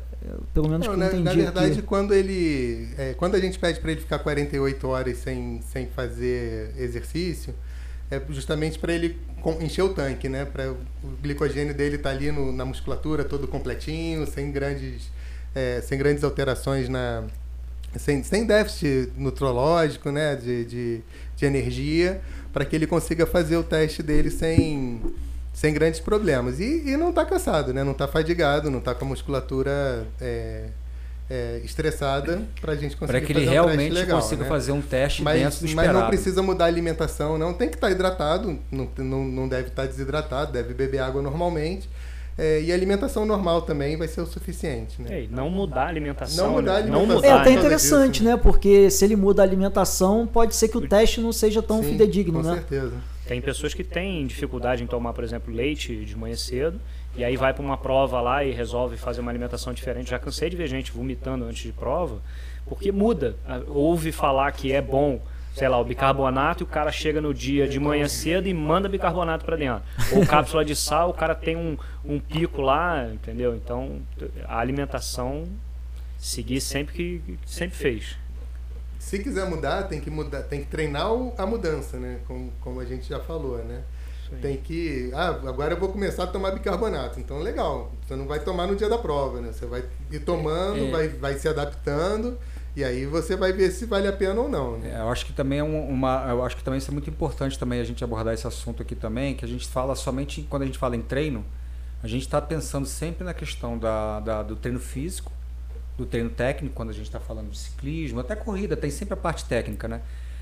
Pelo 0.54 0.68
menos 0.68 0.86
não, 0.88 0.98
na, 0.98 1.12
na, 1.12 1.34
verdade, 1.34 1.74
aqui. 1.74 1.82
quando 1.82 2.14
ele. 2.14 2.90
É, 2.98 3.14
quando 3.14 3.36
a 3.36 3.40
gente 3.40 3.58
pede 3.60 3.80
para 3.80 3.92
ele 3.92 4.02
ficar 4.02 4.20
48 4.20 4.88
horas 4.88 5.18
sem, 5.18 5.62
sem 5.72 5.88
fazer 5.88 6.74
exercício, 6.78 7.54
é 8.10 8.22
justamente 8.30 8.80
para 8.80 8.94
ele 8.94 9.18
encher 9.62 9.84
o 9.84 9.90
tanque, 9.90 10.28
né? 10.28 10.46
Para 10.46 10.72
o 10.72 10.78
glicogênio 11.22 11.74
dele 11.74 11.96
estar 11.96 12.10
tá 12.10 12.16
ali 12.16 12.32
no, 12.32 12.52
na 12.52 12.66
musculatura 12.66 13.24
todo 13.24 13.48
completinho, 13.48 14.26
sem 14.26 14.52
grandes, 14.52 15.10
é, 15.54 15.82
sem 15.82 15.98
grandes 15.98 16.24
alterações 16.24 16.90
na. 16.90 17.24
Sem, 17.96 18.22
sem 18.22 18.46
déficit 18.46 19.12
nutrológico, 19.16 20.12
né? 20.12 20.36
De, 20.36 20.66
de, 20.66 21.02
de 21.36 21.46
energia, 21.46 22.22
para 22.52 22.66
que 22.66 22.76
ele 22.76 22.88
consiga 22.88 23.26
fazer 23.26 23.56
o 23.56 23.64
teste 23.64 24.04
dele 24.04 24.30
sem 24.30 25.02
sem 25.58 25.74
grandes 25.74 26.00
problemas. 26.00 26.60
E, 26.60 26.84
e 26.86 26.96
não 26.96 27.10
está 27.10 27.26
cansado, 27.26 27.74
né? 27.74 27.84
Não 27.84 27.94
está 27.94 28.08
fadigado, 28.08 28.70
não 28.70 28.78
está 28.78 28.94
com 28.94 29.06
a 29.06 29.08
musculatura 29.08 30.06
é, 30.22 30.66
é, 31.28 31.62
estressada 31.66 32.44
para 32.62 32.74
a 32.74 32.76
gente 32.76 32.96
conseguir 32.96 33.20
Para 33.20 33.26
que 33.26 33.34
ele 33.34 33.44
realmente 33.44 33.92
legal, 33.92 34.22
consiga 34.22 34.44
né? 34.44 34.50
fazer 34.50 34.72
um 34.72 34.84
teste 34.84 35.24
mas, 35.24 35.42
dentro 35.42 35.60
do 35.62 35.66
esperado. 35.66 35.94
Mas 35.94 36.02
não 36.04 36.10
precisa 36.10 36.44
mudar 36.44 36.66
a 36.66 36.68
alimentação, 36.68 37.40
não. 37.40 37.56
Tem 37.56 37.70
que 37.70 37.76
estar 37.76 37.88
tá 37.88 37.92
hidratado, 37.92 38.60
não, 38.72 38.88
não, 39.00 39.26
não 39.26 39.48
deve 39.48 39.70
estar 39.70 39.82
tá 39.82 39.88
desidratado, 39.88 40.52
deve 40.52 40.76
beber 40.76 41.00
água 41.00 41.24
normalmente. 41.24 41.90
É, 42.38 42.62
e 42.62 42.72
a 42.72 42.76
alimentação 42.76 43.26
normal 43.26 43.64
também 43.64 43.98
vai 43.98 44.08
ser 44.08 44.22
o 44.22 44.28
suficiente, 44.28 45.02
né? 45.02 45.24
É, 45.24 45.28
não 45.32 45.50
mudar 45.50 45.86
a 45.86 45.88
alimentação. 45.88 46.46
Não 46.46 46.54
mudar 46.54 46.76
a 46.76 46.82
né? 46.82 46.96
alimentação. 46.96 47.24
É 47.24 47.32
até 47.32 47.50
interessante, 47.50 48.24
né? 48.24 48.38
Porque 48.38 48.92
se 48.92 49.04
ele 49.04 49.16
muda 49.16 49.42
a 49.42 49.46
alimentação, 49.46 50.28
pode 50.28 50.56
ser 50.56 50.68
que 50.68 50.78
o 50.78 50.88
teste 50.88 51.20
não 51.20 51.34
seja 51.34 51.64
tão 51.64 51.82
Sim, 51.82 51.94
fidedigno, 51.94 52.44
com 52.44 52.48
né? 52.48 52.50
Com 52.50 52.56
certeza. 52.58 53.17
Tem 53.28 53.42
pessoas 53.42 53.74
que 53.74 53.84
têm 53.84 54.26
dificuldade 54.26 54.82
em 54.82 54.88
tomar, 54.88 55.12
por 55.12 55.24
exemplo, 55.24 55.54
leite 55.54 56.06
de 56.06 56.16
manhã 56.16 56.36
cedo, 56.36 56.80
e 57.16 57.26
aí 57.26 57.36
vai 57.36 57.54
para 57.54 57.62
uma 57.62 57.78
prova 57.78 58.22
lá 58.22 58.44
e 58.44 58.52
resolve 58.52 58.96
fazer 58.96 59.20
uma 59.20 59.30
alimentação 59.30 59.74
diferente. 59.74 60.10
Já 60.12 60.18
cansei 60.18 60.50
de 60.50 60.56
ver 60.56 60.68
gente 60.68 60.92
vomitando 60.92 61.44
antes 61.44 61.64
de 61.64 61.74
prova, 61.74 62.22
porque 62.66 62.92
muda. 62.92 63.36
Ouve 63.68 64.14
falar 64.14 64.52
que 64.54 64.72
é 64.72 64.82
bom, 64.82 65.22
sei 65.54 65.68
lá, 65.68 65.78
o 65.78 65.84
bicarbonato 65.84 66.64
e 66.64 66.66
o 66.66 66.68
cara 66.68 66.90
chega 66.90 67.20
no 67.20 67.34
dia 67.34 67.68
de 67.68 67.80
manhã 67.80 68.08
cedo 68.08 68.48
e 68.48 68.54
manda 68.54 68.88
bicarbonato 68.88 69.44
para 69.44 69.58
dentro. 69.58 69.84
Ou 70.14 70.26
cápsula 70.26 70.64
de 70.64 70.76
sal, 70.76 71.10
o 71.10 71.14
cara 71.14 71.36
tem 71.36 71.58
um, 71.58 71.78
um 72.06 72.20
pico 72.20 72.62
lá, 72.62 73.10
entendeu? 73.14 73.56
Então, 73.56 74.00
a 74.46 74.58
alimentação 74.58 75.44
seguir 76.18 76.62
sempre 76.62 76.94
que 76.94 77.38
sempre 77.46 77.78
fez 77.78 78.18
se 79.08 79.20
quiser 79.20 79.50
mudar, 79.50 79.84
tem 79.84 80.02
que 80.02 80.10
mudar, 80.10 80.44
tem 80.44 80.60
que 80.60 80.68
treinar 80.68 81.08
a 81.38 81.46
mudança, 81.46 81.98
né? 81.98 82.20
Como, 82.28 82.52
como 82.60 82.82
a 82.82 82.86
gente 82.86 83.08
já 83.08 83.22
falou, 83.22 83.58
né? 83.60 83.82
Tem 84.42 84.58
que. 84.58 85.10
Ah, 85.14 85.30
agora 85.30 85.76
eu 85.76 85.80
vou 85.80 85.88
começar 85.88 86.26
a 86.26 86.28
tomar 86.28 86.52
bicarbonato. 86.52 87.18
Então, 87.18 87.40
legal. 87.40 87.90
Você 88.06 88.18
não 88.18 88.28
vai 88.28 88.42
tomar 88.42 88.68
no 88.68 88.76
dia 88.76 88.90
da 88.90 88.98
prova, 88.98 89.40
né? 89.40 89.54
Você 89.54 89.66
vai 89.66 89.86
ir 90.12 90.20
tomando, 90.20 90.88
é. 90.88 90.92
vai, 90.92 91.08
vai 91.08 91.34
se 91.36 91.48
adaptando. 91.48 92.38
E 92.76 92.84
aí 92.84 93.06
você 93.06 93.38
vai 93.38 93.54
ver 93.54 93.72
se 93.72 93.86
vale 93.86 94.10
a 94.10 94.12
pena 94.12 94.42
ou 94.42 94.50
não. 94.50 94.78
Né? 94.78 94.92
É, 94.94 95.00
eu 95.00 95.10
acho 95.10 95.26
que 95.26 95.32
também 95.32 95.60
é 95.60 95.64
uma. 95.64 96.26
Eu 96.28 96.44
acho 96.44 96.58
que 96.58 96.64
também 96.64 96.78
isso 96.78 96.92
é 96.92 96.94
muito 96.94 97.10
importante 97.10 97.58
também 97.58 97.80
a 97.80 97.86
gente 97.86 98.04
abordar 98.04 98.34
esse 98.34 98.46
assunto 98.46 98.82
aqui 98.82 98.94
também, 98.94 99.36
que 99.36 99.46
a 99.46 99.48
gente 99.48 99.66
fala 99.70 99.96
somente 99.96 100.46
quando 100.50 100.64
a 100.64 100.66
gente 100.66 100.78
fala 100.78 100.98
em 100.98 101.02
treino, 101.02 101.46
a 102.04 102.08
gente 102.08 102.24
está 102.24 102.42
pensando 102.42 102.86
sempre 102.86 103.24
na 103.24 103.34
questão 103.34 103.78
da, 103.78 104.20
da, 104.20 104.44
do 104.44 104.58
treino 104.58 104.82
físico 104.82 105.32
do 105.98 106.06
treino 106.06 106.30
técnico, 106.30 106.76
quando 106.76 106.90
a 106.90 106.94
gente 106.94 107.08
está 107.08 107.20
falando 107.20 107.50
de 107.50 107.58
ciclismo, 107.58 108.20
até 108.20 108.36
corrida, 108.36 108.78
tem 108.78 108.92
sempre 108.92 109.16
a 109.16 109.18
parte 109.18 109.46
técnica, 109.46 109.88
né? 109.88 110.02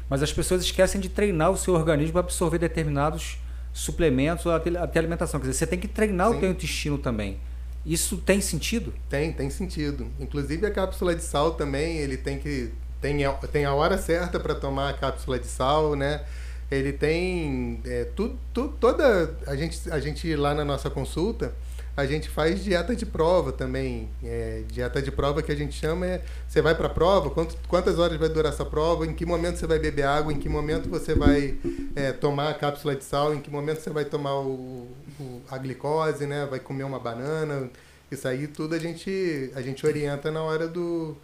Mas 0.09 0.21
as 0.21 0.31
pessoas 0.31 0.61
esquecem 0.61 0.99
de 0.99 1.09
treinar 1.09 1.49
o 1.49 1.57
seu 1.57 1.73
organismo 1.73 2.13
para 2.13 2.21
absorver 2.21 2.59
determinados 2.59 3.39
suplementos 3.73 4.45
ou 4.45 4.51
até 4.51 4.99
alimentação. 4.99 5.39
Quer 5.39 5.47
dizer, 5.47 5.59
você 5.59 5.67
tem 5.67 5.79
que 5.79 5.87
treinar 5.87 6.29
Sim. 6.29 6.37
o 6.37 6.39
seu 6.39 6.51
intestino 6.51 6.97
também. 6.97 7.39
Isso 7.85 8.17
tem 8.17 8.41
sentido? 8.41 8.93
Tem, 9.09 9.31
tem 9.31 9.49
sentido. 9.49 10.07
Inclusive 10.19 10.65
a 10.65 10.71
cápsula 10.71 11.15
de 11.15 11.23
sal 11.23 11.51
também, 11.53 11.97
ele 11.97 12.17
tem 12.17 12.39
que 12.39 12.71
tem 12.99 13.23
a, 13.23 13.31
tem 13.33 13.65
a 13.65 13.73
hora 13.73 13.97
certa 13.97 14.39
para 14.39 14.55
tomar 14.55 14.89
a 14.89 14.93
cápsula 14.93 15.37
de 15.37 15.45
sal, 15.45 15.95
né? 15.95 16.23
Ele 16.71 16.91
tem 16.91 17.79
é, 17.85 18.05
tudo, 18.15 18.39
tudo, 18.51 18.75
toda 18.79 19.35
a 19.45 19.55
gente 19.55 19.79
a 19.91 19.99
gente 19.99 20.35
lá 20.35 20.55
na 20.55 20.65
nossa 20.65 20.89
consulta 20.89 21.53
a 21.97 22.05
gente 22.05 22.27
faz 22.29 22.61
dieta 22.61 22.93
de 22.95 23.05
prova 23.05 23.51
também. 23.53 24.09
É, 24.23 24.63
dieta 24.67 25.01
de 25.01 25.11
prova 25.11 25.41
que 25.41 25.51
a 25.51 25.55
gente 25.55 25.73
chama 25.73 26.05
é 26.05 26.21
você 26.47 26.61
vai 26.61 26.75
para 26.75 26.87
a 26.87 26.89
prova, 26.89 27.29
quanto, 27.29 27.55
quantas 27.67 27.97
horas 27.97 28.17
vai 28.17 28.27
durar 28.27 28.51
essa 28.51 28.65
prova, 28.65 29.05
em 29.05 29.13
que 29.13 29.25
momento 29.25 29.57
você 29.57 29.65
vai 29.65 29.79
beber 29.79 30.03
água, 30.03 30.33
em 30.33 30.39
que 30.39 30.49
momento 30.49 30.89
você 30.89 31.15
vai 31.15 31.57
é, 31.95 32.11
tomar 32.11 32.49
a 32.49 32.53
cápsula 32.53 32.95
de 32.95 33.03
sal, 33.03 33.33
em 33.33 33.39
que 33.39 33.49
momento 33.49 33.79
você 33.79 33.89
vai 33.89 34.03
tomar 34.03 34.35
o, 34.35 34.89
o, 35.19 35.41
a 35.49 35.57
glicose, 35.57 36.25
né? 36.25 36.45
vai 36.45 36.59
comer 36.59 36.83
uma 36.83 36.99
banana. 36.99 37.69
Isso 38.11 38.27
aí 38.27 38.47
tudo 38.47 38.75
a 38.75 38.79
gente, 38.79 39.51
a 39.55 39.61
gente 39.61 39.85
orienta 39.85 40.29
na 40.29 40.43
hora 40.43 40.67
do, 40.67 41.15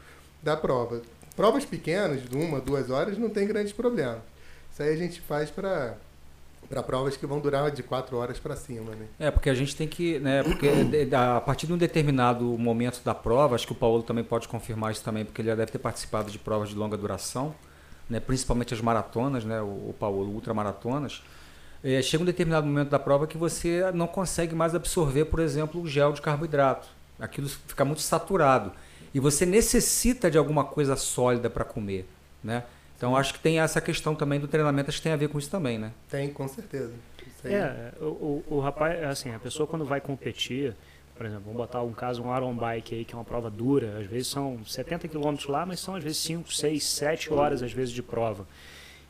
da 0.42 0.56
prova. 0.56 1.02
Provas 1.36 1.66
pequenas, 1.66 2.24
de 2.24 2.36
uma, 2.36 2.62
duas 2.62 2.90
horas, 2.90 3.18
não 3.18 3.30
tem 3.30 3.46
grandes 3.46 3.74
problemas. 3.74 4.20
Isso 4.72 4.84
aí 4.84 4.94
a 4.94 4.98
gente 4.98 5.20
faz 5.22 5.50
para 5.50 5.98
para 6.72 6.82
provas 6.82 7.18
que 7.18 7.26
vão 7.26 7.40
durar 7.42 7.70
de 7.70 7.84
quatro 7.84 8.16
horas 8.18 8.40
para 8.40 8.56
cima, 8.56 8.96
né? 8.96 9.06
É, 9.20 9.30
porque 9.30 9.50
a 9.50 9.54
gente 9.54 9.76
tem 9.76 9.88
que, 9.88 10.20
né, 10.20 10.42
porque 10.42 10.70
a 11.14 11.42
partir 11.42 11.68
de 11.68 11.74
um 11.74 11.78
determinado 11.78 12.46
momento 12.58 13.04
da 13.04 13.14
prova, 13.14 13.56
acho 13.56 13.68
que 13.68 13.74
o 13.74 13.76
Paulo 13.76 14.02
também 14.02 14.24
pode 14.24 14.48
confirmar 14.48 14.94
isso 14.94 15.04
também, 15.04 15.26
porque 15.26 15.42
ele 15.42 15.50
já 15.50 15.56
deve 15.56 15.72
ter 15.72 15.80
participado 15.80 16.32
de 16.32 16.40
provas 16.40 16.70
de 16.70 16.76
longa 16.76 16.96
duração, 16.96 17.54
né, 18.10 18.22
principalmente 18.22 18.74
as 18.74 18.80
maratonas, 18.80 19.44
né, 19.44 19.62
o, 19.62 19.90
o 19.90 19.96
Paulo, 20.00 20.32
ultramaratonas, 20.32 21.22
é, 21.84 22.02
chega 22.02 22.24
um 22.24 22.26
determinado 22.26 22.66
momento 22.66 22.90
da 22.90 23.00
prova 23.00 23.28
que 23.28 23.38
você 23.38 23.92
não 23.94 24.08
consegue 24.08 24.56
mais 24.56 24.74
absorver, 24.74 25.26
por 25.26 25.42
exemplo, 25.42 25.82
o 25.82 25.88
gel 25.88 26.14
de 26.14 26.22
carboidrato. 26.22 26.88
Aquilo 27.20 27.50
fica 27.50 27.84
muito 27.84 28.02
saturado. 28.02 28.72
E 29.14 29.20
você 29.20 29.46
necessita 29.46 30.32
de 30.32 30.38
alguma 30.38 30.64
coisa 30.64 30.96
sólida 30.96 31.50
para 31.50 31.66
comer, 31.66 32.08
né? 32.44 32.64
Então 33.02 33.18
acho 33.18 33.34
que 33.34 33.40
tem 33.40 33.60
essa 33.60 33.82
questão 33.82 34.14
também 34.14 34.40
do 34.40 34.48
treinamento, 34.48 34.92
acho 34.92 35.00
que 35.00 35.04
tem 35.06 35.12
a 35.12 35.16
ver 35.16 35.28
com 35.28 35.40
isso 35.40 35.50
também, 35.50 35.80
né? 35.80 35.92
Tem, 36.08 36.32
com 36.32 36.48
certeza. 36.48 36.94
É, 37.44 37.94
o, 38.00 38.06
o, 38.06 38.44
o 38.48 38.60
rapaz, 38.60 39.04
assim, 39.06 39.34
a 39.34 39.40
pessoa 39.40 39.66
quando 39.66 39.84
vai 39.84 40.00
competir, 40.00 40.76
por 41.16 41.26
exemplo, 41.26 41.46
vamos 41.46 41.58
botar 41.58 41.82
um 41.82 41.94
caso, 41.94 42.22
um 42.22 42.38
Iron 42.38 42.54
Bike 42.54 42.94
aí, 42.94 43.04
que 43.04 43.16
é 43.16 43.18
uma 43.18 43.24
prova 43.26 43.50
dura, 43.50 43.98
às 43.98 44.06
vezes 44.06 44.28
são 44.28 44.64
70 44.64 45.08
quilômetros 45.08 45.50
lá, 45.50 45.66
mas 45.66 45.80
são 45.80 45.96
às 45.96 46.04
vezes 46.04 46.20
5, 46.20 46.54
6, 46.54 46.84
7 46.84 47.34
horas 47.34 47.64
às 47.64 47.74
vezes 47.74 47.92
de 47.92 48.04
prova. 48.04 48.46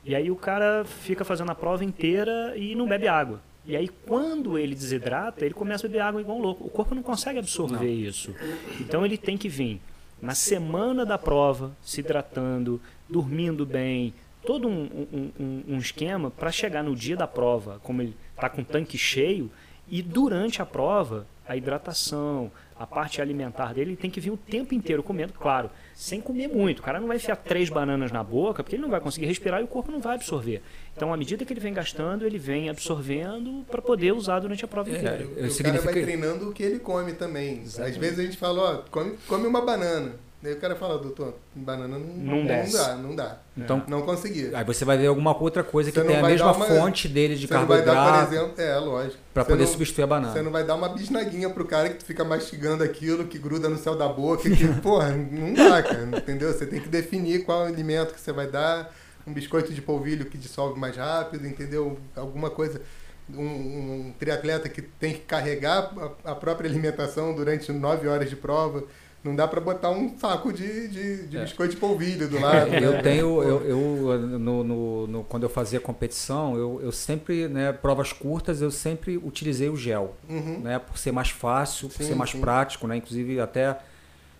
E 0.05 0.15
aí 0.15 0.31
o 0.31 0.37
cara 0.37 0.85
fica 0.85 1.25
fazendo 1.25 1.51
a 1.51 1.55
prova 1.55 1.83
inteira 1.83 2.55
e 2.55 2.73
não 2.75 2.87
bebe 2.87 3.09
água. 3.09 3.41
E 3.65 3.75
aí, 3.75 3.89
quando 3.89 4.57
ele 4.57 4.73
desidrata, 4.73 5.43
ele 5.43 5.53
começa 5.53 5.85
a 5.85 5.89
beber 5.89 6.01
água 6.01 6.21
igual 6.21 6.37
um 6.37 6.41
louco. 6.41 6.65
O 6.65 6.69
corpo 6.69 6.95
não 6.95 7.03
consegue 7.03 7.39
absorver 7.39 7.75
não. 7.75 7.85
isso. 7.85 8.33
Então, 8.79 9.05
ele 9.05 9.17
tem 9.17 9.37
que 9.37 9.49
vir 9.49 9.81
na 10.21 10.35
semana 10.35 11.05
da 11.05 11.17
prova, 11.17 11.75
se 11.81 11.99
hidratando, 11.99 12.79
dormindo 13.11 13.65
bem, 13.65 14.13
todo 14.45 14.67
um, 14.67 15.07
um, 15.39 15.63
um 15.67 15.77
esquema 15.77 16.31
para 16.31 16.51
chegar 16.51 16.83
no 16.83 16.95
dia 16.95 17.15
da 17.15 17.27
prova, 17.27 17.79
como 17.83 18.01
ele 18.01 18.15
está 18.35 18.49
com 18.49 18.61
o 18.61 18.65
tanque 18.65 18.97
cheio, 18.97 19.51
e 19.87 20.01
durante 20.01 20.61
a 20.61 20.65
prova, 20.65 21.27
a 21.47 21.55
hidratação, 21.55 22.49
a 22.79 22.87
parte 22.87 23.21
alimentar 23.21 23.73
dele, 23.73 23.95
tem 23.95 24.09
que 24.09 24.19
vir 24.19 24.31
o 24.31 24.37
tempo 24.37 24.73
inteiro 24.73 25.03
comendo, 25.03 25.33
claro, 25.33 25.69
sem 25.93 26.21
comer 26.21 26.47
muito. 26.47 26.79
O 26.79 26.81
cara 26.81 26.99
não 26.99 27.07
vai 27.07 27.17
enfiar 27.17 27.35
três 27.35 27.69
bananas 27.69 28.11
na 28.11 28.23
boca, 28.23 28.63
porque 28.63 28.75
ele 28.75 28.81
não 28.81 28.89
vai 28.89 28.99
conseguir 28.99 29.27
respirar 29.27 29.59
e 29.59 29.63
o 29.63 29.67
corpo 29.67 29.91
não 29.91 29.99
vai 29.99 30.15
absorver. 30.15 30.61
Então, 30.95 31.13
à 31.13 31.17
medida 31.17 31.45
que 31.45 31.53
ele 31.53 31.59
vem 31.59 31.73
gastando, 31.73 32.25
ele 32.25 32.39
vem 32.39 32.69
absorvendo 32.69 33.65
para 33.69 33.81
poder 33.81 34.13
usar 34.13 34.39
durante 34.39 34.63
a 34.65 34.67
prova 34.67 34.89
é, 34.89 34.97
inteira. 34.97 35.25
o 35.25 35.51
significa... 35.51 35.63
cara 35.63 35.81
vai 35.81 36.01
treinando 36.01 36.49
o 36.49 36.53
que 36.53 36.63
ele 36.63 36.79
come 36.79 37.13
também. 37.13 37.61
Exatamente. 37.61 37.93
Às 37.93 37.97
vezes 37.97 38.19
a 38.19 38.23
gente 38.23 38.37
fala, 38.37 38.61
ó, 38.61 38.77
come, 38.89 39.17
come 39.27 39.45
uma 39.45 39.61
banana. 39.61 40.13
Daí 40.43 40.53
o 40.53 40.57
cara 40.57 40.75
fala, 40.75 40.97
doutor, 40.97 41.35
banana 41.53 41.99
não, 41.99 41.99
não, 41.99 42.43
não 42.43 42.71
dá, 42.71 42.95
não 42.95 43.15
dá. 43.15 43.37
Então, 43.55 43.83
não 43.87 44.01
consegui. 44.01 44.49
Aí 44.55 44.63
você 44.65 44.83
vai 44.83 44.97
ver 44.97 45.05
alguma 45.05 45.39
outra 45.39 45.63
coisa 45.63 45.91
que 45.91 46.01
tem 46.01 46.17
a 46.17 46.23
mesma 46.23 46.51
uma, 46.51 46.65
fonte 46.65 47.07
dele 47.07 47.35
de 47.35 47.47
carboidrato. 47.47 47.95
Vai 47.95 48.11
dar, 48.11 48.27
por 48.27 48.33
exemplo, 48.33 48.61
é, 48.61 48.75
lógico. 48.79 49.17
Para 49.35 49.45
poder 49.45 49.65
não, 49.65 49.71
substituir 49.71 50.03
a 50.03 50.07
banana. 50.07 50.33
Você 50.33 50.41
não 50.41 50.51
vai 50.51 50.63
dar 50.63 50.73
uma 50.73 50.89
bisnaguinha 50.89 51.47
pro 51.51 51.63
cara 51.63 51.89
que 51.89 51.95
tu 51.95 52.05
fica 52.05 52.23
mastigando 52.23 52.83
aquilo, 52.83 53.27
que 53.27 53.37
gruda 53.37 53.69
no 53.69 53.77
céu 53.77 53.95
da 53.95 54.07
boca, 54.07 54.49
que, 54.49 54.67
porra, 54.81 55.11
não 55.11 55.53
dá, 55.53 55.83
cara, 55.83 56.09
entendeu? 56.17 56.51
Você 56.51 56.65
tem 56.65 56.79
que 56.79 56.89
definir 56.89 57.43
qual 57.45 57.65
alimento 57.65 58.11
que 58.11 58.19
você 58.19 58.31
vai 58.31 58.47
dar, 58.47 58.91
um 59.27 59.33
biscoito 59.33 59.71
de 59.71 59.81
polvilho 59.81 60.25
que 60.25 60.39
dissolve 60.39 60.79
mais 60.79 60.97
rápido, 60.97 61.45
entendeu? 61.45 61.99
Alguma 62.15 62.49
coisa 62.49 62.81
um, 63.29 63.43
um, 63.43 64.13
triatleta 64.17 64.67
que 64.67 64.81
tem 64.81 65.13
que 65.13 65.19
carregar 65.19 65.93
a, 66.25 66.31
a 66.31 66.35
própria 66.35 66.67
alimentação 66.67 67.33
durante 67.35 67.71
nove 67.71 68.07
horas 68.07 68.27
de 68.27 68.35
prova. 68.35 68.83
Não 69.23 69.35
dá 69.35 69.47
para 69.47 69.61
botar 69.61 69.91
um 69.91 70.17
saco 70.17 70.51
de, 70.51 70.87
de, 70.87 71.27
de 71.27 71.37
é. 71.37 71.43
biscoito 71.43 71.75
de 71.75 71.79
polvilho 71.79 72.27
do 72.27 72.39
lado. 72.39 72.71
Né? 72.71 72.83
Eu 72.83 73.01
tenho, 73.03 73.43
eu, 73.43 73.61
eu 73.65 74.19
no, 74.39 74.63
no, 74.63 75.07
no, 75.07 75.23
quando 75.23 75.43
eu 75.43 75.49
fazia 75.49 75.79
competição, 75.79 76.55
eu, 76.55 76.79
eu 76.81 76.91
sempre, 76.91 77.47
né, 77.47 77.71
provas 77.71 78.11
curtas, 78.13 78.61
eu 78.61 78.71
sempre 78.71 79.17
utilizei 79.17 79.69
o 79.69 79.75
gel, 79.75 80.15
uhum. 80.29 80.59
né, 80.59 80.79
por 80.79 80.97
ser 80.97 81.11
mais 81.11 81.29
fácil, 81.29 81.89
por 81.89 81.97
sim, 81.97 82.09
ser 82.09 82.15
mais 82.15 82.31
sim. 82.31 82.39
prático, 82.39 82.87
né, 82.87 82.97
inclusive 82.97 83.39
até, 83.39 83.77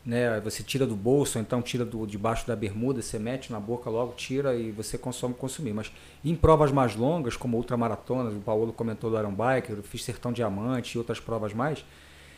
né, 0.06 0.40
você 0.40 0.64
tira 0.64 0.88
do 0.88 0.96
bolso, 0.96 1.38
ou 1.38 1.42
então 1.42 1.62
tira 1.62 1.84
do 1.84 2.08
debaixo 2.08 2.48
da 2.48 2.56
bermuda, 2.56 3.02
você 3.02 3.20
mete 3.20 3.52
na 3.52 3.60
boca 3.60 3.90
logo, 3.90 4.14
tira 4.14 4.56
e 4.56 4.72
você 4.72 4.98
consome 4.98 5.34
consumir. 5.34 5.74
Mas 5.74 5.92
em 6.24 6.36
provas 6.36 6.72
mais 6.72 6.96
longas, 6.96 7.36
como 7.36 7.58
ultramaratonas, 7.58 8.34
o 8.34 8.40
Paulo 8.40 8.72
comentou 8.74 9.12
do 9.12 9.20
Iron 9.20 9.34
Bike, 9.34 9.72
eu 9.72 9.84
fiz 9.84 10.04
Sertão 10.04 10.32
Diamante 10.32 10.96
e 10.96 10.98
outras 10.98 11.20
provas 11.20 11.54
mais 11.54 11.84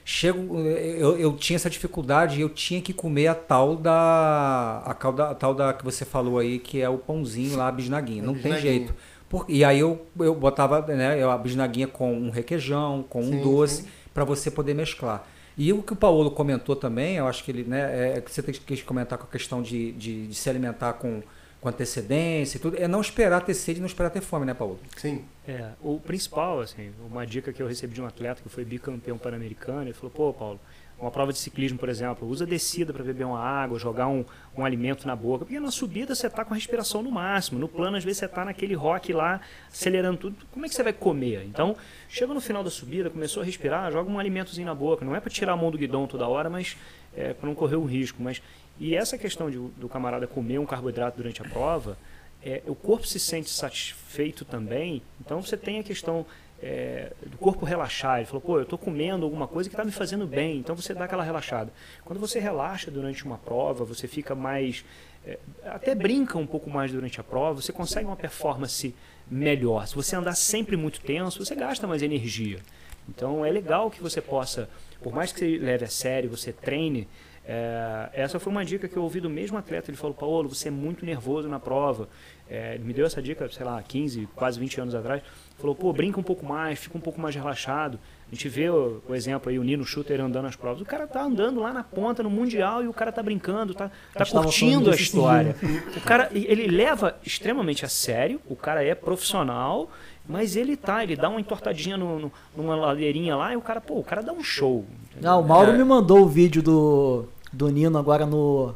chego 0.06 0.60
eu, 0.60 1.18
eu 1.18 1.34
tinha 1.34 1.56
essa 1.56 1.70
dificuldade 1.70 2.42
eu 2.42 2.50
tinha 2.50 2.82
que 2.82 2.94
comer 2.94 3.28
a 3.28 3.36
tal 3.36 3.76
da 3.76 4.84
a, 4.86 4.94
calda, 4.94 5.30
a 5.30 5.36
tal 5.36 5.54
da 5.54 5.74
que 5.74 5.84
você 5.84 6.04
falou 6.04 6.40
aí 6.40 6.60
que 6.60 6.82
é 6.82 6.90
o 6.90 6.98
pãozinho 6.98 7.58
lá 7.58 7.68
a 7.68 7.72
bisnaguinha. 7.72 8.22
Não 8.22 8.36
tem 8.36 8.58
jeito. 8.60 8.94
Por, 9.30 9.46
e 9.48 9.64
aí 9.64 9.80
eu, 9.80 10.06
eu 10.20 10.36
botava 10.36 10.82
né 10.82 11.24
a 11.24 11.38
bisnaguinha 11.38 11.88
com 11.88 12.14
um 12.14 12.30
requeijão 12.30 13.04
com 13.10 13.24
sim, 13.24 13.36
um 13.36 13.42
doce 13.42 13.86
para 14.14 14.24
você 14.24 14.52
poder 14.52 14.74
mesclar. 14.74 15.26
E 15.58 15.72
o 15.72 15.84
que 15.84 15.94
o 15.94 15.96
Paulo 15.96 16.32
comentou 16.32 16.76
também 16.76 17.16
eu 17.18 17.28
acho 17.28 17.44
que 17.44 17.52
ele 17.52 17.64
né 17.64 18.18
é 18.18 18.22
que 18.22 18.32
você 18.32 18.42
tem 18.42 18.54
que 18.54 18.84
comentar 18.84 19.18
com 19.18 19.26
a 19.26 19.30
questão 19.30 19.62
de, 19.62 19.92
de, 19.94 20.28
de 20.28 20.36
se 20.36 20.50
alimentar 20.50 20.94
com 20.94 21.22
com 21.64 21.70
antecedência 21.70 22.58
e 22.58 22.60
tudo, 22.60 22.78
é 22.78 22.90
não 22.90 23.00
esperar 23.00 23.40
ter 23.42 23.54
sede 23.54 23.80
e 23.80 23.82
não 23.82 23.88
esperar 23.88 24.10
ter 24.10 24.20
fome, 24.20 24.46
né, 24.46 24.54
Paulo? 24.54 24.78
Sim. 24.98 25.24
É, 25.48 25.70
o 25.82 25.98
principal, 25.98 26.60
assim, 26.60 26.92
uma 27.10 27.26
dica 27.26 27.54
que 27.54 27.64
eu 27.64 27.68
recebi 27.68 27.94
de 27.94 28.02
um 28.02 28.06
atleta 28.06 28.42
que 28.44 28.50
foi 28.50 28.66
bicampeão 28.66 29.18
pan-americano, 29.18 29.84
ele 29.84 29.94
falou, 29.94 30.12
pô, 30.12 30.34
Paulo, 30.34 30.60
uma 31.00 31.10
prova 31.10 31.32
de 31.32 31.40
ciclismo, 31.40 31.80
por 31.80 31.88
exemplo, 31.88 32.28
usa 32.28 32.46
descida 32.46 32.92
para 32.92 33.02
beber 33.02 33.26
uma 33.26 33.40
água, 33.40 33.80
jogar 33.80 34.08
um, 34.08 34.26
um 34.58 34.66
alimento 34.66 35.08
na 35.08 35.16
boca, 35.16 35.46
porque 35.46 35.58
na 35.58 35.72
subida 35.72 36.14
você 36.14 36.28
está 36.28 36.44
com 36.44 36.54
a 36.54 36.58
respiração 36.58 37.02
no 37.02 37.10
máximo, 37.10 37.58
no 37.58 37.70
plano 37.70 37.96
às 37.96 38.04
vezes 38.04 38.20
você 38.20 38.26
está 38.26 38.44
naquele 38.44 38.74
rock 38.74 39.14
lá, 39.14 39.40
acelerando 39.72 40.18
tudo, 40.18 40.36
como 40.52 40.66
é 40.66 40.70
que 40.70 40.76
você 40.76 40.84
vai 40.84 40.94
comer? 40.94 41.46
Então, 41.46 41.78
chega 42.10 42.34
no 42.34 42.42
final 42.42 42.62
da 42.62 42.70
subida, 42.70 43.10
começou 43.10 43.42
a 43.42 43.46
respirar, 43.46 43.90
joga 43.90 44.12
um 44.12 44.20
alimentozinho 44.20 44.68
na 44.68 44.76
boca, 44.76 45.06
não 45.06 45.16
é 45.16 45.22
para 45.22 45.30
tirar 45.30 45.54
a 45.54 45.58
mão 45.58 45.72
do 45.72 45.78
guidão 45.78 46.08
toda 46.08 46.28
hora, 46.28 46.50
mas 46.50 46.76
é, 47.16 47.34
para 47.34 47.48
não 47.48 47.56
correr 47.56 47.76
o 47.76 47.86
risco, 47.86 48.22
mas 48.22 48.42
e 48.80 48.96
essa 48.96 49.18
questão 49.18 49.50
de, 49.50 49.58
do 49.58 49.88
camarada 49.88 50.28
comer 50.28 50.60
um 50.60 50.66
carboidrato 50.66 51.18
durante 51.18 51.42
a 51.42 51.46
prova, 51.46 51.98
é, 52.44 52.62
o 52.68 52.76
corpo 52.76 53.08
se 53.08 53.20
sente 53.20 53.50
satisfeito 53.50 54.44
também. 54.44 55.02
Então 55.22 55.42
você 55.42 55.56
tem 55.56 55.80
a 55.80 55.84
questão 55.84 56.26
é, 56.62 57.12
do 57.26 57.38
corpo 57.38 57.66
relaxar. 57.66 58.18
Ele 58.18 58.26
falou, 58.26 58.42
pô, 58.42 58.58
eu 58.58 58.64
estou 58.64 58.78
comendo 58.78 59.24
alguma 59.24 59.48
coisa 59.48 59.70
que 59.70 59.76
está 59.76 59.86
me 59.86 59.92
fazendo 59.92 60.26
bem. 60.26 60.58
Então 60.58 60.76
você 60.76 60.94
dá 60.94 61.06
aquela 61.06 61.24
relaxada. 61.24 61.72
Quando 62.04 62.20
você 62.20 62.40
relaxa 62.40 62.92
durante 62.92 63.24
uma 63.24 63.38
prova, 63.38 63.86
você 63.86 64.08
fica 64.08 64.36
mais. 64.36 64.84
É, 65.26 65.38
até 65.66 65.96
brinca 65.96 66.38
um 66.38 66.46
pouco 66.46 66.70
mais 66.70 66.92
durante 66.92 67.20
a 67.20 67.24
prova, 67.24 67.62
você 67.62 67.72
consegue 67.72 68.06
uma 68.06 68.16
performance 68.16 68.94
melhor. 69.30 69.88
Se 69.88 69.96
você 69.96 70.16
andar 70.16 70.36
sempre 70.36 70.76
muito 70.76 71.00
tenso, 71.00 71.44
você 71.44 71.56
gasta 71.56 71.88
mais 71.88 72.02
energia. 72.02 72.60
Então 73.08 73.46
é 73.46 73.50
legal 73.50 73.90
que 73.90 74.02
você 74.02 74.22
possa, 74.22 74.70
por 75.02 75.14
mais 75.14 75.32
que 75.32 75.40
você 75.40 75.58
leve 75.58 75.86
a 75.86 75.90
sério, 75.90 76.30
você 76.30 76.52
treine, 76.52 77.08
é, 77.46 78.10
essa 78.14 78.40
foi 78.40 78.52
uma 78.52 78.64
dica 78.64 78.88
que 78.88 78.96
eu 78.96 79.04
ouvi 79.04 79.20
do 79.20 79.30
mesmo 79.30 79.58
atleta. 79.58 79.90
Ele 79.90 79.98
falou: 79.98 80.16
Paulo, 80.16 80.50
você 80.50 80.70
é 80.70 80.72
muito 80.72 81.06
nervoso 81.06 81.50
na 81.50 81.60
prova. 81.60 82.08
É, 82.50 82.76
ele 82.76 82.84
me 82.84 82.94
deu 82.94 83.06
essa 83.06 83.22
dica, 83.22 83.50
sei 83.50 83.66
lá, 83.66 83.82
15, 83.82 84.28
quase 84.36 84.60
20 84.60 84.82
anos 84.82 84.96
atrás. 84.96 85.22
Falou: 85.58 85.76
pô, 85.76 85.92
brinca 85.92 86.20
um 86.20 86.24
pouco 86.24 86.46
mais, 86.46 86.80
fica 86.80 86.98
um 86.98 87.02
pouco 87.02 87.20
mais 87.20 87.36
relaxado. 87.36 88.00
A 88.32 88.36
gente 88.36 88.50
vê 88.50 88.70
o, 88.70 89.02
o 89.08 89.14
exemplo 89.14 89.50
aí, 89.50 89.60
o 89.60 89.64
Nino 89.64 89.86
Shooter 89.86 90.20
andando 90.22 90.46
nas 90.46 90.56
provas. 90.56 90.82
O 90.82 90.86
cara 90.86 91.06
tá 91.06 91.22
andando 91.22 91.60
lá 91.60 91.74
na 91.74 91.84
ponta, 91.84 92.24
no 92.24 92.30
Mundial, 92.30 92.84
e 92.84 92.88
o 92.88 92.94
cara 92.94 93.12
tá 93.12 93.22
brincando, 93.22 93.76
tá, 93.76 93.92
tá 94.14 94.26
curtindo 94.26 94.90
a 94.90 94.96
história. 94.96 95.56
O 95.96 96.02
cara, 96.02 96.30
ele 96.34 96.66
leva 96.68 97.16
extremamente 97.24 97.86
a 97.86 97.90
sério, 97.90 98.42
o 98.50 98.56
cara 98.56 98.84
é 98.84 98.96
profissional, 98.96 99.92
mas 100.28 100.56
ele 100.56 100.76
tá, 100.76 101.04
ele 101.04 101.16
dá 101.16 101.30
uma 101.30 101.40
entortadinha 101.40 101.96
no, 101.96 102.18
no, 102.18 102.32
numa 102.58 102.76
ladeirinha 102.76 103.36
lá 103.36 103.54
e 103.54 103.58
o 103.58 103.62
cara, 103.62 103.80
pô, 103.80 104.00
o 104.00 104.04
cara 104.04 104.24
dá 104.24 104.34
um 104.34 104.44
show. 104.44 104.86
Entendeu? 105.12 105.30
Não, 105.30 105.42
o 105.42 105.48
Mauro 105.48 105.72
é. 105.72 105.78
me 105.78 105.84
mandou 105.84 106.22
o 106.22 106.28
vídeo 106.28 106.64
do, 106.64 107.28
do 107.54 107.70
Nino 107.70 107.98
agora 107.98 108.26
no, 108.26 108.76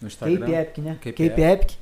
no 0.00 0.06
Instagram. 0.08 0.38
Cape 0.40 0.52
Epic, 0.52 0.78
né? 0.78 0.98
Cape, 1.02 1.28
Cape 1.28 1.40
Epic. 1.42 1.72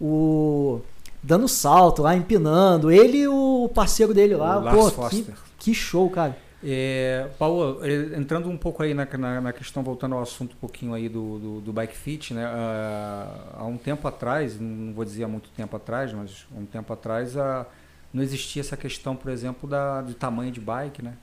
O 0.00 0.80
dando 1.24 1.48
salto 1.48 2.02
lá, 2.02 2.14
empinando. 2.14 2.90
Ele 2.90 3.18
e 3.18 3.28
o 3.28 3.70
parceiro 3.74 4.14
dele 4.14 4.36
lá. 4.36 4.58
O 4.58 4.90
pô, 4.92 5.08
que, 5.08 5.26
que, 5.58 5.74
show, 5.74 6.08
cara. 6.10 6.36
É, 6.62 7.28
Paulo, 7.38 7.80
é, 7.82 8.16
entrando 8.18 8.48
um 8.48 8.56
pouco 8.56 8.82
aí 8.82 8.94
na, 8.94 9.06
na, 9.18 9.40
na, 9.40 9.52
questão, 9.52 9.82
voltando 9.82 10.14
ao 10.14 10.22
assunto 10.22 10.52
um 10.52 10.58
pouquinho 10.58 10.94
aí 10.94 11.08
do, 11.08 11.38
do, 11.38 11.60
do 11.60 11.72
bike 11.72 11.96
fit, 11.96 12.32
né? 12.32 12.46
Uh, 12.46 13.60
há 13.60 13.64
um 13.66 13.76
tempo 13.76 14.08
atrás, 14.08 14.58
não 14.58 14.94
vou 14.94 15.04
dizer 15.04 15.24
há 15.24 15.28
muito 15.28 15.50
tempo 15.50 15.76
atrás, 15.76 16.12
mas 16.14 16.46
há 16.54 16.58
um 16.58 16.64
tempo 16.64 16.90
atrás, 16.90 17.36
uh, 17.36 17.66
não 18.12 18.22
existia 18.22 18.60
essa 18.60 18.78
questão, 18.78 19.14
por 19.14 19.30
exemplo, 19.30 19.68
da, 19.68 20.00
do 20.00 20.14
tamanho 20.14 20.50
de 20.50 20.60
bike, 20.60 21.02
né? 21.02 21.14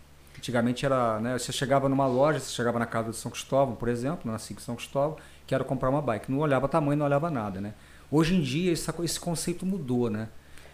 Antigamente 0.41 0.83
era, 0.83 1.19
né, 1.19 1.37
você 1.37 1.51
chegava 1.51 1.87
numa 1.87 2.07
loja, 2.07 2.39
você 2.39 2.51
chegava 2.51 2.79
na 2.79 2.87
casa 2.87 3.11
de 3.11 3.15
São 3.15 3.29
Cristóvão, 3.29 3.75
por 3.75 3.87
exemplo, 3.87 4.31
na 4.31 4.39
SIC 4.39 4.59
São 4.59 4.75
Cristóvão, 4.75 5.15
quero 5.45 5.63
comprar 5.63 5.87
uma 5.87 6.01
bike. 6.01 6.31
Não 6.31 6.39
olhava 6.39 6.67
tamanho, 6.67 6.97
não 6.97 7.05
olhava 7.05 7.29
nada, 7.29 7.61
né? 7.61 7.75
Hoje 8.09 8.33
em 8.33 8.41
dia 8.41 8.71
esse, 8.71 8.91
esse 9.03 9.19
conceito 9.19 9.67
mudou, 9.67 10.09
né? 10.09 10.29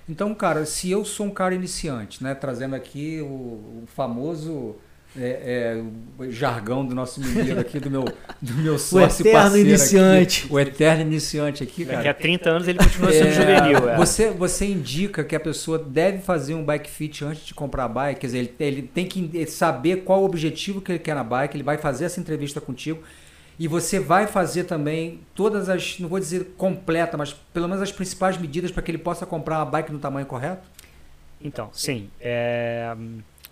Então, 0.07 0.34
cara, 0.34 0.65
se 0.65 0.89
eu 0.89 1.03
sou 1.03 1.26
um 1.26 1.31
cara 1.31 1.53
iniciante, 1.53 2.23
né, 2.23 2.34
trazendo 2.34 2.77
aqui 2.77 3.19
o, 3.19 3.26
o 3.26 3.84
famoso 3.88 4.77
é, 5.15 5.81
é, 6.19 6.29
jargão 6.29 6.85
do 6.85 6.93
nosso 6.93 7.21
menino 7.21 7.59
aqui, 7.59 7.79
do 7.79 7.89
meu, 7.89 8.05
do 8.41 8.53
meu 8.55 8.77
sócio 8.79 9.25
o 9.25 9.27
eterno 9.27 9.57
iniciante. 9.57 10.45
Aqui, 10.45 10.53
o 10.53 10.59
eterno 10.59 11.01
iniciante 11.01 11.63
aqui, 11.63 11.85
cara. 11.85 11.97
Daqui 11.97 12.09
a 12.09 12.13
30 12.13 12.49
anos 12.49 12.67
ele 12.67 12.77
continua 12.77 13.11
sendo 13.11 13.27
é, 13.27 13.31
juvenil. 13.31 13.89
É. 13.89 13.97
Você, 13.97 14.29
você 14.29 14.65
indica 14.65 15.23
que 15.23 15.35
a 15.35 15.39
pessoa 15.39 15.79
deve 15.79 16.19
fazer 16.19 16.55
um 16.55 16.63
bike 16.63 16.89
fit 16.89 17.23
antes 17.23 17.45
de 17.45 17.53
comprar 17.53 17.85
a 17.85 17.88
bike, 17.88 18.19
quer 18.19 18.27
dizer, 18.27 18.38
ele, 18.39 18.55
ele 18.59 18.81
tem 18.81 19.05
que 19.05 19.45
saber 19.47 20.03
qual 20.03 20.21
o 20.21 20.25
objetivo 20.25 20.81
que 20.81 20.91
ele 20.91 20.99
quer 20.99 21.15
na 21.15 21.23
bike, 21.23 21.55
ele 21.55 21.63
vai 21.63 21.77
fazer 21.77 22.05
essa 22.05 22.19
entrevista 22.19 22.59
contigo 22.59 23.01
e 23.57 23.67
você 23.67 23.99
vai 23.99 24.27
fazer 24.27 24.65
também 24.65 25.21
todas 25.34 25.67
as, 25.67 25.99
não 25.99 26.07
vou 26.07 26.19
dizer 26.19 26.53
completa, 26.57 27.17
mas 27.17 27.34
pelo 27.34 27.67
menos 27.67 27.81
as 27.81 27.91
principais 27.91 28.38
medidas 28.38 28.71
para 28.71 28.84
que 28.84 28.91
ele 28.91 28.99
possa 28.99 29.25
comprar 29.25 29.57
uma 29.57 29.65
bike 29.65 29.91
no 29.91 29.97
tamanho 29.97 30.27
correto? 30.27 30.67
Então, 31.41 31.69
sim. 31.71 32.09
É 32.19 32.95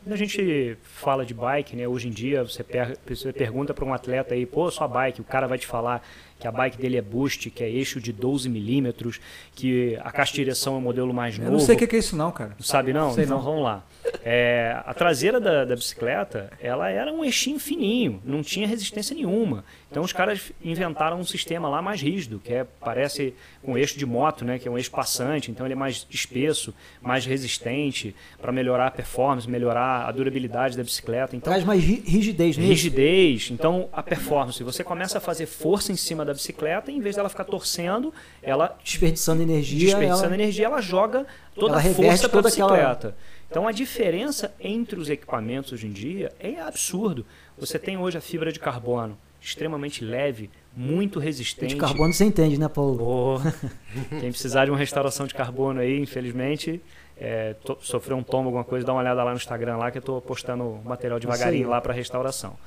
quando 0.06 0.14
a 0.14 0.18
gente 0.18 0.78
fala 0.84 1.26
de 1.26 1.34
bike, 1.34 1.76
né, 1.76 1.88
hoje 1.88 2.08
em 2.08 2.12
dia, 2.12 2.44
você, 2.44 2.64
per 2.64 2.96
você 3.08 3.34
pergunta 3.34 3.74
para 3.74 3.84
um 3.84 3.92
atleta 3.92 4.36
aí, 4.36 4.46
pô, 4.46 4.70
sua 4.70 4.88
bike, 4.88 5.20
o 5.20 5.24
cara 5.24 5.48
vai 5.48 5.58
te 5.58 5.66
falar 5.66 6.08
que 6.46 6.48
a 6.48 6.52
bike 6.52 6.78
dele 6.78 6.98
é 6.98 7.02
boost, 7.02 7.50
que 7.50 7.64
é 7.64 7.70
eixo 7.70 8.00
de 8.00 8.14
12 8.14 8.48
milímetros, 8.48 9.20
que 9.56 9.98
a 10.04 10.12
caixa 10.12 10.32
de 10.34 10.38
direção 10.38 10.76
é 10.76 10.78
um 10.78 10.82
modelo 10.82 11.12
mais 11.12 11.36
novo. 11.40 11.50
Eu 11.50 11.54
não 11.54 11.60
sei 11.60 11.74
o 11.74 11.78
que 11.78 11.96
é 11.96 12.00
isso 12.00 12.16
não, 12.16 12.32
cara. 12.32 12.52
Não 12.52 12.64
sabe 12.64 12.94
não? 12.94 13.14
Sei 13.14 13.24
então 13.24 13.38
não. 13.38 13.44
vamos 13.44 13.64
lá. 13.64 13.84
É, 14.24 14.80
a 14.86 14.94
traseira 14.94 15.40
da, 15.40 15.66
da, 15.66 15.76
bicicleta, 15.76 16.52
ela 16.60 16.90
era 16.90 17.12
um 17.12 17.26
eixinho 17.26 17.60
fininho, 17.60 18.22
não 18.24 18.44
tinha 18.44 18.68
resistência 18.68 19.16
nenhuma. 19.16 19.66
Então 19.90 20.04
os 20.04 20.14
caras 20.14 20.52
inventaram 20.64 21.20
um 21.20 21.24
sistema 21.24 21.68
lá 21.68 21.82
mais 21.82 22.02
rígido, 22.02 22.40
que 22.40 22.54
é, 22.54 22.66
parece 22.80 23.34
um 23.64 23.78
eixo 23.78 23.98
de 23.98 24.06
moto, 24.06 24.46
né, 24.46 24.60
que 24.60 24.68
é 24.68 24.72
um 24.72 24.78
eixo 24.78 24.92
passante, 24.92 25.50
então 25.50 25.66
ele 25.66 25.74
é 25.74 25.76
mais 25.76 26.06
espesso, 26.10 26.74
mais 27.02 27.26
resistente, 27.26 28.16
para 28.40 28.52
melhorar 28.52 28.88
a 28.88 28.92
performance, 28.92 29.50
melhorar 29.50 30.08
a 30.08 30.12
durabilidade 30.12 30.78
da 30.78 30.84
bicicleta. 30.84 31.36
Então, 31.36 31.52
Traz 31.52 31.64
mais 31.64 31.84
rigidez, 31.84 32.58
né? 32.58 32.66
Rigidez. 32.66 33.50
Então 33.52 33.90
a 33.92 34.04
performance, 34.04 34.62
você 34.64 34.84
começa 34.84 35.18
a 35.18 35.22
fazer 35.22 35.46
força 35.46 35.92
em 35.92 35.96
cima 35.96 36.24
da 36.24 36.34
bicicleta, 36.36 36.92
e 36.92 36.96
em 36.96 37.00
vez 37.00 37.16
dela 37.16 37.30
ficar 37.30 37.46
torcendo, 37.46 38.14
ela 38.42 38.78
desperdiçando 38.84 39.42
energia, 39.42 39.88
desperdiçando 39.88 40.26
ela... 40.26 40.36
energia, 40.36 40.66
ela 40.66 40.82
joga 40.82 41.26
toda 41.56 41.80
ela 41.80 41.82
a 41.82 41.94
força 41.94 42.30
para 42.30 42.40
a 42.40 42.44
bicicleta. 42.44 43.08
Aquela 43.08 43.16
então 43.50 43.68
a 43.68 43.72
diferença 43.72 44.54
entre 44.60 45.00
os 45.00 45.10
equipamentos 45.10 45.72
hoje 45.72 45.88
em 45.88 45.92
dia 45.92 46.32
é 46.40 46.60
absurdo. 46.60 47.26
Você 47.58 47.80
tem 47.80 47.98
hoje 47.98 48.18
a 48.18 48.22
fibra 48.22 48.52
de 48.52 48.60
carbono 48.60 49.18
extremamente 49.40 50.04
leve, 50.04 50.50
muito 50.76 51.20
resistente. 51.20 51.76
De 51.76 51.80
carbono 51.80 52.12
você 52.12 52.26
entende, 52.26 52.60
né, 52.60 52.68
Paulo? 52.68 52.98
Oh, 53.02 53.40
quem 54.20 54.32
precisar 54.32 54.66
de 54.66 54.72
uma 54.72 54.78
restauração 54.78 55.28
de 55.28 55.36
carbono 55.36 55.80
aí, 55.80 56.00
infelizmente, 56.00 56.82
é, 57.16 57.56
sofreu 57.80 58.18
um 58.18 58.24
tombo, 58.24 58.48
alguma 58.48 58.64
coisa, 58.64 58.86
dá 58.86 58.92
uma 58.92 59.02
olhada 59.02 59.24
lá 59.24 59.32
no 59.32 59.38
Instagram 59.38 59.78
lá 59.78 59.92
que 59.92 60.00
eu 60.00 60.02
estou 60.02 60.20
postando 60.20 60.82
material 60.84 61.20
devagarinho 61.20 61.70
lá 61.70 61.80
para 61.80 61.94
restauração. 61.94 62.58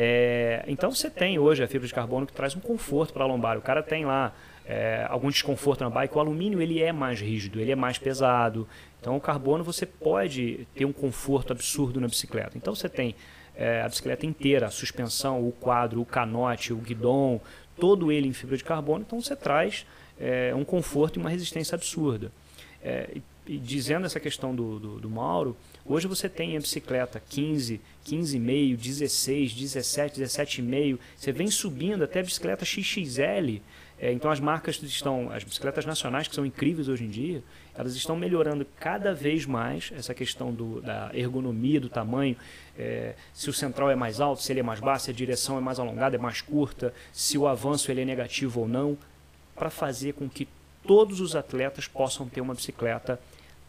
É, 0.00 0.64
então 0.68 0.92
você 0.92 1.10
tem 1.10 1.40
hoje 1.40 1.64
a 1.64 1.66
fibra 1.66 1.88
de 1.88 1.92
carbono 1.92 2.24
que 2.24 2.32
traz 2.32 2.54
um 2.54 2.60
conforto 2.60 3.12
para 3.12 3.24
a 3.24 3.26
lombar. 3.26 3.58
O 3.58 3.62
cara 3.62 3.82
tem 3.82 4.04
lá 4.04 4.32
é, 4.64 5.04
algum 5.08 5.28
desconforto 5.28 5.82
na 5.82 5.90
bike. 5.90 6.16
O 6.16 6.20
alumínio 6.20 6.62
ele 6.62 6.80
é 6.80 6.92
mais 6.92 7.20
rígido, 7.20 7.60
ele 7.60 7.72
é 7.72 7.76
mais 7.76 7.98
pesado, 7.98 8.68
então, 9.00 9.16
o 9.16 9.20
carbono 9.20 9.62
você 9.62 9.86
pode 9.86 10.66
ter 10.74 10.84
um 10.84 10.92
conforto 10.92 11.52
absurdo 11.52 12.00
na 12.00 12.08
bicicleta. 12.08 12.56
Então, 12.56 12.74
você 12.74 12.88
tem 12.88 13.14
é, 13.54 13.82
a 13.82 13.88
bicicleta 13.88 14.26
inteira, 14.26 14.66
a 14.66 14.70
suspensão, 14.70 15.46
o 15.46 15.52
quadro, 15.52 16.00
o 16.00 16.06
canote, 16.06 16.72
o 16.72 16.76
guidão, 16.76 17.40
todo 17.78 18.10
ele 18.10 18.28
em 18.28 18.32
fibra 18.32 18.56
de 18.56 18.64
carbono. 18.64 19.04
Então, 19.06 19.20
você 19.20 19.36
traz 19.36 19.86
é, 20.18 20.52
um 20.54 20.64
conforto 20.64 21.18
e 21.18 21.20
uma 21.20 21.30
resistência 21.30 21.76
absurda. 21.76 22.32
Dizendo 23.48 24.04
essa 24.04 24.20
questão 24.20 24.54
do, 24.54 24.78
do, 24.78 25.00
do, 25.00 25.08
Mauro, 25.08 25.56
hoje 25.86 26.06
você 26.06 26.28
tem 26.28 26.54
a 26.54 26.60
bicicleta 26.60 27.22
15, 27.30 27.80
15,5, 28.06 28.76
16, 28.76 29.54
17, 29.54 30.20
17,5. 30.20 30.98
Você 31.16 31.32
vem 31.32 31.50
subindo 31.50 32.04
até 32.04 32.20
a 32.20 32.22
bicicleta 32.22 32.66
XXL. 32.66 33.62
É, 33.98 34.12
então 34.12 34.30
as 34.30 34.38
marcas 34.38 34.80
estão, 34.82 35.32
as 35.32 35.42
bicicletas 35.42 35.86
nacionais 35.86 36.28
que 36.28 36.34
são 36.34 36.44
incríveis 36.44 36.88
hoje 36.88 37.04
em 37.04 37.08
dia, 37.08 37.42
elas 37.74 37.96
estão 37.96 38.14
melhorando 38.14 38.66
cada 38.78 39.12
vez 39.14 39.44
mais 39.44 39.90
essa 39.96 40.14
questão 40.14 40.52
do, 40.52 40.80
da 40.80 41.10
ergonomia, 41.14 41.80
do 41.80 41.88
tamanho, 41.88 42.36
é, 42.78 43.14
se 43.32 43.50
o 43.50 43.52
central 43.52 43.90
é 43.90 43.96
mais 43.96 44.20
alto, 44.20 44.42
se 44.42 44.52
ele 44.52 44.60
é 44.60 44.62
mais 44.62 44.78
baixo, 44.78 45.06
se 45.06 45.10
a 45.10 45.14
direção 45.14 45.58
é 45.58 45.60
mais 45.60 45.80
alongada, 45.80 46.14
é 46.14 46.18
mais 46.18 46.40
curta, 46.40 46.94
se 47.12 47.36
o 47.36 47.48
avanço 47.48 47.90
ele 47.90 48.02
é 48.02 48.04
negativo 48.04 48.60
ou 48.60 48.68
não, 48.68 48.96
para 49.56 49.70
fazer 49.70 50.12
com 50.12 50.28
que 50.28 50.46
todos 50.86 51.20
os 51.20 51.34
atletas 51.34 51.88
possam 51.88 52.28
ter 52.28 52.40
uma 52.40 52.54
bicicleta 52.54 53.18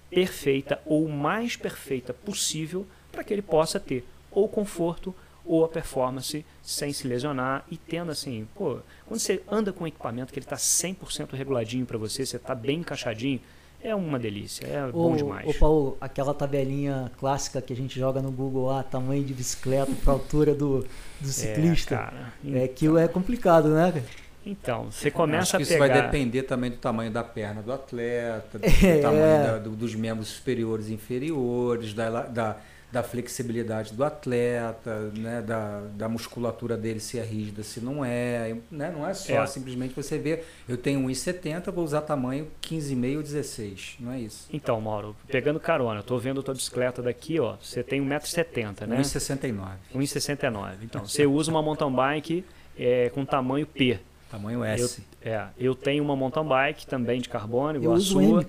perfeita 0.10 0.80
ou 0.86 1.08
mais 1.08 1.56
perfeita 1.56 2.14
possível 2.14 2.86
para 3.12 3.24
que 3.24 3.34
ele 3.34 3.42
possa 3.42 3.80
ter 3.80 4.06
ou 4.32 4.48
conforto 4.48 5.14
ou 5.46 5.66
a 5.66 5.68
performance 5.68 6.46
sem 6.62 6.94
se 6.94 7.08
lesionar 7.08 7.66
e 7.72 7.78
tendo 7.78 8.12
assim, 8.12 8.48
pô, 8.56 8.80
quando 9.08 9.20
você 9.20 9.42
anda 9.50 9.74
com 9.74 9.84
um 9.84 9.88
equipamento 9.88 10.32
que 10.32 10.38
ele 10.38 10.46
está 10.46 10.56
100% 10.56 11.34
reguladinho 11.34 11.86
para 11.86 11.98
você, 11.98 12.24
você 12.24 12.38
está 12.38 12.54
bem 12.54 12.80
encaixadinho, 12.80 13.42
é 13.82 13.96
uma 13.96 14.20
delícia, 14.20 14.68
é 14.68 14.86
ô, 14.86 14.92
bom 14.92 15.16
demais. 15.16 15.48
Ô 15.48 15.54
Paulo, 15.54 15.98
aquela 16.00 16.34
tabelinha 16.34 17.12
clássica 17.18 17.62
que 17.62 17.74
a 17.74 17.76
gente 17.76 17.98
joga 17.98 18.22
no 18.22 18.32
Google 18.32 18.68
lá, 18.68 18.84
tamanho 18.84 19.24
de 19.24 19.34
bicicleta 19.34 19.92
para 20.04 20.14
altura 20.14 20.54
do, 20.54 20.82
do 21.20 21.30
é, 21.30 21.32
ciclista, 21.32 21.96
é, 21.96 21.98
cara, 21.98 22.34
então, 22.44 22.60
é 22.60 22.64
aquilo 22.66 22.98
é 22.98 23.08
complicado, 23.08 23.70
né? 23.70 24.04
Então, 24.46 24.92
você 24.92 25.12
começa 25.12 25.58
a 25.58 25.60
pegar... 25.60 25.70
Isso 25.70 25.80
vai 25.80 26.02
depender 26.02 26.44
também 26.44 26.72
do 26.72 26.78
tamanho 26.78 27.12
da 27.12 27.24
perna 27.24 27.62
do 27.62 27.72
atleta, 27.72 28.58
do 28.60 28.66
é, 28.66 29.00
tamanho 29.00 29.44
da, 29.44 29.58
do, 29.58 29.72
dos 29.72 29.94
membros 29.96 30.30
superiores 30.30 30.88
e 30.90 30.94
inferiores, 30.94 31.94
da, 31.94 32.24
da 32.24 32.58
da 32.92 33.04
flexibilidade 33.04 33.94
do 33.94 34.04
atleta, 34.04 35.12
né, 35.16 35.42
da, 35.42 35.82
da 35.94 36.10
musculatura 36.10 36.76
dele 36.76 37.00
se 37.00 37.20
é 37.20 37.24
rígida, 37.24 37.62
se 37.62 37.80
não 37.80 38.04
é. 38.04 38.56
Né? 38.72 38.92
Não 38.92 39.08
é 39.08 39.14
só 39.14 39.44
é. 39.44 39.48
simplesmente 39.48 39.94
você 39.94 40.18
ver, 40.18 40.46
eu 40.68 40.76
tenho 40.76 41.00
1,70, 41.02 41.72
vou 41.72 41.84
usar 41.84 42.02
tamanho 42.02 42.48
15,5 42.64 43.18
ou 43.18 43.24
16. 43.24 43.98
Não 44.00 44.12
é 44.12 44.20
isso. 44.20 44.50
Então, 44.52 44.82
Mauro, 44.82 45.16
pegando 45.28 45.60
carona, 45.60 46.00
eu 46.00 46.04
tô 46.04 46.18
vendo 46.18 46.40
a 46.40 46.44
tua 46.44 46.56
bicicleta 46.56 47.02
daqui, 47.02 47.40
ó. 47.40 47.58
Você 47.62 47.84
tem 47.84 48.02
1,70m, 48.02 48.88
né? 48.88 49.00
1,69m. 49.00 49.76
1,69m. 49.96 50.78
Então, 50.82 51.06
você 51.06 51.28
usa 51.28 51.52
uma 51.52 51.62
mountain 51.62 51.92
bike 51.92 52.44
é, 52.78 53.10
com 53.10 53.24
tamanho 53.24 53.68
P. 53.68 54.00
Tamanho 54.30 54.64
S. 54.64 55.04
Eu, 55.22 55.32
é, 55.32 55.48
eu 55.58 55.76
tenho 55.76 56.04
uma 56.04 56.16
mountain 56.16 56.46
bike 56.46 56.86
também 56.86 57.20
de 57.20 57.30
carbono, 57.30 57.78
igual 57.78 57.96
eu 57.96 58.02
a 58.02 58.02
sua. 58.02 58.24
M, 58.24 58.48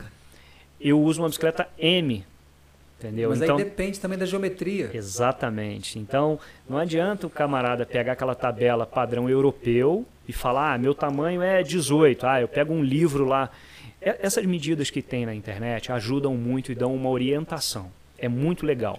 eu 0.81 1.01
uso 1.01 1.23
uma 1.23 1.29
bicicleta 1.29 1.69
M 1.79 2.25
Entendeu? 3.01 3.31
Mas 3.31 3.41
então, 3.41 3.57
aí 3.57 3.65
depende 3.65 3.99
também 3.99 4.19
da 4.19 4.27
geometria. 4.27 4.91
Exatamente. 4.93 5.99
Então, 5.99 6.39
não 6.69 6.77
adianta 6.77 7.27
o 7.27 7.31
camarada 7.31 7.87
pegar 7.87 8.13
aquela 8.13 8.35
tabela 8.35 8.85
padrão 8.85 9.29
europeu 9.29 10.07
e 10.29 10.35
falar, 10.35 10.75
ah, 10.75 10.79
meu 10.79 10.95
tamanho 10.95 11.41
é 11.41 11.63
18, 11.63 12.27
ah, 12.27 12.43
eu 12.43 12.49
pego 12.49 12.75
um 12.75 12.85
livro 12.85 13.25
lá. 13.25 13.49
Essas 14.03 14.45
medidas 14.45 14.91
que 14.91 15.01
tem 15.01 15.25
na 15.25 15.35
internet 15.35 15.91
ajudam 15.91 16.35
muito 16.37 16.71
e 16.71 16.75
dão 16.75 16.95
uma 16.95 17.09
orientação. 17.09 17.91
É 18.19 18.29
muito 18.29 18.67
legal. 18.67 18.99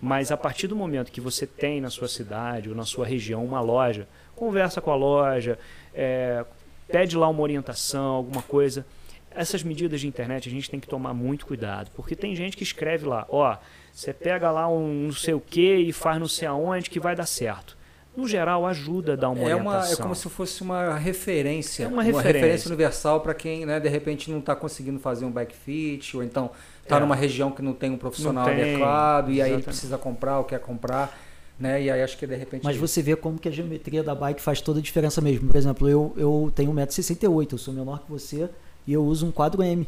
Mas 0.00 0.30
a 0.30 0.36
partir 0.36 0.68
do 0.68 0.76
momento 0.76 1.10
que 1.10 1.20
você 1.20 1.44
tem 1.44 1.80
na 1.80 1.90
sua 1.90 2.06
cidade 2.06 2.68
ou 2.68 2.76
na 2.76 2.84
sua 2.84 3.04
região 3.04 3.44
uma 3.44 3.60
loja, 3.60 4.06
conversa 4.36 4.80
com 4.80 4.90
a 4.92 4.96
loja, 4.96 5.58
é, 5.94 6.44
pede 6.88 7.16
lá 7.16 7.28
uma 7.28 7.42
orientação, 7.42 8.04
alguma 8.04 8.42
coisa 8.42 8.84
essas 9.34 9.62
medidas 9.62 10.00
de 10.00 10.06
internet 10.06 10.48
a 10.48 10.52
gente 10.52 10.70
tem 10.70 10.78
que 10.78 10.86
tomar 10.86 11.14
muito 11.14 11.46
cuidado, 11.46 11.90
porque 11.94 12.14
tem 12.14 12.34
gente 12.34 12.56
que 12.56 12.62
escreve 12.62 13.06
lá, 13.06 13.26
ó, 13.28 13.56
você 13.92 14.12
pega 14.12 14.50
lá 14.50 14.68
um 14.68 15.04
não 15.04 15.12
sei 15.12 15.34
o 15.34 15.40
que 15.40 15.74
e 15.76 15.92
faz 15.92 16.18
não 16.18 16.28
sei 16.28 16.48
aonde 16.48 16.88
que 16.90 17.00
vai 17.00 17.14
dar 17.14 17.26
certo. 17.26 17.76
No 18.14 18.28
geral, 18.28 18.66
ajuda 18.66 19.14
a 19.14 19.16
dar 19.16 19.30
uma 19.30 19.40
é 19.40 19.54
orientação. 19.54 19.80
Uma, 19.80 19.92
é 19.92 19.96
como 19.96 20.14
se 20.14 20.28
fosse 20.28 20.60
uma 20.60 20.98
referência. 20.98 21.84
É 21.84 21.88
uma, 21.88 22.02
referência. 22.02 22.28
uma 22.28 22.32
referência 22.34 22.68
universal 22.68 23.20
para 23.22 23.32
quem, 23.32 23.64
né, 23.64 23.80
de 23.80 23.88
repente, 23.88 24.30
não 24.30 24.38
está 24.38 24.54
conseguindo 24.54 25.00
fazer 25.00 25.24
um 25.24 25.30
bike 25.30 25.56
fit, 25.56 26.14
ou 26.14 26.22
então 26.22 26.50
está 26.82 26.98
é. 26.98 27.00
numa 27.00 27.16
região 27.16 27.50
que 27.50 27.62
não 27.62 27.72
tem 27.72 27.90
um 27.90 27.96
profissional 27.96 28.44
tem, 28.44 28.60
adequado, 28.60 29.30
e 29.30 29.40
aí 29.40 29.50
ele 29.50 29.62
precisa 29.62 29.96
comprar 29.96 30.40
ou 30.40 30.44
quer 30.44 30.60
comprar. 30.60 31.18
Né? 31.62 31.80
E 31.80 31.90
aí 31.92 32.02
acho 32.02 32.18
que 32.18 32.26
de 32.26 32.34
repente. 32.34 32.64
Mas 32.64 32.76
você 32.76 33.00
vê 33.00 33.14
como 33.14 33.38
que 33.38 33.48
a 33.48 33.52
geometria 33.52 34.02
da 34.02 34.16
bike 34.16 34.42
faz 34.42 34.60
toda 34.60 34.80
a 34.80 34.82
diferença 34.82 35.20
mesmo. 35.20 35.46
Por 35.46 35.56
exemplo, 35.56 35.88
eu, 35.88 36.12
eu 36.16 36.52
tenho 36.52 36.72
1,68m, 36.72 37.52
eu 37.52 37.58
sou 37.58 37.72
menor 37.72 38.00
que 38.00 38.10
você 38.10 38.50
e 38.84 38.92
eu 38.92 39.04
uso 39.04 39.26
um 39.26 39.30
quadro 39.30 39.62
M. 39.62 39.86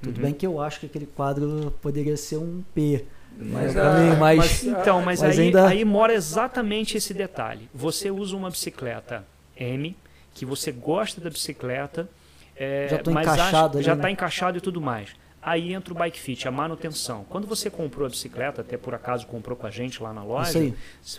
Tudo 0.00 0.16
uhum. 0.16 0.22
bem 0.22 0.32
que 0.32 0.46
eu 0.46 0.58
acho 0.58 0.80
que 0.80 0.86
aquele 0.86 1.04
quadro 1.04 1.74
poderia 1.82 2.16
ser 2.16 2.38
um 2.38 2.64
P. 2.74 3.04
Mas, 3.36 3.76
ah, 3.76 3.98
mim, 3.98 4.16
mas, 4.18 4.38
mas, 4.38 4.64
então, 4.64 5.02
mas, 5.02 5.20
mas 5.20 5.38
aí, 5.38 5.44
ainda... 5.44 5.68
aí 5.68 5.84
mora 5.84 6.14
exatamente 6.14 6.96
esse 6.96 7.12
detalhe. 7.12 7.68
Você 7.74 8.10
usa 8.10 8.34
uma 8.34 8.48
bicicleta 8.48 9.22
M, 9.54 9.94
que 10.32 10.46
você 10.46 10.72
gosta 10.72 11.20
da 11.20 11.28
bicicleta, 11.28 12.08
é, 12.56 12.88
já 12.88 12.96
estou 12.96 13.12
encaixado, 13.12 13.78
acha, 13.78 13.86
já 13.86 13.92
está 13.92 14.06
né? 14.06 14.10
encaixado 14.10 14.56
e 14.56 14.60
tudo 14.62 14.80
mais. 14.80 15.10
Aí 15.42 15.72
entra 15.72 15.94
o 15.94 15.96
bike 15.96 16.20
fit, 16.20 16.46
a 16.46 16.50
manutenção. 16.50 17.24
Quando 17.28 17.46
você 17.46 17.70
comprou 17.70 18.06
a 18.06 18.10
bicicleta, 18.10 18.60
até 18.60 18.76
por 18.76 18.94
acaso 18.94 19.26
comprou 19.26 19.56
com 19.56 19.66
a 19.66 19.70
gente 19.70 20.02
lá 20.02 20.12
na 20.12 20.22
loja, 20.22 20.72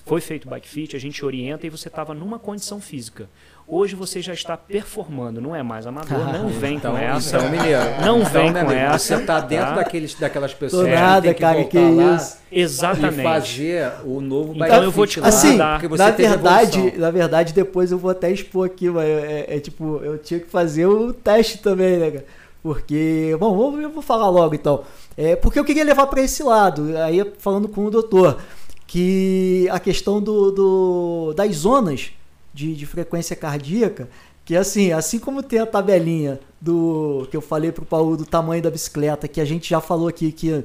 foi 0.06 0.22
feito 0.22 0.46
o 0.46 0.50
bike 0.50 0.68
fit, 0.68 0.96
a 0.96 1.00
gente 1.00 1.26
orienta 1.26 1.66
e 1.66 1.72
você 1.72 1.88
estava 1.88 2.14
numa 2.14 2.38
condição 2.38 2.80
física. 2.80 3.28
Hoje 3.68 3.96
você 3.96 4.22
já 4.22 4.34
está 4.34 4.56
performando, 4.58 5.40
não 5.40 5.56
é 5.56 5.64
mais 5.64 5.88
amador, 5.88 6.32
não 6.34 6.50
vem 6.50 6.76
então, 6.76 6.92
com 6.92 6.98
essa. 6.98 7.38
Então, 7.38 7.50
mineiro, 7.50 7.82
não 8.06 8.20
então, 8.20 8.32
vem 8.32 8.54
com 8.54 8.72
essa. 8.72 9.00
Você 9.00 9.16
está 9.16 9.40
dentro 9.40 9.68
tá? 9.68 9.76
daqueles, 9.76 10.14
daquelas 10.14 10.54
pessoas 10.54 10.88
Tô 10.88 10.94
nada, 10.94 11.34
que, 11.34 11.40
cara, 11.40 11.64
que 11.64 11.80
isso. 11.80 12.38
Exatamente. 12.52 13.22
E 13.22 13.24
fazer 13.24 13.92
o 14.04 14.20
novo 14.20 14.54
Então 14.54 14.84
eu 14.84 14.92
vou 14.92 15.08
te 15.08 15.20
assim, 15.22 15.56
na 15.56 15.78
verdade, 16.12 16.98
na 16.98 17.10
verdade, 17.10 17.54
depois 17.54 17.92
eu 17.92 17.98
vou 17.98 18.12
até 18.12 18.30
expor 18.30 18.66
aqui, 18.66 18.90
mas 18.90 19.08
é, 19.08 19.46
é, 19.50 19.56
é, 19.56 19.60
tipo, 19.60 20.02
eu 20.04 20.18
tinha 20.18 20.40
que 20.40 20.48
fazer 20.48 20.86
o 20.86 21.14
teste 21.14 21.60
também, 21.60 21.98
né, 21.98 22.12
cara? 22.12 22.26
Porque, 22.62 23.36
bom, 23.40 23.80
eu 23.80 23.90
vou 23.90 24.02
falar 24.02 24.30
logo 24.30 24.54
então. 24.54 24.84
É, 25.18 25.36
porque 25.36 25.60
eu 25.60 25.66
queria 25.66 25.84
levar 25.84 26.08
para 26.08 26.22
esse 26.22 26.44
lado, 26.44 26.96
aí 26.98 27.34
falando 27.40 27.68
com 27.68 27.86
o 27.86 27.92
doutor, 27.92 28.40
que 28.86 29.68
a 29.72 29.80
questão 29.80 30.22
do, 30.22 30.52
do 30.52 31.34
das 31.34 31.56
zonas 31.56 32.12
de, 32.54 32.76
de 32.76 32.86
frequência 32.86 33.36
cardíaca, 33.36 34.10
que 34.46 34.56
assim, 34.56 34.92
assim 34.92 35.18
como 35.18 35.42
tem 35.42 35.60
a 35.60 35.66
tabelinha 35.66 36.40
do 36.60 37.28
que 37.32 37.38
eu 37.38 37.42
falei 37.42 37.72
pro 37.72 37.86
Paulo 37.86 38.18
do 38.18 38.26
tamanho 38.26 38.62
da 38.62 38.70
bicicleta, 38.70 39.28
que 39.28 39.42
a 39.42 39.46
gente 39.46 39.70
já 39.70 39.82
falou 39.82 40.08
aqui 40.08 40.32
que 40.32 40.64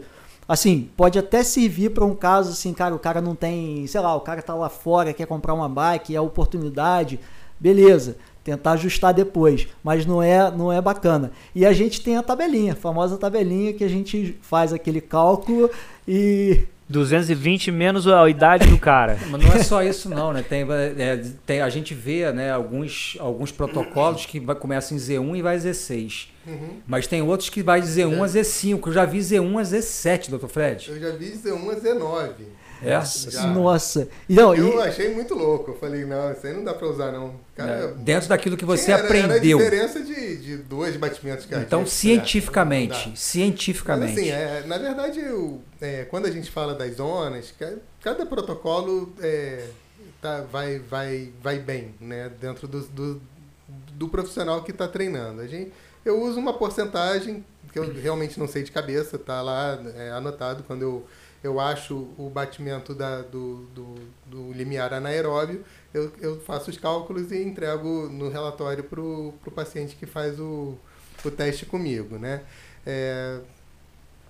assim, 0.49 0.89
pode 0.97 1.19
até 1.19 1.43
servir 1.43 1.91
para 1.91 2.05
um 2.05 2.15
caso 2.15 2.51
assim, 2.51 2.73
cara, 2.73 2.95
o 2.95 2.99
cara 2.99 3.21
não 3.21 3.35
tem, 3.35 3.87
sei 3.87 4.01
lá, 4.01 4.15
o 4.15 4.21
cara 4.21 4.43
tá 4.43 4.55
lá 4.55 4.69
fora, 4.69 5.13
quer 5.13 5.27
comprar 5.27 5.55
uma 5.55 5.69
bike, 5.69 6.15
é 6.15 6.21
oportunidade, 6.21 7.19
beleza, 7.59 8.17
tentar 8.47 8.73
ajustar 8.73 9.13
depois, 9.13 9.67
mas 9.83 10.07
não 10.07 10.23
é, 10.23 10.49
não 10.53 10.73
é 10.73 10.81
bacana. 10.81 11.33
E 11.53 11.67
a 11.67 11.73
gente 11.73 12.01
tem 12.01 12.17
a 12.17 12.23
tabelinha, 12.23 12.75
a 12.75 12.77
famosa 12.77 13.19
tabelinha 13.19 13.73
que 13.73 13.83
a 13.83 13.89
gente 13.89 14.39
faz 14.41 14.73
aquele 14.73 15.01
cálculo 15.01 15.69
e 16.07 16.61
220 16.89 17.73
menos 17.73 18.07
a 18.07 18.31
idade 18.31 18.69
do 18.69 18.79
cara. 18.79 19.19
Mas 19.29 19.45
não 19.45 19.53
é 19.53 19.63
só 19.65 19.83
isso 19.83 20.09
não, 20.09 20.33
né? 20.33 20.45
Tem, 20.49 20.65
é, 20.71 21.21
tem, 21.45 21.61
a 21.61 21.69
gente 21.69 21.93
vê 21.93 22.31
né, 22.33 22.53
alguns, 22.53 23.17
alguns 23.19 23.51
protocolos 23.51 24.25
que 24.25 24.39
vai, 24.39 24.55
começam 24.55 24.97
em 24.97 25.01
Z1 25.01 25.37
e 25.37 25.43
vai 25.43 25.57
Z6. 25.59 26.29
Uhum. 26.47 26.77
Mas 26.87 27.09
tem 27.09 27.21
outros 27.23 27.49
que 27.49 27.61
vai 27.61 27.81
de 27.81 27.89
Z1 27.89 28.17
é. 28.17 28.21
a 28.21 28.27
Z5. 28.27 28.87
Eu 28.87 28.93
já 28.93 29.05
vi 29.05 29.19
Z1 29.19 29.59
a 29.59 29.63
Z7, 29.63 30.31
doutor 30.31 30.49
Fred. 30.49 30.89
Eu 30.89 31.01
já 31.01 31.11
vi 31.11 31.33
Z1 31.33 31.71
a 31.71 31.81
Z9. 31.81 32.31
Essa. 32.83 33.47
Nossa. 33.49 34.09
Não, 34.29 34.55
eu 34.55 34.79
e... 34.79 34.83
achei 34.83 35.13
muito 35.15 35.35
louco. 35.35 35.73
Eu 35.73 35.79
falei, 35.79 36.05
não, 36.05 36.33
isso 36.33 36.47
aí 36.47 36.53
não 36.53 36.65
dá 36.65 36.75
pra 36.75 36.89
usar, 36.89 37.13
não. 37.13 37.35
Cara, 37.55 37.71
é, 37.71 37.87
dentro 37.93 38.29
daquilo 38.29 38.57
que 38.57 38.65
você 38.65 38.93
era, 38.93 39.05
aprendeu. 39.05 39.59
Era 39.61 39.67
a 39.67 39.87
diferença 39.87 40.01
de, 40.03 40.37
de 40.37 40.57
dois 40.59 40.97
batimentos 40.97 41.47
cardíacos. 41.47 41.67
Então, 41.67 41.87
cientificamente, 41.87 43.11
é, 43.13 43.17
cientificamente. 43.17 44.13
Mas, 44.13 44.21
assim, 44.21 44.31
é, 44.31 44.65
na 44.67 44.79
verdade, 44.79 45.21
eu, 45.21 45.61
é, 45.81 46.05
quando 46.05 46.27
a 46.27 46.31
gente 46.31 46.51
fala 46.51 46.75
das 46.75 46.97
zonas, 46.97 47.53
cada 48.03 48.27
protocolo 48.27 49.13
é, 49.21 49.67
tá, 50.21 50.43
vai, 50.51 50.79
vai, 50.79 51.33
vai 51.43 51.59
bem, 51.59 51.95
né? 52.01 52.31
Dentro 52.41 52.69
do, 52.69 52.83
do, 52.83 53.23
do 53.93 54.09
profissional 54.09 54.63
que 54.63 54.71
está 54.71 54.87
treinando. 54.87 55.41
A 55.41 55.47
gente, 55.47 55.73
eu 56.05 56.21
uso 56.23 56.39
uma 56.39 56.53
porcentagem 56.53 57.45
que 57.73 57.79
eu 57.79 57.93
realmente 57.93 58.39
não 58.39 58.49
sei 58.49 58.63
de 58.63 58.73
cabeça, 58.73 59.19
tá 59.19 59.43
lá 59.43 59.79
é, 59.97 60.11
anotado 60.11 60.63
quando 60.63 60.83
eu 60.83 61.07
eu 61.43 61.61
acho 61.61 62.09
o 62.19 62.31
batimento 62.31 62.95
da, 62.95 63.23
do, 63.23 63.67
do, 63.75 63.95
do 64.27 64.53
limiar 64.53 64.93
anaeróbio, 64.93 65.65
eu, 65.93 66.13
eu 66.21 66.41
faço 66.41 66.71
os 66.71 66.77
cálculos 66.77 67.31
e 67.33 67.43
entrego 67.43 68.09
no 68.09 68.29
relatório 68.29 68.85
para 68.85 69.01
o 69.01 69.33
paciente 69.55 69.97
que 69.97 70.07
faz 70.07 70.39
o, 70.41 70.77
o 71.25 71.31
teste 71.31 71.67
comigo, 71.67 72.19
né? 72.19 72.43
É, 72.85 73.41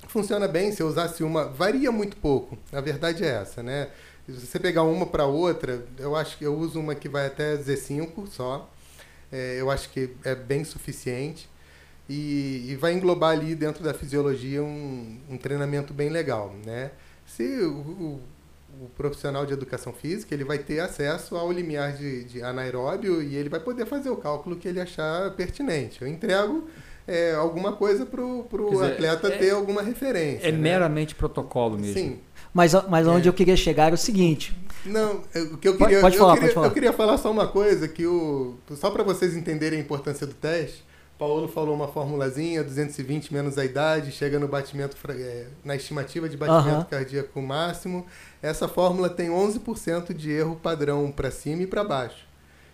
funciona 0.08 0.46
bem, 0.46 0.72
se 0.72 0.82
eu 0.82 0.88
usasse 0.88 1.22
uma, 1.22 1.46
varia 1.46 1.90
muito 1.90 2.16
pouco, 2.16 2.56
a 2.72 2.80
verdade 2.80 3.24
é 3.24 3.28
essa, 3.28 3.62
né? 3.62 3.88
Se 4.26 4.32
você 4.32 4.58
pegar 4.58 4.82
uma 4.82 5.06
para 5.06 5.24
outra, 5.24 5.86
eu 5.98 6.16
acho 6.16 6.36
que 6.36 6.44
eu 6.44 6.56
uso 6.56 6.80
uma 6.80 6.94
que 6.94 7.08
vai 7.08 7.26
até 7.26 7.56
Z5 7.56 8.26
só, 8.28 8.68
é, 9.30 9.56
eu 9.60 9.70
acho 9.70 9.88
que 9.90 10.14
é 10.24 10.34
bem 10.34 10.64
suficiente 10.64 11.48
e, 12.08 12.66
e 12.68 12.76
vai 12.76 12.92
englobar 12.92 13.32
ali 13.32 13.54
dentro 13.54 13.82
da 13.82 13.92
fisiologia 13.92 14.62
um, 14.62 15.18
um 15.28 15.36
treinamento 15.36 15.92
bem 15.92 16.08
legal, 16.08 16.54
né? 16.64 16.92
Se 17.26 17.42
o, 17.42 17.72
o, 17.72 18.20
o, 18.82 18.88
profissional 18.96 19.44
de 19.44 19.52
educação 19.52 19.92
física 19.92 20.32
ele 20.32 20.44
vai 20.44 20.58
ter 20.58 20.78
acesso 20.78 21.36
ao 21.36 21.50
limiar 21.50 21.92
de, 21.92 22.24
de 22.24 22.42
anaeróbio 22.42 23.20
e 23.22 23.34
ele 23.34 23.48
vai 23.48 23.58
poder 23.58 23.86
fazer 23.86 24.10
o 24.10 24.16
cálculo 24.16 24.56
que 24.56 24.68
ele 24.68 24.80
achar 24.80 25.32
pertinente. 25.32 26.00
Eu 26.00 26.06
entrego 26.06 26.68
é, 27.06 27.34
alguma 27.34 27.72
coisa 27.72 28.06
para 28.06 28.22
o 28.22 28.46
atleta 28.84 29.28
é, 29.28 29.38
ter 29.38 29.50
alguma 29.50 29.82
referência. 29.82 30.46
É 30.46 30.52
né? 30.52 30.58
meramente 30.58 31.14
protocolo 31.14 31.76
mesmo. 31.76 31.94
Sim. 31.94 32.20
Mas, 32.54 32.72
mas 32.88 33.06
onde 33.06 33.26
é. 33.26 33.28
eu 33.28 33.34
queria 33.34 33.56
chegar 33.56 33.90
é 33.90 33.94
o 33.94 33.98
seguinte. 33.98 34.56
Não, 34.84 35.22
o 35.52 35.56
que 35.58 35.68
eu 35.68 35.76
queria, 35.76 36.00
pode, 36.00 36.16
pode 36.16 36.18
falar, 36.18 36.34
eu 36.34 36.34
queria, 36.34 36.46
pode 36.46 36.54
falar. 36.54 36.66
Eu 36.68 36.72
queria 36.72 36.92
falar 36.92 37.18
só 37.18 37.30
uma 37.30 37.48
coisa 37.48 37.88
que 37.88 38.06
o 38.06 38.54
só 38.76 38.90
para 38.90 39.02
vocês 39.02 39.36
entenderem 39.36 39.80
a 39.80 39.82
importância 39.82 40.26
do 40.26 40.34
teste. 40.34 40.85
Paulo 41.18 41.48
falou 41.48 41.74
uma 41.74 41.88
formulazinha, 41.88 42.62
220 42.62 43.32
menos 43.32 43.56
a 43.56 43.64
idade, 43.64 44.12
chega 44.12 44.38
no 44.38 44.46
batimento, 44.46 44.96
é, 45.08 45.46
na 45.64 45.74
estimativa 45.74 46.28
de 46.28 46.36
batimento 46.36 46.78
uhum. 46.78 46.84
cardíaco 46.84 47.40
máximo. 47.40 48.06
Essa 48.42 48.68
fórmula 48.68 49.08
tem 49.08 49.30
11% 49.30 50.12
de 50.12 50.30
erro 50.30 50.56
padrão 50.62 51.10
para 51.10 51.30
cima 51.30 51.62
e 51.62 51.66
para 51.66 51.82
baixo. 51.82 52.26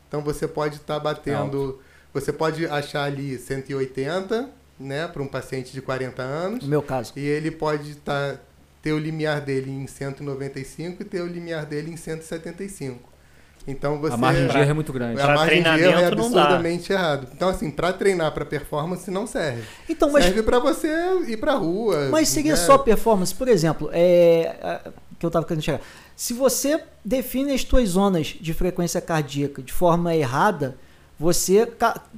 Então 0.08 0.22
você 0.22 0.48
pode 0.48 0.76
estar 0.76 0.94
tá 0.94 1.00
batendo, 1.00 1.58
Alto. 1.58 1.80
você 2.12 2.32
pode 2.32 2.66
achar 2.66 3.04
ali 3.04 3.38
180, 3.38 4.50
né, 4.78 5.06
para 5.06 5.22
um 5.22 5.28
paciente 5.28 5.72
de 5.72 5.80
40 5.80 6.20
anos. 6.20 6.64
No 6.64 6.68
meu 6.68 6.82
caso. 6.82 7.12
E 7.14 7.24
ele 7.24 7.50
pode 7.50 7.92
estar 7.92 8.34
tá, 8.34 8.40
ter 8.82 8.92
o 8.92 8.98
limiar 8.98 9.40
dele 9.40 9.70
em 9.70 9.86
195 9.86 11.00
e 11.00 11.04
ter 11.04 11.22
o 11.22 11.28
limiar 11.28 11.64
dele 11.64 11.92
em 11.92 11.96
175. 11.96 13.11
Então 13.66 14.00
você 14.00 14.14
a 14.14 14.16
margem 14.16 14.48
de 14.48 14.58
erro 14.58 14.70
é 14.70 14.74
muito 14.74 14.92
grande. 14.92 15.20
A 15.20 15.24
pra 15.24 15.34
margem 15.34 15.62
de 15.62 15.68
erro 15.68 16.00
é 16.00 16.06
absurdamente 16.06 16.92
errado. 16.92 17.28
Então 17.34 17.48
assim, 17.48 17.70
para 17.70 17.92
treinar 17.92 18.32
para 18.32 18.44
performance 18.44 19.10
não 19.10 19.26
serve. 19.26 19.62
Então, 19.88 20.10
mas... 20.10 20.24
serve 20.24 20.42
para 20.42 20.58
você 20.58 20.88
ir 21.28 21.36
para 21.36 21.54
rua. 21.54 22.08
Mas 22.10 22.28
seria 22.28 22.52
né? 22.52 22.56
só 22.56 22.78
performance, 22.78 23.34
por 23.34 23.48
exemplo, 23.48 23.88
é 23.92 24.80
que 25.22 25.26
eu 25.26 25.28
estava 25.28 25.46
querendo 25.46 25.62
chegar. 25.62 25.80
Se 26.16 26.34
você 26.34 26.82
define 27.04 27.52
as 27.52 27.62
suas 27.62 27.90
zonas 27.90 28.36
de 28.40 28.52
frequência 28.52 29.00
cardíaca 29.00 29.62
de 29.62 29.72
forma 29.72 30.14
errada, 30.14 30.76
você 31.18 31.68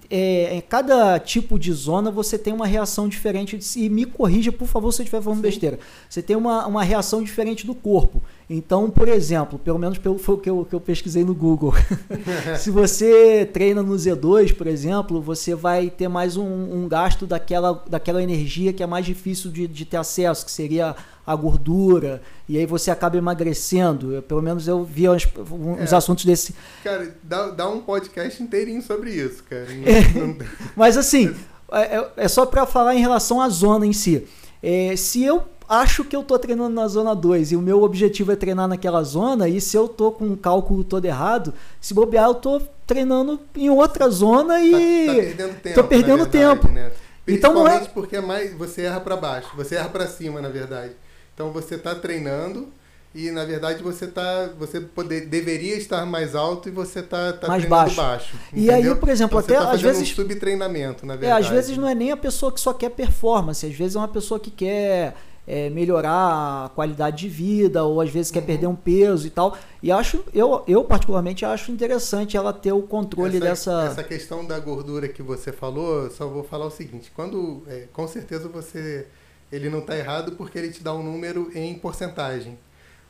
é, 0.08 0.56
em 0.56 0.60
cada 0.62 1.18
tipo 1.18 1.58
de 1.58 1.72
zona 1.72 2.10
você 2.10 2.38
tem 2.38 2.52
uma 2.52 2.66
reação 2.66 3.08
diferente 3.08 3.58
e 3.76 3.88
me 3.88 4.06
corrija 4.06 4.50
por 4.50 4.66
favor 4.66 4.92
se 4.92 5.02
eu 5.02 5.04
estiver 5.04 5.22
falando 5.22 5.38
Sim. 5.38 5.42
besteira. 5.42 5.78
Você 6.08 6.22
tem 6.22 6.36
uma, 6.36 6.66
uma 6.66 6.82
reação 6.82 7.22
diferente 7.22 7.66
do 7.66 7.74
corpo. 7.74 8.22
Então 8.48 8.90
por 8.90 9.08
exemplo 9.08 9.58
pelo 9.58 9.78
menos 9.78 9.98
pelo 9.98 10.18
foi 10.18 10.34
o 10.36 10.38
que 10.38 10.48
eu, 10.48 10.66
que 10.68 10.74
eu 10.74 10.80
pesquisei 10.80 11.24
no 11.24 11.34
Google. 11.34 11.74
Se 12.58 12.70
você 12.70 13.44
treina 13.52 13.82
no 13.82 13.94
Z2 13.94 14.54
por 14.54 14.66
exemplo 14.66 15.20
você 15.20 15.54
vai 15.54 15.90
ter 15.90 16.08
mais 16.08 16.36
um, 16.36 16.44
um 16.44 16.88
gasto 16.88 17.26
daquela, 17.26 17.84
daquela 17.88 18.22
energia 18.22 18.72
que 18.72 18.82
é 18.82 18.86
mais 18.86 19.04
difícil 19.04 19.50
de, 19.50 19.66
de 19.66 19.84
ter 19.84 19.98
acesso 19.98 20.44
que 20.44 20.52
seria 20.52 20.96
a 21.26 21.34
gordura, 21.34 22.22
e 22.48 22.58
aí 22.58 22.66
você 22.66 22.90
acaba 22.90 23.16
emagrecendo. 23.16 24.12
Eu, 24.12 24.22
pelo 24.22 24.42
menos 24.42 24.68
eu 24.68 24.84
vi 24.84 25.08
uns, 25.08 25.26
uns 25.50 25.92
é. 25.92 25.96
assuntos 25.96 26.24
desse. 26.24 26.54
Cara, 26.82 27.14
dá, 27.22 27.48
dá 27.50 27.68
um 27.68 27.80
podcast 27.80 28.42
inteirinho 28.42 28.82
sobre 28.82 29.10
isso, 29.10 29.42
cara. 29.44 29.66
É. 29.84 30.46
Mas 30.76 30.96
assim, 30.96 31.34
é, 31.72 31.96
é, 31.96 32.10
é 32.16 32.28
só 32.28 32.44
para 32.46 32.66
falar 32.66 32.94
em 32.94 33.00
relação 33.00 33.40
à 33.40 33.48
zona 33.48 33.86
em 33.86 33.92
si. 33.92 34.26
É, 34.62 34.94
se 34.96 35.22
eu 35.22 35.42
acho 35.68 36.04
que 36.04 36.14
eu 36.14 36.22
tô 36.22 36.38
treinando 36.38 36.74
na 36.74 36.86
zona 36.88 37.14
2 37.14 37.52
e 37.52 37.56
o 37.56 37.62
meu 37.62 37.82
objetivo 37.82 38.32
é 38.32 38.36
treinar 38.36 38.68
naquela 38.68 39.02
zona, 39.02 39.48
e 39.48 39.60
se 39.60 39.76
eu 39.76 39.88
tô 39.88 40.12
com 40.12 40.24
um 40.24 40.36
cálculo 40.36 40.84
todo 40.84 41.04
errado, 41.04 41.54
se 41.80 41.94
bobear, 41.94 42.28
eu 42.28 42.34
tô 42.34 42.60
treinando 42.86 43.40
em 43.54 43.70
outra 43.70 44.08
zona 44.10 44.60
e. 44.60 45.06
Tá, 45.06 45.12
tá 45.12 45.14
perdendo 45.14 45.54
tempo. 45.60 45.74
Tô 45.74 45.84
perdendo 45.84 46.24
verdade, 46.24 46.60
tempo. 46.60 46.68
Né? 46.68 46.92
Então 47.26 47.54
não 47.54 47.66
é. 47.66 47.80
porque 47.86 48.16
é 48.16 48.20
mais, 48.20 48.52
você 48.54 48.82
erra 48.82 49.00
para 49.00 49.16
baixo, 49.16 49.48
você 49.56 49.76
erra 49.76 49.88
para 49.88 50.06
cima, 50.06 50.40
na 50.42 50.48
verdade. 50.48 50.92
Então 51.34 51.50
você 51.50 51.74
está 51.74 51.94
treinando 51.94 52.68
e 53.14 53.30
na 53.30 53.44
verdade 53.44 53.82
você 53.82 54.08
tá 54.08 54.50
você 54.58 54.80
poder, 54.80 55.26
deveria 55.26 55.76
estar 55.76 56.04
mais 56.04 56.34
alto 56.34 56.68
e 56.68 56.72
você 56.72 56.98
está 56.98 57.32
tá 57.32 57.46
mais 57.46 57.64
baixo. 57.64 57.96
baixo 57.96 58.36
e 58.52 58.70
aí 58.70 58.92
por 58.96 59.08
exemplo 59.08 59.38
então, 59.38 59.56
até 59.56 59.64
tá 59.64 59.72
às 59.72 59.80
vezes 59.80 60.02
um 60.02 60.14
subtreinamento 60.14 61.06
na 61.06 61.14
verdade 61.14 61.44
é, 61.44 61.46
às 61.46 61.48
vezes 61.48 61.76
não 61.78 61.88
é 61.88 61.94
nem 61.94 62.10
a 62.10 62.16
pessoa 62.16 62.50
que 62.50 62.60
só 62.60 62.72
quer 62.72 62.90
performance 62.90 63.64
às 63.64 63.74
vezes 63.74 63.94
é 63.94 63.98
uma 64.00 64.08
pessoa 64.08 64.40
que 64.40 64.50
quer 64.50 65.14
é, 65.46 65.70
melhorar 65.70 66.64
a 66.64 66.68
qualidade 66.70 67.18
de 67.18 67.28
vida 67.28 67.84
ou 67.84 68.00
às 68.00 68.10
vezes 68.10 68.32
quer 68.32 68.40
uhum. 68.40 68.46
perder 68.46 68.66
um 68.66 68.74
peso 68.74 69.28
e 69.28 69.30
tal 69.30 69.56
e 69.80 69.92
acho 69.92 70.24
eu, 70.34 70.64
eu 70.66 70.82
particularmente 70.82 71.44
acho 71.44 71.70
interessante 71.70 72.36
ela 72.36 72.52
ter 72.52 72.72
o 72.72 72.82
controle 72.82 73.36
essa, 73.36 73.46
dessa 73.46 73.92
essa 73.92 74.02
questão 74.02 74.44
da 74.44 74.58
gordura 74.58 75.06
que 75.06 75.22
você 75.22 75.52
falou 75.52 76.10
só 76.10 76.26
vou 76.26 76.42
falar 76.42 76.66
o 76.66 76.70
seguinte 76.70 77.12
quando 77.14 77.62
é, 77.68 77.84
com 77.92 78.08
certeza 78.08 78.48
você 78.48 79.06
ele 79.54 79.70
não 79.70 79.78
está 79.78 79.96
errado 79.96 80.32
porque 80.32 80.58
ele 80.58 80.70
te 80.70 80.82
dá 80.82 80.92
um 80.92 81.02
número 81.02 81.50
em 81.54 81.74
porcentagem. 81.74 82.58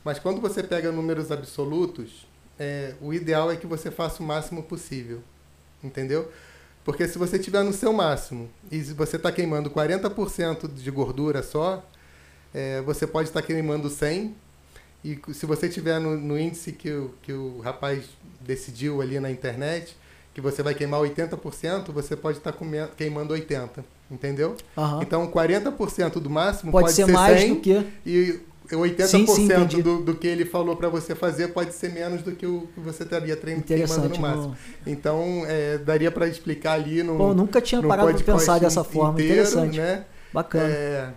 Mas 0.03 0.19
quando 0.19 0.39
você 0.39 0.61
pega 0.61 0.91
números 0.91 1.31
absolutos, 1.31 2.27
é, 2.59 2.93
o 3.01 3.13
ideal 3.13 3.51
é 3.51 3.55
que 3.55 3.65
você 3.65 3.89
faça 3.89 4.21
o 4.21 4.25
máximo 4.25 4.61
possível. 4.61 5.21
Entendeu? 5.83 6.31
Porque 6.83 7.07
se 7.07 7.17
você 7.17 7.37
estiver 7.37 7.63
no 7.63 7.73
seu 7.73 7.91
máximo 7.91 8.49
e 8.71 8.79
você 8.81 9.15
está 9.15 9.31
queimando 9.31 9.71
40% 9.71 10.71
de 10.71 10.91
gordura 10.91 11.41
só, 11.41 11.83
é, 12.53 12.79
você 12.81 13.07
pode 13.07 13.29
estar 13.29 13.41
tá 13.41 13.47
queimando 13.47 13.89
100. 13.89 14.35
E 15.03 15.19
se 15.33 15.47
você 15.47 15.67
estiver 15.67 15.99
no, 15.99 16.15
no, 16.15 16.39
índice 16.39 16.71
que 16.71 16.91
o, 16.91 17.13
que 17.23 17.33
o 17.33 17.59
rapaz 17.59 18.05
decidiu 18.39 19.01
ali 19.01 19.19
na 19.19 19.31
internet, 19.31 19.97
que 20.33 20.41
você 20.41 20.61
vai 20.61 20.75
queimar 20.75 20.99
80%, 21.01 21.91
você 21.91 22.15
pode 22.15 22.37
estar 22.37 22.51
tá 22.51 22.59
queimando 22.95 23.33
80%. 23.33 23.83
Entendeu? 24.09 24.55
Uhum. 24.77 25.01
Então 25.01 25.27
40% 25.27 26.19
do 26.19 26.29
máximo 26.29 26.71
pode, 26.71 26.85
pode 26.85 26.95
ser, 26.95 27.05
ser 27.05 27.11
mais 27.11 27.39
100, 27.41 27.53
do 27.53 27.59
que. 27.59 27.85
E 28.05 28.39
80% 28.71 29.07
sim, 29.07 29.27
sim, 29.27 29.47
do, 29.81 30.01
do 30.01 30.15
que 30.15 30.27
ele 30.27 30.45
falou 30.45 30.75
para 30.75 30.89
você 30.89 31.13
fazer 31.13 31.49
pode 31.49 31.73
ser 31.73 31.91
menos 31.91 32.23
do 32.23 32.31
que 32.31 32.45
o 32.45 32.67
que 32.73 32.79
você 32.79 33.03
estaria 33.03 33.35
queimando 33.35 34.09
no 34.09 34.19
máximo. 34.19 34.57
Então, 34.85 35.43
é, 35.47 35.77
daria 35.77 36.11
para 36.11 36.27
explicar 36.27 36.73
ali 36.73 37.03
no. 37.03 37.17
Pô, 37.17 37.33
nunca 37.33 37.61
tinha 37.61 37.81
parado 37.81 38.13
de 38.13 38.23
pensar 38.23 38.59
dessa 38.59 38.83
forma. 38.83 39.13
Inteiro, 39.13 39.33
Interessante. 39.33 39.77
Né? 39.77 40.05
Bacana. 40.33 40.67
É, 40.67 41.09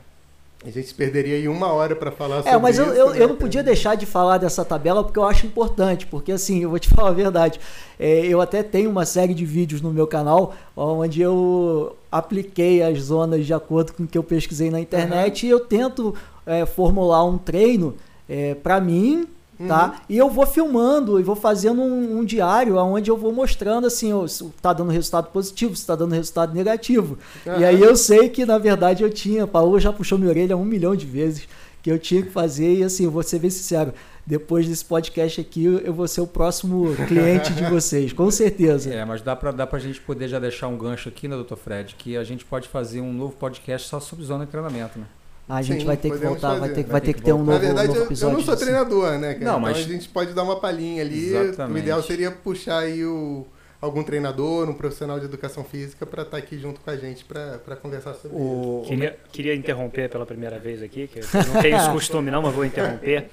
a 0.64 0.70
gente 0.70 0.92
perderia 0.92 1.36
aí 1.36 1.46
uma 1.46 1.68
hora 1.68 1.94
para 1.94 2.10
falar 2.10 2.42
sobre 2.42 2.50
isso. 2.50 2.58
É, 2.58 2.60
mas 2.60 2.78
eu, 2.78 2.86
isso, 2.86 2.94
eu, 2.94 3.10
né? 3.10 3.22
eu, 3.22 3.28
não 3.28 3.36
podia 3.36 3.62
deixar 3.62 3.94
de 3.94 4.04
falar 4.04 4.38
dessa 4.38 4.64
tabela 4.64 5.04
porque 5.04 5.18
eu 5.18 5.24
acho 5.24 5.46
importante, 5.46 6.04
porque 6.06 6.32
assim, 6.32 6.62
eu 6.62 6.70
vou 6.70 6.78
te 6.80 6.88
falar 6.94 7.10
a 7.10 7.12
verdade. 7.12 7.60
É, 7.98 8.26
eu 8.26 8.40
até 8.40 8.62
tenho 8.62 8.90
uma 8.90 9.06
série 9.06 9.34
de 9.34 9.44
vídeos 9.44 9.80
no 9.80 9.92
meu 9.92 10.06
canal 10.06 10.54
onde 10.76 11.22
eu 11.22 11.96
apliquei 12.10 12.82
as 12.82 12.98
zonas 13.02 13.46
de 13.46 13.54
acordo 13.54 13.92
com 13.92 14.02
o 14.02 14.06
que 14.06 14.18
eu 14.18 14.22
pesquisei 14.24 14.70
na 14.70 14.80
internet 14.80 15.44
uhum. 15.44 15.48
e 15.48 15.52
eu 15.52 15.60
tento 15.60 16.14
é, 16.44 16.66
formular 16.66 17.24
um 17.24 17.38
treino 17.38 17.94
é, 18.28 18.54
para 18.54 18.80
mim 18.80 19.28
tá? 19.66 19.86
Uhum. 19.86 19.92
E 20.08 20.18
eu 20.18 20.30
vou 20.30 20.46
filmando 20.46 21.18
e 21.18 21.22
vou 21.22 21.34
fazendo 21.34 21.80
um, 21.80 22.18
um, 22.18 22.24
diário 22.24 22.76
onde 22.76 23.10
eu 23.10 23.16
vou 23.16 23.32
mostrando 23.32 23.86
assim, 23.86 24.12
se 24.28 24.44
tá 24.62 24.72
dando 24.72 24.90
resultado 24.90 25.30
positivo, 25.30 25.74
se 25.74 25.86
tá 25.86 25.96
dando 25.96 26.14
resultado 26.14 26.54
negativo. 26.54 27.18
Uhum. 27.44 27.60
E 27.60 27.64
aí 27.64 27.80
eu 27.80 27.96
sei 27.96 28.28
que, 28.28 28.46
na 28.46 28.58
verdade, 28.58 29.02
eu 29.02 29.10
tinha, 29.10 29.46
Paulo 29.46 29.80
já 29.80 29.92
puxou 29.92 30.18
minha 30.18 30.30
orelha 30.30 30.56
um 30.56 30.64
milhão 30.64 30.94
de 30.94 31.06
vezes, 31.06 31.48
que 31.82 31.90
eu 31.90 31.98
tinha 31.98 32.22
que 32.22 32.30
fazer. 32.30 32.78
E 32.78 32.84
assim, 32.84 33.06
vou 33.06 33.22
ser 33.22 33.38
bem 33.38 33.50
sincero, 33.50 33.92
depois 34.28 34.68
desse 34.68 34.84
podcast 34.84 35.40
aqui, 35.40 35.64
eu 35.64 35.92
vou 35.92 36.06
ser 36.06 36.20
o 36.20 36.26
próximo 36.26 36.94
cliente 37.06 37.52
de 37.54 37.64
vocês, 37.70 38.12
com 38.12 38.30
certeza. 38.30 38.92
É, 38.92 39.04
mas 39.04 39.22
dá 39.22 39.34
para 39.34 39.50
dá 39.50 39.68
a 39.70 39.78
gente 39.78 40.00
poder 40.00 40.28
já 40.28 40.38
deixar 40.38 40.68
um 40.68 40.76
gancho 40.76 41.08
aqui, 41.08 41.26
né, 41.26 41.34
doutor 41.34 41.56
Fred, 41.56 41.94
que 41.96 42.14
a 42.16 42.22
gente 42.22 42.44
pode 42.44 42.68
fazer 42.68 43.00
um 43.00 43.12
novo 43.12 43.34
podcast 43.36 43.88
só 43.88 43.98
sobre 43.98 44.26
zona 44.26 44.44
de 44.44 44.50
treinamento, 44.50 44.98
né? 44.98 45.06
A 45.48 45.62
gente 45.62 45.80
Sim, 45.80 45.86
vai 45.86 45.96
ter 45.96 46.10
que 46.10 46.16
voltar, 46.18 46.50
vai 46.50 46.60
fazer. 46.60 46.74
ter, 46.74 46.82
vai 46.82 46.90
Vai 46.92 47.00
ter 47.00 47.06
ter 47.06 47.12
que 47.14 47.18
que 47.20 47.24
ter 47.24 47.32
um 47.32 47.38
novo, 47.38 47.52
Na 47.52 47.58
verdade, 47.58 47.88
novo 47.88 47.98
eu, 47.98 48.02
eu 48.02 48.06
episódio. 48.08 48.36
não 48.36 48.44
sou 48.44 48.54
disso. 48.54 48.66
treinador, 48.66 49.12
né? 49.18 49.32
cara? 49.34 49.44
Não, 49.46 49.52
então 49.52 49.60
mas- 49.60 49.78
a 49.78 49.80
gente 49.82 50.08
pode 50.08 50.32
dar 50.34 50.42
uma 50.42 50.60
palhinha 50.60 51.02
ali. 51.02 51.34
Exatamente. 51.34 51.74
O 51.74 51.78
ideal 51.78 52.02
seria 52.02 52.30
puxar 52.30 52.80
aí 52.80 53.02
o, 53.04 53.46
algum 53.80 54.02
treinador, 54.02 54.68
um 54.68 54.74
profissional 54.74 55.18
de 55.18 55.24
educação 55.24 55.64
física 55.64 56.04
para 56.04 56.22
estar 56.22 56.36
aqui 56.36 56.58
junto 56.58 56.80
com 56.80 56.90
a 56.90 56.96
gente 56.96 57.24
para 57.24 57.76
conversar 57.80 58.12
sobre 58.14 58.36
isso. 58.36 58.46
O, 58.46 58.82
Queria, 58.86 59.18
queria 59.32 59.54
interromper 59.54 60.10
pela 60.10 60.26
primeira 60.26 60.58
vez 60.58 60.82
aqui, 60.82 61.06
que 61.08 61.20
eu 61.20 61.24
não 61.54 61.62
tenho 61.62 61.76
esse 61.78 61.90
costume 61.90 62.30
não, 62.30 62.42
mas 62.42 62.54
vou 62.54 62.64
interromper. 62.64 63.30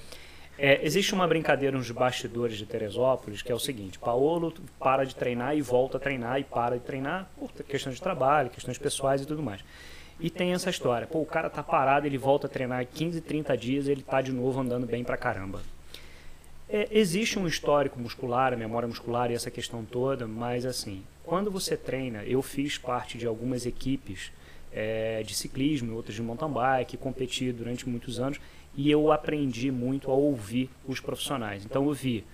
É, 0.58 0.80
existe 0.86 1.14
uma 1.14 1.28
brincadeira 1.28 1.78
nos 1.78 1.92
bastidores 1.92 2.58
de 2.58 2.66
Teresópolis 2.66 3.42
que 3.42 3.52
é 3.52 3.56
o 3.56 3.60
seguinte: 3.60 4.00
Paolo 4.00 4.54
para 4.80 5.04
de 5.04 5.14
treinar 5.14 5.54
e 5.58 5.62
volta 5.62 5.98
a 5.98 6.00
treinar 6.00 6.40
e 6.40 6.46
para 6.46 6.78
de 6.78 6.86
treinar 6.86 7.30
por 7.38 7.52
questões 7.52 7.96
de 7.96 8.02
trabalho, 8.02 8.50
questões 8.50 8.78
pessoais 8.78 9.22
e 9.22 9.26
tudo 9.26 9.44
mais. 9.44 9.60
E 10.20 10.30
tem 10.30 10.54
essa 10.54 10.70
história: 10.70 11.08
pô, 11.08 11.22
o 11.22 11.26
cara 11.26 11.50
tá 11.50 11.62
parado, 11.62 12.08
ele 12.08 12.18
volta 12.18 12.48
a 12.48 12.50
treinar 12.50 12.86
15, 12.86 13.22
30 13.22 13.58
dias, 13.58 13.88
ele 13.88 14.02
tá 14.02 14.22
de 14.22 14.32
novo 14.32 14.60
andando 14.60 14.86
bem 14.86 15.04
pra 15.04 15.18
caramba. 15.18 15.62
É, 16.68 16.88
existe 16.92 17.38
um 17.38 17.46
histórico 17.46 18.00
muscular, 18.00 18.52
a 18.52 18.58
memória 18.58 18.88
muscular 18.88 19.30
e 19.30 19.36
essa 19.36 19.52
questão 19.52 19.86
toda, 19.86 20.26
mas 20.28 20.66
assim, 20.66 21.04
quando 21.24 21.52
você 21.52 21.78
treina, 21.78 22.24
eu 22.24 22.42
fiz 22.42 22.78
parte 22.78 23.18
de 23.18 23.28
algumas 23.28 23.66
equipes 23.68 24.32
é, 24.74 25.22
de 25.24 25.36
ciclismo, 25.36 25.96
outras 25.96 26.16
de 26.16 26.24
mountain 26.24 26.52
bike, 26.52 26.98
competi 26.98 27.52
durante 27.52 27.88
muitos 27.88 28.20
anos 28.20 28.40
e 28.76 28.90
eu 28.90 29.12
aprendi 29.12 29.72
muito 29.72 30.10
a 30.10 30.14
ouvir 30.14 30.70
os 30.88 31.00
profissionais. 31.00 31.64
Então 31.64 31.86
eu 31.86 31.94
vi 31.94 32.26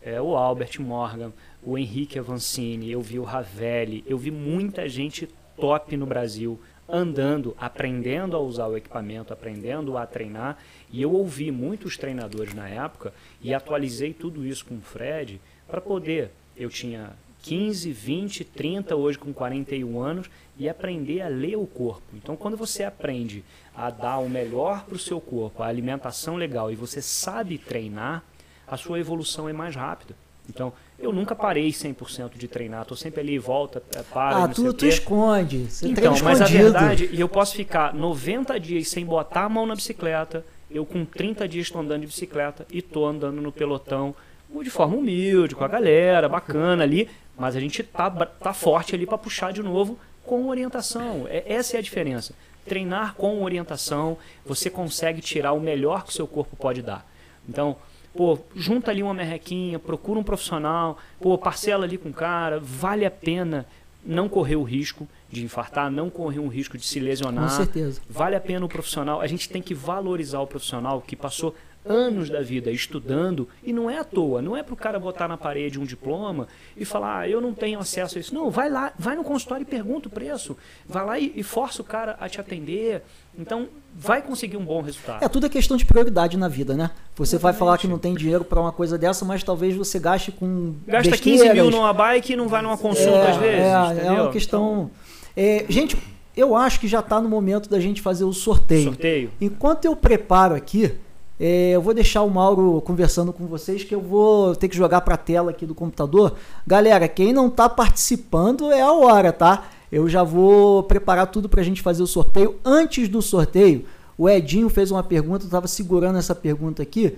é, 0.00 0.20
o 0.20 0.36
Albert 0.36 0.80
Morgan, 0.80 1.32
o 1.62 1.76
Henrique 1.76 2.18
Avancini, 2.18 2.90
eu 2.90 3.02
vi 3.02 3.18
o 3.18 3.24
Ravelli, 3.24 4.04
eu 4.06 4.16
vi 4.16 4.30
muita 4.30 4.88
gente 4.88 5.28
top 5.56 5.96
no 5.96 6.06
Brasil 6.06 6.58
andando, 6.92 7.56
aprendendo 7.58 8.36
a 8.36 8.40
usar 8.40 8.66
o 8.66 8.76
equipamento, 8.76 9.32
aprendendo 9.32 9.96
a 9.96 10.06
treinar. 10.06 10.58
E 10.90 11.02
eu 11.02 11.12
ouvi 11.12 11.50
muitos 11.50 11.96
treinadores 11.96 12.54
na 12.54 12.68
época 12.68 13.12
e 13.42 13.54
atualizei 13.54 14.12
tudo 14.12 14.44
isso 14.44 14.64
com 14.64 14.76
o 14.76 14.80
Fred 14.80 15.40
para 15.68 15.80
poder. 15.80 16.30
Eu 16.56 16.68
tinha 16.68 17.12
15, 17.42 17.90
20, 17.90 18.44
30, 18.44 18.96
hoje 18.96 19.18
com 19.18 19.32
41 19.32 20.00
anos, 20.00 20.30
e 20.58 20.68
aprender 20.68 21.22
a 21.22 21.28
ler 21.28 21.56
o 21.56 21.66
corpo. 21.66 22.02
Então, 22.14 22.36
quando 22.36 22.56
você 22.56 22.84
aprende 22.84 23.42
a 23.74 23.88
dar 23.88 24.18
o 24.18 24.28
melhor 24.28 24.84
para 24.84 24.94
o 24.94 24.98
seu 24.98 25.20
corpo, 25.20 25.62
a 25.62 25.66
alimentação 25.66 26.36
legal, 26.36 26.70
e 26.70 26.76
você 26.76 27.00
sabe 27.00 27.56
treinar, 27.56 28.22
a 28.66 28.76
sua 28.76 29.00
evolução 29.00 29.48
é 29.48 29.54
mais 29.54 29.74
rápida. 29.74 30.14
Então, 30.48 30.72
eu 31.00 31.12
nunca 31.12 31.34
parei 31.34 31.70
100% 31.70 32.36
de 32.36 32.46
treinar, 32.48 32.82
estou 32.82 32.96
sempre 32.96 33.20
ali, 33.20 33.38
volta, 33.38 33.82
para, 34.12 34.44
Ah, 34.44 34.48
tu, 34.48 34.72
tu 34.72 34.86
esconde. 34.86 35.66
Você 35.70 35.86
Então, 35.88 36.12
treina 36.14 36.24
mas 36.24 36.40
a 36.40 36.44
escondido. 36.44 36.62
verdade, 36.72 37.10
e 37.12 37.20
eu 37.20 37.28
posso 37.28 37.54
ficar 37.54 37.94
90 37.94 38.58
dias 38.60 38.88
sem 38.88 39.04
botar 39.04 39.44
a 39.44 39.48
mão 39.48 39.66
na 39.66 39.74
bicicleta, 39.74 40.44
eu 40.70 40.84
com 40.86 41.04
30 41.04 41.48
dias 41.48 41.66
estou 41.66 41.80
andando 41.80 42.02
de 42.02 42.06
bicicleta 42.06 42.66
e 42.70 42.78
estou 42.78 43.06
andando 43.06 43.40
no 43.40 43.50
pelotão 43.50 44.14
de 44.62 44.70
forma 44.70 44.96
humilde, 44.96 45.54
com 45.54 45.64
a 45.64 45.68
galera, 45.68 46.28
bacana 46.28 46.82
ali, 46.82 47.08
mas 47.38 47.54
a 47.56 47.60
gente 47.60 47.82
tá, 47.82 48.10
tá 48.10 48.52
forte 48.52 48.94
ali 48.94 49.06
para 49.06 49.16
puxar 49.16 49.52
de 49.52 49.62
novo 49.62 49.98
com 50.24 50.48
orientação. 50.48 51.26
É, 51.28 51.44
essa 51.46 51.76
é 51.76 51.78
a 51.78 51.82
diferença. 51.82 52.34
Treinar 52.66 53.14
com 53.14 53.42
orientação, 53.42 54.18
você 54.44 54.68
consegue 54.68 55.20
tirar 55.20 55.52
o 55.52 55.60
melhor 55.60 56.02
que 56.04 56.10
o 56.10 56.12
seu 56.12 56.26
corpo 56.26 56.56
pode 56.56 56.82
dar. 56.82 57.06
Então, 57.48 57.76
pô, 58.14 58.38
junta 58.54 58.90
ali 58.90 59.02
uma 59.02 59.14
merrequinha, 59.14 59.78
procura 59.78 60.18
um 60.18 60.22
profissional, 60.22 60.98
pô, 61.20 61.36
parcela 61.38 61.84
ali 61.84 61.96
com 61.98 62.08
o 62.08 62.12
cara, 62.12 62.58
vale 62.60 63.04
a 63.04 63.10
pena 63.10 63.66
não 64.04 64.28
correr 64.28 64.56
o 64.56 64.62
risco 64.62 65.06
de 65.28 65.44
infartar, 65.44 65.90
não 65.90 66.08
correr 66.08 66.38
um 66.38 66.48
risco 66.48 66.76
de 66.78 66.84
se 66.84 66.98
Com 66.98 67.04
lesionar. 67.06 67.50
certeza. 67.50 68.00
Vale 68.08 68.34
a 68.34 68.40
pena 68.40 68.64
o 68.64 68.68
profissional. 68.68 69.20
A 69.20 69.26
gente 69.26 69.48
tem 69.48 69.60
que 69.62 69.74
valorizar 69.74 70.40
o 70.40 70.46
profissional 70.46 71.00
que 71.00 71.14
passou 71.14 71.54
anos 71.84 72.28
da 72.28 72.42
vida 72.42 72.70
estudando 72.70 73.48
e 73.62 73.72
não 73.72 73.88
é 73.90 73.98
à 73.98 74.04
toa, 74.04 74.42
não 74.42 74.56
é 74.56 74.62
para 74.62 74.74
o 74.74 74.76
cara 74.76 74.98
botar 74.98 75.26
na 75.26 75.36
parede 75.36 75.78
um 75.78 75.84
diploma 75.84 76.46
e 76.76 76.84
falar, 76.84 77.20
ah, 77.20 77.28
eu 77.28 77.40
não 77.40 77.54
tenho 77.54 77.78
acesso 77.78 78.18
a 78.18 78.20
isso. 78.20 78.34
Não, 78.34 78.50
vai 78.50 78.68
lá, 78.68 78.92
vai 78.98 79.16
no 79.16 79.24
consultório 79.24 79.62
e 79.62 79.66
pergunta 79.66 80.08
o 80.08 80.10
preço. 80.10 80.56
Vai 80.86 81.04
lá 81.04 81.18
e, 81.18 81.32
e 81.34 81.42
força 81.42 81.80
o 81.82 81.84
cara 81.84 82.16
a 82.20 82.28
te 82.28 82.40
atender. 82.40 83.02
Então, 83.38 83.68
vai 83.94 84.20
conseguir 84.20 84.56
um 84.56 84.64
bom 84.64 84.82
resultado. 84.82 85.24
É 85.24 85.28
tudo 85.28 85.46
é 85.46 85.48
questão 85.48 85.76
de 85.76 85.84
prioridade 85.84 86.36
na 86.36 86.48
vida, 86.48 86.74
né? 86.74 86.90
Você 87.16 87.36
vai 87.36 87.50
Exatamente. 87.50 87.58
falar 87.58 87.78
que 87.78 87.88
não 87.88 87.98
tem 87.98 88.14
dinheiro 88.14 88.44
para 88.44 88.60
uma 88.60 88.72
coisa 88.72 88.98
dessa, 88.98 89.24
mas 89.24 89.42
talvez 89.42 89.74
você 89.74 89.98
gaste 89.98 90.32
com 90.32 90.74
Gasta 90.86 91.10
15 91.10 91.30
besteiras. 91.30 91.54
mil 91.54 91.70
numa 91.70 91.92
bike 91.92 92.32
e 92.32 92.36
não 92.36 92.48
vai 92.48 92.62
numa 92.62 92.76
consulta 92.76 93.30
às 93.30 93.36
vezes. 93.36 93.60
É, 93.60 93.72
é 93.72 93.94
entendeu? 93.94 94.22
uma 94.24 94.32
questão. 94.32 94.90
É, 95.36 95.64
gente, 95.68 95.96
eu 96.36 96.54
acho 96.54 96.80
que 96.80 96.88
já 96.88 97.00
está 97.00 97.20
no 97.20 97.28
momento 97.28 97.68
da 97.68 97.80
gente 97.80 98.00
fazer 98.00 98.24
o 98.24 98.32
sorteio. 98.32 98.84
Sorteio. 98.84 99.30
Enquanto 99.40 99.84
eu 99.84 99.96
preparo 99.96 100.54
aqui, 100.54 100.86
é, 100.86 100.92
eu 101.42 101.80
vou 101.80 101.94
deixar 101.94 102.20
o 102.22 102.28
Mauro 102.28 102.82
conversando 102.82 103.32
com 103.32 103.46
vocês, 103.46 103.82
que 103.82 103.94
eu 103.94 104.00
vou 104.00 104.54
ter 104.54 104.68
que 104.68 104.76
jogar 104.76 105.00
para 105.00 105.14
a 105.14 105.18
tela 105.18 105.50
aqui 105.50 105.64
do 105.64 105.74
computador. 105.74 106.36
Galera, 106.66 107.08
quem 107.08 107.32
não 107.32 107.48
está 107.48 107.66
participando 107.66 108.70
é 108.70 108.82
a 108.82 108.92
hora, 108.92 109.32
tá? 109.32 109.70
Eu 109.90 110.06
já 110.06 110.22
vou 110.22 110.82
preparar 110.82 111.28
tudo 111.28 111.48
para 111.48 111.62
a 111.62 111.64
gente 111.64 111.80
fazer 111.80 112.02
o 112.02 112.06
sorteio. 112.06 112.56
Antes 112.62 113.08
do 113.08 113.22
sorteio, 113.22 113.86
o 114.18 114.28
Edinho 114.28 114.68
fez 114.68 114.90
uma 114.90 115.02
pergunta, 115.02 115.44
eu 115.44 115.46
estava 115.46 115.66
segurando 115.66 116.18
essa 116.18 116.34
pergunta 116.34 116.82
aqui, 116.82 117.16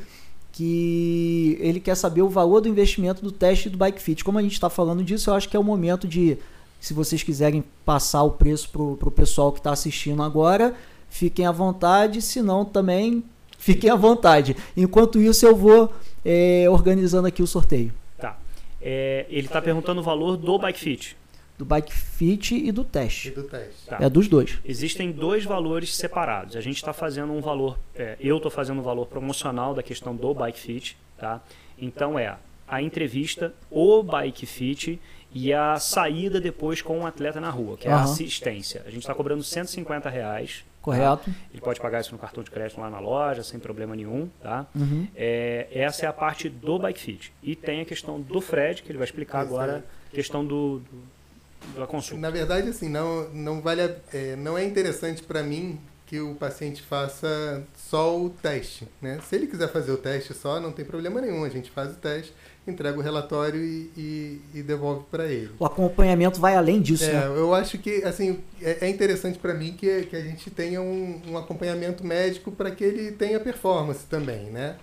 que 0.53 1.59
ele 1.61 1.81
quer 1.81 1.97
saber 1.97 2.23
o 2.23 2.28
valor 2.28 2.61
do 2.61 2.69
investimento 2.69 3.23
do 3.23 3.32
teste 3.32 3.69
do 3.69 3.77
Bike 3.77 4.01
Fit. 4.01 4.23
Como 4.23 4.39
a 4.39 4.43
gente 4.43 4.53
está 4.53 4.70
falando 4.70 5.03
disso, 5.03 5.31
eu 5.31 5.35
acho 5.35 5.49
que 5.49 5.57
é 5.57 5.61
o 5.61 5.65
momento 5.65 6.07
de, 6.07 6.39
se 6.81 6.94
vocês 6.94 7.24
quiserem 7.24 7.65
passar 7.85 8.23
o 8.23 8.31
preço 8.31 8.70
para 8.70 9.09
o 9.09 9.11
pessoal 9.11 9.51
que 9.51 9.59
está 9.59 9.73
assistindo 9.73 10.23
agora, 10.23 10.77
fiquem 11.11 11.44
à 11.44 11.51
vontade, 11.51 12.23
se 12.23 12.40
não 12.40 12.65
também 12.65 13.24
fiquem 13.63 13.89
à 13.91 13.95
vontade. 13.97 14.57
Enquanto 14.77 15.21
isso, 15.21 15.47
eu 15.47 15.55
vou 15.57 15.93
é, 16.25 16.67
organizando 16.69 17.27
aqui 17.29 17.43
o 17.43 17.47
sorteio 17.47 17.93
Tá. 18.19 18.37
É, 18.81 19.27
ele 19.29 19.47
está 19.47 19.63
perguntando 19.63 20.01
o 20.01 20.05
valor 20.05 20.37
do 20.37 20.59
Bike 20.59 20.79
Fit. 20.79 21.17
do 21.59 21.65
Bike 21.65 21.93
Fit 21.93 22.55
e 22.57 22.73
do 22.73 22.83
E 22.83 22.85
teste. 22.85 23.31
do 23.31 23.45
teste. 23.45 23.87
Tá. 23.87 23.99
É 24.01 24.11
dos 24.11 24.27
dois. 24.27 24.59
Existem 24.65 25.13
dois 25.13 25.45
valores 25.45 25.95
separados. 25.95 26.57
A 26.57 26.61
gente 26.61 26.77
está 26.77 26.93
fazendo 26.93 27.33
um 27.33 27.41
valor, 27.41 27.79
é, 27.95 28.17
eu 28.21 28.37
estou 28.39 28.51
fazendo 28.51 28.81
um 28.81 28.83
valor 28.83 29.07
promocional 29.07 29.73
da 29.75 29.83
questão 29.83 30.15
do 30.17 30.35
Bike 30.35 30.59
Fit, 30.59 30.97
tá? 31.17 31.41
Então 31.79 32.19
é 32.19 32.37
a 32.67 32.83
entrevista, 32.83 33.53
o 33.71 34.03
Bike 34.03 34.47
Fit 34.47 34.99
e 35.35 35.53
a 35.53 35.79
saída 35.79 36.41
depois 36.41 36.83
com 36.83 37.01
o 37.01 37.07
atleta 37.07 37.41
na 37.41 37.51
rua, 37.51 37.77
que 37.77 37.87
é 37.87 37.93
a 37.93 37.97
Aham. 37.97 38.05
assistência. 38.05 38.83
A 38.87 38.91
gente 38.91 39.01
está 39.03 39.15
cobrando 39.15 39.43
150 39.43 40.09
reais. 40.11 40.65
Correto? 40.83 41.31
Ele 41.53 41.61
pode 41.63 41.81
pagar 41.81 42.01
isso 42.01 42.13
no 42.13 42.19
cartão 42.19 42.43
de 42.43 42.51
crédito 42.51 42.81
lá 42.81 42.91
na 42.91 42.99
loja, 42.99 43.43
sem 43.45 43.59
problema 43.61 43.95
nenhum, 43.97 44.29
tá? 44.43 44.67
Uhum. 44.75 45.07
É, 45.15 45.69
essa 45.73 46.05
é 46.05 46.09
a 46.09 46.13
parte 46.13 46.49
do 46.49 46.79
Bike 46.79 46.99
Fit. 47.01 47.33
E 47.43 47.55
tem 47.57 47.81
a 47.81 47.85
questão 47.85 48.21
do 48.21 48.41
Fred, 48.41 48.83
que 48.83 48.91
ele 48.91 48.99
vai 48.99 49.07
explicar 49.07 49.41
agora, 49.41 49.85
a 50.13 50.15
questão 50.15 50.45
do, 50.45 50.81
do- 50.81 51.79
da 51.81 51.87
consulta. 51.87 52.21
Na 52.21 52.31
verdade, 52.31 52.69
assim, 52.69 52.89
não, 52.89 53.29
não 53.31 53.61
vale, 53.61 53.81
a- 53.83 53.97
é, 54.13 54.35
não 54.37 54.59
é 54.59 54.65
interessante 54.65 55.23
para 55.23 55.43
mim 55.43 55.79
que 56.07 56.19
o 56.21 56.35
paciente 56.35 56.83
faça 56.83 57.63
só 57.77 58.21
o 58.21 58.29
teste, 58.29 58.87
né? 59.01 59.19
Se 59.27 59.37
ele 59.37 59.47
quiser 59.47 59.69
fazer 59.69 59.93
o 59.93 59.97
teste 59.97 60.35
só, 60.35 60.61
não 60.61 60.73
tem 60.73 60.85
problema 60.85 61.21
nenhum. 61.21 61.43
A 61.45 61.49
gente 61.49 61.71
faz 61.71 61.93
o 61.93 61.95
teste, 61.95 62.35
entrega 62.67 62.97
o 62.99 63.03
relatório 63.03 63.61
e, 63.61 63.91
e- 63.97 64.41
e 64.55 64.63
devolve 64.63 65.05
para 65.11 65.27
ele. 65.27 65.51
O 65.59 65.65
acompanhamento 65.67 66.41
vai 66.41 66.55
além 66.57 66.81
disso, 66.81 67.05
É, 67.05 67.13
né? 67.13 67.27
eu 67.27 67.53
acho 67.55 67.77
que 67.79 68.05
assim 68.05 68.39
é, 68.61 68.87
é 68.87 68.89
interessante 68.89 69.39
para 69.39 69.53
mim 69.55 69.73
que, 69.73 70.03
que 70.05 70.15
a 70.15 70.21
gente 70.21 70.49
tenha 70.51 70.81
um, 70.81 71.21
um 71.29 71.37
acompanhamento 71.39 72.05
médico 72.07 72.53
para 72.53 72.71
que 72.71 72.85
ele 72.85 73.13
tenha 73.13 73.41
performance 73.41 74.07
também, 74.07 74.45
né? 74.51 74.77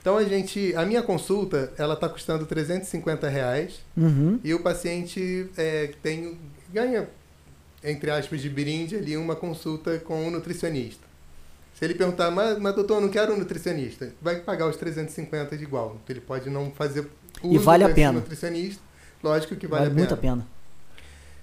Então 0.00 0.16
a 0.16 0.24
gente, 0.24 0.74
a 0.74 0.84
minha 0.86 1.02
consulta, 1.02 1.72
ela 1.76 1.94
está 1.94 2.08
custando 2.08 2.46
350 2.46 3.28
reais 3.28 3.80
Uhum. 3.96 4.40
e 4.42 4.52
o 4.54 4.60
paciente 4.60 5.46
é, 5.56 5.90
tem 6.02 6.36
ganha 6.72 7.08
entre 7.84 8.10
aspas 8.10 8.40
de 8.40 8.48
brinde 8.48 8.96
ali 8.96 9.16
uma 9.16 9.36
consulta 9.36 9.98
com 9.98 10.26
um 10.26 10.30
nutricionista. 10.30 11.08
Se 11.74 11.84
ele 11.86 11.94
perguntar, 11.94 12.30
mas, 12.30 12.58
mas 12.58 12.74
doutor, 12.74 12.96
eu 12.96 13.00
não 13.00 13.08
quero 13.08 13.32
um 13.32 13.38
nutricionista, 13.38 14.12
vai 14.20 14.36
pagar 14.40 14.66
os 14.68 14.76
350 14.76 15.56
de 15.56 15.64
igual. 15.64 15.96
Ele 16.08 16.20
pode 16.20 16.50
não 16.50 16.70
fazer 16.70 17.06
E 17.42 17.58
vale 17.58 17.84
a 17.84 17.88
pena. 17.88 18.12
nutricionista. 18.12 18.82
Lógico 19.22 19.54
que 19.56 19.66
Vale, 19.66 19.84
vale, 19.86 19.92
a 19.92 19.94
muito 19.98 20.16
pena. 20.16 20.32
a 20.32 20.36
pena. 20.36 20.46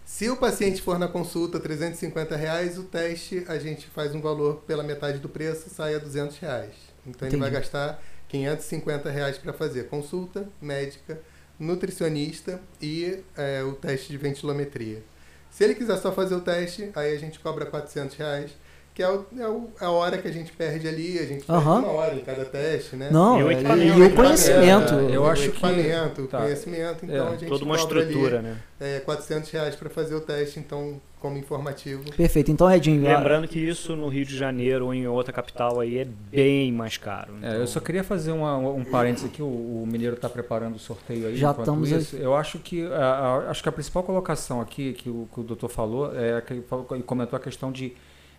Se 0.06 0.30
o 0.30 0.38
paciente 0.38 0.82
for 0.82 0.98
na 0.98 1.08
consulta 1.08 1.60
350 1.60 2.36
reais, 2.36 2.78
o 2.78 2.84
teste 2.84 3.44
a 3.48 3.60
gente 3.60 3.88
faz 3.88 4.16
um 4.16 4.22
valor 4.22 4.64
pela 4.66 4.82
metade 4.84 5.20
do 5.20 5.28
preço, 5.30 5.70
sai 5.70 5.96
a 5.96 6.00
200 6.00 6.38
reais. 6.40 6.74
Então 7.06 7.28
ele 7.28 7.36
Entendi. 7.36 7.52
vai 7.52 7.52
gastar 7.52 8.02
550 8.30 9.10
reais 9.12 9.38
para 9.38 9.52
fazer 9.54 9.88
consulta 9.90 10.48
médica, 10.62 11.20
nutricionista 11.60 12.60
e 12.82 13.20
é, 13.36 13.64
o 13.64 13.74
teste 13.74 14.10
de 14.12 14.18
ventilometria. 14.18 15.04
Se 15.52 15.64
ele 15.64 15.76
quiser 15.76 15.98
só 15.98 16.12
fazer 16.12 16.36
o 16.36 16.42
teste, 16.42 16.90
aí 16.96 17.14
a 17.14 17.20
gente 17.20 17.40
cobra 17.40 17.66
400 17.66 18.16
reais, 18.16 18.52
que 18.98 19.04
é, 19.04 19.08
o, 19.12 19.26
é 19.38 19.48
o- 19.48 19.70
a 19.80 19.92
hora 19.92 20.18
que 20.18 20.28
a 20.28 20.32
gente 20.32 20.52
perde 20.54 20.88
ali, 20.88 21.20
a 21.20 21.26
gente 21.28 21.46
perde 21.46 21.52
Aham. 21.62 21.80
uma 21.82 21.92
hora 21.92 22.16
em 22.16 22.22
cada 22.22 22.44
teste, 22.44 22.96
né? 22.96 23.12
Não, 23.12 23.40
E 23.40 23.44
o 23.44 23.52
e, 23.52 23.54
equipamento, 23.54 23.86
e 23.86 23.92
o 23.92 24.00
né? 24.00 24.10
conhecimento. 24.10 24.94
É, 24.96 25.16
eu 25.16 25.22
o 25.22 25.26
acho 25.28 25.42
que- 25.44 25.48
equipamento, 25.50 26.22
o 26.24 26.28
tá. 26.28 26.40
conhecimento, 26.42 27.06
então 27.06 27.28
É, 27.28 27.30
a 27.30 27.38
gente 27.38 27.48
Toda 27.50 27.64
uma 27.64 27.78
cobra 27.78 28.00
ali, 28.02 28.08
estrutura, 28.10 28.42
né? 28.42 28.58
é, 28.80 29.00
400 29.02 29.52
reais 29.52 29.76
para 29.76 29.88
fazer 29.92 30.16
o 30.16 30.20
teste, 30.22 30.58
então, 30.60 31.00
como 31.20 31.38
informativo. 31.38 32.12
Perfeito. 32.16 32.50
Então, 32.50 32.72
Edinho, 32.72 33.04
Lembrando 33.04 33.48
que 33.48 33.60
isso 33.60 33.96
no 33.96 34.08
Rio 34.08 34.26
de 34.26 34.36
Janeiro 34.36 34.86
ou 34.86 34.94
em 34.96 35.08
outra 35.08 35.32
capital 35.32 35.80
aí 35.80 36.00
é 36.00 36.06
bem 36.32 36.72
mais 36.72 36.98
caro. 36.98 37.34
É, 37.36 37.38
então- 37.50 37.52
eu 37.62 37.68
só 37.68 37.80
queria 37.80 38.04
fazer 38.04 38.32
uma- 38.32 38.58
um 38.58 38.84
parênteses 38.84 39.30
aqui. 39.30 39.44
O, 39.44 39.46
o 39.46 39.86
Mineiro 39.88 40.16
está 40.16 40.28
preparando 40.28 40.76
o 40.76 40.80
sorteio 40.80 41.28
aí. 41.28 41.36
Já 41.38 41.52
estamos 41.52 41.92
isso. 41.92 42.16
Eu 42.16 42.36
acho 42.36 42.58
que 42.58 42.84
a, 42.88 42.98
a- 43.46 43.50
acho 43.52 43.62
que 43.62 43.70
a 43.70 43.72
principal 43.72 44.02
colocação 44.02 44.60
aqui 44.60 44.94
que 44.94 45.08
o, 45.08 45.28
que 45.32 45.40
o 45.40 45.44
doutor 45.44 45.70
falou 45.70 46.12
é 46.16 46.42
que 46.42 46.54
ele 46.54 46.64
falou- 46.68 46.88
ele 46.92 47.04
comentou 47.04 47.38
a 47.38 47.40
questão 47.40 47.72
de, 47.72 47.94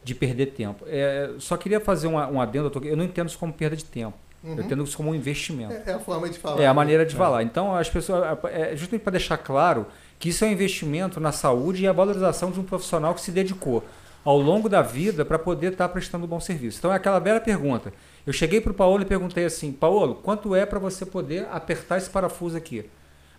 de 0.08 0.14
perder 0.14 0.46
tempo. 0.46 0.84
É, 0.88 1.32
só 1.38 1.56
queria 1.56 1.78
fazer 1.78 2.06
uma, 2.06 2.26
um 2.28 2.40
adendo. 2.40 2.72
Eu 2.82 2.96
não 2.96 3.04
entendo 3.04 3.28
isso 3.28 3.38
como 3.38 3.52
perda 3.52 3.76
de 3.76 3.84
tempo. 3.84 4.16
Uhum. 4.42 4.54
Eu 4.56 4.64
entendo 4.64 4.82
isso 4.82 4.96
como 4.96 5.10
um 5.10 5.14
investimento. 5.14 5.74
É, 5.74 5.82
é 5.86 5.92
a 5.92 5.98
forma 5.98 6.28
de 6.28 6.38
falar. 6.38 6.60
É 6.62 6.64
a 6.64 6.68
né? 6.68 6.72
maneira 6.72 7.04
de 7.04 7.14
falar. 7.14 7.42
Então, 7.42 7.76
as 7.76 7.90
pessoas. 7.90 8.38
É 8.50 8.74
justamente 8.74 9.02
para 9.02 9.12
deixar 9.12 9.36
claro 9.36 9.86
que 10.18 10.30
isso 10.30 10.44
é 10.44 10.48
um 10.48 10.52
investimento 10.52 11.20
na 11.20 11.30
saúde 11.30 11.84
e 11.84 11.86
a 11.86 11.92
valorização 11.92 12.50
de 12.50 12.58
um 12.58 12.64
profissional 12.64 13.14
que 13.14 13.20
se 13.20 13.30
dedicou 13.30 13.84
ao 14.24 14.38
longo 14.38 14.68
da 14.68 14.80
vida 14.80 15.24
para 15.24 15.38
poder 15.38 15.72
estar 15.72 15.88
prestando 15.90 16.24
um 16.24 16.28
bom 16.28 16.40
serviço. 16.40 16.78
Então, 16.78 16.90
é 16.90 16.96
aquela 16.96 17.18
velha 17.18 17.40
pergunta. 17.40 17.92
Eu 18.26 18.32
cheguei 18.32 18.62
para 18.62 18.72
o 18.72 18.74
Paulo 18.74 19.02
e 19.02 19.04
perguntei 19.04 19.44
assim: 19.44 19.72
Paulo, 19.72 20.14
quanto 20.14 20.54
é 20.54 20.64
para 20.64 20.78
você 20.78 21.04
poder 21.04 21.46
apertar 21.52 21.98
esse 21.98 22.08
parafuso 22.08 22.56
aqui? 22.56 22.88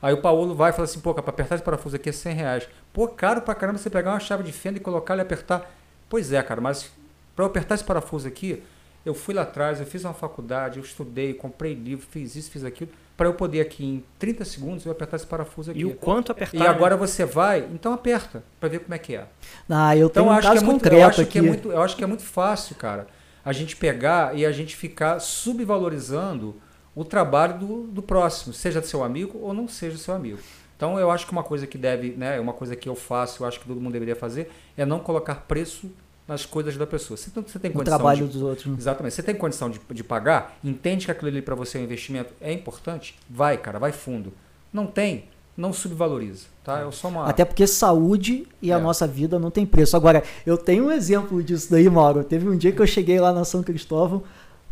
Aí 0.02 0.14
o 0.14 0.22
Paulo 0.22 0.54
vai 0.54 0.70
e 0.70 0.74
fala 0.74 0.86
assim: 0.86 1.00
pô, 1.00 1.16
para 1.16 1.28
apertar 1.28 1.56
esse 1.56 1.64
parafuso 1.64 1.96
aqui 1.96 2.10
é 2.10 2.12
100 2.12 2.36
reais. 2.36 2.70
Pô, 2.94 3.08
caro 3.08 3.42
pra 3.42 3.56
caramba 3.56 3.80
você 3.80 3.90
pegar 3.90 4.12
uma 4.12 4.20
chave 4.20 4.44
de 4.44 4.52
fenda 4.52 4.78
e 4.78 4.82
colocar 4.82 5.18
e 5.18 5.22
apertar. 5.22 5.79
Pois 6.10 6.34
é, 6.34 6.42
cara, 6.42 6.60
mas 6.60 6.90
para 7.36 7.46
eu 7.46 7.48
apertar 7.48 7.76
esse 7.76 7.84
parafuso 7.84 8.28
aqui, 8.28 8.62
eu 9.06 9.14
fui 9.14 9.34
lá 9.34 9.44
atrás, 9.44 9.80
eu 9.80 9.86
fiz 9.86 10.04
uma 10.04 10.14
faculdade, 10.14 10.78
eu 10.80 10.84
estudei, 10.84 11.34
comprei 11.34 11.74
livro, 11.74 12.06
fiz 12.10 12.36
isso, 12.36 12.52
fiz 12.52 12.64
aquilo, 12.64 12.90
para 13.16 13.28
eu 13.28 13.34
poder 13.34 13.62
aqui 13.62 13.84
em 13.86 14.04
30 14.18 14.44
segundos 14.46 14.86
eu 14.86 14.92
apertar 14.92 15.18
esse 15.18 15.28
parafuso 15.28 15.72
aqui. 15.72 15.80
E 15.82 15.86
o 15.86 15.94
quanto 15.96 16.32
apertar. 16.32 16.58
E 16.58 16.68
agora 16.68 16.98
você 16.98 17.24
vai, 17.26 17.68
então 17.72 17.94
aperta, 17.94 18.44
para 18.60 18.70
ver 18.70 18.80
como 18.80 18.94
é 18.94 18.98
que 18.98 19.16
é. 19.16 19.28
Ah, 19.70 19.96
eu 19.96 20.08
Então 20.08 20.24
tenho 20.24 20.26
eu 20.26 20.30
um 20.30 20.38
acho, 20.38 20.48
que 20.48 20.54
caso 20.54 20.64
é 20.64 20.68
muito, 20.68 20.88
eu, 20.88 21.06
acho 21.06 21.22
aqui. 21.22 21.32
que 21.32 21.38
é 21.40 21.42
muito, 21.42 21.72
eu 21.72 21.82
acho 21.82 21.96
que 21.96 22.04
é 22.04 22.08
muito 22.08 22.24
fácil, 22.24 22.76
cara, 22.76 23.08
a 23.44 23.54
gente 23.54 23.76
pegar 23.76 24.36
e 24.38 24.46
a 24.46 24.52
gente 24.52 24.76
ficar 24.76 25.20
subvalorizando 25.20 26.56
o 26.96 27.06
trabalho 27.06 27.58
do, 27.60 27.84
do 27.88 28.02
próximo, 28.02 28.54
seja 28.54 28.82
seu 28.82 29.04
amigo 29.04 29.38
ou 29.40 29.54
não 29.54 29.68
seja 29.68 29.98
seu 29.98 30.14
amigo. 30.14 30.40
Então 30.80 30.98
eu 30.98 31.12
acho 31.12 31.26
que 31.26 31.34
uma 31.34 31.44
coisa 31.44 31.68
que 31.68 31.78
deve, 31.78 32.12
né, 32.12 32.40
uma 32.40 32.54
coisa 32.54 32.74
que 32.74 32.88
eu 32.88 32.96
faço, 32.96 33.44
eu 33.44 33.48
acho 33.48 33.60
que 33.60 33.68
todo 33.68 33.82
mundo 33.82 33.92
deveria 33.92 34.16
fazer, 34.16 34.50
é 34.78 34.86
não 34.86 34.98
colocar 35.00 35.36
preço 35.46 35.92
nas 36.26 36.46
coisas 36.46 36.78
da 36.78 36.88
pessoa. 36.88 37.18
Se 37.18 37.30
você 37.32 37.60
tem 37.60 37.70
o 37.70 37.74
condição 37.74 37.98
trabalho 37.98 38.26
de, 38.26 38.32
dos 38.32 38.42
outros. 38.42 38.78
Exatamente. 38.78 39.14
Você 39.14 39.22
tem 39.22 39.36
condição 39.36 39.70
de, 39.70 39.78
de 39.92 40.04
pagar, 40.06 40.58
entende 40.64 41.04
que 41.04 41.12
aquilo 41.12 41.28
ali 41.28 41.42
para 41.42 41.54
você 41.54 41.78
é 41.78 41.82
um 41.82 41.84
investimento, 41.84 42.34
é 42.40 42.54
importante, 42.54 43.20
vai, 43.30 43.58
cara, 43.58 43.78
vai 43.78 43.92
fundo. 43.92 44.32
Não 44.72 44.88
tem, 44.88 45.26
não 45.58 45.74
subvaloriza, 45.74 46.46
tá? 46.64 46.80
É 46.80 46.92
só 46.92 47.10
uma 47.10 47.26
Até 47.26 47.44
porque 47.44 47.68
saúde 47.68 48.48
e 48.62 48.72
a 48.72 48.78
É. 48.78 48.82
nossa 48.82 49.06
vida 49.06 49.38
não 49.38 49.52
tem 49.52 49.66
preço. 49.66 49.98
Agora, 49.98 50.24
eu 50.46 50.58
tenho 50.58 50.86
um 50.86 50.92
exemplo 50.94 51.44
disso 51.44 51.70
daí, 51.70 51.90
Mauro. 51.90 52.24
Teve 52.24 52.48
um 52.48 52.56
dia 52.56 52.72
que 52.72 52.82
eu 52.82 52.88
cheguei 52.88 53.20
lá 53.20 53.34
na 53.34 53.44
São 53.44 53.62
Cristóvão, 53.62 54.24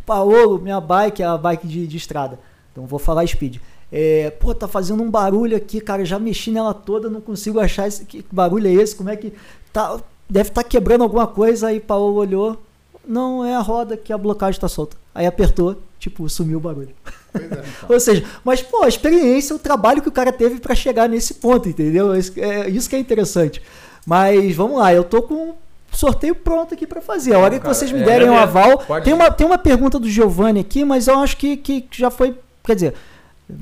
Paolo, 0.06 0.58
minha 0.58 0.80
bike, 0.80 1.22
é 1.22 1.26
a 1.26 1.38
bike 1.38 1.68
de, 1.68 1.86
de 1.86 1.98
estrada. 1.98 2.40
Então 2.72 2.86
vou 2.86 2.98
falar 2.98 3.28
speed. 3.28 3.58
É, 3.92 4.30
pô, 4.32 4.54
tá 4.54 4.68
fazendo 4.68 5.02
um 5.02 5.10
barulho 5.10 5.56
aqui, 5.56 5.80
cara. 5.80 6.04
Já 6.04 6.20
mexi 6.20 6.52
nela 6.52 6.74
toda, 6.74 7.10
não 7.10 7.22
consigo 7.22 7.60
achar 7.60 7.88
esse, 7.88 8.04
que 8.06 8.26
barulho 8.32 8.68
é 8.68 8.74
esse. 8.74 8.96
Como 8.96 9.10
é 9.10 9.16
que. 9.16 9.34
Tá, 9.72 9.98
deve 10.30 10.50
estar 10.50 10.64
quebrando 10.64 11.04
alguma 11.04 11.26
coisa. 11.28 11.68
Aí 11.68 11.80
Paolo 11.80 12.16
olhou. 12.16 12.62
Não, 13.08 13.46
é 13.46 13.56
a 13.56 13.60
roda 13.62 13.96
que 13.96 14.12
a 14.12 14.18
blocagem 14.18 14.60
tá 14.60 14.68
solta. 14.68 14.98
Aí 15.16 15.26
apertou, 15.26 15.82
tipo, 15.98 16.28
sumiu 16.28 16.58
o 16.58 16.62
barulho. 16.62 16.90
É. 17.34 17.64
Ou 17.94 18.00
seja, 18.00 18.26
mas 18.44 18.62
pô, 18.62 18.84
a 18.84 18.88
experiência, 18.90 19.56
o 19.56 19.60
trabalho 19.60 20.02
que 20.02 20.10
o 20.10 20.12
cara 20.12 20.32
teve 20.34 20.60
pra 20.60 20.76
chegar 20.76 21.08
nesse 21.08 21.36
ponto, 21.36 21.70
entendeu? 21.70 22.14
Isso- 22.14 22.34
É 22.38 22.68
isso 22.70 22.90
que 22.90 22.96
é 22.98 23.00
interessante. 23.00 23.62
Mas 24.06 24.54
vamos 24.56 24.80
lá, 24.80 24.94
eu 24.94 25.04
tô 25.06 25.22
com 25.22 25.34
um 25.34 25.54
sorteio 25.94 26.36
pronto 26.36 26.74
aqui 26.74 26.86
pra 26.86 27.00
fazer. 27.02 27.34
A 27.34 27.40
hora 27.40 27.56
que 27.56 27.62
Cara, 27.62 27.74
vocês 27.74 27.92
me 27.94 28.02
é, 28.02 28.04
derem 28.04 28.30
um 28.30 28.34
é, 28.34 28.40
aval, 28.40 28.78
pode- 28.80 29.06
tem 29.06 29.14
uma, 29.14 29.32
tem 29.32 29.48
uma 29.48 29.58
pergunta 29.58 29.98
do 29.98 30.10
Giovanni 30.10 30.60
aqui, 30.60 30.84
mas 30.84 31.08
eu 31.08 31.18
acho 31.20 31.38
que, 31.38 31.56
que 31.56 31.86
já 31.94 32.10
foi, 32.12 32.36
quer 32.64 32.76
dizer, 32.76 32.94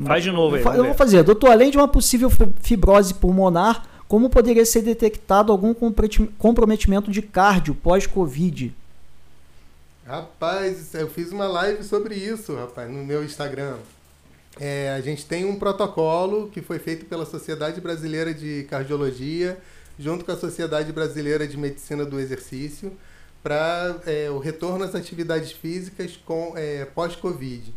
Faz 0.04 0.24
de 0.24 0.32
novo 0.32 0.56
aí. 0.56 0.64
Eu 0.64 0.72
ver. 0.72 0.84
vou 0.84 0.94
fazer. 0.94 1.22
Doutor, 1.24 1.52
além 1.52 1.70
de 1.70 1.78
uma 1.78 1.88
possível 1.88 2.30
fi- 2.30 2.52
fibrose 2.62 3.14
pulmonar, 3.14 3.86
como 4.08 4.30
poderia 4.30 4.66
ser 4.66 4.82
detectado 4.82 5.52
algum 5.52 5.74
comprometi- 5.74 6.30
comprometimento 6.38 7.12
de 7.12 7.22
cardio 7.22 7.76
pós-Covid? 7.76 8.74
Rapaz, 10.06 10.94
eu 10.94 11.10
fiz 11.10 11.32
uma 11.32 11.48
live 11.48 11.84
sobre 11.84 12.16
isso, 12.16 12.56
rapaz, 12.56 12.90
no 12.90 13.04
meu 13.04 13.24
Instagram. 13.24 13.76
É, 14.60 14.94
a 14.96 15.02
gente 15.02 15.26
tem 15.26 15.46
um 15.46 15.58
protocolo 15.58 16.50
que 16.54 16.62
foi 16.62 16.80
feito 16.80 17.06
pela 17.06 17.26
Sociedade 17.26 17.82
Brasileira 17.82 18.34
de 18.34 18.66
Cardiologia, 18.70 19.58
junto 19.98 20.24
com 20.24 20.32
a 20.32 20.38
Sociedade 20.38 20.92
Brasileira 20.92 21.48
de 21.48 21.58
Medicina 21.58 22.06
do 22.06 22.20
Exercício, 22.20 22.92
para 23.44 23.96
o 24.34 24.40
retorno 24.40 24.84
às 24.84 24.96
atividades 24.96 25.52
físicas 25.52 26.18
com 26.26 26.54
é, 26.56 26.86
pós-Covid. 26.86 27.74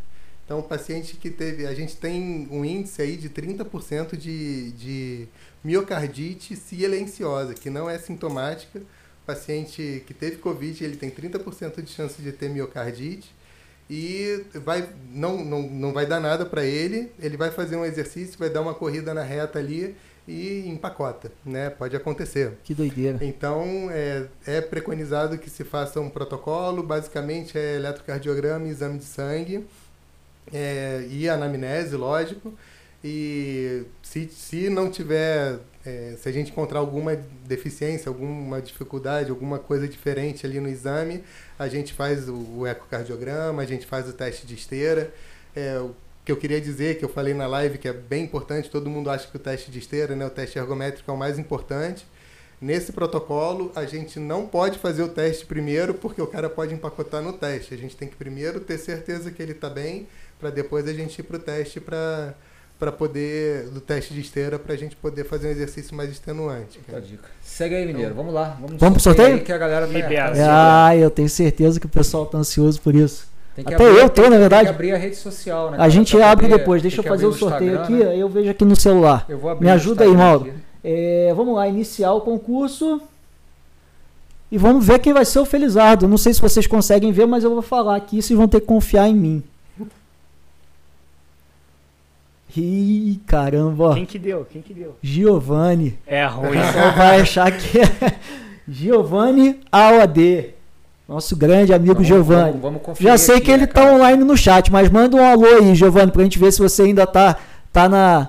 Então, 0.48 0.60
o 0.60 0.62
paciente 0.62 1.14
que 1.14 1.28
teve. 1.28 1.66
A 1.66 1.74
gente 1.74 1.94
tem 1.94 2.48
um 2.50 2.64
índice 2.64 3.02
aí 3.02 3.18
de 3.18 3.28
30% 3.28 4.16
de, 4.16 4.72
de 4.72 5.28
miocardite 5.62 6.56
silenciosa, 6.56 7.52
que 7.52 7.68
não 7.68 7.88
é 7.88 7.98
sintomática. 7.98 8.78
O 8.78 9.26
paciente 9.26 10.02
que 10.06 10.14
teve 10.14 10.36
Covid, 10.38 10.82
ele 10.82 10.96
tem 10.96 11.10
30% 11.10 11.82
de 11.82 11.90
chance 11.90 12.22
de 12.22 12.32
ter 12.32 12.48
miocardite 12.48 13.30
e 13.90 14.42
vai, 14.54 14.88
não, 15.12 15.44
não, 15.44 15.62
não 15.64 15.92
vai 15.92 16.06
dar 16.06 16.18
nada 16.18 16.46
para 16.46 16.64
ele. 16.64 17.12
Ele 17.20 17.36
vai 17.36 17.50
fazer 17.50 17.76
um 17.76 17.84
exercício, 17.84 18.38
vai 18.38 18.48
dar 18.48 18.62
uma 18.62 18.72
corrida 18.72 19.12
na 19.12 19.22
reta 19.22 19.58
ali 19.58 19.94
e 20.26 20.66
empacota, 20.66 21.30
né? 21.44 21.68
Pode 21.68 21.94
acontecer. 21.94 22.56
Que 22.64 22.72
doideira. 22.72 23.18
Então, 23.22 23.90
é, 23.90 24.26
é 24.46 24.62
preconizado 24.62 25.36
que 25.36 25.50
se 25.50 25.62
faça 25.62 26.00
um 26.00 26.08
protocolo, 26.08 26.82
basicamente 26.82 27.58
é 27.58 27.76
eletrocardiograma 27.76 28.66
e 28.66 28.70
exame 28.70 28.98
de 28.98 29.04
sangue, 29.04 29.66
é, 30.52 31.06
e 31.10 31.28
anamnese, 31.28 31.96
lógico. 31.96 32.54
E 33.02 33.84
se, 34.02 34.28
se 34.28 34.68
não 34.68 34.90
tiver, 34.90 35.58
é, 35.86 36.16
se 36.18 36.28
a 36.28 36.32
gente 36.32 36.50
encontrar 36.50 36.80
alguma 36.80 37.14
deficiência, 37.46 38.08
alguma 38.08 38.60
dificuldade, 38.60 39.30
alguma 39.30 39.58
coisa 39.58 39.86
diferente 39.86 40.44
ali 40.44 40.58
no 40.58 40.68
exame, 40.68 41.22
a 41.58 41.68
gente 41.68 41.92
faz 41.92 42.28
o, 42.28 42.34
o 42.34 42.66
ecocardiograma, 42.66 43.62
a 43.62 43.66
gente 43.66 43.86
faz 43.86 44.08
o 44.08 44.12
teste 44.12 44.46
de 44.46 44.54
esteira. 44.54 45.12
É, 45.54 45.78
o 45.78 45.94
que 46.24 46.32
eu 46.32 46.36
queria 46.36 46.60
dizer, 46.60 46.98
que 46.98 47.04
eu 47.04 47.08
falei 47.08 47.32
na 47.32 47.46
live, 47.46 47.78
que 47.78 47.88
é 47.88 47.92
bem 47.92 48.24
importante, 48.24 48.68
todo 48.68 48.90
mundo 48.90 49.08
acha 49.08 49.26
que 49.28 49.36
o 49.36 49.40
teste 49.40 49.70
de 49.70 49.78
esteira, 49.78 50.14
né, 50.14 50.26
o 50.26 50.30
teste 50.30 50.58
ergométrico 50.58 51.10
é 51.10 51.14
o 51.14 51.16
mais 51.16 51.38
importante. 51.38 52.04
Nesse 52.60 52.92
protocolo, 52.92 53.70
a 53.76 53.86
gente 53.86 54.18
não 54.18 54.44
pode 54.44 54.78
fazer 54.78 55.02
o 55.02 55.08
teste 55.08 55.46
primeiro, 55.46 55.94
porque 55.94 56.20
o 56.20 56.26
cara 56.26 56.50
pode 56.50 56.74
empacotar 56.74 57.22
no 57.22 57.32
teste. 57.32 57.72
A 57.72 57.76
gente 57.76 57.96
tem 57.96 58.08
que 58.08 58.16
primeiro 58.16 58.58
ter 58.58 58.76
certeza 58.78 59.30
que 59.30 59.40
ele 59.40 59.52
está 59.52 59.70
bem, 59.70 60.08
para 60.38 60.50
depois 60.50 60.86
a 60.88 60.92
gente 60.92 61.18
ir 61.18 61.22
para 61.22 61.36
o 61.36 61.40
teste 61.40 61.80
para 61.80 62.34
para 62.78 62.92
poder 62.92 63.64
do 63.70 63.80
teste 63.80 64.14
de 64.14 64.20
esteira 64.20 64.56
para 64.56 64.72
a 64.72 64.76
gente 64.76 64.94
poder 64.94 65.24
fazer 65.24 65.48
um 65.48 65.50
exercício 65.50 65.96
mais 65.96 66.10
extenuante. 66.10 66.78
Fica 66.78 66.96
a 66.98 67.00
dica. 67.00 67.24
Segue 67.42 67.74
aí, 67.74 67.84
Mineiro. 67.84 68.14
Vamos 68.14 68.32
lá. 68.32 68.56
Vamos, 68.60 68.76
Vamos 68.78 68.94
pro 68.94 69.02
sorteio? 69.02 69.40
que 69.42 69.50
a 69.52 69.58
galera 69.58 69.84
tá- 69.84 69.92
Libera. 69.92 70.32
tá- 70.32 70.86
Ah, 70.86 70.96
eu 70.96 71.10
tenho 71.10 71.28
certeza 71.28 71.80
que 71.80 71.86
o 71.86 71.88
pessoal 71.88 72.24
tá 72.24 72.38
ansioso 72.38 72.80
por 72.80 72.94
isso. 72.94 73.26
Tem 73.56 73.64
que 73.64 73.74
Até 73.74 73.84
abrir- 73.84 73.98
eu 73.98 74.08
tô, 74.08 74.22
tem- 74.22 74.30
na 74.30 74.38
verdade. 74.38 74.66
Tem 74.66 74.72
que 74.72 74.74
abrir 74.76 74.92
a 74.92 74.96
rede 74.96 75.16
social, 75.16 75.70
né? 75.70 75.74
A 75.74 75.78
cara, 75.78 75.90
gente 75.90 76.22
abre 76.22 76.46
poder- 76.46 76.58
depois. 76.58 76.80
Deixa 76.82 77.00
eu 77.00 77.04
fazer 77.04 77.24
o 77.26 77.28
abrir 77.30 77.40
sorteio 77.40 77.70
Instagram, 77.72 77.82
aqui, 77.96 78.04
né? 78.04 78.10
aí 78.12 78.20
eu 78.20 78.28
vejo 78.28 78.50
aqui 78.50 78.64
no 78.64 78.76
celular. 78.76 79.26
Eu 79.28 79.38
vou 79.38 79.50
abrir 79.50 79.64
Me 79.64 79.72
ajuda 79.72 80.04
aí, 80.04 80.12
Mauro. 80.16 80.52
É, 80.84 81.32
vamos 81.34 81.56
lá, 81.56 81.66
iniciar 81.66 82.12
o 82.12 82.20
concurso. 82.20 83.02
E 84.52 84.56
vamos 84.56 84.86
ver 84.86 85.00
quem 85.00 85.12
vai 85.12 85.24
ser 85.24 85.40
o 85.40 85.44
Felizardo. 85.44 86.06
Não 86.06 86.16
sei 86.16 86.32
se 86.32 86.40
vocês 86.40 86.64
conseguem 86.66 87.10
ver, 87.10 87.26
mas 87.26 87.42
eu 87.42 87.50
vou 87.50 87.60
falar 87.60 87.96
aqui, 87.96 88.22
vocês 88.22 88.38
vão 88.38 88.46
ter 88.46 88.60
que 88.60 88.66
confiar 88.68 89.08
em 89.08 89.14
mim. 89.16 89.42
Ih, 92.56 93.20
caramba. 93.26 93.94
Quem 93.94 94.04
que 94.06 94.18
deu? 94.18 94.44
Quem 94.50 94.62
que 94.62 94.72
deu? 94.74 94.96
Giovanni. 95.02 95.98
É 96.06 96.24
ruim. 96.26 96.58
Só 96.72 96.90
vai 96.96 97.20
achar 97.20 97.50
que 97.52 97.78
é 97.78 98.14
Giovanni 98.68 99.60
AOD. 99.70 100.54
Nosso 101.08 101.34
grande 101.36 101.72
amigo 101.72 101.94
Vamos- 101.94 102.08
Giovanni. 102.08 102.50
Vamos, 102.50 102.60
vamos 102.62 102.82
conferir 102.82 103.10
Já 103.10 103.16
sei 103.16 103.36
aqui, 103.36 103.46
que 103.46 103.50
ele 103.50 103.60
né, 103.62 103.66
tá 103.66 103.82
cara? 103.82 103.94
online 103.94 104.24
no 104.24 104.36
chat, 104.36 104.70
mas 104.70 104.90
manda 104.90 105.16
um 105.16 105.24
alô 105.24 105.46
aí, 105.46 105.74
Giovanni, 105.74 106.12
pra 106.12 106.22
gente 106.22 106.38
ver 106.38 106.52
se 106.52 106.58
você 106.58 106.82
ainda 106.82 107.06
tá, 107.06 107.36
tá, 107.72 107.88
na, 107.88 108.28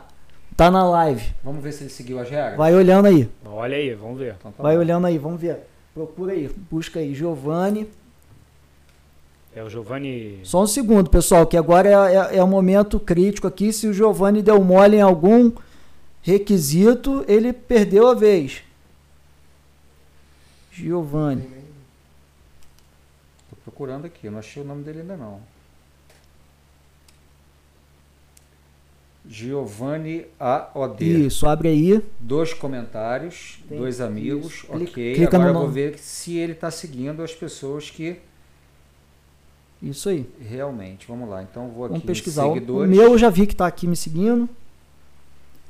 tá 0.55 0.71
na 0.71 0.83
live. 0.89 1.23
Vamos 1.43 1.61
ver 1.61 1.73
se 1.73 1.83
ele 1.83 1.89
seguiu 1.89 2.19
as 2.19 2.29
regras. 2.29 2.55
Vai 2.57 2.73
olhando 2.73 3.07
aí. 3.07 3.29
Olha 3.45 3.75
aí, 3.75 3.93
vamos 3.95 4.17
ver. 4.19 4.35
Então 4.39 4.51
tá 4.51 4.63
Vai 4.63 4.75
bom. 4.75 4.81
olhando 4.81 5.07
aí, 5.07 5.17
vamos 5.17 5.41
ver. 5.41 5.57
Procura 5.93 6.31
aí, 6.31 6.49
busca 6.71 6.99
aí, 6.99 7.13
Giovanni. 7.13 7.87
É 9.55 9.63
o 9.63 9.69
Giovanni. 9.69 10.39
Só 10.43 10.63
um 10.63 10.67
segundo, 10.67 11.09
pessoal, 11.09 11.45
que 11.47 11.57
agora 11.57 11.89
é, 11.89 12.15
é, 12.15 12.37
é 12.37 12.43
o 12.43 12.47
momento 12.47 12.99
crítico 12.99 13.47
aqui. 13.47 13.73
Se 13.73 13.87
o 13.87 13.93
Giovanni 13.93 14.41
deu 14.41 14.63
mole 14.63 14.97
em 14.97 15.01
algum 15.01 15.51
requisito, 16.21 17.25
ele 17.27 17.51
perdeu 17.51 18.07
a 18.07 18.13
vez. 18.13 18.61
Giovanni. 20.71 21.59
procurando 23.63 24.05
aqui, 24.05 24.25
eu 24.27 24.31
não 24.31 24.39
achei 24.39 24.61
o 24.63 24.65
nome 24.65 24.83
dele 24.83 25.01
ainda 25.01 25.17
não. 25.17 25.41
Giovanni 29.27 30.25
AOD. 30.39 31.25
Isso, 31.27 31.45
abre 31.47 31.67
aí. 31.69 32.03
Dois 32.19 32.53
comentários, 32.53 33.59
Tem- 33.67 33.77
dois 33.77 34.01
amigos, 34.01 34.53
isso. 34.53 34.67
ok. 34.69 34.79
Clica- 34.87 34.93
clica 35.19 35.37
Agora 35.37 35.53
no 35.53 35.59
eu 35.59 35.63
vou 35.65 35.71
ver 35.71 35.99
se 35.99 36.37
ele 36.37 36.53
está 36.53 36.71
seguindo 36.71 37.21
as 37.21 37.33
pessoas 37.33 37.89
que 37.91 38.17
Isso 39.81 40.09
aí. 40.09 40.29
realmente. 40.41 41.07
Vamos 41.07 41.29
lá, 41.29 41.41
então 41.41 41.65
eu 41.65 41.71
vou 41.71 41.85
aqui 41.85 41.93
Vamos 41.93 42.05
pesquisar. 42.05 42.45
O- 42.45 42.85
meu 42.85 43.03
eu 43.11 43.17
já 43.17 43.29
vi 43.29 43.47
que 43.47 43.55
tá 43.55 43.65
aqui 43.65 43.87
me 43.87 43.95
seguindo. 43.95 44.49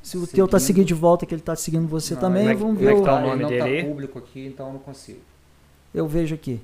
Se 0.01 0.17
o 0.17 0.25
teu 0.25 0.47
tá 0.47 0.57
Seguindo. 0.57 0.67
seguindo 0.67 0.87
de 0.87 0.93
volta, 0.93 1.25
que 1.25 1.35
ele 1.35 1.41
tá 1.41 1.55
seguindo 1.55 1.87
você 1.87 2.13
Não, 2.15 2.21
também, 2.21 2.41
como 2.43 2.51
é 2.51 2.55
que- 2.55 2.61
vamos 2.61 2.77
como 2.77 2.89
é 2.89 2.93
ver. 2.93 2.95
que 2.95 3.01
o- 3.01 3.05
tá 3.05 3.13
o 3.15 3.17
Ele 3.19 3.27
nome 3.27 3.41
não 3.43 3.49
dele 3.49 3.81
tá 3.83 3.87
público 3.87 4.17
aqui, 4.19 4.45
então 4.47 4.67
eu 4.67 4.73
não 4.73 4.79
consigo. 4.79 5.19
Eu 5.93 6.07
vejo 6.07 6.33
aqui. 6.33 6.59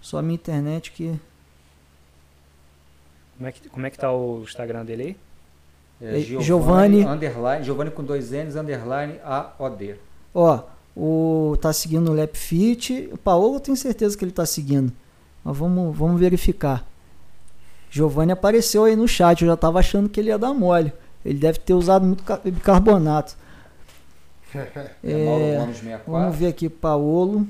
Só 0.00 0.18
a 0.18 0.22
minha 0.22 0.34
internet 0.34 0.90
que. 0.92 1.14
Como 3.36 3.48
é 3.48 3.52
que, 3.52 3.68
como 3.68 3.86
é 3.86 3.90
que 3.90 3.98
tá 3.98 4.12
o 4.12 4.42
Instagram 4.42 4.84
dele 4.84 5.02
aí? 5.02 5.16
É, 6.02 6.18
É, 6.18 6.20
Giovanni, 6.20 6.44
Giovanni- 6.44 7.04
underline, 7.04 7.64
Giovanni 7.64 7.90
com 7.90 8.02
dois 8.02 8.30
N's, 8.32 8.56
underline 8.56 9.18
AOD. 9.22 9.96
Ó, 10.34 10.62
o 10.96 11.56
tá 11.60 11.72
seguindo 11.72 12.10
o 12.10 12.14
Lapfit. 12.14 13.08
O 13.12 13.18
Paulo 13.18 13.54
eu 13.56 13.60
tenho 13.60 13.76
certeza 13.76 14.16
que 14.16 14.24
ele 14.24 14.32
tá 14.32 14.44
seguindo. 14.44 14.92
Mas 15.44 15.56
vamos, 15.56 15.96
vamos 15.96 16.20
verificar. 16.20 16.84
Giovanni 17.90 18.32
apareceu 18.32 18.84
aí 18.84 18.94
no 18.94 19.08
chat. 19.08 19.42
Eu 19.42 19.48
já 19.48 19.56
tava 19.56 19.78
achando 19.80 20.08
que 20.08 20.20
ele 20.20 20.28
ia 20.28 20.38
dar 20.38 20.52
mole. 20.54 20.92
Ele 21.24 21.38
deve 21.38 21.58
ter 21.58 21.74
usado 21.74 22.06
muito 22.06 22.22
ca- 22.22 22.40
bicarbonato. 22.44 23.36
É, 24.52 24.66
É, 25.04 25.56
Gomes 25.60 25.76
64. 25.76 26.10
Vamos 26.12 26.36
ver 26.36 26.48
aqui, 26.48 26.68
Paulo. 26.68 27.46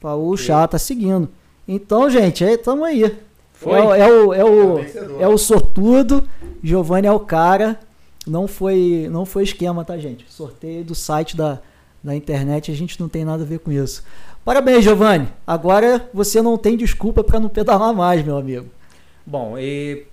Paulo 0.00 0.34
Chá 0.36 0.66
tá 0.66 0.78
seguindo. 0.78 1.28
Então, 1.68 2.08
gente, 2.08 2.42
aí 2.42 2.56
tamo 2.56 2.84
aí. 2.84 3.18
Foi? 3.52 3.74
É, 3.78 3.82
o- 3.84 3.94
é 3.94 4.10
o, 4.10 4.32
é, 4.34 4.38
É 4.40 4.44
o 4.44 4.72
o, 4.72 4.76
vencedor. 4.76 5.20
é 5.20 5.28
o 5.28 5.36
sortudo. 5.36 6.26
Giovanni 6.62 7.06
é 7.06 7.12
o 7.12 7.20
cara. 7.20 7.78
Não 8.26 8.48
foi, 8.48 9.08
não 9.10 9.26
foi 9.26 9.42
esquema, 9.42 9.84
tá, 9.84 9.98
gente? 9.98 10.24
Sorteio 10.30 10.82
do 10.84 10.94
site 10.94 11.36
da, 11.36 11.58
da 12.02 12.14
internet, 12.16 12.70
a 12.70 12.74
gente 12.74 12.98
não 12.98 13.08
tem 13.08 13.24
nada 13.24 13.42
a 13.42 13.46
ver 13.46 13.58
com 13.58 13.70
isso. 13.70 14.02
Parabéns, 14.44 14.84
Giovanni. 14.84 15.28
Agora 15.46 16.08
você 16.12 16.40
não 16.40 16.56
tem 16.56 16.76
desculpa 16.76 17.22
para 17.22 17.40
não 17.40 17.48
pedalar 17.48 17.92
mais, 17.92 18.24
meu 18.24 18.36
amigo. 18.36 18.66
Bom, 19.26 19.58
e 19.58 20.06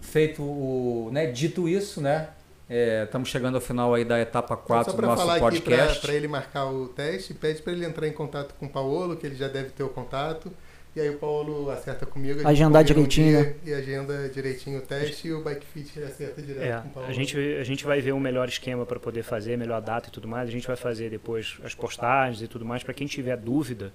feito 0.00 0.42
o. 0.42 1.10
Né, 1.12 1.26
dito 1.26 1.68
isso, 1.68 2.00
né? 2.00 2.28
é, 2.70 3.02
estamos 3.02 3.28
chegando 3.28 3.56
ao 3.56 3.60
final 3.60 3.92
aí 3.92 4.04
da 4.04 4.20
etapa 4.20 4.56
4 4.56 4.92
Só 4.92 4.96
do 4.96 5.04
nosso 5.04 5.22
falar 5.22 5.32
aqui 5.34 5.40
podcast. 5.40 6.00
para 6.00 6.14
ele 6.14 6.28
marcar 6.28 6.66
o 6.66 6.86
teste, 6.86 7.34
pede 7.34 7.60
para 7.60 7.72
ele 7.72 7.84
entrar 7.84 8.06
em 8.06 8.12
contato 8.12 8.54
com 8.54 8.66
o 8.66 8.68
Paulo, 8.68 9.16
que 9.16 9.26
ele 9.26 9.34
já 9.34 9.48
deve 9.48 9.70
ter 9.70 9.82
o 9.82 9.88
contato. 9.88 10.52
E 10.94 11.00
aí 11.00 11.08
o 11.08 11.18
Paulo 11.18 11.70
acerta 11.70 12.04
comigo. 12.04 12.34
a 12.34 12.36
gente 12.38 12.46
Agendar 12.48 12.82
um 12.82 12.84
direitinho, 12.84 13.42
dia 13.44 13.56
E 13.64 13.74
agenda 13.74 14.28
direitinho 14.28 14.78
o 14.78 14.82
teste 14.82 15.28
e 15.28 15.32
o 15.32 15.42
Bike 15.42 15.64
Fit 15.66 16.02
acerta 16.02 16.42
direto 16.42 16.64
É, 16.64 16.80
com 16.82 16.88
o 16.88 16.90
Paulo. 16.90 17.08
a 17.08 17.12
gente, 17.12 17.38
a 17.38 17.62
gente 17.64 17.84
vai 17.84 18.00
ver 18.00 18.12
um 18.12 18.18
melhor 18.20 18.48
esquema 18.48 18.84
para 18.84 18.98
poder 18.98 19.22
fazer, 19.22 19.56
melhor 19.56 19.80
data 19.80 20.08
e 20.08 20.10
tudo 20.12 20.26
mais. 20.26 20.48
A 20.48 20.52
gente 20.52 20.66
vai 20.66 20.74
fazer 20.76 21.08
depois 21.08 21.58
as 21.64 21.74
postagens 21.74 22.42
e 22.42 22.48
tudo 22.48 22.64
mais. 22.64 22.82
Para 22.82 22.92
quem 22.92 23.06
tiver 23.06 23.36
dúvida, 23.36 23.92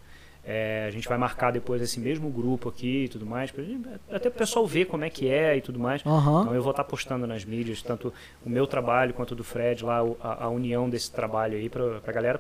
é, 0.48 0.86
a 0.88 0.92
gente 0.92 1.06
vai 1.08 1.18
marcar 1.18 1.52
depois 1.52 1.82
esse 1.82 2.00
mesmo 2.00 2.30
grupo 2.30 2.70
aqui 2.70 3.04
e 3.06 3.10
tudo 3.10 3.26
mais. 3.26 3.52
pra 3.52 3.62
gente- 3.62 3.90
até 4.10 4.30
o 4.30 4.32
pessoal 4.32 4.66
ver 4.66 4.86
como 4.86 5.04
é 5.04 5.10
que 5.10 5.28
é 5.28 5.58
e 5.58 5.62
tudo 5.62 5.78
mais. 5.78 6.02
Aham. 6.06 6.44
Então 6.44 6.56
eu 6.56 6.62
vou 6.62 6.72
estar 6.72 6.86
postando 6.86 7.28
nas 7.28 7.44
mídias, 7.44 7.82
tanto 7.82 8.14
o 8.46 8.50
meu 8.50 8.66
trabalho 8.66 9.14
quanto 9.14 9.32
o 9.32 9.36
do 9.36 9.44
Fred, 9.44 9.84
lá 9.84 10.02
o- 10.02 10.16
a, 10.22 10.46
a 10.46 10.50
união 10.50 10.90
desse 10.90 11.12
trabalho 11.12 11.58
aí, 11.58 11.68
para 11.68 12.00
a 12.08 12.12
galera 12.14 12.38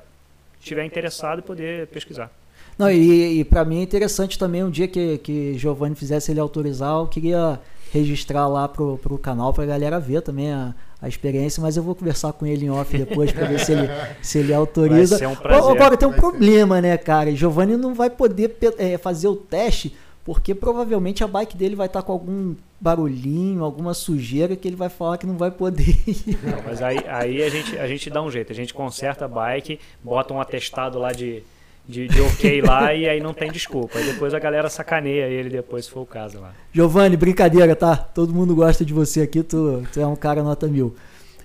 que 0.53 0.59
estiver 0.63 0.85
interessado 0.85 1.43
poder 1.43 1.87
pesquisar. 1.87 2.31
Não, 2.77 2.91
e, 2.91 3.39
e 3.39 3.43
para 3.43 3.63
mim 3.63 3.79
é 3.79 3.83
interessante 3.83 4.37
também 4.37 4.63
um 4.63 4.69
dia 4.69 4.87
que, 4.87 5.17
que 5.19 5.57
Giovanni 5.57 5.95
fizesse 5.95 6.31
ele 6.31 6.39
autorizar, 6.39 6.95
eu 6.97 7.07
queria 7.07 7.59
registrar 7.91 8.47
lá 8.47 8.67
pro, 8.67 8.97
pro 8.97 9.17
canal 9.17 9.53
pra 9.53 9.65
galera 9.65 9.99
ver 9.99 10.21
também 10.21 10.51
a, 10.51 10.75
a 11.01 11.07
experiência, 11.07 11.61
mas 11.61 11.77
eu 11.77 11.83
vou 11.83 11.95
conversar 11.95 12.33
com 12.33 12.45
ele 12.45 12.65
em 12.65 12.69
off 12.69 12.97
depois 12.97 13.31
pra 13.31 13.45
ver 13.45 13.59
se 13.59 13.71
ele, 13.71 13.89
se 14.21 14.39
ele 14.39 14.53
autoriza. 14.53 15.17
Vai 15.17 15.27
ser 15.27 15.27
um 15.27 15.35
prazer. 15.35 15.63
Ô, 15.63 15.69
Agora 15.69 15.95
tem 15.95 16.07
um 16.07 16.11
Vai 16.11 16.19
ser. 16.19 16.27
problema, 16.27 16.81
né, 16.81 16.97
cara? 16.97 17.33
Giovanni 17.33 17.77
não 17.77 17.93
vai 17.93 18.09
poder 18.09 18.57
é, 18.77 18.97
fazer 18.97 19.27
o 19.27 19.35
teste 19.35 19.95
porque 20.25 20.55
provavelmente 20.55 21.23
a 21.23 21.27
bike 21.27 21.55
dele 21.55 21.75
vai 21.75 21.85
estar 21.85 22.01
com 22.01 22.11
algum 22.11 22.55
barulhinho, 22.81 23.63
alguma 23.63 23.93
sujeira 23.93 24.55
que 24.55 24.67
ele 24.67 24.75
vai 24.75 24.89
falar 24.89 25.19
que 25.19 25.25
não 25.27 25.37
vai 25.37 25.51
poder 25.51 25.87
ir. 26.07 26.37
Não, 26.43 26.63
mas 26.65 26.81
aí, 26.81 26.97
aí 27.07 27.43
a, 27.43 27.49
gente, 27.49 27.77
a 27.77 27.87
gente 27.87 28.09
dá 28.09 28.23
um 28.23 28.31
jeito, 28.31 28.51
a 28.51 28.55
gente 28.55 28.73
conserta 28.73 29.25
a 29.25 29.27
bike, 29.27 29.79
bota 30.03 30.33
um 30.33 30.41
atestado 30.41 30.97
lá 30.97 31.11
de, 31.11 31.43
de, 31.87 32.07
de 32.07 32.21
ok 32.21 32.61
lá 32.61 32.93
e 32.93 33.07
aí 33.07 33.19
não 33.19 33.33
tem 33.33 33.51
desculpa. 33.51 33.99
Aí 33.99 34.05
depois 34.05 34.33
a 34.33 34.39
galera 34.39 34.69
sacaneia 34.69 35.27
ele 35.27 35.49
depois, 35.49 35.85
se 35.85 35.91
for 35.91 36.01
o 36.01 36.05
caso 36.05 36.39
lá. 36.39 36.53
Giovanni, 36.73 37.15
brincadeira, 37.15 37.75
tá? 37.75 37.95
Todo 37.95 38.33
mundo 38.33 38.55
gosta 38.55 38.83
de 38.83 38.93
você 38.93 39.21
aqui, 39.21 39.43
tu, 39.43 39.83
tu 39.91 39.99
é 39.99 40.07
um 40.07 40.15
cara 40.15 40.43
nota 40.43 40.67
mil. 40.67 40.95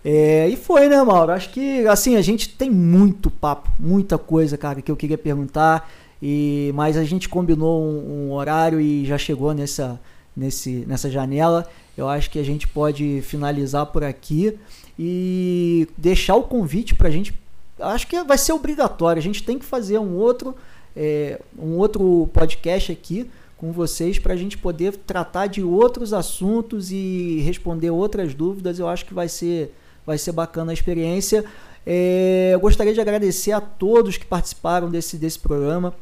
É, 0.04 0.48
e 0.48 0.56
foi, 0.56 0.88
né, 0.88 1.02
Mauro? 1.02 1.32
Acho 1.32 1.50
que, 1.50 1.86
assim, 1.86 2.16
a 2.16 2.22
gente 2.22 2.48
tem 2.48 2.70
muito 2.70 3.30
papo, 3.30 3.70
muita 3.78 4.16
coisa, 4.16 4.56
cara, 4.56 4.80
que 4.80 4.90
eu 4.90 4.96
queria 4.96 5.18
perguntar, 5.18 5.90
e 6.22 6.72
mas 6.74 6.96
a 6.96 7.04
gente 7.04 7.28
combinou 7.28 7.82
um, 7.82 8.28
um 8.28 8.32
horário 8.32 8.80
e 8.80 9.04
já 9.04 9.18
chegou 9.18 9.52
nessa, 9.52 10.00
nesse, 10.34 10.84
nessa 10.86 11.10
janela. 11.10 11.68
Eu 11.96 12.08
acho 12.08 12.30
que 12.30 12.38
a 12.38 12.42
gente 12.42 12.66
pode 12.66 13.20
finalizar 13.22 13.84
por 13.86 14.02
aqui 14.02 14.58
e 14.98 15.86
deixar 15.98 16.36
o 16.36 16.44
convite 16.44 16.94
pra 16.94 17.10
gente. 17.10 17.34
Acho 17.80 18.06
que 18.06 18.22
vai 18.24 18.38
ser 18.38 18.52
obrigatório. 18.52 19.20
A 19.20 19.22
gente 19.22 19.42
tem 19.42 19.58
que 19.58 19.64
fazer 19.64 19.98
um 19.98 20.16
outro, 20.16 20.54
é, 20.96 21.40
um 21.58 21.76
outro 21.76 22.28
podcast 22.32 22.92
aqui 22.92 23.30
com 23.56 23.72
vocês 23.72 24.18
para 24.18 24.32
a 24.32 24.36
gente 24.36 24.56
poder 24.56 24.96
tratar 24.96 25.46
de 25.46 25.62
outros 25.62 26.14
assuntos 26.14 26.90
e 26.90 27.40
responder 27.44 27.90
outras 27.90 28.32
dúvidas. 28.34 28.78
Eu 28.78 28.88
acho 28.88 29.04
que 29.04 29.12
vai 29.12 29.28
ser, 29.28 29.74
vai 30.06 30.16
ser 30.16 30.32
bacana 30.32 30.72
a 30.72 30.74
experiência. 30.74 31.44
É, 31.86 32.50
eu 32.52 32.60
gostaria 32.60 32.94
de 32.94 33.00
agradecer 33.00 33.52
a 33.52 33.60
todos 33.60 34.16
que 34.16 34.24
participaram 34.24 34.90
desse, 34.90 35.18
desse 35.18 35.38
programa. 35.38 35.94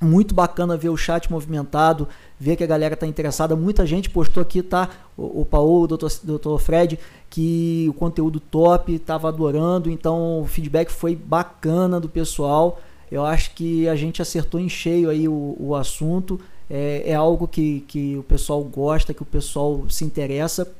Muito 0.00 0.34
bacana 0.34 0.76
ver 0.76 0.88
o 0.88 0.96
chat 0.96 1.30
movimentado, 1.30 2.08
ver 2.38 2.56
que 2.56 2.64
a 2.64 2.66
galera 2.66 2.96
tá 2.96 3.06
interessada. 3.06 3.54
Muita 3.54 3.86
gente 3.86 4.10
postou 4.10 4.40
aqui, 4.40 4.62
tá? 4.62 4.88
O, 5.16 5.42
o 5.42 5.44
Paulo, 5.44 5.84
o 5.84 5.86
Dr. 5.86 6.08
Dr. 6.24 6.58
Fred, 6.58 6.98
que 7.32 7.86
o 7.88 7.94
conteúdo 7.94 8.38
top, 8.38 8.98
tava 8.98 9.26
adorando. 9.28 9.90
Então 9.90 10.42
o 10.42 10.46
feedback 10.46 10.90
foi 10.90 11.16
bacana 11.16 11.98
do 11.98 12.06
pessoal. 12.06 12.78
Eu 13.10 13.24
acho 13.24 13.54
que 13.54 13.88
a 13.88 13.96
gente 13.96 14.20
acertou 14.20 14.60
em 14.60 14.68
cheio 14.68 15.08
aí 15.08 15.26
o, 15.26 15.56
o 15.58 15.74
assunto. 15.74 16.38
É, 16.68 17.04
é 17.06 17.14
algo 17.14 17.48
que, 17.48 17.84
que 17.88 18.18
o 18.18 18.22
pessoal 18.22 18.62
gosta, 18.62 19.14
que 19.14 19.22
o 19.22 19.26
pessoal 19.26 19.82
se 19.88 20.04
interessa. 20.04 20.70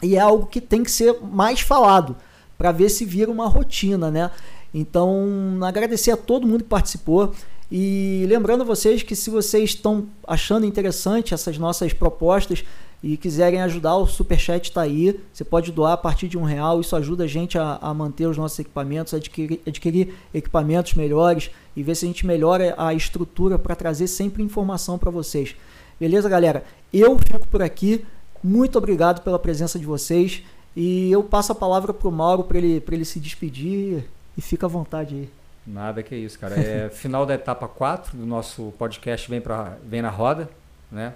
E 0.00 0.14
é 0.14 0.20
algo 0.20 0.46
que 0.46 0.60
tem 0.60 0.84
que 0.84 0.90
ser 0.90 1.18
mais 1.20 1.60
falado 1.60 2.14
para 2.56 2.70
ver 2.70 2.90
se 2.90 3.04
vira 3.04 3.28
uma 3.28 3.48
rotina, 3.48 4.08
né? 4.08 4.30
Então, 4.72 5.58
agradecer 5.62 6.12
a 6.12 6.16
todo 6.16 6.46
mundo 6.46 6.62
que 6.62 6.70
participou. 6.70 7.34
E 7.72 8.24
lembrando 8.28 8.64
vocês 8.64 9.02
que 9.02 9.16
se 9.16 9.30
vocês 9.30 9.70
estão 9.70 10.06
achando 10.26 10.64
interessante 10.64 11.34
essas 11.34 11.58
nossas 11.58 11.92
propostas 11.92 12.64
e 13.02 13.16
quiserem 13.16 13.60
ajudar, 13.62 13.96
o 13.96 14.06
Superchat 14.06 14.68
está 14.68 14.82
aí. 14.82 15.18
Você 15.32 15.44
pode 15.44 15.70
doar 15.70 15.92
a 15.92 15.96
partir 15.96 16.26
de 16.26 16.36
um 16.36 16.42
real. 16.42 16.80
Isso 16.80 16.96
ajuda 16.96 17.24
a 17.24 17.26
gente 17.26 17.56
a, 17.56 17.78
a 17.80 17.94
manter 17.94 18.26
os 18.26 18.36
nossos 18.36 18.58
equipamentos, 18.58 19.14
adquirir, 19.14 19.60
adquirir 19.66 20.14
equipamentos 20.34 20.94
melhores 20.94 21.50
e 21.76 21.82
ver 21.82 21.94
se 21.94 22.04
a 22.04 22.08
gente 22.08 22.26
melhora 22.26 22.74
a 22.76 22.92
estrutura 22.92 23.56
para 23.58 23.76
trazer 23.76 24.08
sempre 24.08 24.42
informação 24.42 24.98
para 24.98 25.10
vocês. 25.10 25.54
Beleza, 26.00 26.28
galera? 26.28 26.64
Eu 26.92 27.16
fico 27.18 27.46
por 27.46 27.62
aqui. 27.62 28.04
Muito 28.42 28.76
obrigado 28.78 29.22
pela 29.22 29.38
presença 29.38 29.78
de 29.78 29.86
vocês. 29.86 30.42
E 30.74 31.10
eu 31.10 31.22
passo 31.22 31.52
a 31.52 31.54
palavra 31.54 31.92
para 31.92 32.08
o 32.08 32.12
Mauro 32.12 32.44
para 32.44 32.58
ele, 32.58 32.82
ele 32.90 33.04
se 33.04 33.20
despedir. 33.20 34.04
E 34.36 34.40
fica 34.40 34.66
à 34.66 34.68
vontade 34.68 35.14
aí. 35.14 35.28
Nada 35.64 36.02
que 36.02 36.16
isso, 36.16 36.38
cara. 36.38 36.58
É 36.58 36.88
final 36.94 37.24
da 37.24 37.34
etapa 37.34 37.68
4 37.68 38.16
do 38.16 38.26
nosso 38.26 38.72
podcast 38.78 39.28
Vem, 39.28 39.40
pra, 39.40 39.76
vem 39.84 40.02
na 40.02 40.10
Roda, 40.10 40.48
né? 40.90 41.14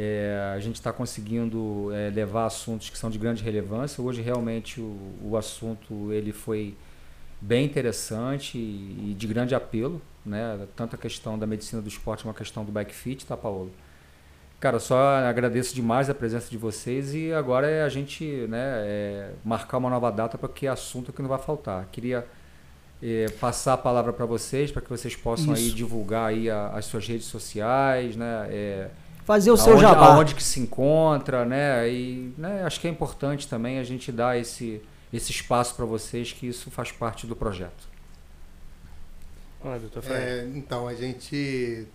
É, 0.00 0.52
a 0.54 0.60
gente 0.60 0.76
está 0.76 0.92
conseguindo 0.92 1.90
é, 1.92 2.08
levar 2.10 2.46
assuntos 2.46 2.88
que 2.88 2.96
são 2.96 3.10
de 3.10 3.18
grande 3.18 3.42
relevância. 3.42 4.00
Hoje 4.00 4.22
realmente 4.22 4.80
o, 4.80 4.96
o 5.24 5.36
assunto 5.36 6.12
ele 6.12 6.30
foi 6.30 6.76
bem 7.40 7.64
interessante 7.64 8.56
e, 8.56 9.10
e, 9.10 9.14
de 9.14 9.26
grande 9.26 9.56
apelo, 9.56 10.00
né? 10.24 10.68
Tanto 10.76 10.94
a 10.94 10.98
questão 10.98 11.36
da 11.36 11.48
medicina 11.48 11.82
do 11.82 11.88
esporte 11.88 12.22
como 12.22 12.30
a 12.30 12.34
questão 12.38 12.64
do 12.64 12.70
bike 12.70 12.94
fit, 12.94 13.26
tá, 13.26 13.36
Paulo? 13.36 13.72
Cara, 14.60 14.78
só 14.78 15.16
agradeço 15.16 15.74
demais 15.74 16.08
a 16.08 16.14
presença 16.14 16.48
de 16.48 16.56
vocês 16.56 17.12
e 17.12 17.32
agora 17.32 17.68
é 17.68 17.82
a 17.82 17.88
gente 17.88 18.24
né, 18.48 18.58
é, 18.86 19.30
marcar 19.44 19.78
uma 19.78 19.90
nova 19.90 20.12
data 20.12 20.38
para 20.38 20.48
que 20.48 20.68
assunto 20.68 21.12
que 21.12 21.20
não 21.20 21.28
vai 21.28 21.38
faltar. 21.40 21.88
Queria 21.90 22.24
é, 23.02 23.26
passar 23.40 23.72
a 23.72 23.76
palavra 23.76 24.12
para 24.12 24.26
vocês, 24.26 24.70
para 24.70 24.80
que 24.80 24.88
vocês 24.88 25.16
possam 25.16 25.54
Isso. 25.54 25.64
aí 25.64 25.70
divulgar 25.72 26.28
aí 26.28 26.48
a, 26.48 26.68
as 26.68 26.84
suas 26.84 27.04
redes 27.08 27.26
sociais, 27.26 28.14
né? 28.14 28.46
É, 28.48 28.90
Fazer 29.28 29.50
o 29.50 29.58
seu 29.58 29.72
aonde, 29.74 29.82
jabá. 29.82 30.14
aonde 30.14 30.34
que 30.34 30.42
se 30.42 30.58
encontra, 30.58 31.44
né? 31.44 31.86
E 31.86 32.32
né, 32.38 32.62
acho 32.64 32.80
que 32.80 32.88
é 32.88 32.90
importante 32.90 33.46
também 33.46 33.78
a 33.78 33.84
gente 33.84 34.10
dar 34.10 34.38
esse, 34.38 34.80
esse 35.12 35.30
espaço 35.30 35.74
para 35.74 35.84
vocês, 35.84 36.32
que 36.32 36.46
isso 36.46 36.70
faz 36.70 36.90
parte 36.92 37.26
do 37.26 37.36
projeto. 37.36 37.86
Olha, 39.62 39.80
doutor 39.80 40.02
Fred. 40.02 40.22
É, 40.22 40.48
então, 40.54 40.88
a 40.88 40.94
gente 40.94 41.86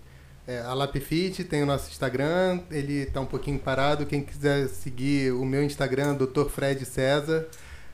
É, 0.46 0.60
a 0.60 0.76
Lapfit 0.76 1.44
tem 1.46 1.64
o 1.64 1.66
nosso 1.66 1.90
Instagram, 1.90 2.60
ele 2.70 3.04
está 3.04 3.20
um 3.20 3.26
pouquinho 3.26 3.58
parado. 3.58 4.06
Quem 4.06 4.22
quiser 4.22 4.68
seguir 4.68 5.34
o 5.34 5.44
meu 5.44 5.64
Instagram, 5.64 6.14
Dr. 6.14 6.46
Fred 6.50 6.86
César, 6.86 7.48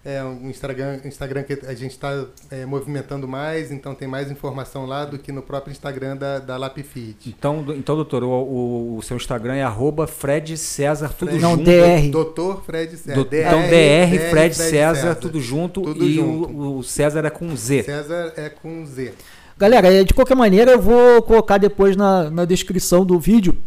é 0.04 0.24
um 0.24 0.50
Instagram, 0.50 1.00
Instagram 1.04 1.44
que 1.44 1.54
a 1.66 1.74
gente 1.74 1.92
está 1.92 2.26
é, 2.50 2.66
movimentando 2.66 3.28
mais, 3.28 3.72
então 3.72 3.94
tem 3.94 4.08
mais 4.08 4.32
informação 4.32 4.86
lá 4.86 5.04
do 5.04 5.20
que 5.20 5.32
no 5.32 5.42
próprio 5.42 5.72
Instagram 5.72 6.16
da, 6.16 6.40
da 6.40 6.58
Lapfit. 6.58 7.30
Então, 7.38 7.66
então 7.76 7.96
doutor, 7.96 8.24
o, 8.24 8.30
o, 8.30 8.98
o 8.98 9.02
seu 9.02 9.18
Instagram 9.18 9.56
é 9.56 9.64
arroba 9.64 10.08
Fred 10.08 10.58
César, 10.58 11.10
tudo 11.10 11.30
Fred, 11.30 11.42
não, 11.42 11.52
junto. 11.52 11.64
DR. 11.66 12.12
Doutor 12.12 12.64
Fred 12.64 12.96
César. 12.96 13.16
Do, 13.16 13.26
DR, 13.26 13.36
então, 13.38 13.62
DR, 13.62 14.08
Fred, 14.08 14.30
Fred 14.30 14.56
César, 14.56 14.96
César, 14.96 15.16
tudo 15.16 15.42
junto. 15.42 15.82
Tudo 15.82 16.04
e 16.04 16.14
junto. 16.16 16.50
O, 16.50 16.78
o 16.78 16.84
César 16.84 17.26
é 17.26 17.30
com 17.30 17.56
Z. 17.56 17.84
César 17.84 18.34
é 18.38 18.50
com 18.50 18.86
Z. 18.86 19.14
Galera, 19.58 20.06
de 20.06 20.14
qualquer 20.14 20.36
maneira, 20.36 20.72
eu 20.72 20.80
vou 20.80 21.22
colocar 21.22 21.58
depois 21.58 21.98
na, 21.98 22.30
na 22.30 22.46
descrição 22.46 23.06
do 23.06 23.20
vídeo 23.20 23.58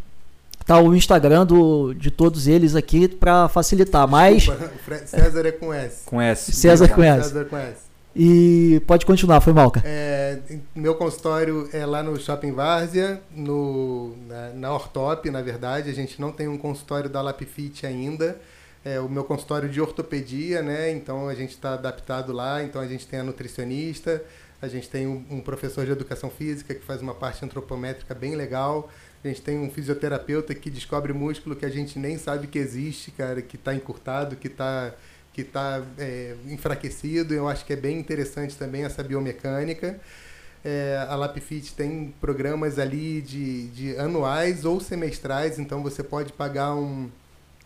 tá 0.64 0.78
o 0.80 0.94
Instagram 0.94 1.46
do, 1.46 1.94
de 1.94 2.10
todos 2.10 2.46
eles 2.46 2.74
aqui 2.74 3.08
para 3.08 3.48
facilitar. 3.48 4.06
Mas 4.08 4.44
Desculpa, 4.46 5.06
César 5.06 5.46
é 5.46 5.52
com 5.52 5.72
S. 5.72 6.02
Com 6.06 6.20
S. 6.20 6.52
César 6.52 6.88
com 6.88 7.02
S. 7.02 7.28
César 7.28 7.44
com 7.44 7.56
S. 7.56 7.92
E 8.14 8.82
pode 8.86 9.06
continuar, 9.06 9.40
foi 9.40 9.54
mal, 9.54 9.70
cara. 9.70 9.86
É, 9.88 10.38
meu 10.74 10.94
consultório 10.94 11.68
é 11.72 11.86
lá 11.86 12.02
no 12.02 12.18
Shopping 12.20 12.52
Várzea, 12.52 13.22
no, 13.34 14.14
na, 14.28 14.50
na 14.50 14.74
Ortop, 14.74 15.30
na 15.30 15.40
verdade. 15.40 15.88
A 15.88 15.94
gente 15.94 16.20
não 16.20 16.30
tem 16.30 16.46
um 16.46 16.58
consultório 16.58 17.08
da 17.08 17.22
Lapfit 17.22 17.86
ainda. 17.86 18.38
É 18.84 19.00
o 19.00 19.08
meu 19.08 19.24
consultório 19.24 19.68
de 19.68 19.80
ortopedia, 19.80 20.60
né? 20.60 20.90
Então 20.90 21.28
a 21.28 21.34
gente 21.34 21.50
está 21.50 21.74
adaptado 21.74 22.32
lá. 22.32 22.62
Então 22.62 22.82
a 22.82 22.86
gente 22.86 23.06
tem 23.06 23.20
a 23.20 23.24
nutricionista, 23.24 24.22
a 24.60 24.68
gente 24.68 24.90
tem 24.90 25.06
um, 25.06 25.24
um 25.30 25.40
professor 25.40 25.86
de 25.86 25.92
educação 25.92 26.28
física 26.28 26.74
que 26.74 26.84
faz 26.84 27.00
uma 27.00 27.14
parte 27.14 27.42
antropométrica 27.42 28.14
bem 28.14 28.36
legal. 28.36 28.90
A 29.24 29.28
gente 29.28 29.42
tem 29.42 29.58
um 29.58 29.70
fisioterapeuta 29.70 30.54
que 30.54 30.68
descobre 30.68 31.12
músculo 31.12 31.54
que 31.54 31.64
a 31.64 31.68
gente 31.68 31.98
nem 31.98 32.18
sabe 32.18 32.48
que 32.48 32.58
existe, 32.58 33.10
cara, 33.12 33.40
que 33.40 33.56
está 33.56 33.74
encurtado, 33.74 34.36
que 34.36 34.48
está 34.48 34.94
que 35.32 35.42
tá, 35.42 35.82
é, 35.98 36.34
enfraquecido. 36.46 37.32
Eu 37.32 37.48
acho 37.48 37.64
que 37.64 37.72
é 37.72 37.76
bem 37.76 37.98
interessante 37.98 38.56
também 38.56 38.84
essa 38.84 39.02
biomecânica. 39.02 39.98
É, 40.64 41.06
a 41.08 41.16
Lapfit 41.16 41.74
tem 41.74 42.14
programas 42.20 42.78
ali 42.78 43.20
de, 43.20 43.68
de 43.68 43.96
anuais 43.96 44.64
ou 44.64 44.80
semestrais, 44.80 45.58
então 45.58 45.82
você 45.82 46.02
pode 46.02 46.32
pagar 46.32 46.74
um, 46.74 47.10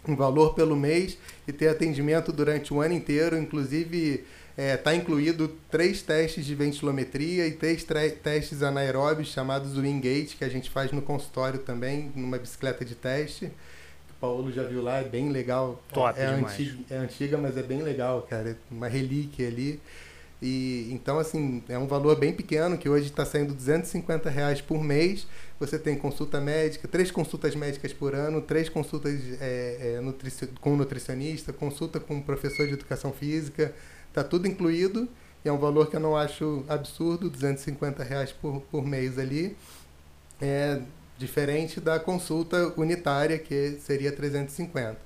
um 0.08 0.16
valor 0.16 0.54
pelo 0.54 0.74
mês 0.74 1.18
e 1.46 1.52
ter 1.52 1.68
atendimento 1.68 2.32
durante 2.32 2.72
o 2.72 2.80
ano 2.80 2.94
inteiro. 2.94 3.36
Inclusive, 3.36 4.24
está 4.56 4.94
incluído 4.94 5.48
três 5.70 6.00
testes 6.02 6.44
de 6.46 6.54
ventilometria 6.54 7.46
e 7.46 7.52
três 7.52 7.84
testes 8.22 8.62
anaeróbios 8.62 9.28
chamados 9.28 9.76
Wingate, 9.76 10.36
que 10.36 10.44
a 10.44 10.48
gente 10.48 10.70
faz 10.70 10.92
no 10.92 11.02
consultório 11.02 11.58
também, 11.58 12.10
numa 12.14 12.38
bicicleta 12.38 12.84
de 12.84 12.94
teste. 12.94 13.46
O 13.46 14.14
Paulo 14.18 14.50
já 14.50 14.62
viu 14.62 14.82
lá, 14.82 14.98
é 15.00 15.04
bem 15.04 15.30
legal. 15.30 15.82
Top 15.92 16.18
é, 16.18 16.34
demais. 16.34 16.54
antiga, 16.54 16.78
é 16.88 16.96
antiga, 16.96 17.36
mas 17.38 17.56
é 17.58 17.62
bem 17.62 17.82
legal, 17.82 18.22
cara. 18.22 18.50
É 18.50 18.56
uma 18.70 18.88
relíquia 18.88 19.46
ali. 19.46 19.78
E 20.40 20.88
então, 20.92 21.18
assim, 21.18 21.62
é 21.68 21.78
um 21.78 21.86
valor 21.86 22.16
bem 22.16 22.32
pequeno, 22.32 22.76
que 22.76 22.88
hoje 22.88 23.06
está 23.06 23.24
saindo 23.24 23.54
250 23.54 24.28
reais 24.30 24.60
por 24.60 24.82
mês. 24.82 25.26
Você 25.58 25.78
tem 25.78 25.96
consulta 25.96 26.40
médica, 26.40 26.86
três 26.86 27.10
consultas 27.10 27.54
médicas 27.54 27.92
por 27.92 28.14
ano, 28.14 28.40
três 28.42 28.68
consultas 28.68 29.18
é, 29.40 29.96
é, 29.96 30.00
nutrici- 30.00 30.48
com 30.60 30.76
nutricionista, 30.76 31.52
consulta 31.52 31.98
com 32.00 32.20
professor 32.20 32.66
de 32.66 32.74
educação 32.74 33.12
física. 33.12 33.74
Está 34.16 34.24
tudo 34.24 34.48
incluído. 34.48 35.06
E 35.44 35.48
é 35.48 35.52
um 35.52 35.58
valor 35.58 35.90
que 35.90 35.96
eu 35.96 36.00
não 36.00 36.16
acho 36.16 36.64
absurdo, 36.66 37.28
250 37.28 38.02
reais 38.02 38.32
por, 38.32 38.62
por 38.62 38.82
mês 38.82 39.18
ali. 39.18 39.54
É 40.40 40.80
diferente 41.18 41.80
da 41.80 42.00
consulta 42.00 42.72
unitária, 42.78 43.38
que 43.38 43.78
seria 43.78 44.10
350. 44.10 44.96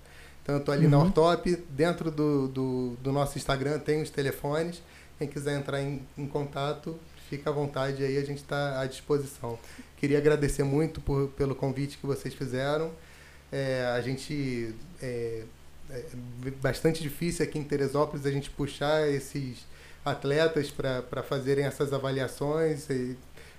Então, 0.42 0.54
eu 0.54 0.60
estou 0.60 0.72
ali 0.72 0.86
na 0.86 0.98
Uhum. 0.98 1.06
Ortop, 1.06 1.56
dentro 1.70 2.08
do, 2.08 2.46
do, 2.46 2.96
do 3.02 3.12
nosso 3.12 3.36
Instagram 3.36 3.80
tem 3.80 4.00
os 4.00 4.10
telefones. 4.10 4.80
Quem 5.18 5.26
quiser 5.26 5.58
entrar 5.58 5.82
em, 5.82 6.06
em 6.16 6.26
contato, 6.26 6.96
fica 7.28 7.50
à 7.50 7.52
vontade 7.52 8.04
aí, 8.04 8.16
a 8.16 8.24
gente 8.24 8.38
está 8.38 8.80
à 8.80 8.86
disposição. 8.86 9.58
Queria 9.96 10.18
agradecer 10.18 10.62
muito 10.62 11.00
por, 11.00 11.28
pelo 11.30 11.56
convite 11.56 11.98
que 11.98 12.06
vocês 12.06 12.32
fizeram. 12.32 12.92
É, 13.50 13.92
a 13.92 14.00
gente. 14.00 14.72
É, 15.02 15.42
é 15.92 16.50
bastante 16.62 17.02
difícil 17.02 17.44
aqui 17.44 17.58
em 17.58 17.64
Teresópolis 17.64 18.26
a 18.26 18.30
gente 18.30 18.50
puxar 18.50 19.08
esses 19.08 19.66
atletas 20.04 20.70
para 20.70 21.22
fazerem 21.22 21.64
essas 21.64 21.92
avaliações. 21.92 22.88
E 22.90 23.16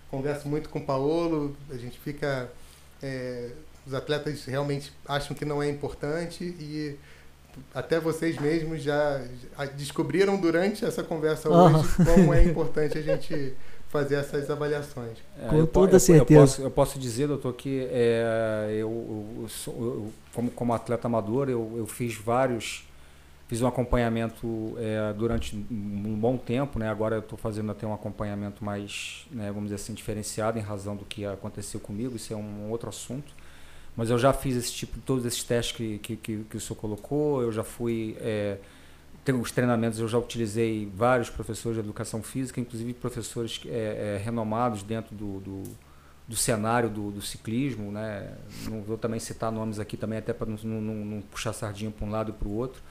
converso 0.09 0.47
muito 0.47 0.69
com 0.69 0.79
o 0.79 0.85
Paolo, 0.85 1.55
a 1.69 1.77
gente 1.77 1.99
fica. 1.99 2.49
é, 3.01 3.49
os 3.85 3.93
atletas 3.93 4.45
realmente 4.45 4.93
acham 5.07 5.35
que 5.35 5.43
não 5.43 5.61
é 5.61 5.69
importante 5.69 6.43
e 6.43 6.97
até 7.73 7.99
vocês 7.99 8.37
mesmos 8.37 8.81
já, 8.81 9.21
já 9.57 9.65
descobriram 9.65 10.39
durante 10.39 10.85
essa 10.85 11.03
conversa 11.03 11.49
hoje 11.49 11.87
como 12.05 12.33
é 12.33 12.43
importante 12.43 12.97
a 12.97 13.01
gente 13.01 13.55
fazer 13.91 14.15
essas 14.15 14.49
avaliações. 14.49 15.17
É, 15.37 15.47
Com 15.47 15.57
eu 15.57 15.67
toda 15.67 15.95
eu, 15.95 15.99
certeza. 15.99 16.39
Eu 16.39 16.41
posso, 16.41 16.61
eu 16.63 16.71
posso 16.71 16.99
dizer, 16.99 17.27
doutor, 17.27 17.53
que 17.53 17.87
é, 17.91 18.69
eu, 18.77 19.25
eu 19.41 19.49
sou- 19.49 19.73
eu- 19.75 20.13
como, 20.33 20.49
como 20.51 20.73
atleta 20.73 21.07
amador, 21.07 21.49
eu, 21.49 21.73
eu 21.77 21.85
fiz 21.87 22.15
vários. 22.15 22.85
Fiz 23.47 23.61
um 23.61 23.67
acompanhamento 23.67 24.75
é, 24.79 25.11
durante 25.13 25.55
um 25.69 26.15
bom 26.15 26.37
tempo, 26.37 26.79
né? 26.79 26.89
agora 26.89 27.15
eu 27.17 27.19
estou 27.19 27.37
fazendo 27.37 27.69
até 27.69 27.85
um 27.85 27.93
acompanhamento 27.93 28.63
mais, 28.63 29.25
né, 29.29 29.47
vamos 29.47 29.63
dizer 29.63 29.75
assim, 29.75 29.93
diferenciado 29.93 30.57
em 30.57 30.61
razão 30.61 30.95
do 30.95 31.03
que 31.03 31.25
aconteceu 31.25 31.77
comigo, 31.81 32.15
isso 32.15 32.31
é 32.33 32.35
um 32.37 32.69
outro 32.71 32.87
assunto. 32.87 33.33
Mas 33.95 34.09
eu 34.09 34.17
já 34.17 34.31
fiz 34.31 34.55
esse 34.55 34.71
tipo, 34.71 34.99
todos 35.01 35.25
esses 35.25 35.43
testes 35.43 35.75
que, 35.75 35.97
que, 35.99 36.15
que, 36.15 36.43
que 36.49 36.55
o 36.57 36.61
senhor 36.61 36.79
colocou, 36.79 37.41
eu 37.41 37.51
já 37.51 37.63
fui. 37.63 38.15
Os 39.39 39.51
treinamentos, 39.51 39.99
eu 39.99 40.07
já 40.07 40.17
utilizei 40.17 40.91
vários 40.95 41.29
professores 41.29 41.75
de 41.75 41.83
educação 41.83 42.23
física, 42.23 42.59
inclusive 42.59 42.93
professores 42.93 43.61
é, 43.67 44.15
é, 44.15 44.21
renomados 44.23 44.81
dentro 44.81 45.15
do, 45.15 45.39
do, 45.39 45.63
do 46.27 46.35
cenário 46.35 46.89
do, 46.89 47.11
do, 47.11 47.21
ciclismo. 47.21 47.91
Né? 47.91 48.35
Não 48.67 48.81
vou 48.81 48.97
também 48.97 49.19
citar 49.19 49.51
nomes 49.51 49.79
aqui 49.79 49.95
também, 49.95 50.17
até 50.17 50.33
para 50.33 50.47
não, 50.49 50.57
não, 50.63 50.95
não, 51.05 51.21
puxar 51.21 51.53
sardinha 51.53 51.91
para 51.91 52.05
um 52.05 52.09
lado 52.09 52.31
e 52.31 52.33
para 52.33 52.47
o 52.47 52.51
outro. 52.51 52.81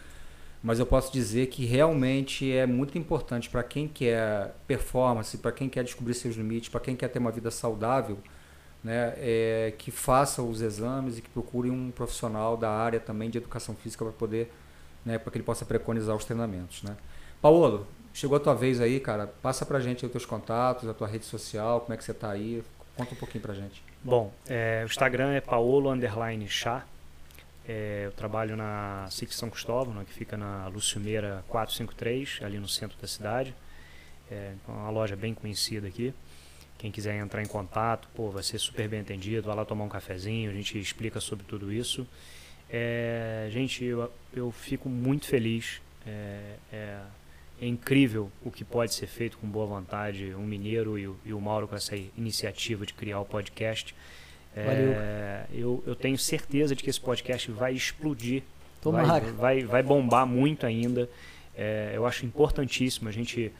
Mas 0.63 0.79
eu 0.79 0.87
posso 0.87 1.13
dizer 1.13 1.47
que 1.47 1.65
realmente 1.65 2.53
é 2.53 2.67
muito 2.67 2.99
importante 2.99 3.49
para 3.49 3.63
quem 3.63 3.89
quer 3.89 4.55
performance, 4.67 5.39
para 5.39 5.51
quem 5.51 5.69
quer 5.69 5.83
descobrir 5.83 6.15
seus 6.15 6.37
limites, 6.37 6.69
para 6.69 6.81
quem 6.81 6.95
quer 6.95 7.09
ter 7.09 7.19
uma 7.19 7.31
vida 7.33 7.51
saudável, 7.51 8.19
né, 8.85 9.15
é, 9.17 9.75
que 9.79 9.91
faça 9.91 10.43
os 10.43 10.61
exames 10.61 11.19
e 11.19 11.23
que 11.23 11.31
procure 11.31 11.71
um 11.71 11.91
profissional 11.91 12.57
da 12.57 12.71
área 12.71 13.01
também 13.01 13.31
de 13.31 13.39
educação 13.39 13.75
física 13.75 14.05
para 14.05 14.13
poder, 14.13 14.53
né, 15.05 15.19
para 15.19 15.31
que 15.31 15.39
ele 15.39 15.45
possa 15.45 15.65
preconizar 15.65 16.15
os 16.17 16.25
treinamentos, 16.25 16.83
né. 16.83 16.97
Paulo, 17.41 17.87
chegou 18.13 18.37
a 18.37 18.41
tua 18.41 18.55
vez 18.55 18.81
aí, 18.81 19.01
cara, 19.01 19.27
passa 19.27 19.65
pra 19.65 19.81
gente 19.81 20.05
os 20.05 20.13
teus 20.13 20.27
contatos, 20.27 20.89
a 20.89 20.95
tua 20.95 21.09
rede 21.09 21.25
social, 21.25 21.81
como 21.81 21.95
é 21.95 21.97
que 21.97 22.05
você 22.05 22.15
tá 22.15 22.31
aí, 22.31 22.63
conta 22.97 23.15
um 23.15 23.17
pouquinho 23.17 23.43
pra 23.43 23.55
gente. 23.55 23.83
Bom, 24.03 24.33
é, 24.49 24.83
o 24.85 24.87
Instagram 24.87 25.33
é 25.33 25.41
paolo 25.41 25.91
underline 25.91 26.49
chá, 26.49 26.85
é, 27.67 28.03
eu 28.07 28.13
trabalho 28.13 28.57
na 28.57 29.07
SIC 29.11 29.33
São 29.33 29.49
Cristóvão, 29.49 29.95
né, 29.95 30.05
que 30.07 30.13
fica 30.13 30.37
na 30.37 30.67
Luciomeira 30.69 31.45
453, 31.49 32.41
ali 32.43 32.59
no 32.59 32.69
centro 32.69 32.99
da 33.01 33.07
cidade, 33.07 33.55
é 34.31 34.55
uma 34.69 34.91
loja 34.91 35.17
bem 35.17 35.35
conhecida 35.35 35.89
aqui. 35.89 36.15
Quem 36.79 36.91
quiser 36.91 37.15
entrar 37.17 37.43
em 37.43 37.47
contato, 37.47 38.09
pô, 38.15 38.31
vai 38.31 38.43
ser 38.43 38.59
super 38.59 38.89
bem 38.89 39.01
atendido. 39.01 39.47
Vai 39.47 39.57
lá 39.57 39.65
tomar 39.65 39.85
um 39.85 39.89
cafezinho, 39.89 40.51
a 40.51 40.55
gente 40.55 40.79
explica 40.79 41.21
sobre 41.21 41.45
tudo 41.45 41.73
isso. 41.73 42.07
É, 42.73 43.49
gente, 43.51 43.85
eu, 43.85 44.11
eu 44.35 44.51
fico 44.51 44.89
muito 44.89 45.27
feliz. 45.27 45.81
É, 46.07 46.41
é, 46.73 46.99
é, 47.61 47.67
incrível 47.67 48.31
o 48.43 48.51
que 48.51 48.65
pode 48.65 48.95
ser 48.95 49.07
feito 49.07 49.37
com 49.39 49.47
boa 49.47 49.67
vontade. 49.67 50.33
O 50.35 50.41
Mineiro 50.41 50.99
e 50.99 51.07
o, 51.07 51.17
e 51.25 51.33
o 51.33 51.41
Mauro 51.41 51.69
com 51.69 51.77
essa 51.77 51.97
iniciativa 52.17 52.87
de 52.87 52.95
criar 52.95 53.21
o 53.21 53.25
podcast. 53.25 53.95
É, 54.57 55.45
eu, 55.53 55.83
eu 55.87 55.95
tenho 55.95 56.19
certeza 56.19 56.75
de 56.75 56.83
que 56.83 56.91
esse 56.91 57.01
podcast 57.01 57.51
vai 57.51 57.75
explodir. 57.75 58.43
Vai, 59.07 59.21
vai, 59.33 59.65
vai 59.65 59.83
bombar 59.83 60.27
muito 60.27 60.67
ainda. 60.67 61.09
É, 61.57 61.93
eu 61.95 62.07
acho 62.07 62.25
importantíssimo 62.25 63.09
a 63.09 63.13
gente 63.13 63.53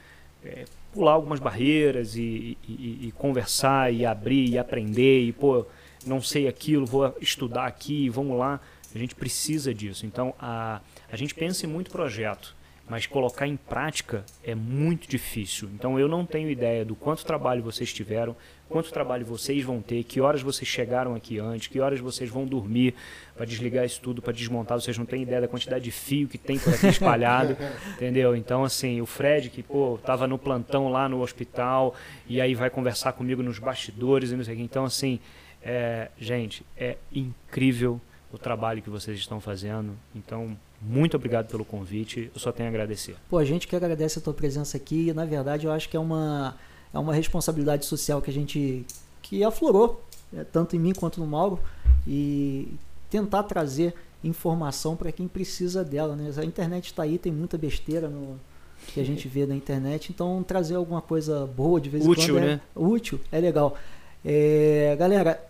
é, 0.43 0.65
pular 0.91 1.13
algumas 1.13 1.39
barreiras 1.39 2.15
e, 2.15 2.57
e, 2.67 3.07
e, 3.07 3.13
conversar 3.17 3.93
e 3.93 4.05
abrir 4.05 4.49
e 4.49 4.57
aprender 4.57 5.21
e 5.23 5.31
pô 5.31 5.65
não 6.05 6.21
sei 6.21 6.47
aquilo 6.47 6.85
vou 6.85 7.15
estudar 7.21 7.65
aqui 7.65 8.09
vamos 8.09 8.37
lá 8.37 8.59
a 8.93 8.99
gente 8.99 9.15
precisa 9.15 9.73
disso. 9.73 10.05
Então 10.05 10.33
a, 10.39 10.81
a 11.11 11.15
gente 11.15 11.33
pensa 11.33 11.65
em 11.65 11.69
muito 11.69 11.91
projeto 11.91 12.55
mas 12.91 13.05
colocar 13.05 13.47
em 13.47 13.55
prática 13.55 14.25
é 14.43 14.53
muito 14.53 15.07
difícil. 15.07 15.69
Então 15.73 15.97
eu 15.97 16.09
não 16.09 16.25
tenho 16.25 16.49
ideia 16.49 16.83
do 16.83 16.93
quanto 16.93 17.25
trabalho 17.25 17.63
vocês 17.63 17.93
tiveram 17.93 18.35
quanto 18.67 18.91
trabalho 18.91 19.25
vocês 19.25 19.63
vão 19.63 19.81
ter 19.81 20.03
que 20.03 20.19
horas 20.19 20.41
vocês 20.41 20.67
chegaram 20.67 21.13
aqui 21.13 21.39
antes 21.39 21.67
que 21.67 21.79
horas 21.79 21.99
vocês 21.99 22.29
vão 22.29 22.45
dormir 22.45 22.93
para 23.35 23.45
desligar 23.45 23.85
isso 23.85 24.01
tudo 24.01 24.21
para 24.21 24.33
desmontar. 24.33 24.79
Vocês 24.79 24.97
não 24.97 25.05
têm 25.05 25.23
ideia 25.23 25.39
da 25.39 25.47
quantidade 25.47 25.85
de 25.85 25.91
fio 25.91 26.27
que 26.27 26.37
tem 26.37 26.59
por 26.59 26.73
aqui 26.73 26.87
espalhado 26.87 27.55
entendeu? 27.95 28.35
Então 28.35 28.63
assim 28.63 28.99
o 28.99 29.05
Fred 29.05 29.49
que 29.49 29.63
pô 29.63 29.97
tava 30.03 30.27
no 30.27 30.37
plantão 30.37 30.89
lá 30.89 31.07
no 31.07 31.21
hospital 31.21 31.95
e 32.27 32.41
aí 32.41 32.53
vai 32.55 32.69
conversar 32.69 33.13
comigo 33.13 33.41
nos 33.41 33.57
bastidores 33.57 34.31
e 34.31 34.35
não 34.35 34.43
sei 34.43 34.55
o 34.55 34.57
que 34.57 34.63
então 34.63 34.83
assim 34.83 35.19
É, 35.63 36.09
gente, 36.17 36.65
é 36.75 36.97
incrível 37.13 38.01
o 38.31 38.37
trabalho 38.37 38.81
que 38.81 38.89
vocês 38.89 39.17
estão 39.17 39.39
fazendo. 39.39 39.93
Então, 40.15 40.57
muito 40.81 41.15
obrigado 41.15 41.47
pelo 41.47 41.65
convite. 41.65 42.31
Eu 42.33 42.39
só 42.39 42.51
tenho 42.51 42.67
a 42.67 42.71
agradecer. 42.71 43.15
Pô, 43.29 43.37
a 43.37 43.45
gente 43.45 43.67
que 43.67 43.75
agradece 43.75 44.19
a 44.19 44.21
tua 44.21 44.33
presença 44.33 44.77
aqui. 44.77 45.13
Na 45.13 45.25
verdade, 45.25 45.65
eu 45.65 45.71
acho 45.71 45.89
que 45.89 45.97
é 45.97 45.99
uma, 45.99 46.57
é 46.93 46.99
uma 46.99 47.13
responsabilidade 47.13 47.85
social 47.85 48.21
que 48.21 48.29
a 48.29 48.33
gente 48.33 48.85
que 49.21 49.43
aflorou, 49.43 50.03
né, 50.31 50.45
tanto 50.51 50.75
em 50.75 50.79
mim 50.79 50.93
quanto 50.93 51.19
no 51.19 51.27
Mauro, 51.27 51.59
e 52.07 52.67
tentar 53.09 53.43
trazer 53.43 53.93
informação 54.23 54.95
para 54.95 55.11
quem 55.11 55.27
precisa 55.27 55.83
dela. 55.83 56.15
Né? 56.15 56.31
A 56.37 56.45
internet 56.45 56.87
está 56.87 57.03
aí, 57.03 57.17
tem 57.17 57.31
muita 57.31 57.57
besteira 57.57 58.07
no, 58.09 58.39
que 58.87 58.99
a 58.99 59.05
gente 59.05 59.27
vê 59.27 59.45
na 59.45 59.55
internet, 59.55 60.11
então 60.11 60.43
trazer 60.43 60.75
alguma 60.75 61.01
coisa 61.01 61.45
boa 61.45 61.79
de 61.79 61.89
vez 61.89 62.05
útil, 62.05 62.23
em 62.23 62.27
quando. 62.27 62.43
É, 62.43 62.47
né? 62.47 62.61
Útil, 62.75 63.19
é 63.31 63.39
legal. 63.39 63.77
É, 64.23 64.95
galera, 64.97 65.43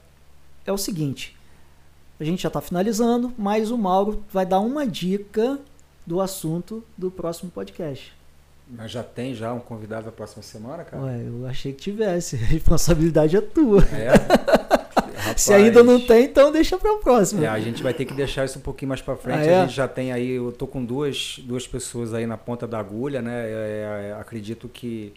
é 0.65 0.71
o 0.71 0.77
seguinte: 0.77 1.35
a 2.21 2.23
gente 2.23 2.43
já 2.43 2.49
está 2.49 2.61
finalizando, 2.61 3.33
mas 3.35 3.71
o 3.71 3.77
Mauro 3.77 4.23
vai 4.31 4.45
dar 4.45 4.59
uma 4.59 4.85
dica 4.85 5.59
do 6.05 6.21
assunto 6.21 6.83
do 6.95 7.09
próximo 7.09 7.49
podcast. 7.49 8.13
Mas 8.67 8.91
já 8.91 9.01
tem 9.01 9.33
já 9.33 9.51
um 9.51 9.59
convidado 9.59 10.05
da 10.05 10.11
próxima 10.11 10.43
semana, 10.43 10.83
cara? 10.83 11.03
Ué, 11.03 11.23
eu 11.25 11.47
achei 11.47 11.73
que 11.73 11.81
tivesse. 11.81 12.35
A 12.41 12.45
responsabilidade 12.45 13.35
é 13.35 13.41
tua. 13.41 13.81
É. 13.85 14.11
Rapaz, 15.17 15.41
Se 15.41 15.53
ainda 15.53 15.83
não 15.83 15.99
tem, 15.99 16.25
então 16.25 16.51
deixa 16.51 16.77
para 16.77 16.93
o 16.93 16.99
próximo. 16.99 17.43
É, 17.43 17.47
a 17.47 17.59
gente 17.59 17.81
vai 17.81 17.93
ter 17.93 18.05
que 18.05 18.13
deixar 18.13 18.45
isso 18.45 18.59
um 18.59 18.61
pouquinho 18.61 18.89
mais 18.89 19.01
para 19.01 19.15
frente. 19.15 19.39
Ah, 19.39 19.45
é? 19.45 19.61
A 19.61 19.65
gente 19.65 19.75
já 19.75 19.87
tem 19.87 20.11
aí, 20.11 20.31
eu 20.31 20.51
tô 20.51 20.67
com 20.67 20.83
duas, 20.83 21.39
duas 21.43 21.67
pessoas 21.67 22.13
aí 22.13 22.25
na 22.25 22.37
ponta 22.37 22.67
da 22.67 22.79
agulha, 22.79 23.21
né? 23.21 23.45
É, 23.45 24.09
é, 24.09 24.17
acredito 24.19 24.69
que 24.69 25.13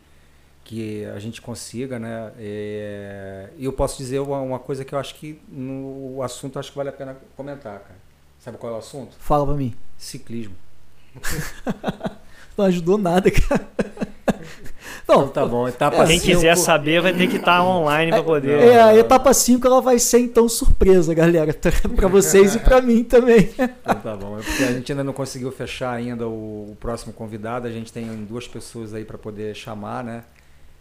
que 0.64 1.04
a 1.04 1.18
gente 1.18 1.42
consiga, 1.42 1.98
né? 1.98 2.32
É, 2.38 3.50
e 3.58 3.66
eu 3.66 3.72
posso 3.72 3.98
dizer 3.98 4.18
uma, 4.20 4.40
uma, 4.40 4.58
coisa 4.58 4.84
que 4.84 4.94
eu 4.94 4.98
acho 4.98 5.14
que 5.14 5.38
no 5.46 6.22
assunto 6.22 6.58
acho 6.58 6.70
que 6.70 6.76
vale 6.76 6.88
a 6.88 6.92
pena 6.92 7.16
comentar, 7.36 7.78
cara. 7.80 8.04
Sabe 8.40 8.56
qual 8.56 8.72
é 8.72 8.76
o 8.76 8.78
assunto? 8.78 9.14
Fala 9.18 9.44
pra 9.46 9.54
mim. 9.54 9.74
Ciclismo. 9.98 10.54
Não 12.56 12.64
ajudou 12.66 12.96
nada, 12.96 13.30
cara. 13.30 13.68
Não, 15.06 15.24
então, 15.24 15.28
tá 15.28 15.44
bom. 15.44 15.68
Etapa 15.68 16.06
Quem 16.06 16.18
cinco... 16.18 16.32
quiser 16.32 16.56
saber 16.56 17.02
vai 17.02 17.12
ter 17.12 17.26
que 17.26 17.36
estar 17.36 17.58
tá 17.58 17.64
online 17.64 18.12
para 18.12 18.22
poder. 18.22 18.58
É, 18.60 18.80
a 18.80 18.96
etapa 18.96 19.34
5 19.34 19.66
ela 19.66 19.80
vai 19.80 19.98
ser 19.98 20.20
então 20.20 20.48
surpresa, 20.48 21.12
galera, 21.12 21.52
para 21.96 22.08
vocês 22.08 22.54
e 22.54 22.58
para 22.58 22.80
mim 22.80 23.02
também. 23.02 23.50
Então, 23.58 23.96
tá 23.96 24.16
bom. 24.16 24.38
É 24.38 24.42
porque 24.42 24.62
a 24.62 24.72
gente 24.72 24.92
ainda 24.92 25.04
não 25.04 25.12
conseguiu 25.12 25.50
fechar 25.50 25.92
ainda 25.92 26.28
o, 26.28 26.70
o 26.70 26.76
próximo 26.78 27.12
convidado. 27.12 27.66
A 27.66 27.70
gente 27.70 27.92
tem 27.92 28.06
duas 28.24 28.46
pessoas 28.46 28.94
aí 28.94 29.04
para 29.04 29.18
poder 29.18 29.54
chamar, 29.54 30.04
né? 30.04 30.22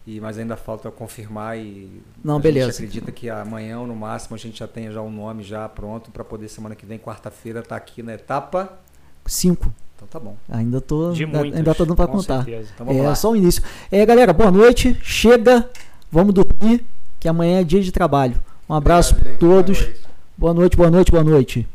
E, 0.05 0.19
mas 0.19 0.37
ainda 0.37 0.57
falta 0.57 0.91
confirmar 0.91 1.57
e 1.57 2.01
não, 2.21 2.35
a 2.35 2.39
beleza. 2.39 2.67
gente 2.67 2.75
acredita 2.75 3.11
que 3.11 3.29
amanhã 3.29 3.79
ou 3.79 3.87
no 3.87 3.95
máximo 3.95 4.35
a 4.35 4.39
gente 4.39 4.59
já 4.59 4.67
tenha 4.67 4.91
já 4.91 5.01
um 5.01 5.09
nome 5.09 5.43
já 5.43 5.67
pronto 5.69 6.11
para 6.11 6.25
poder 6.25 6.49
semana 6.49 6.75
que 6.75 6.85
vem, 6.85 6.99
quarta-feira, 6.99 7.59
estar 7.59 7.69
tá 7.69 7.75
aqui 7.77 8.03
na 8.03 8.13
etapa 8.13 8.77
5. 9.25 9.73
Então 9.95 10.07
tá 10.07 10.19
bom. 10.19 10.35
Ainda 10.49 10.81
tô, 10.81 11.11
De 11.11 11.25
muitos, 11.25 11.57
ainda 11.57 11.73
tô 11.73 11.85
dando 11.85 11.95
para 11.95 12.07
contar. 12.07 12.45
Então 12.47 12.89
é 12.89 13.01
lá. 13.01 13.15
só 13.15 13.31
o 13.31 13.35
início. 13.35 13.63
É, 13.91 14.05
galera, 14.05 14.33
boa 14.33 14.51
noite. 14.51 14.97
Chega, 15.01 15.69
vamos 16.11 16.33
dormir, 16.33 16.83
que 17.19 17.27
amanhã 17.27 17.61
é 17.61 17.63
dia 17.63 17.81
de 17.81 17.91
trabalho. 17.91 18.39
Um 18.69 18.73
abraço 18.73 19.15
a 19.15 19.37
todos. 19.37 19.89
Boa 20.37 20.53
noite, 20.53 20.75
boa 20.75 20.91
noite, 20.91 21.11
boa 21.11 21.23
noite. 21.23 21.67